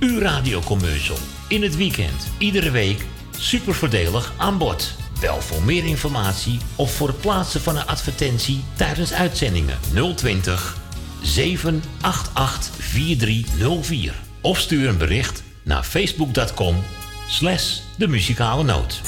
Uw 0.00 0.18
radiocommercial. 0.18 1.18
In 1.48 1.62
het 1.62 1.76
weekend, 1.76 2.28
iedere 2.38 2.70
week. 2.70 3.04
Super 3.38 3.74
voordelig 3.74 4.32
aan 4.36 4.58
bod. 4.58 4.96
Bel 5.20 5.40
voor 5.40 5.62
meer 5.62 5.84
informatie 5.84 6.58
of 6.76 6.94
voor 6.94 7.08
het 7.08 7.20
plaatsen 7.20 7.60
van 7.60 7.76
een 7.76 7.86
advertentie 7.86 8.64
tijdens 8.76 9.12
uitzendingen 9.12 9.78
020 10.14 10.76
788 11.22 12.74
4304. 12.78 14.28
Of 14.40 14.58
stuur 14.58 14.88
een 14.88 14.98
bericht 14.98 15.42
naar 15.62 15.82
facebook.com 15.82 16.84
slash 17.28 17.78
de 17.96 18.08
muzikale 18.08 18.64
noot. 18.64 19.00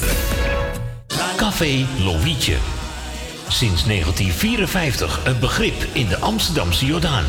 Café 1.37 1.85
Lovietje. 2.03 2.55
Sinds 3.47 3.83
1954 3.85 5.25
een 5.25 5.39
begrip 5.39 5.85
in 5.93 6.07
de 6.07 6.17
Amsterdamse 6.17 6.85
Jordaan. 6.85 7.25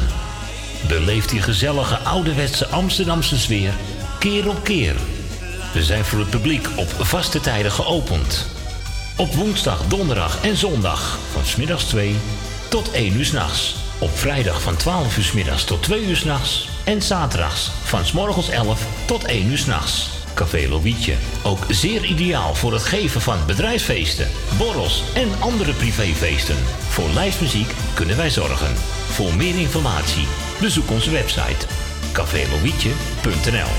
Beleeft 0.88 1.28
die 1.28 1.42
gezellige 1.42 1.98
ouderwetse 1.98 2.66
Amsterdamse 2.66 3.38
sfeer 3.38 3.72
keer 4.18 4.48
op 4.48 4.64
keer. 4.64 4.94
We 5.72 5.82
zijn 5.82 6.04
voor 6.04 6.18
het 6.18 6.30
publiek 6.30 6.68
op 6.76 6.88
vaste 6.88 7.40
tijden 7.40 7.72
geopend. 7.72 8.46
Op 9.16 9.34
woensdag, 9.34 9.86
donderdag 9.88 10.44
en 10.44 10.56
zondag 10.56 11.18
van 11.32 11.44
smiddags 11.44 11.84
2 11.84 12.16
tot 12.68 12.90
1 12.90 13.16
uur 13.16 13.24
s'nachts. 13.24 13.74
Op 13.98 14.18
vrijdag 14.18 14.62
van 14.62 14.76
12 14.76 15.16
uur 15.16 15.24
's 15.24 15.32
middags 15.32 15.64
tot 15.64 15.82
2 15.82 16.04
uur 16.04 16.16
s'nachts. 16.16 16.73
En 16.84 17.02
zaterdags 17.02 17.70
van 17.84 18.04
's 18.04 18.12
morgens 18.12 18.48
11 18.48 18.86
tot 19.04 19.24
1 19.24 19.46
uur 19.50 19.58
s'nachts. 19.58 20.10
Café 20.34 20.68
Lovietje. 20.68 21.14
Ook 21.42 21.64
zeer 21.68 22.04
ideaal 22.04 22.54
voor 22.54 22.72
het 22.72 22.82
geven 22.82 23.20
van 23.20 23.38
bedrijfsfeesten, 23.46 24.28
borrels 24.58 25.02
en 25.14 25.28
andere 25.40 25.72
privéfeesten. 25.72 26.56
Voor 26.88 27.08
lijstmuziek 27.08 27.74
kunnen 27.94 28.16
wij 28.16 28.30
zorgen. 28.30 28.74
Voor 29.10 29.34
meer 29.34 29.58
informatie 29.58 30.26
bezoek 30.60 30.90
onze 30.90 31.10
website 31.10 31.66
cafélovietje.nl 32.12 33.70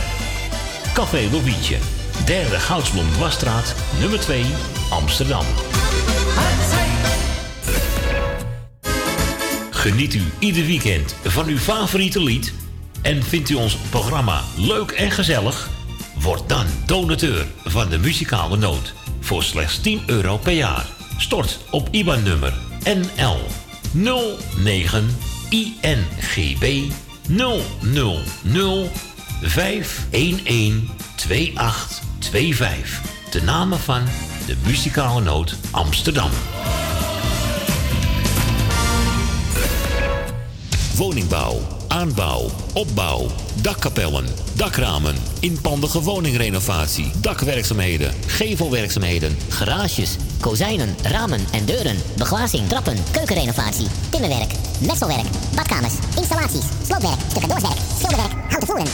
Café 0.93 1.29
Lovietje, 1.31 1.77
derde 2.25 2.59
Goudsblom 2.59 3.17
Wasstraat, 3.17 3.75
nummer 3.99 4.19
2, 4.19 4.45
Amsterdam. 4.89 5.45
Geniet 9.69 10.13
u 10.13 10.23
ieder 10.39 10.65
weekend 10.65 11.15
van 11.23 11.47
uw 11.47 11.57
favoriete 11.57 12.23
lied 12.23 12.53
en 13.05 13.23
vindt 13.23 13.49
u 13.49 13.53
ons 13.53 13.77
programma 13.89 14.41
leuk 14.55 14.91
en 14.91 15.11
gezellig? 15.11 15.69
Word 16.19 16.49
dan 16.49 16.65
donateur 16.85 17.45
van 17.65 17.89
de 17.89 17.97
muzikale 17.97 18.57
noot 18.57 18.93
voor 19.19 19.43
slechts 19.43 19.81
10 19.81 20.01
euro 20.05 20.37
per 20.37 20.53
jaar. 20.53 20.85
Stort 21.17 21.59
op 21.71 21.87
IBAN-nummer 21.91 22.53
NL 22.83 23.37
09 23.93 25.17
INGB 25.49 26.91
000 27.27 28.89
511 29.41 30.73
2825. 31.15 33.01
De 33.31 33.41
namen 33.41 33.79
van 33.79 34.03
de 34.45 34.55
muzikale 34.65 35.21
noot 35.21 35.55
Amsterdam. 35.71 36.29
Woningbouw, 40.95 41.74
aanbouw, 41.95 42.49
opbouw, 42.73 43.27
dakkapellen, 43.61 44.25
dakramen, 44.55 45.15
inpandige 45.39 46.01
woningrenovatie, 46.01 47.11
dakwerkzaamheden, 47.21 48.13
gevelwerkzaamheden, 48.27 49.37
Garages, 49.49 50.15
kozijnen, 50.41 50.95
ramen 51.03 51.45
en 51.51 51.65
deuren, 51.65 51.97
beglazing, 52.17 52.67
trappen, 52.67 52.97
keukenrenovatie, 53.11 53.87
timmerwerk, 54.09 54.51
messelwerk, 54.79 55.27
badkamers, 55.55 55.93
installaties, 56.15 56.65
sloopwerk, 56.85 57.19
stucadoorswerk, 57.29 57.79
schilderwerk, 57.97 58.33
houten 58.49 58.67
voeren. 58.67 58.87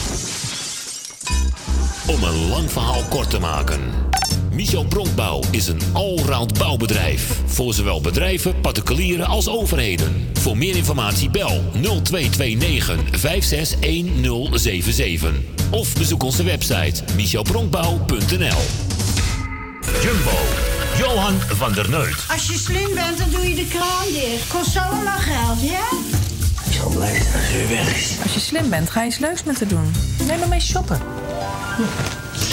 Om 2.06 2.22
een 2.22 2.48
lang 2.48 2.70
verhaal 2.70 3.02
kort 3.08 3.30
te 3.30 3.38
maken. 3.38 4.11
Michel 4.52 4.84
Bronkbouw 4.84 5.42
is 5.50 5.68
een 5.68 5.80
allround 5.92 6.58
bouwbedrijf. 6.58 7.40
Voor 7.46 7.74
zowel 7.74 8.00
bedrijven, 8.00 8.60
particulieren 8.60 9.26
als 9.26 9.48
overheden. 9.48 10.28
Voor 10.32 10.56
meer 10.56 10.76
informatie 10.76 11.30
bel 11.30 11.62
0229 11.72 13.20
561077. 13.20 15.32
Of 15.70 15.94
bezoek 15.94 16.22
onze 16.22 16.42
website 16.42 17.02
michelbronkbouw.nl 17.16 18.60
Jumbo, 20.02 20.38
Johan 20.98 21.40
van 21.40 21.72
der 21.72 21.90
Neut. 21.90 22.24
Als 22.28 22.46
je 22.46 22.58
slim 22.58 22.94
bent, 22.94 23.18
dan 23.18 23.30
doe 23.30 23.48
je 23.48 23.54
de 23.54 23.66
kraan 23.66 24.06
dicht. 24.12 24.48
Kost 24.48 24.70
zo 24.70 24.78
allemaal 24.78 25.18
geld, 25.18 25.62
ja? 25.62 25.86
Ik 26.64 26.72
zal 26.72 26.90
blijven 26.90 27.40
als 27.40 27.52
u 27.64 27.68
weg 27.68 27.96
is. 27.96 28.16
Als 28.22 28.34
je 28.34 28.40
slim 28.40 28.70
bent, 28.70 28.90
ga 28.90 29.00
je 29.00 29.06
eens 29.06 29.18
leuks 29.18 29.44
met 29.44 29.60
haar 29.60 29.68
doen. 29.68 29.92
Neem 30.26 30.38
maar 30.38 30.48
mee 30.48 30.60
shoppen. 30.60 31.21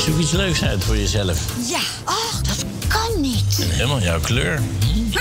Zoek 0.06 0.20
iets 0.20 0.32
leuks 0.32 0.64
uit 0.64 0.84
voor 0.84 0.98
jezelf. 0.98 1.40
Ja, 1.70 1.80
ach, 2.04 2.42
dat 2.42 2.66
kan 2.88 3.22
niet. 3.22 3.60
En 3.62 3.70
helemaal 3.70 4.02
jouw 4.02 4.20
kleur. 4.20 4.62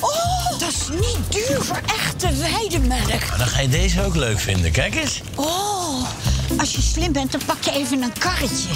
Oh, 0.00 0.58
dat 0.58 0.68
is 0.68 0.88
niet 0.90 1.18
duur 1.28 1.62
voor 1.62 1.80
echte 1.86 2.28
weidemelk. 2.36 3.08
Maar 3.28 3.38
dan 3.38 3.46
ga 3.46 3.60
je 3.60 3.68
deze 3.68 4.04
ook 4.04 4.14
leuk 4.14 4.38
vinden. 4.38 4.70
Kijk 4.70 4.94
eens. 4.94 5.20
Oh, 5.34 6.04
als 6.58 6.72
je 6.72 6.80
slim 6.82 7.12
bent, 7.12 7.32
dan 7.32 7.40
pak 7.46 7.62
je 7.62 7.70
even 7.72 8.02
een 8.02 8.12
karretje. 8.18 8.68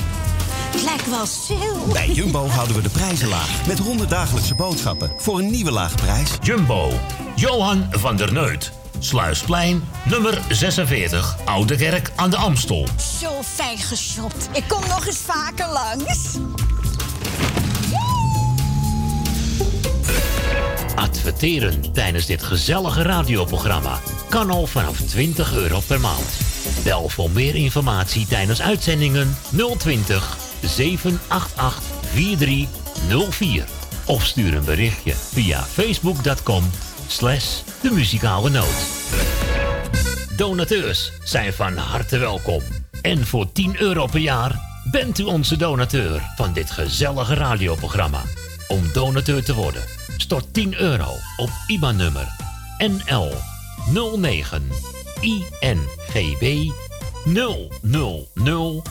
Het 0.70 0.82
lijkt 0.82 1.10
wel 1.10 1.26
sale. 1.26 1.92
Bij 1.92 2.08
Jumbo 2.08 2.48
houden 2.48 2.76
we 2.76 2.82
de 2.82 2.88
prijzen 2.88 3.28
laag. 3.28 3.66
Met 3.66 3.78
100 3.78 4.10
dagelijkse 4.10 4.54
boodschappen 4.54 5.12
voor 5.16 5.38
een 5.38 5.50
nieuwe 5.50 5.70
lage 5.70 5.94
prijs. 5.94 6.30
Jumbo, 6.42 7.00
Johan 7.34 7.86
van 7.90 8.16
der 8.16 8.32
Neut. 8.32 8.72
Sluisplein, 9.04 9.88
nummer 10.04 10.40
46, 10.48 11.36
Oude 11.44 11.76
Kerk 11.76 12.10
aan 12.16 12.30
de 12.30 12.36
Amstel. 12.36 12.88
Zo 13.20 13.42
fijn 13.42 13.78
geshopt. 13.78 14.48
Ik 14.52 14.64
kom 14.68 14.80
nog 14.80 15.06
eens 15.06 15.16
vaker 15.16 15.68
langs. 15.68 16.38
Adverteren 20.94 21.92
tijdens 21.92 22.26
dit 22.26 22.42
gezellige 22.42 23.02
radioprogramma 23.02 24.00
kan 24.28 24.50
al 24.50 24.66
vanaf 24.66 25.00
20 25.00 25.54
euro 25.54 25.80
per 25.86 26.00
maand. 26.00 26.38
Bel 26.84 27.08
voor 27.08 27.30
meer 27.30 27.54
informatie 27.54 28.26
tijdens 28.26 28.62
uitzendingen 28.62 29.36
020 29.78 30.36
788 30.60 31.82
4304. 32.12 33.64
Of 34.06 34.24
stuur 34.24 34.54
een 34.54 34.64
berichtje 34.64 35.14
via 35.14 35.62
facebook.com 35.62 36.64
slash 37.06 37.60
de 37.82 37.90
muzikale 37.90 38.50
noot. 38.50 38.86
Donateurs 40.36 41.12
zijn 41.24 41.52
van 41.52 41.76
harte 41.76 42.18
welkom. 42.18 42.62
En 43.02 43.26
voor 43.26 43.52
10 43.52 43.80
euro 43.80 44.06
per 44.06 44.20
jaar 44.20 44.60
bent 44.90 45.18
u 45.18 45.22
onze 45.22 45.56
donateur 45.56 46.22
van 46.36 46.52
dit 46.52 46.70
gezellige 46.70 47.34
radioprogramma. 47.34 48.22
Om 48.68 48.92
donateur 48.92 49.44
te 49.44 49.54
worden, 49.54 49.82
stort 50.16 50.54
10 50.54 50.80
euro 50.80 51.08
op 51.36 51.50
IBAN-nummer 51.66 52.26
NL 52.78 53.32
09 54.16 54.68
INGB 55.20 56.70
000 57.24 58.82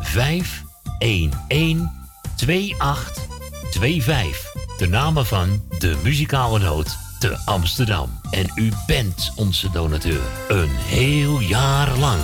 511 0.00 1.88
2825. 2.36 4.54
De 4.78 4.88
namen 4.88 5.26
van 5.26 5.62
de 5.78 5.96
muzikale 6.02 6.58
noot 6.58 6.96
te 7.18 7.38
Amsterdam. 7.44 8.20
En 8.30 8.50
u 8.54 8.72
bent 8.86 9.32
onze 9.36 9.70
donateur. 9.70 10.20
Een 10.48 10.70
heel 10.70 11.40
jaar 11.40 11.98
lang. 11.98 12.20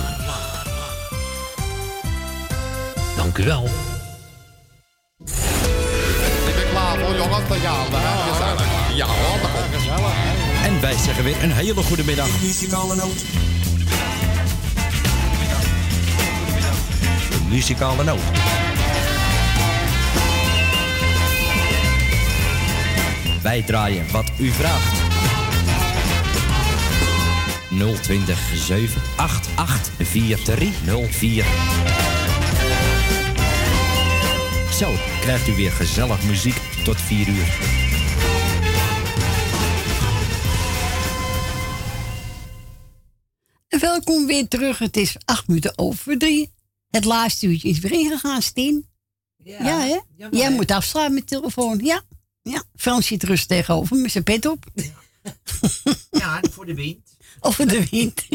Dank 3.15 3.37
u 3.37 3.43
wel. 3.43 3.63
Ik 6.47 6.55
ben 6.55 6.69
klaar 6.69 6.99
voor 6.99 7.15
jongens. 7.15 7.43
Ja 8.95 9.07
dat 9.41 9.51
komt 9.51 9.75
gezellig. 9.75 10.13
En 10.63 10.81
wij 10.81 10.97
zeggen 10.97 11.23
weer 11.23 11.43
een 11.43 11.51
hele 11.51 11.83
goede 11.83 12.03
middag. 12.03 12.41
Muzikale 12.41 12.95
noot. 12.95 13.23
muzikale 17.53 18.03
noot. 18.03 18.21
Wij 23.43 23.61
draaien 23.61 24.11
wat 24.11 24.31
u 24.39 24.49
vraagt. 24.49 25.01
020 28.01 28.39
788 28.55 30.07
4304. 30.07 31.45
Zo 34.71 34.91
krijgt 35.21 35.47
u 35.47 35.51
weer 35.55 35.71
gezellig 35.71 36.23
muziek 36.23 36.55
tot 36.83 37.01
4 37.01 37.27
uur. 37.27 37.57
Welkom 43.79 44.25
weer 44.25 44.47
terug. 44.47 44.79
Het 44.79 44.97
is 44.97 45.15
acht 45.25 45.47
minuten 45.47 45.77
over 45.77 46.17
drie. 46.17 46.51
Het 46.89 47.05
laatste 47.05 47.47
uurtje 47.47 47.69
is 47.69 47.79
weer 47.79 47.91
ingegaan, 47.91 48.41
Stien. 48.41 48.87
Ja, 49.37 49.65
ja 49.65 49.79
hè? 49.79 49.99
jammer, 50.17 50.39
Jij 50.39 50.49
hè? 50.49 50.55
moet 50.55 50.71
afslaan 50.71 51.13
met 51.13 51.29
de 51.29 51.35
telefoon. 51.39 51.79
Ja, 51.83 52.01
ja. 52.43 52.63
Frans 52.75 53.07
zit 53.07 53.23
rust 53.23 53.47
tegenover 53.47 53.97
met 53.97 54.11
zijn 54.11 54.23
pet 54.23 54.45
op. 54.45 54.65
Ja, 56.11 56.41
voor 56.51 56.65
de 56.65 56.73
wind. 56.73 57.17
Over 57.39 57.67
de 57.67 57.87
wind. 57.89 58.27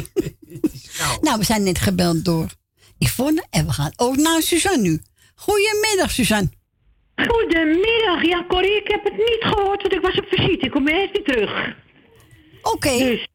nou, 1.26 1.38
we 1.38 1.44
zijn 1.44 1.62
net 1.62 1.78
gebeld 1.78 2.24
door 2.24 2.46
Yvonne 2.98 3.46
en 3.50 3.66
we 3.66 3.72
gaan 3.72 3.92
ook 3.96 4.16
naar 4.16 4.42
Suzanne 4.42 4.82
nu. 4.82 5.02
Goedemiddag, 5.34 6.10
Suzanne. 6.10 6.48
Goedemiddag. 7.16 8.24
Ja, 8.24 8.44
Corrie, 8.48 8.76
ik 8.76 8.88
heb 8.88 9.04
het 9.04 9.16
niet 9.16 9.38
gehoord, 9.40 9.82
want 9.82 9.92
ik 9.94 10.00
was 10.00 10.18
op 10.18 10.26
visite. 10.28 10.64
Ik 10.64 10.70
kom 10.70 10.88
eerst 10.88 11.12
weer 11.12 11.24
terug. 11.24 11.76
Oké. 12.62 12.98
Dus, 12.98 13.28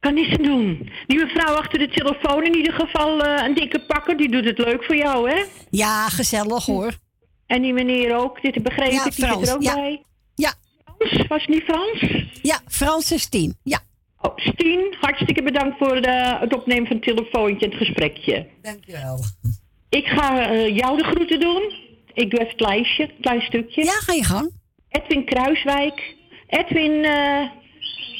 kan 0.00 0.14
niets 0.14 0.36
doen. 0.36 0.90
Die 1.06 1.18
mevrouw 1.18 1.54
achter 1.54 1.78
de 1.78 1.88
telefoon 1.88 2.44
in 2.44 2.56
ieder 2.56 2.72
geval 2.72 3.22
eh, 3.22 3.46
een 3.46 3.54
dikke 3.54 3.80
pakker, 3.80 4.16
die 4.16 4.30
doet 4.30 4.44
het 4.44 4.58
leuk 4.58 4.84
voor 4.84 4.96
jou, 4.96 5.30
hè? 5.30 5.44
Ja, 5.70 6.08
gezellig 6.08 6.66
hoor. 6.66 6.92
En 7.50 7.62
die 7.62 7.72
meneer 7.72 8.16
ook, 8.16 8.42
dit 8.42 8.62
begreep 8.62 8.90
Ja, 8.90 9.04
ik, 9.04 9.14
die 9.14 9.26
zit 9.26 9.48
er 9.48 9.54
ook 9.54 9.62
ja. 9.62 9.74
bij. 9.74 10.02
Ja. 10.34 10.52
Frans, 10.84 11.26
was 11.26 11.40
het 11.40 11.48
niet 11.48 11.62
Frans? 11.62 12.00
Ja, 12.42 12.60
Frans 12.68 13.10
en 13.10 13.18
Stien, 13.18 13.56
ja. 13.62 13.80
Oh, 14.20 14.36
Stien, 14.36 14.96
hartstikke 15.00 15.42
bedankt 15.42 15.78
voor 15.78 16.02
de, 16.02 16.36
het 16.40 16.54
opnemen 16.54 16.86
van 16.86 16.96
het 16.96 17.04
telefoontje 17.04 17.66
en 17.66 17.72
het 17.72 17.80
gesprekje. 17.80 18.46
Dankjewel. 18.62 19.24
Ik 19.88 20.06
ga 20.06 20.50
eh, 20.50 20.76
jou 20.76 20.96
de 20.96 21.04
groeten 21.04 21.40
doen. 21.40 21.72
Ik 22.12 22.30
doe 22.30 22.40
even 22.40 22.52
het 22.52 22.60
lijstje, 22.60 23.02
een 23.02 23.20
klein 23.20 23.40
stukje. 23.40 23.84
Ja, 23.84 23.92
ga 23.92 24.12
je 24.12 24.24
gang. 24.24 24.50
Edwin 24.88 25.24
Kruiswijk. 25.24 26.14
Edwin, 26.46 27.04
eh, 27.04 27.48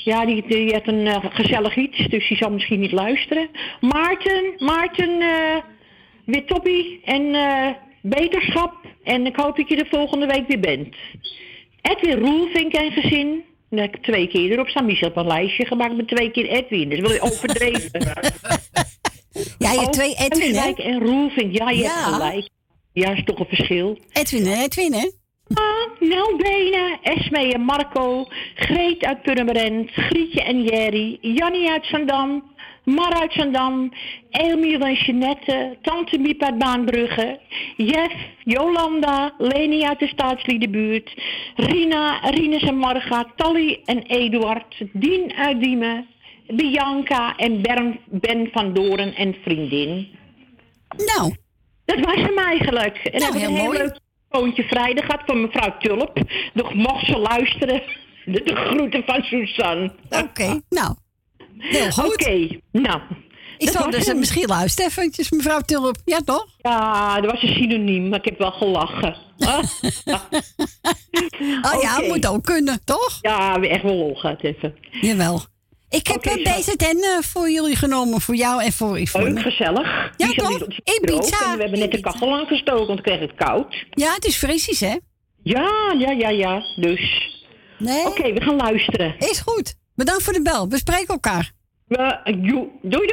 ja, 0.04 0.26
die, 0.26 0.46
die 0.46 0.72
heeft 0.72 0.88
een 0.88 1.06
eh, 1.06 1.24
gezellig 1.30 1.76
iets, 1.76 2.08
dus 2.08 2.28
die 2.28 2.36
zal 2.36 2.50
misschien 2.50 2.80
niet 2.80 2.92
luisteren. 2.92 3.48
Maarten, 3.80 4.54
Maarten, 4.58 5.20
eh 5.20 5.56
weer 6.30 6.46
toppie 6.46 7.00
en 7.04 7.34
eh, 7.34 7.74
beterschap. 8.02 8.74
En 9.04 9.26
ik 9.26 9.36
hoop 9.36 9.56
dat 9.56 9.68
je 9.68 9.76
er 9.76 9.86
volgende 9.90 10.26
week 10.26 10.46
weer 10.48 10.60
bent. 10.60 10.94
Edwin 11.82 12.18
Roelvink 12.18 12.72
en 12.72 12.92
gezin. 12.92 13.44
Daar 13.70 13.80
heb 13.84 13.96
ik 13.96 14.02
twee 14.02 14.28
keer 14.28 14.50
erop 14.50 14.68
staan. 14.68 14.84
Michel 14.86 15.06
heeft 15.06 15.20
een 15.20 15.26
lijstje 15.26 15.66
gemaakt 15.66 15.96
met 15.96 16.08
twee 16.08 16.30
keer 16.30 16.46
Edwin. 16.48 16.88
Dat 16.90 16.98
is 16.98 17.18
wel 17.18 17.30
overdreven. 17.30 17.90
Ja, 19.58 19.72
je 19.72 19.76
hebt 19.78 19.86
Oh, 19.86 19.92
twee 19.92 20.14
Edwin, 20.18 20.54
hè? 20.54 20.70
En 20.70 20.98
Roelvink. 21.00 21.56
Ja, 21.56 21.70
je 21.70 21.76
Ja. 21.82 21.88
hebt 21.90 22.14
gelijk. 22.14 22.48
Ja, 22.92 23.10
is 23.12 23.24
toch 23.24 23.38
een 23.38 23.46
verschil. 23.48 23.98
Edwin 24.12 24.46
en 24.46 24.60
Edwin, 24.60 24.92
hè? 24.92 25.10
Ah, 25.54 26.00
Nel 26.00 26.36
Benen, 26.36 26.98
Esme 27.02 27.52
en 27.52 27.60
Marco, 27.60 28.26
Greet 28.54 29.04
uit 29.04 29.22
Purmerend, 29.22 29.90
Grietje 29.90 30.42
en 30.42 30.62
Jerry, 30.62 31.18
Jannie 31.20 31.70
uit 31.70 31.86
Zandam, 31.86 32.52
Mar 32.94 33.12
uit 33.20 33.32
Zandam, 33.32 33.92
Emiel 34.30 34.80
en 34.80 34.94
Jeanette, 34.94 35.76
Tante 35.82 36.18
Miep 36.18 36.42
uit 36.42 36.58
Baanbrugge, 36.58 37.40
Jeff, 37.76 38.14
Jolanda, 38.44 39.34
Leni 39.38 39.84
uit 39.84 39.98
de 39.98 40.06
Staatsliedenbuurt, 40.06 41.14
Rina, 41.56 42.18
Rines 42.30 42.62
en 42.62 42.76
Marga, 42.76 43.32
Tally 43.36 43.80
en 43.84 44.02
Eduard, 44.02 44.82
Dien 44.92 45.32
uit 45.34 45.60
Diemen, 45.60 46.06
Bianca 46.46 47.36
en 47.36 47.62
Bern, 47.62 48.00
Ben 48.06 48.48
van 48.52 48.72
Doren 48.74 49.14
en 49.14 49.36
vriendin. 49.42 50.08
Nou. 50.96 51.34
Dat 51.84 52.00
was 52.00 52.14
hem 52.14 52.38
eigenlijk. 52.38 52.96
En 52.96 53.20
Nou, 53.20 53.38
heel 53.38 53.48
een 53.48 53.54
heel 53.54 53.64
mooi. 53.64 53.78
leuk 53.78 53.98
telefoontje 54.28 54.62
vrijdag 54.62 55.04
gehad 55.04 55.22
van 55.26 55.40
mevrouw 55.40 55.76
Tulp. 55.78 56.20
Nog 56.52 56.74
mocht 56.74 57.06
ze 57.06 57.18
luisteren. 57.18 57.82
De, 58.24 58.42
de 58.50 58.56
groeten 58.56 59.02
van 59.06 59.22
Suzanne. 59.22 59.92
Oké, 60.10 60.60
nou. 60.68 60.94
Heel 61.60 61.90
goed. 61.90 62.12
Oké, 62.12 62.48
nou. 62.72 63.00
Ik 63.58 63.68
zal 63.68 63.90
dus 63.90 64.06
hem. 64.06 64.18
misschien 64.18 64.46
luisteren 64.46 64.90
eventjes, 64.90 65.30
mevrouw 65.30 65.60
Tulp. 65.60 65.96
Ja, 66.04 66.18
toch? 66.24 66.46
Ja, 66.58 67.20
dat 67.20 67.30
was 67.30 67.42
een 67.42 67.54
synoniem, 67.54 68.08
maar 68.08 68.18
ik 68.18 68.24
heb 68.24 68.38
wel 68.38 68.52
gelachen. 68.52 69.16
Ah. 69.38 69.58
Oh 71.62 71.82
ja, 71.82 71.96
Oké. 71.98 72.06
moet 72.08 72.26
ook 72.26 72.44
kunnen, 72.44 72.80
toch? 72.84 73.18
Ja, 73.20 73.60
we 73.60 73.68
echt 73.68 73.82
wel 73.82 73.94
lol 73.94 74.14
gehad 74.14 74.42
even. 74.42 74.74
Jawel. 75.00 75.40
Ik 75.88 76.06
heb 76.06 76.16
Oké, 76.16 76.30
een. 76.30 76.42
BZN 76.42 77.22
voor 77.22 77.50
jullie 77.50 77.76
genomen, 77.76 78.20
voor 78.20 78.34
jou 78.36 78.62
en 78.62 78.72
voor 78.72 79.00
Yvonne. 79.00 79.30
Leuk, 79.30 79.42
gezellig. 79.42 80.10
Ja, 80.16 80.26
toch? 80.32 80.62
Ibiza. 80.84 81.50
En 81.50 81.56
we 81.56 81.62
hebben 81.62 81.78
net 81.78 81.92
de 81.92 82.00
kachel 82.00 82.32
aangestoken, 82.32 82.86
want 82.86 82.98
ik 82.98 83.04
kreeg 83.04 83.20
het 83.20 83.34
koud. 83.34 83.84
Ja, 83.90 84.14
het 84.14 84.24
is 84.24 84.36
frisjes, 84.36 84.80
hè? 84.80 84.96
Ja, 85.42 85.94
ja, 85.98 86.10
ja, 86.10 86.28
ja. 86.28 86.62
Dus. 86.76 87.28
Nee. 87.78 88.06
Oké, 88.06 88.32
we 88.32 88.40
gaan 88.40 88.56
luisteren. 88.56 89.14
Is 89.18 89.40
goed. 89.40 89.74
Bedankt 90.00 90.22
voor 90.22 90.32
de 90.32 90.42
bel. 90.42 90.68
We 90.68 90.76
spreken 90.76 91.06
elkaar. 91.06 91.52
We, 91.86 92.20
doei, 92.24 92.70
doei. 92.82 93.06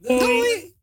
Doei. 0.00 0.18
Doei. 0.18 0.74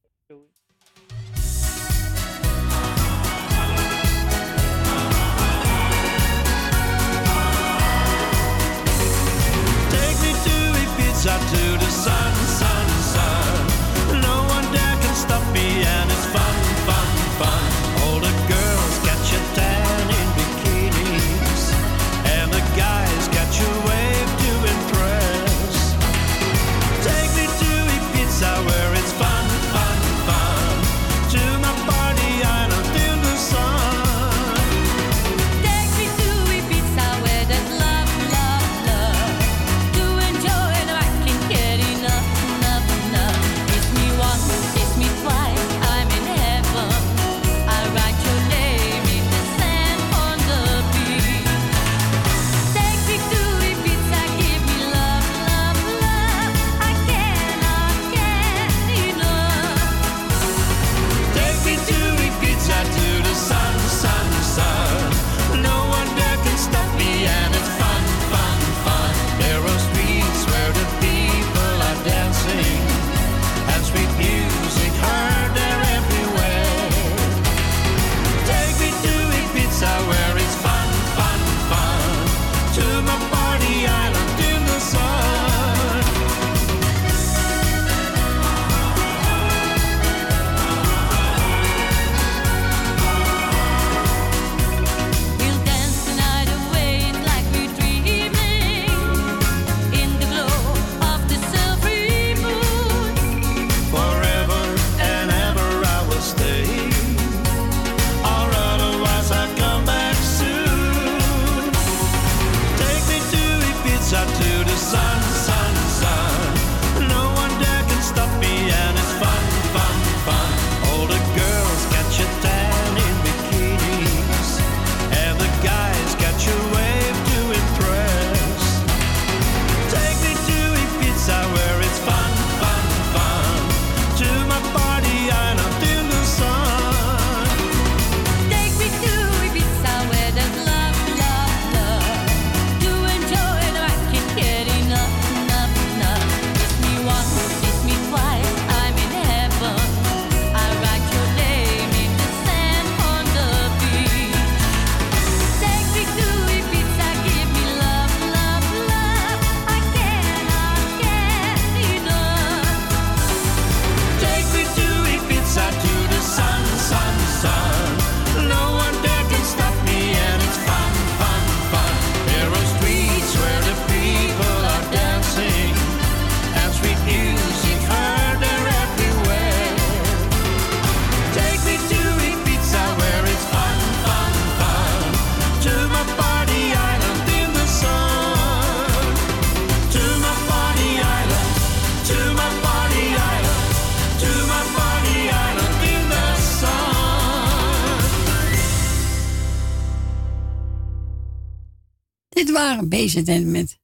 Waren 202.53 202.90
bezig 202.90 203.43
met 203.43 203.80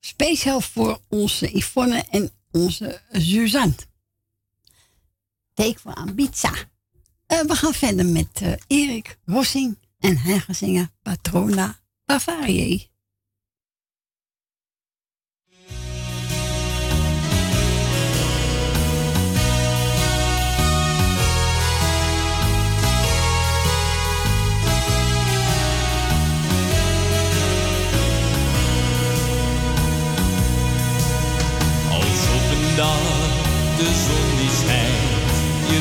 speciaal 0.00 0.60
voor 0.60 1.00
onze 1.08 1.56
Yvonne 1.56 2.04
en 2.10 2.30
onze 2.50 3.00
Suzanne. 3.12 3.74
Take 5.54 5.78
voor 5.78 5.94
Ambiza. 5.94 6.52
Uh, 6.52 7.40
we 7.40 7.54
gaan 7.54 7.74
verder 7.74 8.06
met 8.06 8.40
uh, 8.42 8.52
Erik 8.66 9.18
Rossing 9.24 9.78
en 9.98 10.18
hij 10.18 10.38
gaat 10.38 10.56
zingen 10.56 10.92
Patrona 11.02 11.80
Bavaria. 12.04 12.78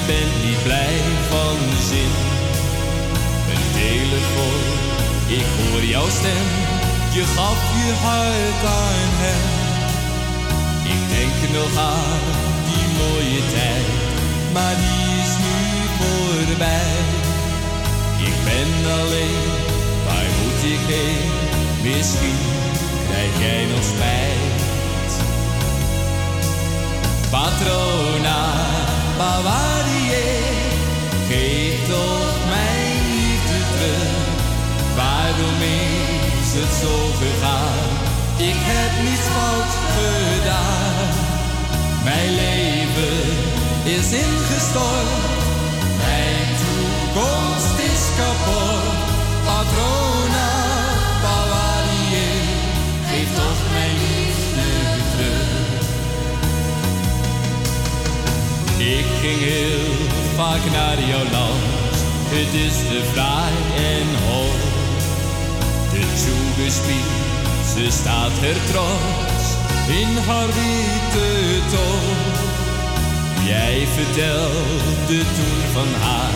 Je 0.06 0.12
bent 0.14 0.44
niet 0.46 0.64
blij 0.64 0.98
van 1.30 1.58
zin. 1.90 2.14
Een 3.52 3.66
telefoon, 3.82 4.64
ik 5.28 5.48
hoor 5.58 5.84
jouw 5.84 6.10
stem, 6.10 6.48
je 7.16 7.24
gaf 7.36 7.60
je 7.80 7.94
hart 8.06 8.62
aan 8.82 9.12
hem. 9.24 9.44
Ik 10.94 11.02
denk 11.16 11.38
nog 11.58 11.74
aan 11.78 12.24
die 12.68 12.88
mooie 13.00 13.42
tijd, 13.56 13.88
maar 14.54 14.76
die 14.84 15.06
is 15.24 15.34
nu 15.46 15.58
voorbij. 15.98 16.98
Ik 18.30 18.38
ben 18.48 18.92
alleen, 19.00 19.50
waar 20.06 20.30
moet 20.40 20.62
ik 20.76 20.84
heen? 20.94 21.32
Misschien 21.88 22.40
krijg 23.10 23.34
jij 23.40 23.66
nog 23.66 23.84
spijt. 23.84 25.14
Patrona 27.30 28.95
Bavarie, 29.18 30.12
geef 31.30 31.88
toch 31.88 32.36
mijn 32.54 32.98
liefde 33.16 33.60
terug. 33.72 34.14
Waarom 34.96 35.60
is 36.42 36.52
het 36.60 36.74
zo 36.82 36.96
gegaan? 37.22 37.90
Ik 38.38 38.60
heb 38.72 38.92
niets 39.04 39.28
fout 39.36 39.74
gedaan. 39.98 41.08
Mijn 42.04 42.32
leven 42.44 43.26
is 43.84 44.12
ingestort. 44.12 45.12
Mijn 45.98 46.48
toekomst 46.62 47.78
is 47.92 48.04
kapot. 48.18 48.84
Patrona 49.46 50.15
ging 59.36 59.52
heel 59.52 60.08
vaak 60.36 60.72
naar 60.72 61.00
jouw 61.00 61.24
land, 61.32 61.94
het 62.36 62.54
is 62.54 62.78
de 62.90 63.04
vraag 63.14 63.56
en 63.76 64.08
hoor. 64.26 64.60
De 65.92 66.04
toegespied, 66.24 67.12
ze 67.74 67.86
staat 68.00 68.32
er 68.50 68.58
trots 68.72 69.46
in 70.02 70.12
haar 70.28 70.48
witte 70.48 71.30
toon. 71.74 72.18
Jij 73.48 73.88
vertelde 73.96 75.18
toen 75.36 75.62
van 75.74 76.02
haar, 76.02 76.36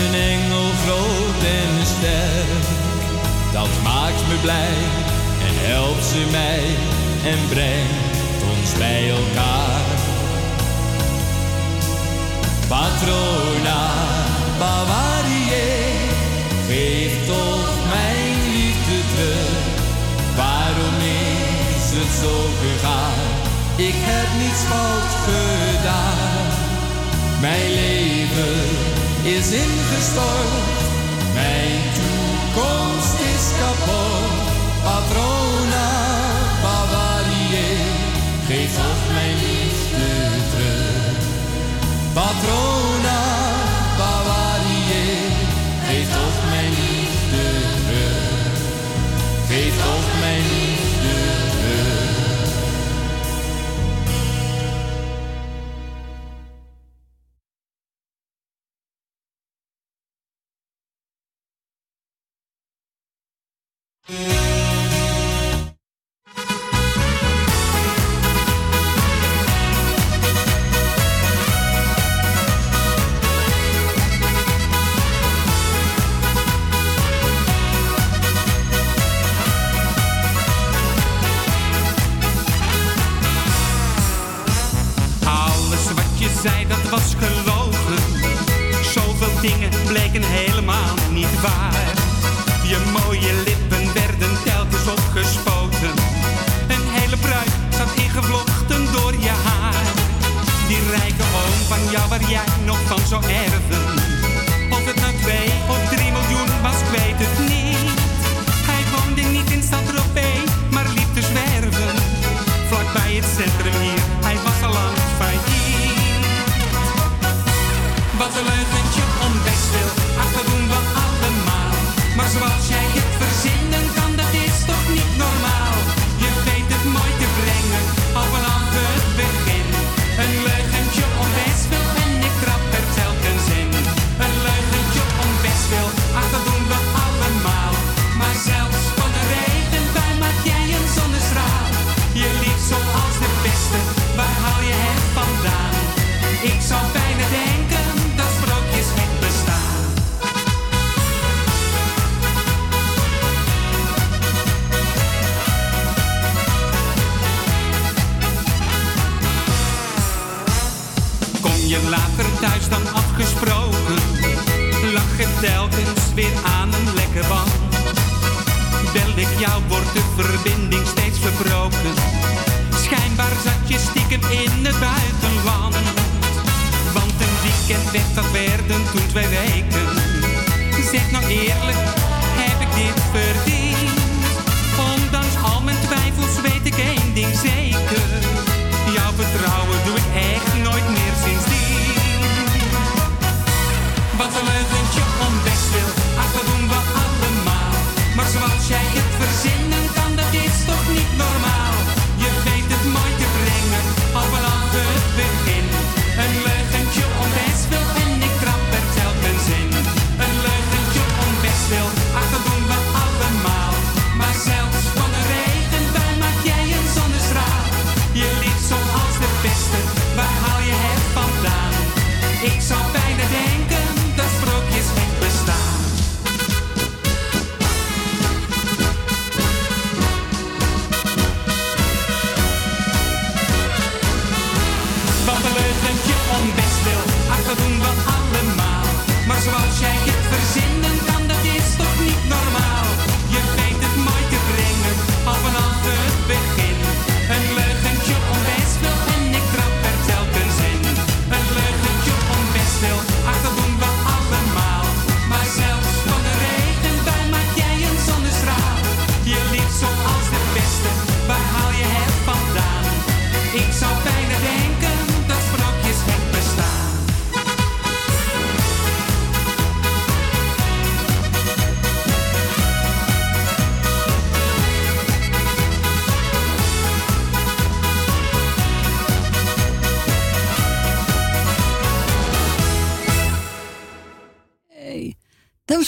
een 0.00 0.14
engel 0.14 0.68
groot 0.84 1.42
en 1.60 1.86
sterk. 1.86 2.66
Dat 3.52 3.72
maakt 3.82 4.22
me 4.28 4.36
blij 4.42 4.78
en 5.46 5.54
helpt 5.70 6.04
ze 6.04 6.22
mij 6.30 6.64
en 7.32 7.38
brengt 7.48 8.32
ons 8.50 8.78
bij 8.78 9.10
elkaar. 9.10 9.97
Patrona 12.68 13.80
Bavarie, 14.58 15.50
geef 16.68 17.26
toch 17.26 17.74
mijn 17.94 18.34
liefde 18.56 18.98
terug. 19.14 19.76
Waarom 20.36 20.96
is 21.00 21.86
het 21.98 22.12
zo 22.22 22.34
gegaan? 22.62 23.18
Ik 23.76 23.98
heb 24.10 24.28
niets 24.40 24.62
fout 24.70 25.12
gedaan. 25.28 26.46
Mijn 27.40 27.70
leven 27.80 28.60
is 29.36 29.50
ingestort, 29.64 30.78
mijn 31.34 31.80
toekomst 31.98 33.18
is 33.34 33.44
kapot. 33.60 34.46
Patrona 34.84 35.88
Bavarie, 36.62 37.76
geef 38.46 38.74
toch 38.74 38.97
Patrona 42.14 42.67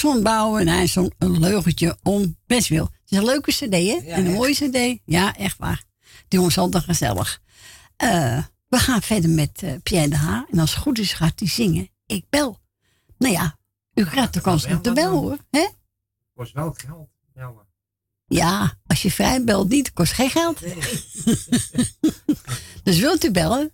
Dat 0.00 0.12
was 0.12 0.22
van 0.22 0.32
Bouwen 0.32 0.60
en 0.60 0.68
hij 0.68 0.86
zong 0.86 1.12
een 1.18 1.38
leugentje 1.38 1.98
om 2.02 2.36
bestwil. 2.46 2.84
Het 2.84 3.10
is 3.10 3.18
een 3.18 3.24
leuke 3.24 3.50
cd, 3.50 3.72
hè? 3.72 4.10
en 4.10 4.26
een 4.26 4.32
mooie 4.32 4.54
cd. 4.54 5.00
Ja, 5.04 5.36
echt 5.36 5.58
waar. 5.58 5.84
Die 6.28 6.38
jongens 6.38 6.58
altijd 6.58 6.84
gezellig. 6.84 7.40
Uh, 8.02 8.42
we 8.68 8.78
gaan 8.78 9.02
verder 9.02 9.30
met 9.30 9.62
uh, 9.62 9.72
Pierre 9.82 10.08
de 10.08 10.16
Haar. 10.16 10.46
En 10.50 10.58
als 10.58 10.74
het 10.74 10.82
goed 10.82 10.98
is 10.98 11.12
gaat 11.12 11.38
hij 11.38 11.48
zingen. 11.48 11.88
Ik 12.06 12.24
bel. 12.30 12.58
Nou 13.18 13.34
ja, 13.34 13.56
u 13.94 14.04
krijgt 14.04 14.34
de 14.34 14.40
kans 14.40 14.66
om 14.66 14.82
te 14.82 14.92
bellen 14.92 15.18
hoor. 15.18 15.38
Hè? 15.50 15.66
Kost 16.34 16.52
wel 16.52 16.74
geld. 16.76 17.08
Bellen. 17.34 17.66
Ja, 18.26 18.74
als 18.86 19.02
je 19.02 19.10
vrij 19.10 19.44
belt 19.44 19.68
niet, 19.68 19.92
kost 19.92 20.12
geen 20.12 20.30
geld. 20.30 20.60
dus 22.84 22.98
wilt 22.98 23.24
u 23.24 23.30
bellen? 23.30 23.70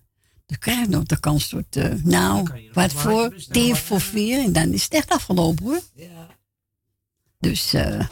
Dan 0.47 0.59
krijg 0.59 0.81
je 0.81 0.89
nog 0.89 1.05
de 1.05 1.21
kans 1.21 1.49
tot, 1.49 1.77
uh, 1.77 1.93
nou, 2.03 2.49
wat 2.73 2.93
voor, 2.93 3.35
tien 3.51 3.77
voor 3.77 4.01
vier. 4.01 4.39
En 4.45 4.53
dan 4.53 4.73
is 4.73 4.83
het 4.83 4.93
echt 4.93 5.11
afgelopen 5.11 5.65
hoor. 5.65 5.81
Ja. 5.95 6.16
Dus, 7.49 7.75
uh, 7.75 8.07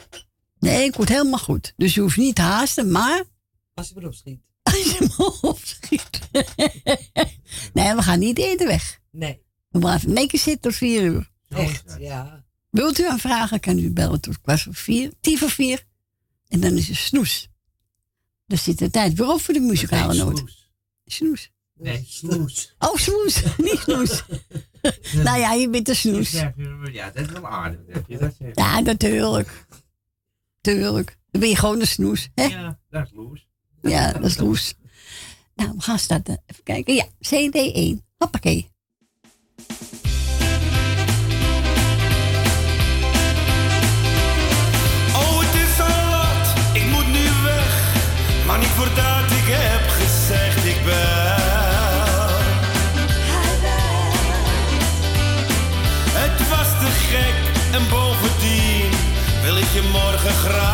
nee, 0.59 0.85
ik 0.85 0.95
word 0.95 1.09
helemaal 1.09 1.39
goed. 1.39 1.73
Dus 1.77 1.95
je 1.95 2.01
hoeft 2.01 2.17
niet 2.17 2.35
te 2.35 2.43
haasten, 2.43 2.91
maar... 2.91 3.25
Als 3.75 3.89
je 3.89 3.95
me 4.01 4.07
opschiet. 4.07 4.41
Als 4.63 4.83
je 4.83 5.09
me 5.17 5.39
opschiet. 5.41 6.21
nee, 7.75 7.95
we 7.95 8.03
gaan 8.03 8.19
niet 8.19 8.39
eerder 8.39 8.67
weg. 8.67 9.01
Nee. 9.11 9.43
We 9.69 9.79
blijven 9.79 10.13
lekker 10.13 10.39
zitten 10.39 10.63
tot 10.63 10.75
vier 10.75 11.03
uur. 11.03 11.31
Echt, 11.49 11.97
ja. 11.99 12.45
Wilt 12.71 12.99
u 12.99 13.09
een 13.09 13.19
vragen, 13.19 13.61
kan 13.61 13.79
u 13.79 13.91
bellen 13.91 14.21
tot 14.21 14.41
kwart 14.41 14.63
voor 14.63 14.75
vier, 14.75 15.13
tien 15.21 15.39
voor 15.39 15.51
vier. 15.51 15.85
En 16.49 16.61
dan 16.61 16.77
is 16.77 16.89
het 16.89 16.97
snoes. 16.97 17.49
Dan 18.47 18.59
zit 18.59 18.79
de 18.79 18.91
tijd 18.91 19.15
weer 19.15 19.33
op 19.33 19.41
voor 19.41 19.55
de 19.55 19.61
muzikale 19.61 20.15
noot. 20.15 20.45
Snoes. 21.05 21.51
Nee, 21.75 22.05
snoes. 22.09 22.75
Oh, 22.79 22.97
snoes. 22.97 23.43
Niet 23.57 23.79
snoes. 23.79 24.25
nou 25.27 25.39
ja, 25.39 25.53
je 25.53 25.71
bent 25.71 25.89
een 25.89 25.97
snoes. 25.97 26.31
Ja, 26.31 27.11
dat 27.11 27.27
is 27.27 27.33
wel 27.33 27.47
aardig. 27.49 27.81
Dat. 28.19 28.35
Ja, 28.55 28.81
natuurlijk. 28.81 29.67
Tuurlijk. 30.61 31.19
Dan 31.31 31.41
ben 31.41 31.51
je 31.51 31.57
gewoon 31.57 31.81
een 31.81 31.87
snoes. 31.87 32.29
Hè? 32.35 32.45
Ja, 32.45 32.79
dat 32.91 33.05
is 33.05 33.13
loes. 33.13 33.49
Ja, 33.83 34.13
dat 34.13 34.25
is 34.25 34.39
loes. 34.39 34.75
nou, 35.55 35.73
we 35.77 35.83
gaan 35.83 35.99
starten. 35.99 36.43
Even 36.47 36.63
kijken. 36.63 36.95
Ja, 36.95 37.07
CD1. 37.07 38.03
Hoppakee. 38.17 38.73
Graag 60.45 60.74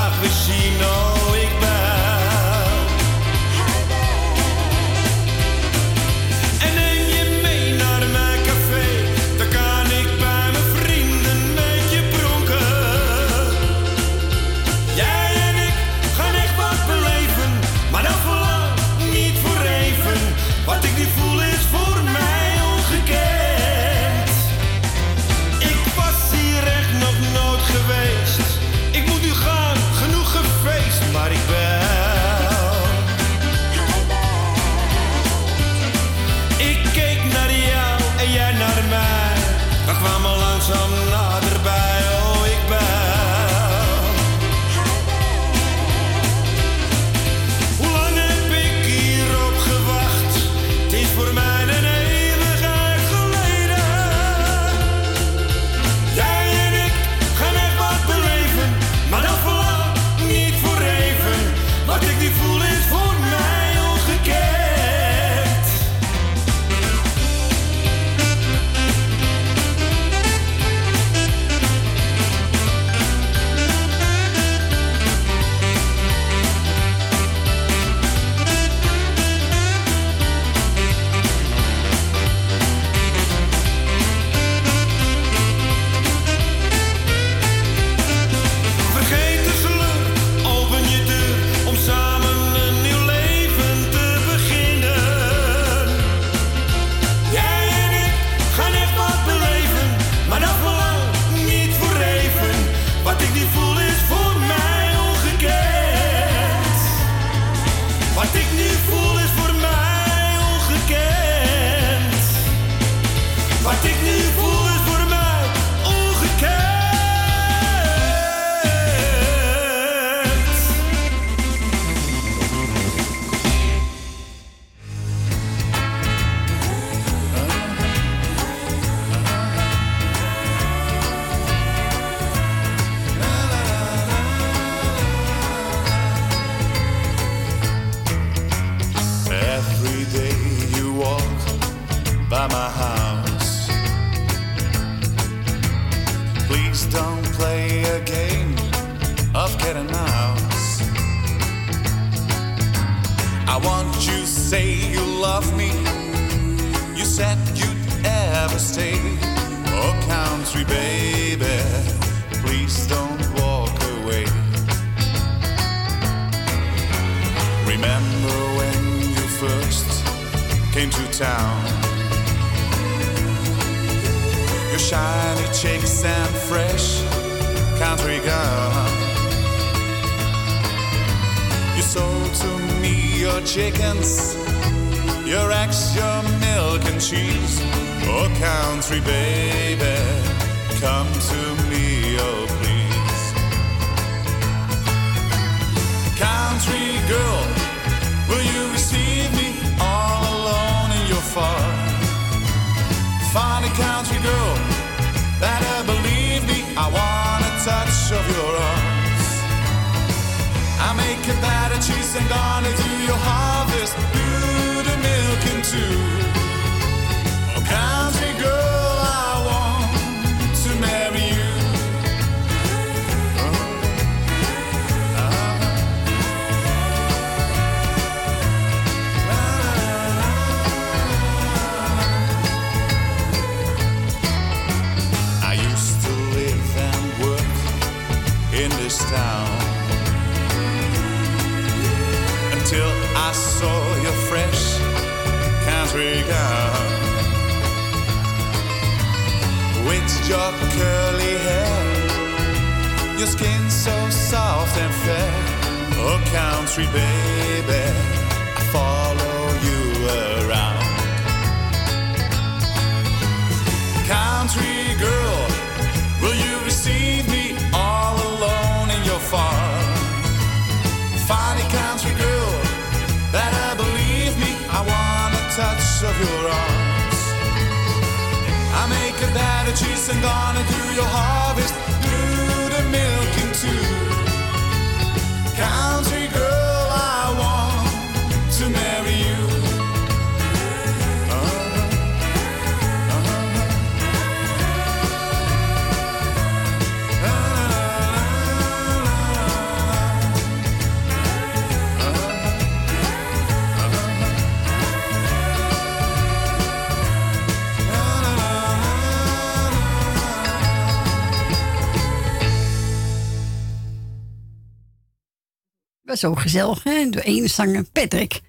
zo 316.21 316.35
gezellig, 316.35 316.83
hè? 316.83 317.09
Door 317.09 317.23
ene 317.23 317.49
zanger 317.49 317.85
Patrick. 317.85 318.41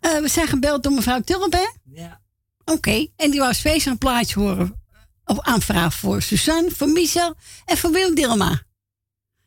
Eh, 0.00 0.18
we 0.18 0.28
zijn 0.28 0.46
gebeld 0.46 0.82
door 0.82 0.92
mevrouw 0.92 1.20
Tulp, 1.20 1.52
hè? 1.52 1.66
Ja. 1.84 2.20
Oké, 2.64 3.06
en 3.16 3.30
die 3.30 3.40
wou 3.40 3.54
speciaal 3.54 3.92
een 3.92 3.98
plaatje 3.98 4.40
horen. 4.40 4.80
Of 5.24 5.40
aanvraag 5.40 5.94
voor 5.94 6.22
Suzanne, 6.22 6.70
voor 6.70 6.88
Michel 6.88 7.34
en 7.64 7.76
voor 7.76 7.90
Wil 7.90 8.14
Dilma. 8.14 8.62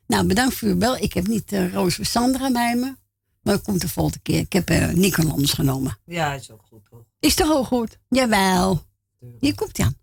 Nou, 0.08 0.28
bedankt 0.28 0.56
voor 0.56 0.68
uw 0.68 0.78
bel. 0.78 0.98
Ik 0.98 1.14
heb 1.14 1.28
niet 1.28 1.52
uh, 1.52 1.74
Roos 1.74 2.00
of 2.00 2.06
Sandra 2.06 2.52
bij 2.52 2.76
me. 2.76 2.96
Maar 3.42 3.54
dat 3.54 3.62
komt 3.62 3.82
de 3.82 3.90
volgende 3.90 4.20
keer. 4.20 4.40
Ik 4.40 4.54
heb 4.54 4.70
uh, 4.70 4.88
Nico 4.88 5.24
Landers 5.24 5.54
genomen. 5.54 5.98
Ja, 6.06 6.34
is 6.34 6.52
ook 6.52 6.62
goed 6.70 6.88
hoor. 6.90 7.06
Is 7.20 7.36
toch 7.36 7.52
ook 7.52 7.66
goed? 7.66 7.98
Jawel. 8.10 8.84
Hier 9.40 9.56
komt 9.56 9.78
hij 9.78 9.86
aan. 9.86 9.98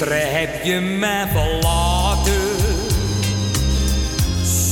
Gisteren 0.00 0.38
heb 0.38 0.64
je 0.64 0.80
mij 0.80 1.26
verlaten, 1.32 2.56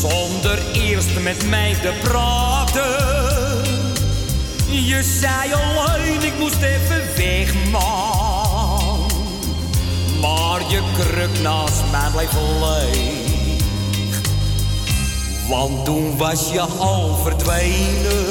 zonder 0.01 0.59
eerst 0.73 1.21
met 1.21 1.49
mij 1.49 1.75
te 1.83 1.93
praten. 2.03 3.63
Je 4.67 5.03
zei 5.03 5.53
alleen, 5.53 6.23
ik 6.23 6.39
moest 6.39 6.63
even 6.63 7.03
weg, 7.17 7.55
man. 7.71 9.07
Maar 10.21 10.61
je 10.69 10.83
kruk 10.99 11.41
naast 11.43 11.83
mij 11.91 12.11
bleef 12.13 12.33
leeg. 12.61 14.21
Want 15.49 15.85
toen 15.85 16.17
was 16.17 16.53
je 16.53 16.61
al 16.61 17.17
verdwenen. 17.23 18.27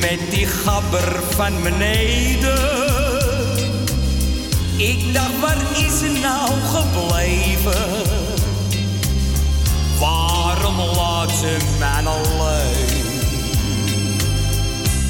Met 0.00 0.30
die 0.30 0.46
gabber 0.46 1.22
van 1.30 1.62
beneden. 1.62 3.03
Ik 4.76 5.14
dacht, 5.14 5.40
waar 5.40 5.56
is 5.76 5.98
ze 5.98 6.18
nou 6.22 6.50
gebleven? 6.74 8.02
Waarom 10.00 10.80
laat 10.80 11.30
ze 11.30 11.56
mij 11.78 12.04
alleen? 12.04 13.04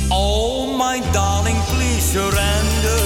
Oh, 0.09 0.79
my 0.79 1.03
darling, 1.13 1.59
please 1.65 2.09
surrender. 2.11 3.03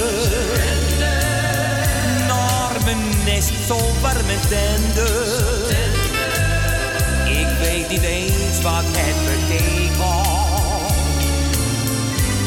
Naar 2.26 2.84
mijn 2.84 3.24
nest 3.24 3.52
zo 3.66 3.76
warm 4.00 4.28
en 4.28 4.48
tender. 4.48 5.70
Ik 7.24 7.48
weet 7.60 7.88
niet 7.88 8.02
eens 8.02 8.62
wat 8.62 8.84
het 8.86 9.16
betekent. 9.24 9.76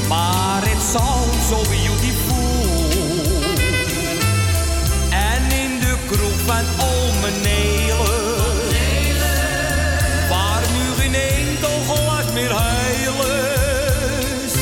Maar 0.07 0.61
het 0.61 0.83
zal 0.91 1.25
zo 1.49 1.55
beautiful. 1.69 2.00
Van 6.51 6.85
ome 6.85 7.29
Nelen. 7.43 8.59
Waar 10.29 10.63
nu 10.73 10.85
geen 10.97 11.15
enkel 11.15 11.79
glas 11.87 12.31
meer 12.33 12.51
heilen 12.53 13.53
is. 14.43 14.53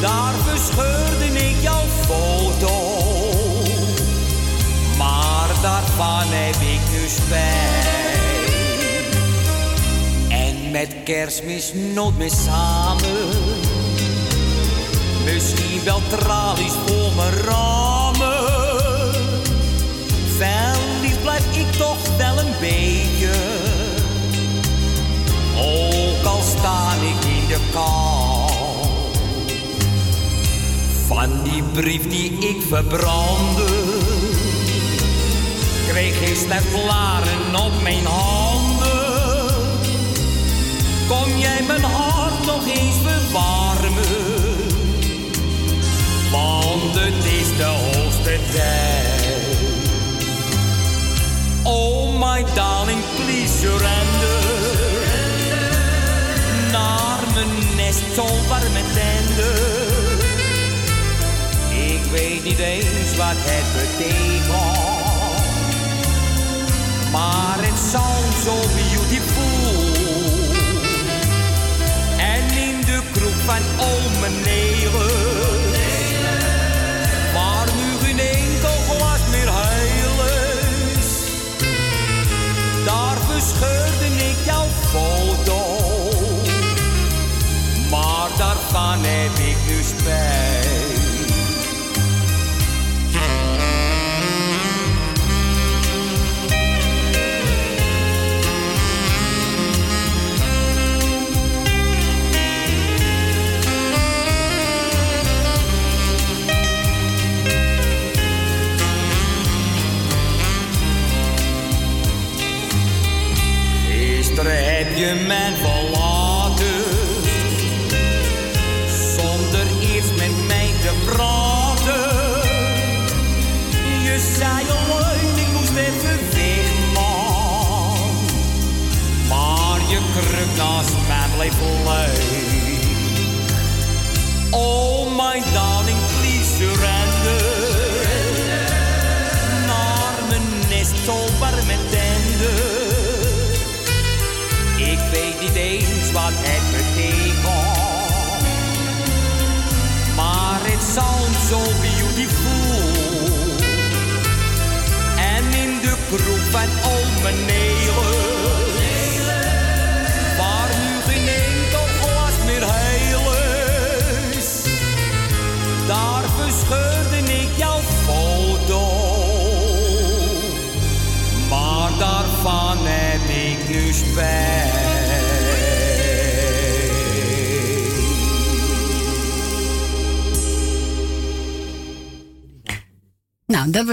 Daar 0.00 0.34
verscheurde 0.46 1.48
ik 1.48 1.62
jouw 1.62 1.86
foto. 2.06 2.74
Maar 4.98 5.48
daarvan 5.62 6.26
heb 6.28 6.54
ik 6.54 6.80
nu 6.92 7.08
spijt. 7.08 7.86
En 10.28 10.70
met 10.70 10.94
kerstmis 11.04 11.72
nooit 11.94 12.18
meer 12.18 12.34
samen. 12.44 13.28
Misschien 15.24 15.84
wel 15.84 16.00
tralies 16.08 16.72
voor 16.86 17.12
mijn 17.16 17.32
ramen. 17.32 18.35
Verliefd 20.36 21.22
blijf 21.22 21.56
ik 21.56 21.72
toch 21.72 22.16
wel 22.16 22.38
een 22.38 22.54
beetje. 22.60 23.30
Ook 25.56 26.24
al 26.24 26.42
sta 26.42 26.92
ik 26.92 27.24
in 27.24 27.46
de 27.48 27.58
kou. 27.72 28.50
Van 31.06 31.42
die 31.42 31.62
brief 31.62 32.08
die 32.08 32.32
ik 32.32 32.56
verbrandde. 32.68 33.64
Kreeg 35.88 36.20
ik 36.20 36.36
slechts 36.36 36.66
blaren 36.70 37.64
op 37.66 37.82
mijn 37.82 38.06
handen. 38.06 39.54
Kom 41.08 41.38
jij 41.38 41.62
mijn 41.66 41.84
hart 41.84 42.46
nog 42.46 42.66
eens 42.66 42.96
verwarmen? 43.02 44.04
Want 46.30 46.94
het 46.94 47.24
is 47.24 47.56
de 47.56 47.64
hoogste 47.64 48.38
tijd. 48.52 49.15
Oh 51.68 52.12
my 52.12 52.44
darling, 52.54 53.02
please 53.16 53.58
surrender. 53.58 54.40
Naar 56.72 57.18
mijn 57.34 57.76
nest 57.76 58.14
zo 58.14 58.26
warm 58.48 58.76
en 58.76 58.90
tender. 58.94 59.58
Ik 61.92 62.02
weet 62.10 62.44
niet 62.44 62.58
eens 62.58 63.16
wat 63.16 63.36
het 63.38 63.66
betekent. 63.78 64.46
Maar 67.12 67.56
het 67.58 67.78
sounds 67.90 68.42
so 68.44 68.54
beautiful. 68.74 70.04
En 72.18 72.56
in 72.68 72.80
de 72.80 73.00
kroeg 73.12 73.38
van 73.44 73.62
ome 73.78 74.28
Nelen. 74.44 74.55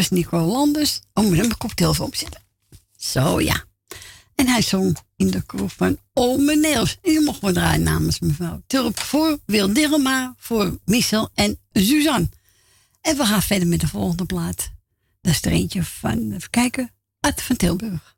Nico 0.09 0.40
Landers. 0.40 1.01
Oh, 1.14 1.23
moet 1.23 1.38
mijn 1.38 1.56
even 1.77 2.06
opzetten. 2.06 2.41
Zo, 2.98 3.41
ja. 3.41 3.64
En 4.35 4.48
hij 4.48 4.61
zong 4.61 4.98
in 5.15 5.32
de 5.32 5.45
kroeg 5.45 5.73
van 5.73 5.98
Ome 6.14 6.56
Neels. 6.56 6.98
En 7.01 7.11
die 7.11 7.22
mochten 7.22 7.48
we 7.48 7.53
draaien 7.53 7.83
namens 7.83 8.19
mevrouw 8.19 8.61
Turp 8.67 8.99
voor 8.99 9.40
Wil 9.45 9.73
Dirma, 9.73 10.35
voor 10.38 10.80
Michel 10.85 11.30
en 11.33 11.59
Suzanne. 11.73 12.30
En 13.01 13.17
we 13.17 13.25
gaan 13.25 13.41
verder 13.41 13.67
met 13.67 13.80
de 13.80 13.88
volgende 13.88 14.25
plaat. 14.25 14.72
Dat 15.22 15.33
is 15.33 15.41
er 15.41 15.51
eentje 15.51 15.83
van, 15.83 16.32
even 16.32 16.49
kijken, 16.49 16.91
Ad 17.19 17.41
van 17.41 17.56
Tilburg. 17.56 18.15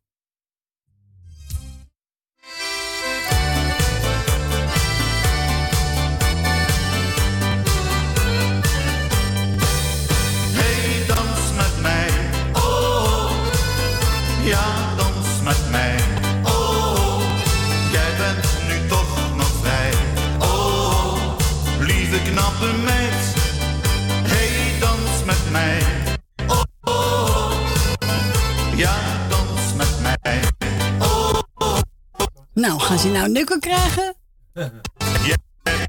Nou, 32.55 32.79
gaan 32.79 32.99
ze 32.99 33.07
nou 33.09 33.29
nukken 33.31 33.59
krijgen? 33.59 34.15
jij 34.53 35.37
bent 35.63 35.87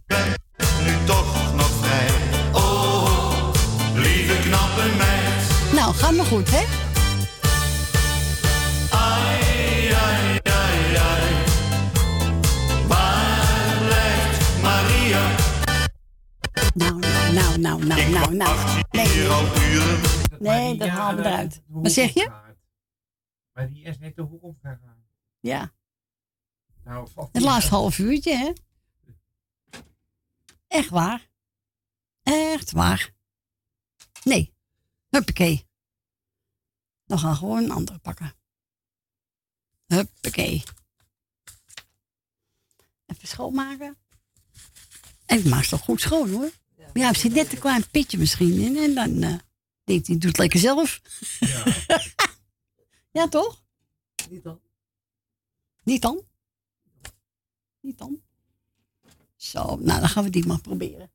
nu 0.85 1.05
toch 1.07 1.55
nog 1.55 1.69
vrij. 1.71 2.09
Oh, 2.53 3.51
lieve 3.95 4.39
knappe 4.49 4.95
meid. 4.99 5.73
Nou, 5.73 5.95
gaat 5.95 6.13
maar 6.13 6.25
goed, 6.27 6.49
hè? 6.51 6.65
Ai, 8.97 9.93
ai, 9.93 10.39
ai, 10.43 10.97
ai. 10.97 11.33
Waar 12.89 13.79
blijft 13.79 14.63
Maria? 14.63 15.35
Nou, 16.75 16.99
nou, 17.33 17.59
nou, 17.59 17.85
nou, 17.85 18.11
nou, 18.11 18.35
nou. 18.35 18.57
Nee, 18.91 19.07
Hier 19.09 19.29
al 19.31 19.45
uren. 19.45 20.01
nee, 20.39 20.77
dat 20.77 20.89
we 20.89 21.15
eruit. 21.23 21.63
Wat 21.67 21.93
zeg 21.93 22.15
je? 22.15 22.31
Maar 23.53 23.69
die 23.69 23.85
is 23.85 23.99
net 23.99 24.17
de 24.17 24.23
hoek 24.23 24.43
omgegaan. 24.43 25.05
Ja, 25.41 25.73
Nou, 26.87 27.09
het 27.33 27.43
laatste 27.43 27.71
half 27.75 27.99
uurtje, 27.99 28.37
hè? 28.37 28.53
Echt 30.69 30.89
waar. 30.89 31.29
Echt 32.23 32.71
waar. 32.71 33.13
Nee. 34.23 34.55
Huppakee. 35.09 35.67
Dan 37.07 37.19
gaan 37.19 37.31
we 37.31 37.37
gewoon 37.37 37.65
een 37.65 37.71
andere 37.71 37.99
pakken. 37.99 38.35
Huppakee. 39.87 40.63
Even 43.07 43.29
schoonmaken. 43.29 43.97
En 45.27 45.39
ik 45.39 45.45
maak 45.45 45.65
ze 45.65 45.71
toch 45.71 45.85
goed 45.85 46.01
schoon 46.01 46.31
hoor. 46.31 46.51
Ja, 46.93 47.09
er 47.09 47.17
zit 47.17 47.33
net 47.33 47.53
een 47.53 47.59
klein 47.59 47.91
pitje 47.91 48.19
misschien 48.19 48.61
in. 48.61 48.77
En 48.77 48.95
dan 48.95 49.23
eh 49.23 49.39
denkt 49.85 50.07
hij, 50.07 50.19
doet 50.19 50.23
het 50.23 50.39
lekker 50.39 50.61
zelf. 50.61 51.01
Ja. 51.39 51.65
ja, 53.21 53.29
toch? 53.29 53.63
Niet 54.29 54.43
dan. 54.43 54.61
Niet 55.83 56.03
dan? 56.03 56.25
Niet 57.87 57.99
dan? 57.99 58.23
Zo, 59.37 59.77
nou 59.77 60.01
dan 60.01 60.09
gaan 60.09 60.25
we 60.25 60.31
die 60.31 60.47
maar 60.47 60.61
proberen. 60.61 61.13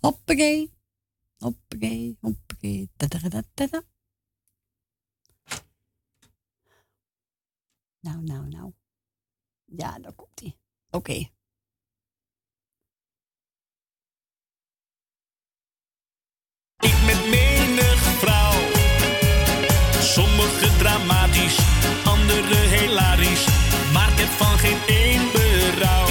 Hoppakee. 0.00 0.72
Hoppakee, 1.36 2.16
hoppakee. 2.20 2.90
Tadadadada. 2.96 3.82
Nou, 8.00 8.22
nou, 8.22 8.48
nou. 8.48 8.72
Ja, 9.64 9.98
daar 9.98 10.12
komt 10.12 10.40
hij. 10.40 10.56
Oké. 10.90 11.12
Ik 16.78 16.98
met 17.06 17.28
menig 17.30 17.98
vrouw. 17.98 18.60
Sommige 20.00 20.76
dramatisch, 20.78 21.58
andere 22.04 22.56
hilarisch. 22.56 23.46
Maar 23.92 24.18
heb 24.18 24.28
van 24.28 24.58
geen 24.58 24.80
één 24.86 25.37
rauw. 25.78 26.07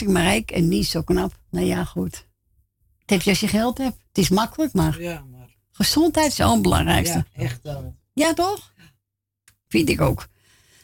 ik 0.00 0.08
maar 0.08 0.22
rijk 0.22 0.50
en 0.50 0.68
niet 0.68 0.86
zo 0.86 1.02
knap. 1.02 1.40
Nou 1.50 1.66
ja, 1.66 1.84
goed. 1.84 2.26
Het 2.98 3.10
heeft 3.10 3.24
je 3.24 3.30
als 3.30 3.40
je 3.40 3.48
geld 3.48 3.78
hebt. 3.78 3.96
Het 4.08 4.18
is 4.18 4.28
makkelijk, 4.28 4.72
maar, 4.72 5.02
ja, 5.02 5.24
maar... 5.30 5.56
gezondheid 5.70 6.32
is 6.32 6.40
al 6.40 6.52
het 6.52 6.62
belangrijkste. 6.62 7.24
Ja, 7.32 7.42
echt 7.42 7.62
wel. 7.62 7.96
Ja, 8.12 8.34
toch? 8.34 8.72
Vind 9.68 9.88
ik 9.88 10.00
ook. 10.00 10.28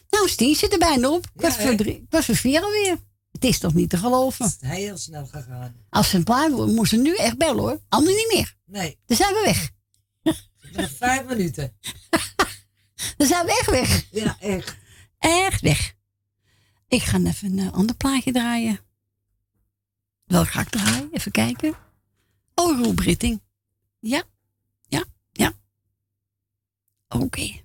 Nou, 0.09 0.29
Stien 0.29 0.55
zit 0.55 0.73
er 0.73 0.79
bijna 0.79 1.09
op. 1.09 1.25
Ik 1.33 1.41
was, 1.41 1.55
voor 1.55 1.75
was 2.09 2.25
vier 2.25 2.61
alweer. 2.61 2.97
Het 3.31 3.43
is 3.43 3.59
toch 3.59 3.73
niet 3.73 3.89
te 3.89 3.97
geloven? 3.97 4.45
Het 4.45 4.57
is 4.61 4.67
heel 4.69 4.97
snel 4.97 5.25
gegaan. 5.25 5.75
Als 5.89 6.09
ze 6.09 6.17
een 6.17 6.23
plaat 6.23 6.49
willen, 6.49 6.73
moesten 6.73 7.01
nu 7.01 7.15
echt 7.15 7.37
bellen 7.37 7.63
hoor. 7.63 7.81
Anders 7.89 8.15
niet 8.15 8.33
meer. 8.33 8.55
Nee. 8.65 8.97
Dan 9.05 9.17
zijn 9.17 9.33
we 9.33 9.41
weg. 9.43 9.71
Nog 10.71 10.91
vijf 10.97 11.25
minuten. 11.25 11.77
Dan 13.17 13.27
zijn 13.27 13.45
we 13.45 13.57
echt 13.59 13.69
weg. 13.69 14.05
Ja, 14.11 14.37
echt. 14.39 14.75
Echt 15.19 15.61
weg. 15.61 15.93
Ik 16.87 17.01
ga 17.01 17.19
even 17.23 17.57
een 17.57 17.67
eh, 17.67 17.73
ander 17.73 17.95
plaatje 17.95 18.31
draaien. 18.31 18.79
Wel 20.25 20.45
ga 20.45 20.61
ik 20.61 20.69
draaien? 20.69 21.09
Even 21.11 21.31
kijken. 21.31 21.73
Oh, 22.55 22.79
Roel 22.79 22.93
Britting. 22.93 23.41
Ja, 23.99 24.23
ja, 24.87 25.03
ja. 25.31 25.53
Oké. 27.07 27.63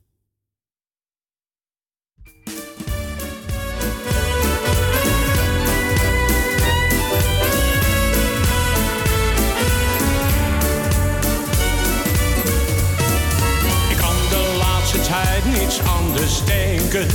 tijd 15.10 15.44
niets 15.44 15.80
anders 15.80 16.44
denken. 16.44 17.06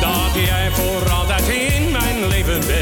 Dat 0.00 0.44
jij 0.44 0.70
voor 0.70 1.10
altijd 1.10 1.48
in 1.48 1.90
mijn 1.90 2.26
leven 2.28 2.60
bent. 2.66 2.79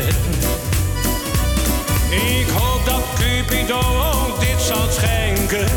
Ik 2.11 2.49
hoop 2.49 2.85
dat 2.85 3.03
Cupido 3.15 3.81
ook 3.81 4.41
dit 4.41 4.61
zal 4.61 4.91
schenken. 4.91 5.69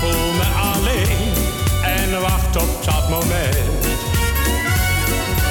Voel 0.00 0.32
me 0.32 0.46
alleen 0.74 1.32
en 1.82 2.20
wacht 2.20 2.56
op 2.56 2.84
dat 2.84 3.08
moment. 3.08 3.56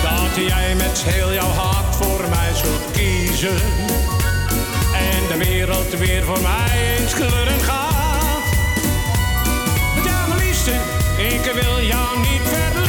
Dat 0.01 0.45
jij 0.47 0.75
met 0.75 1.03
heel 1.05 1.33
jouw 1.33 1.51
hart 1.51 1.95
voor 1.95 2.29
mij 2.29 2.53
zult 2.53 2.91
kiezen. 2.91 3.61
En 4.93 5.27
de 5.27 5.45
wereld 5.45 5.97
weer 5.97 6.23
voor 6.23 6.41
mij 6.41 6.97
eens 6.97 7.13
kleuren 7.13 7.59
gaat. 7.59 8.43
Met 9.95 10.03
jouw 10.05 10.37
liefste, 10.37 10.73
ik 11.17 11.51
wil 11.53 11.81
jou 11.81 12.19
niet 12.19 12.41
verder. 12.43 12.88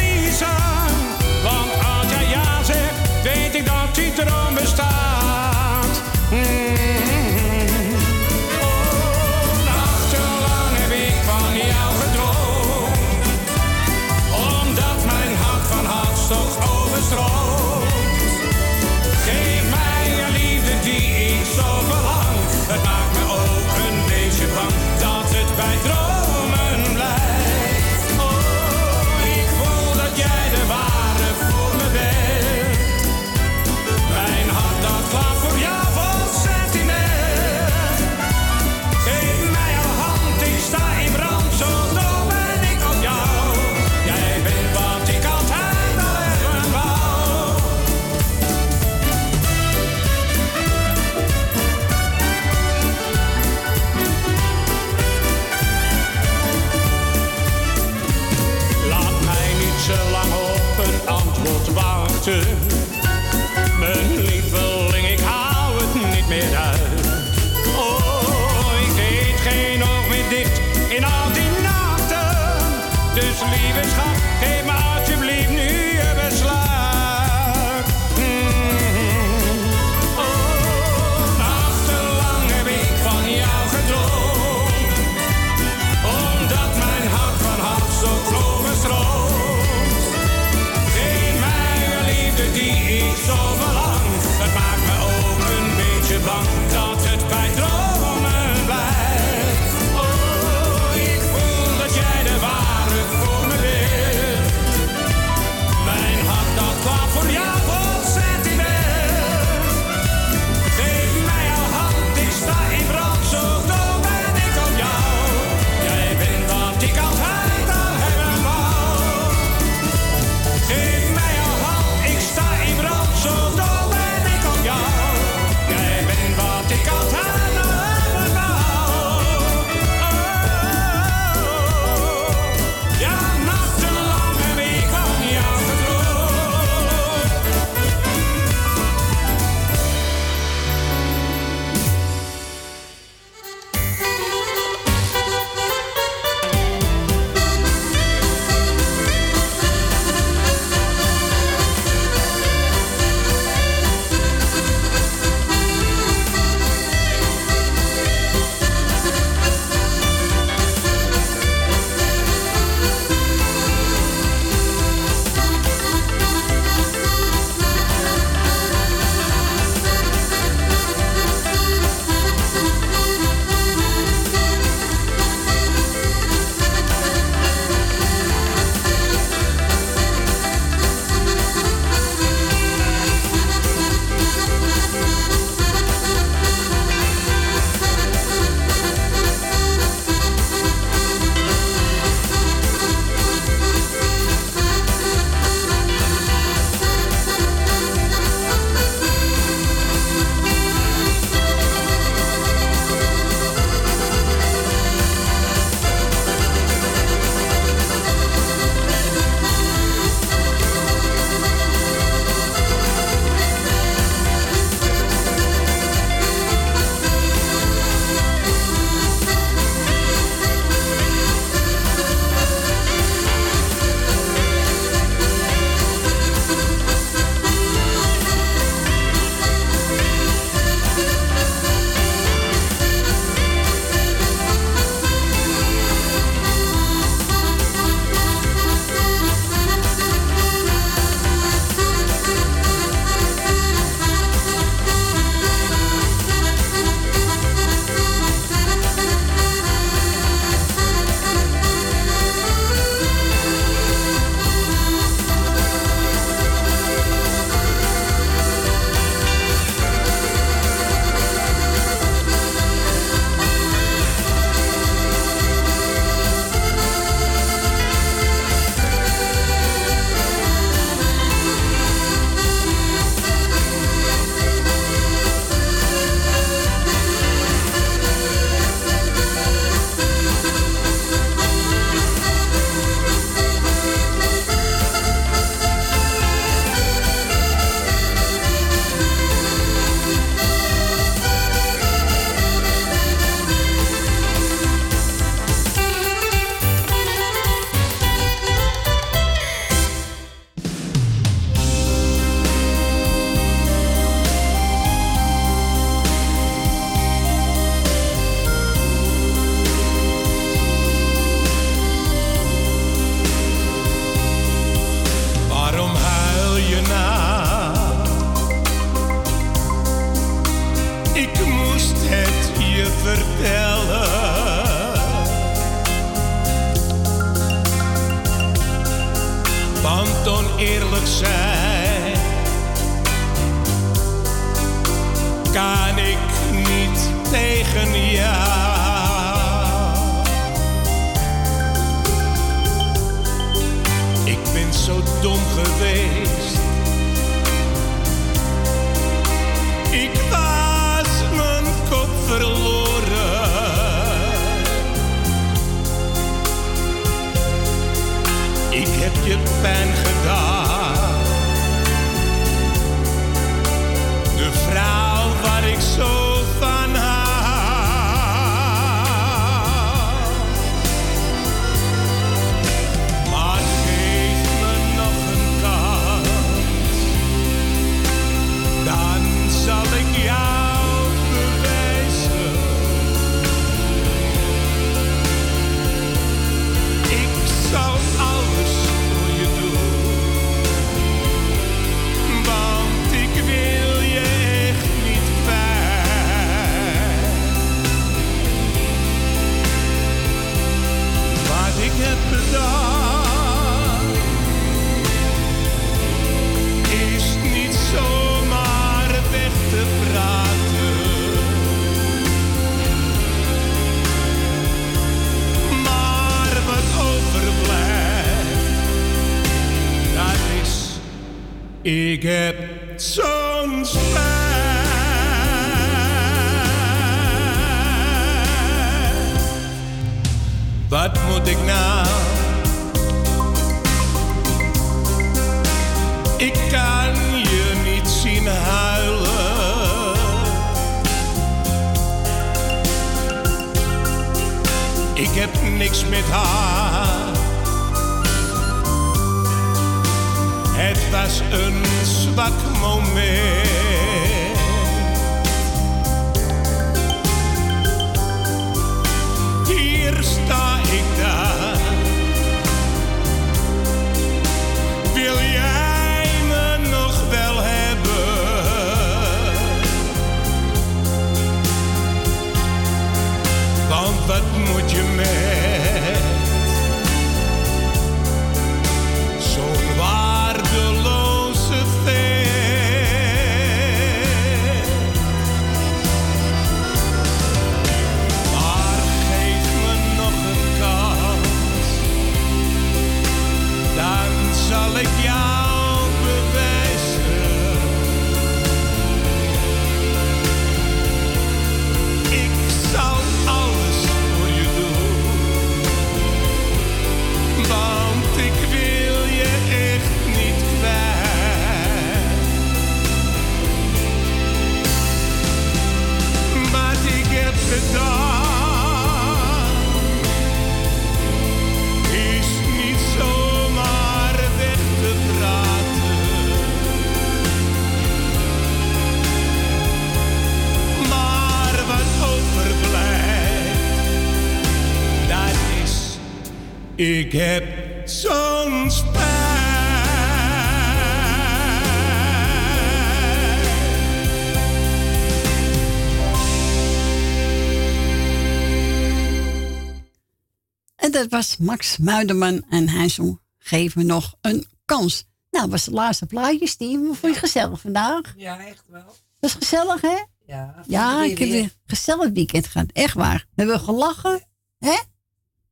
Was 551.57 551.67
Max 551.67 551.97
Muiderman 551.97 552.65
en 552.69 552.89
hij 552.89 553.09
zong 553.09 553.41
Geef 553.59 553.97
me 553.97 554.03
nog 554.03 554.35
een 554.41 554.67
kans. 554.85 555.25
Nou, 555.51 555.63
dat 555.65 555.73
was 555.73 555.85
het 555.85 555.95
laatste 555.95 556.27
plaatje, 556.27 556.67
Steve. 556.69 556.97
Hoe 556.99 557.15
vond 557.15 557.35
je 557.35 557.41
gezellig 557.41 557.81
vandaag? 557.81 558.35
Ja, 558.37 558.67
echt 558.67 558.85
wel. 558.87 559.15
Dat 559.41 559.51
is 559.51 559.57
gezellig, 559.57 560.01
hè? 560.01 560.17
Ja, 560.47 560.83
Ja, 560.87 561.25
ik 561.25 561.39
heb 561.39 561.49
weer. 561.49 561.63
een 561.63 561.73
gezellig 561.87 562.31
weekend 562.33 562.67
gehad. 562.67 562.87
Echt 562.93 563.15
waar. 563.15 563.47
We 563.55 563.63
hebben 563.63 563.81
gelachen. 563.81 564.43
Hè? 564.79 564.99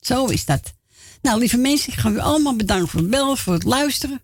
Zo 0.00 0.26
is 0.26 0.44
dat. 0.44 0.72
Nou, 1.22 1.38
lieve 1.38 1.56
mensen, 1.56 1.92
ik 1.92 1.98
ga 1.98 2.10
u 2.10 2.18
allemaal 2.18 2.56
bedanken 2.56 2.88
voor 2.88 3.00
het 3.00 3.10
bellen, 3.10 3.36
voor 3.36 3.52
het 3.54 3.64
luisteren. 3.64 4.20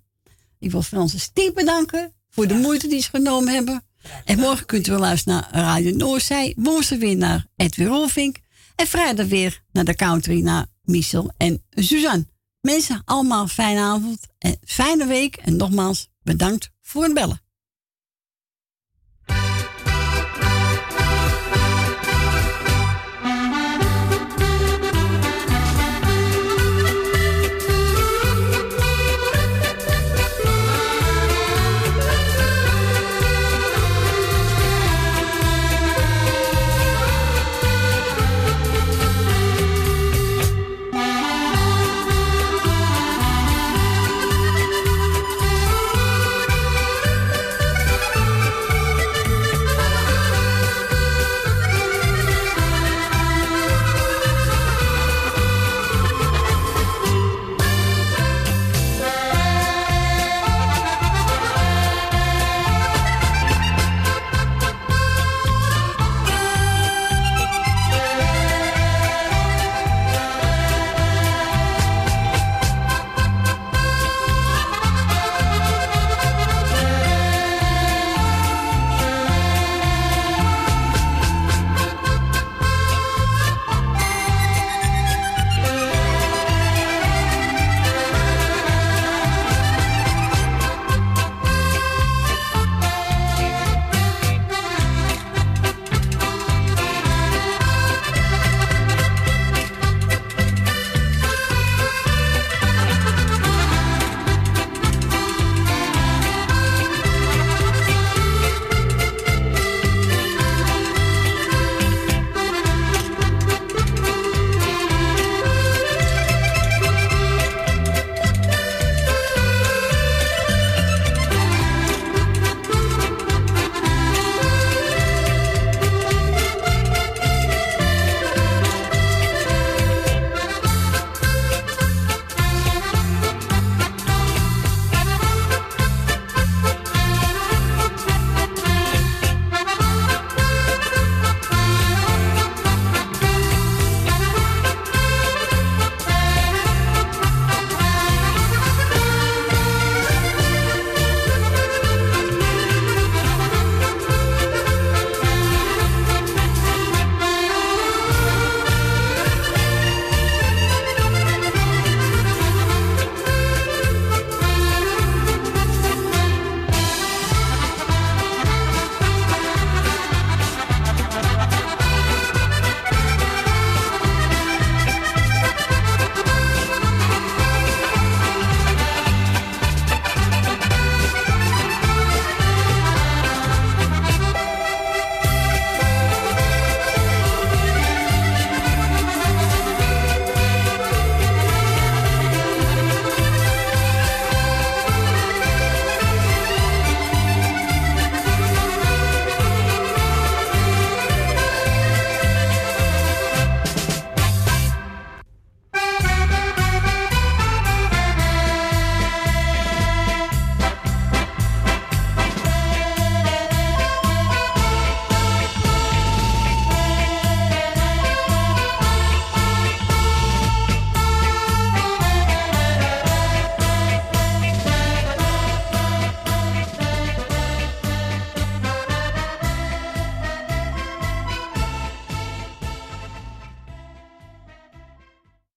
Ik 0.59 0.71
wil 0.71 0.83
Frans 0.83 1.13
en 1.13 1.21
Steve 1.21 1.53
bedanken 1.53 2.13
voor 2.31 2.47
de 2.47 2.55
moeite 2.55 2.87
die 2.89 3.03
ze 3.03 3.09
genomen 3.11 3.55
hebben. 3.55 3.85
En 4.25 4.39
morgen 4.39 4.67
kunt 4.67 4.87
u 4.87 4.91
wel 4.91 5.01
luisteren 5.01 5.41
naar 5.53 5.63
Radio 5.65 5.97
Noorzij. 5.97 6.53
Woensdag 6.57 6.99
weer 6.99 7.17
naar 7.17 7.47
Edwin 7.57 7.87
Rolvink. 7.87 8.37
En 8.75 8.87
vrijdag 8.87 9.27
weer 9.27 9.63
naar 9.73 9.85
de 9.85 9.97
country 9.97 10.43
naar 10.43 10.67
Michel 10.83 11.33
en 11.37 11.63
Suzanne. 11.71 12.27
Mensen, 12.61 13.03
allemaal 13.05 13.49
fijne 13.49 13.81
avond 13.81 14.27
en 14.39 14.57
fijne 14.65 15.07
week. 15.07 15.37
En 15.37 15.57
nogmaals, 15.57 16.09
bedankt 16.23 16.71
voor 16.83 17.03
het 17.03 17.15
bellen. 17.15 17.44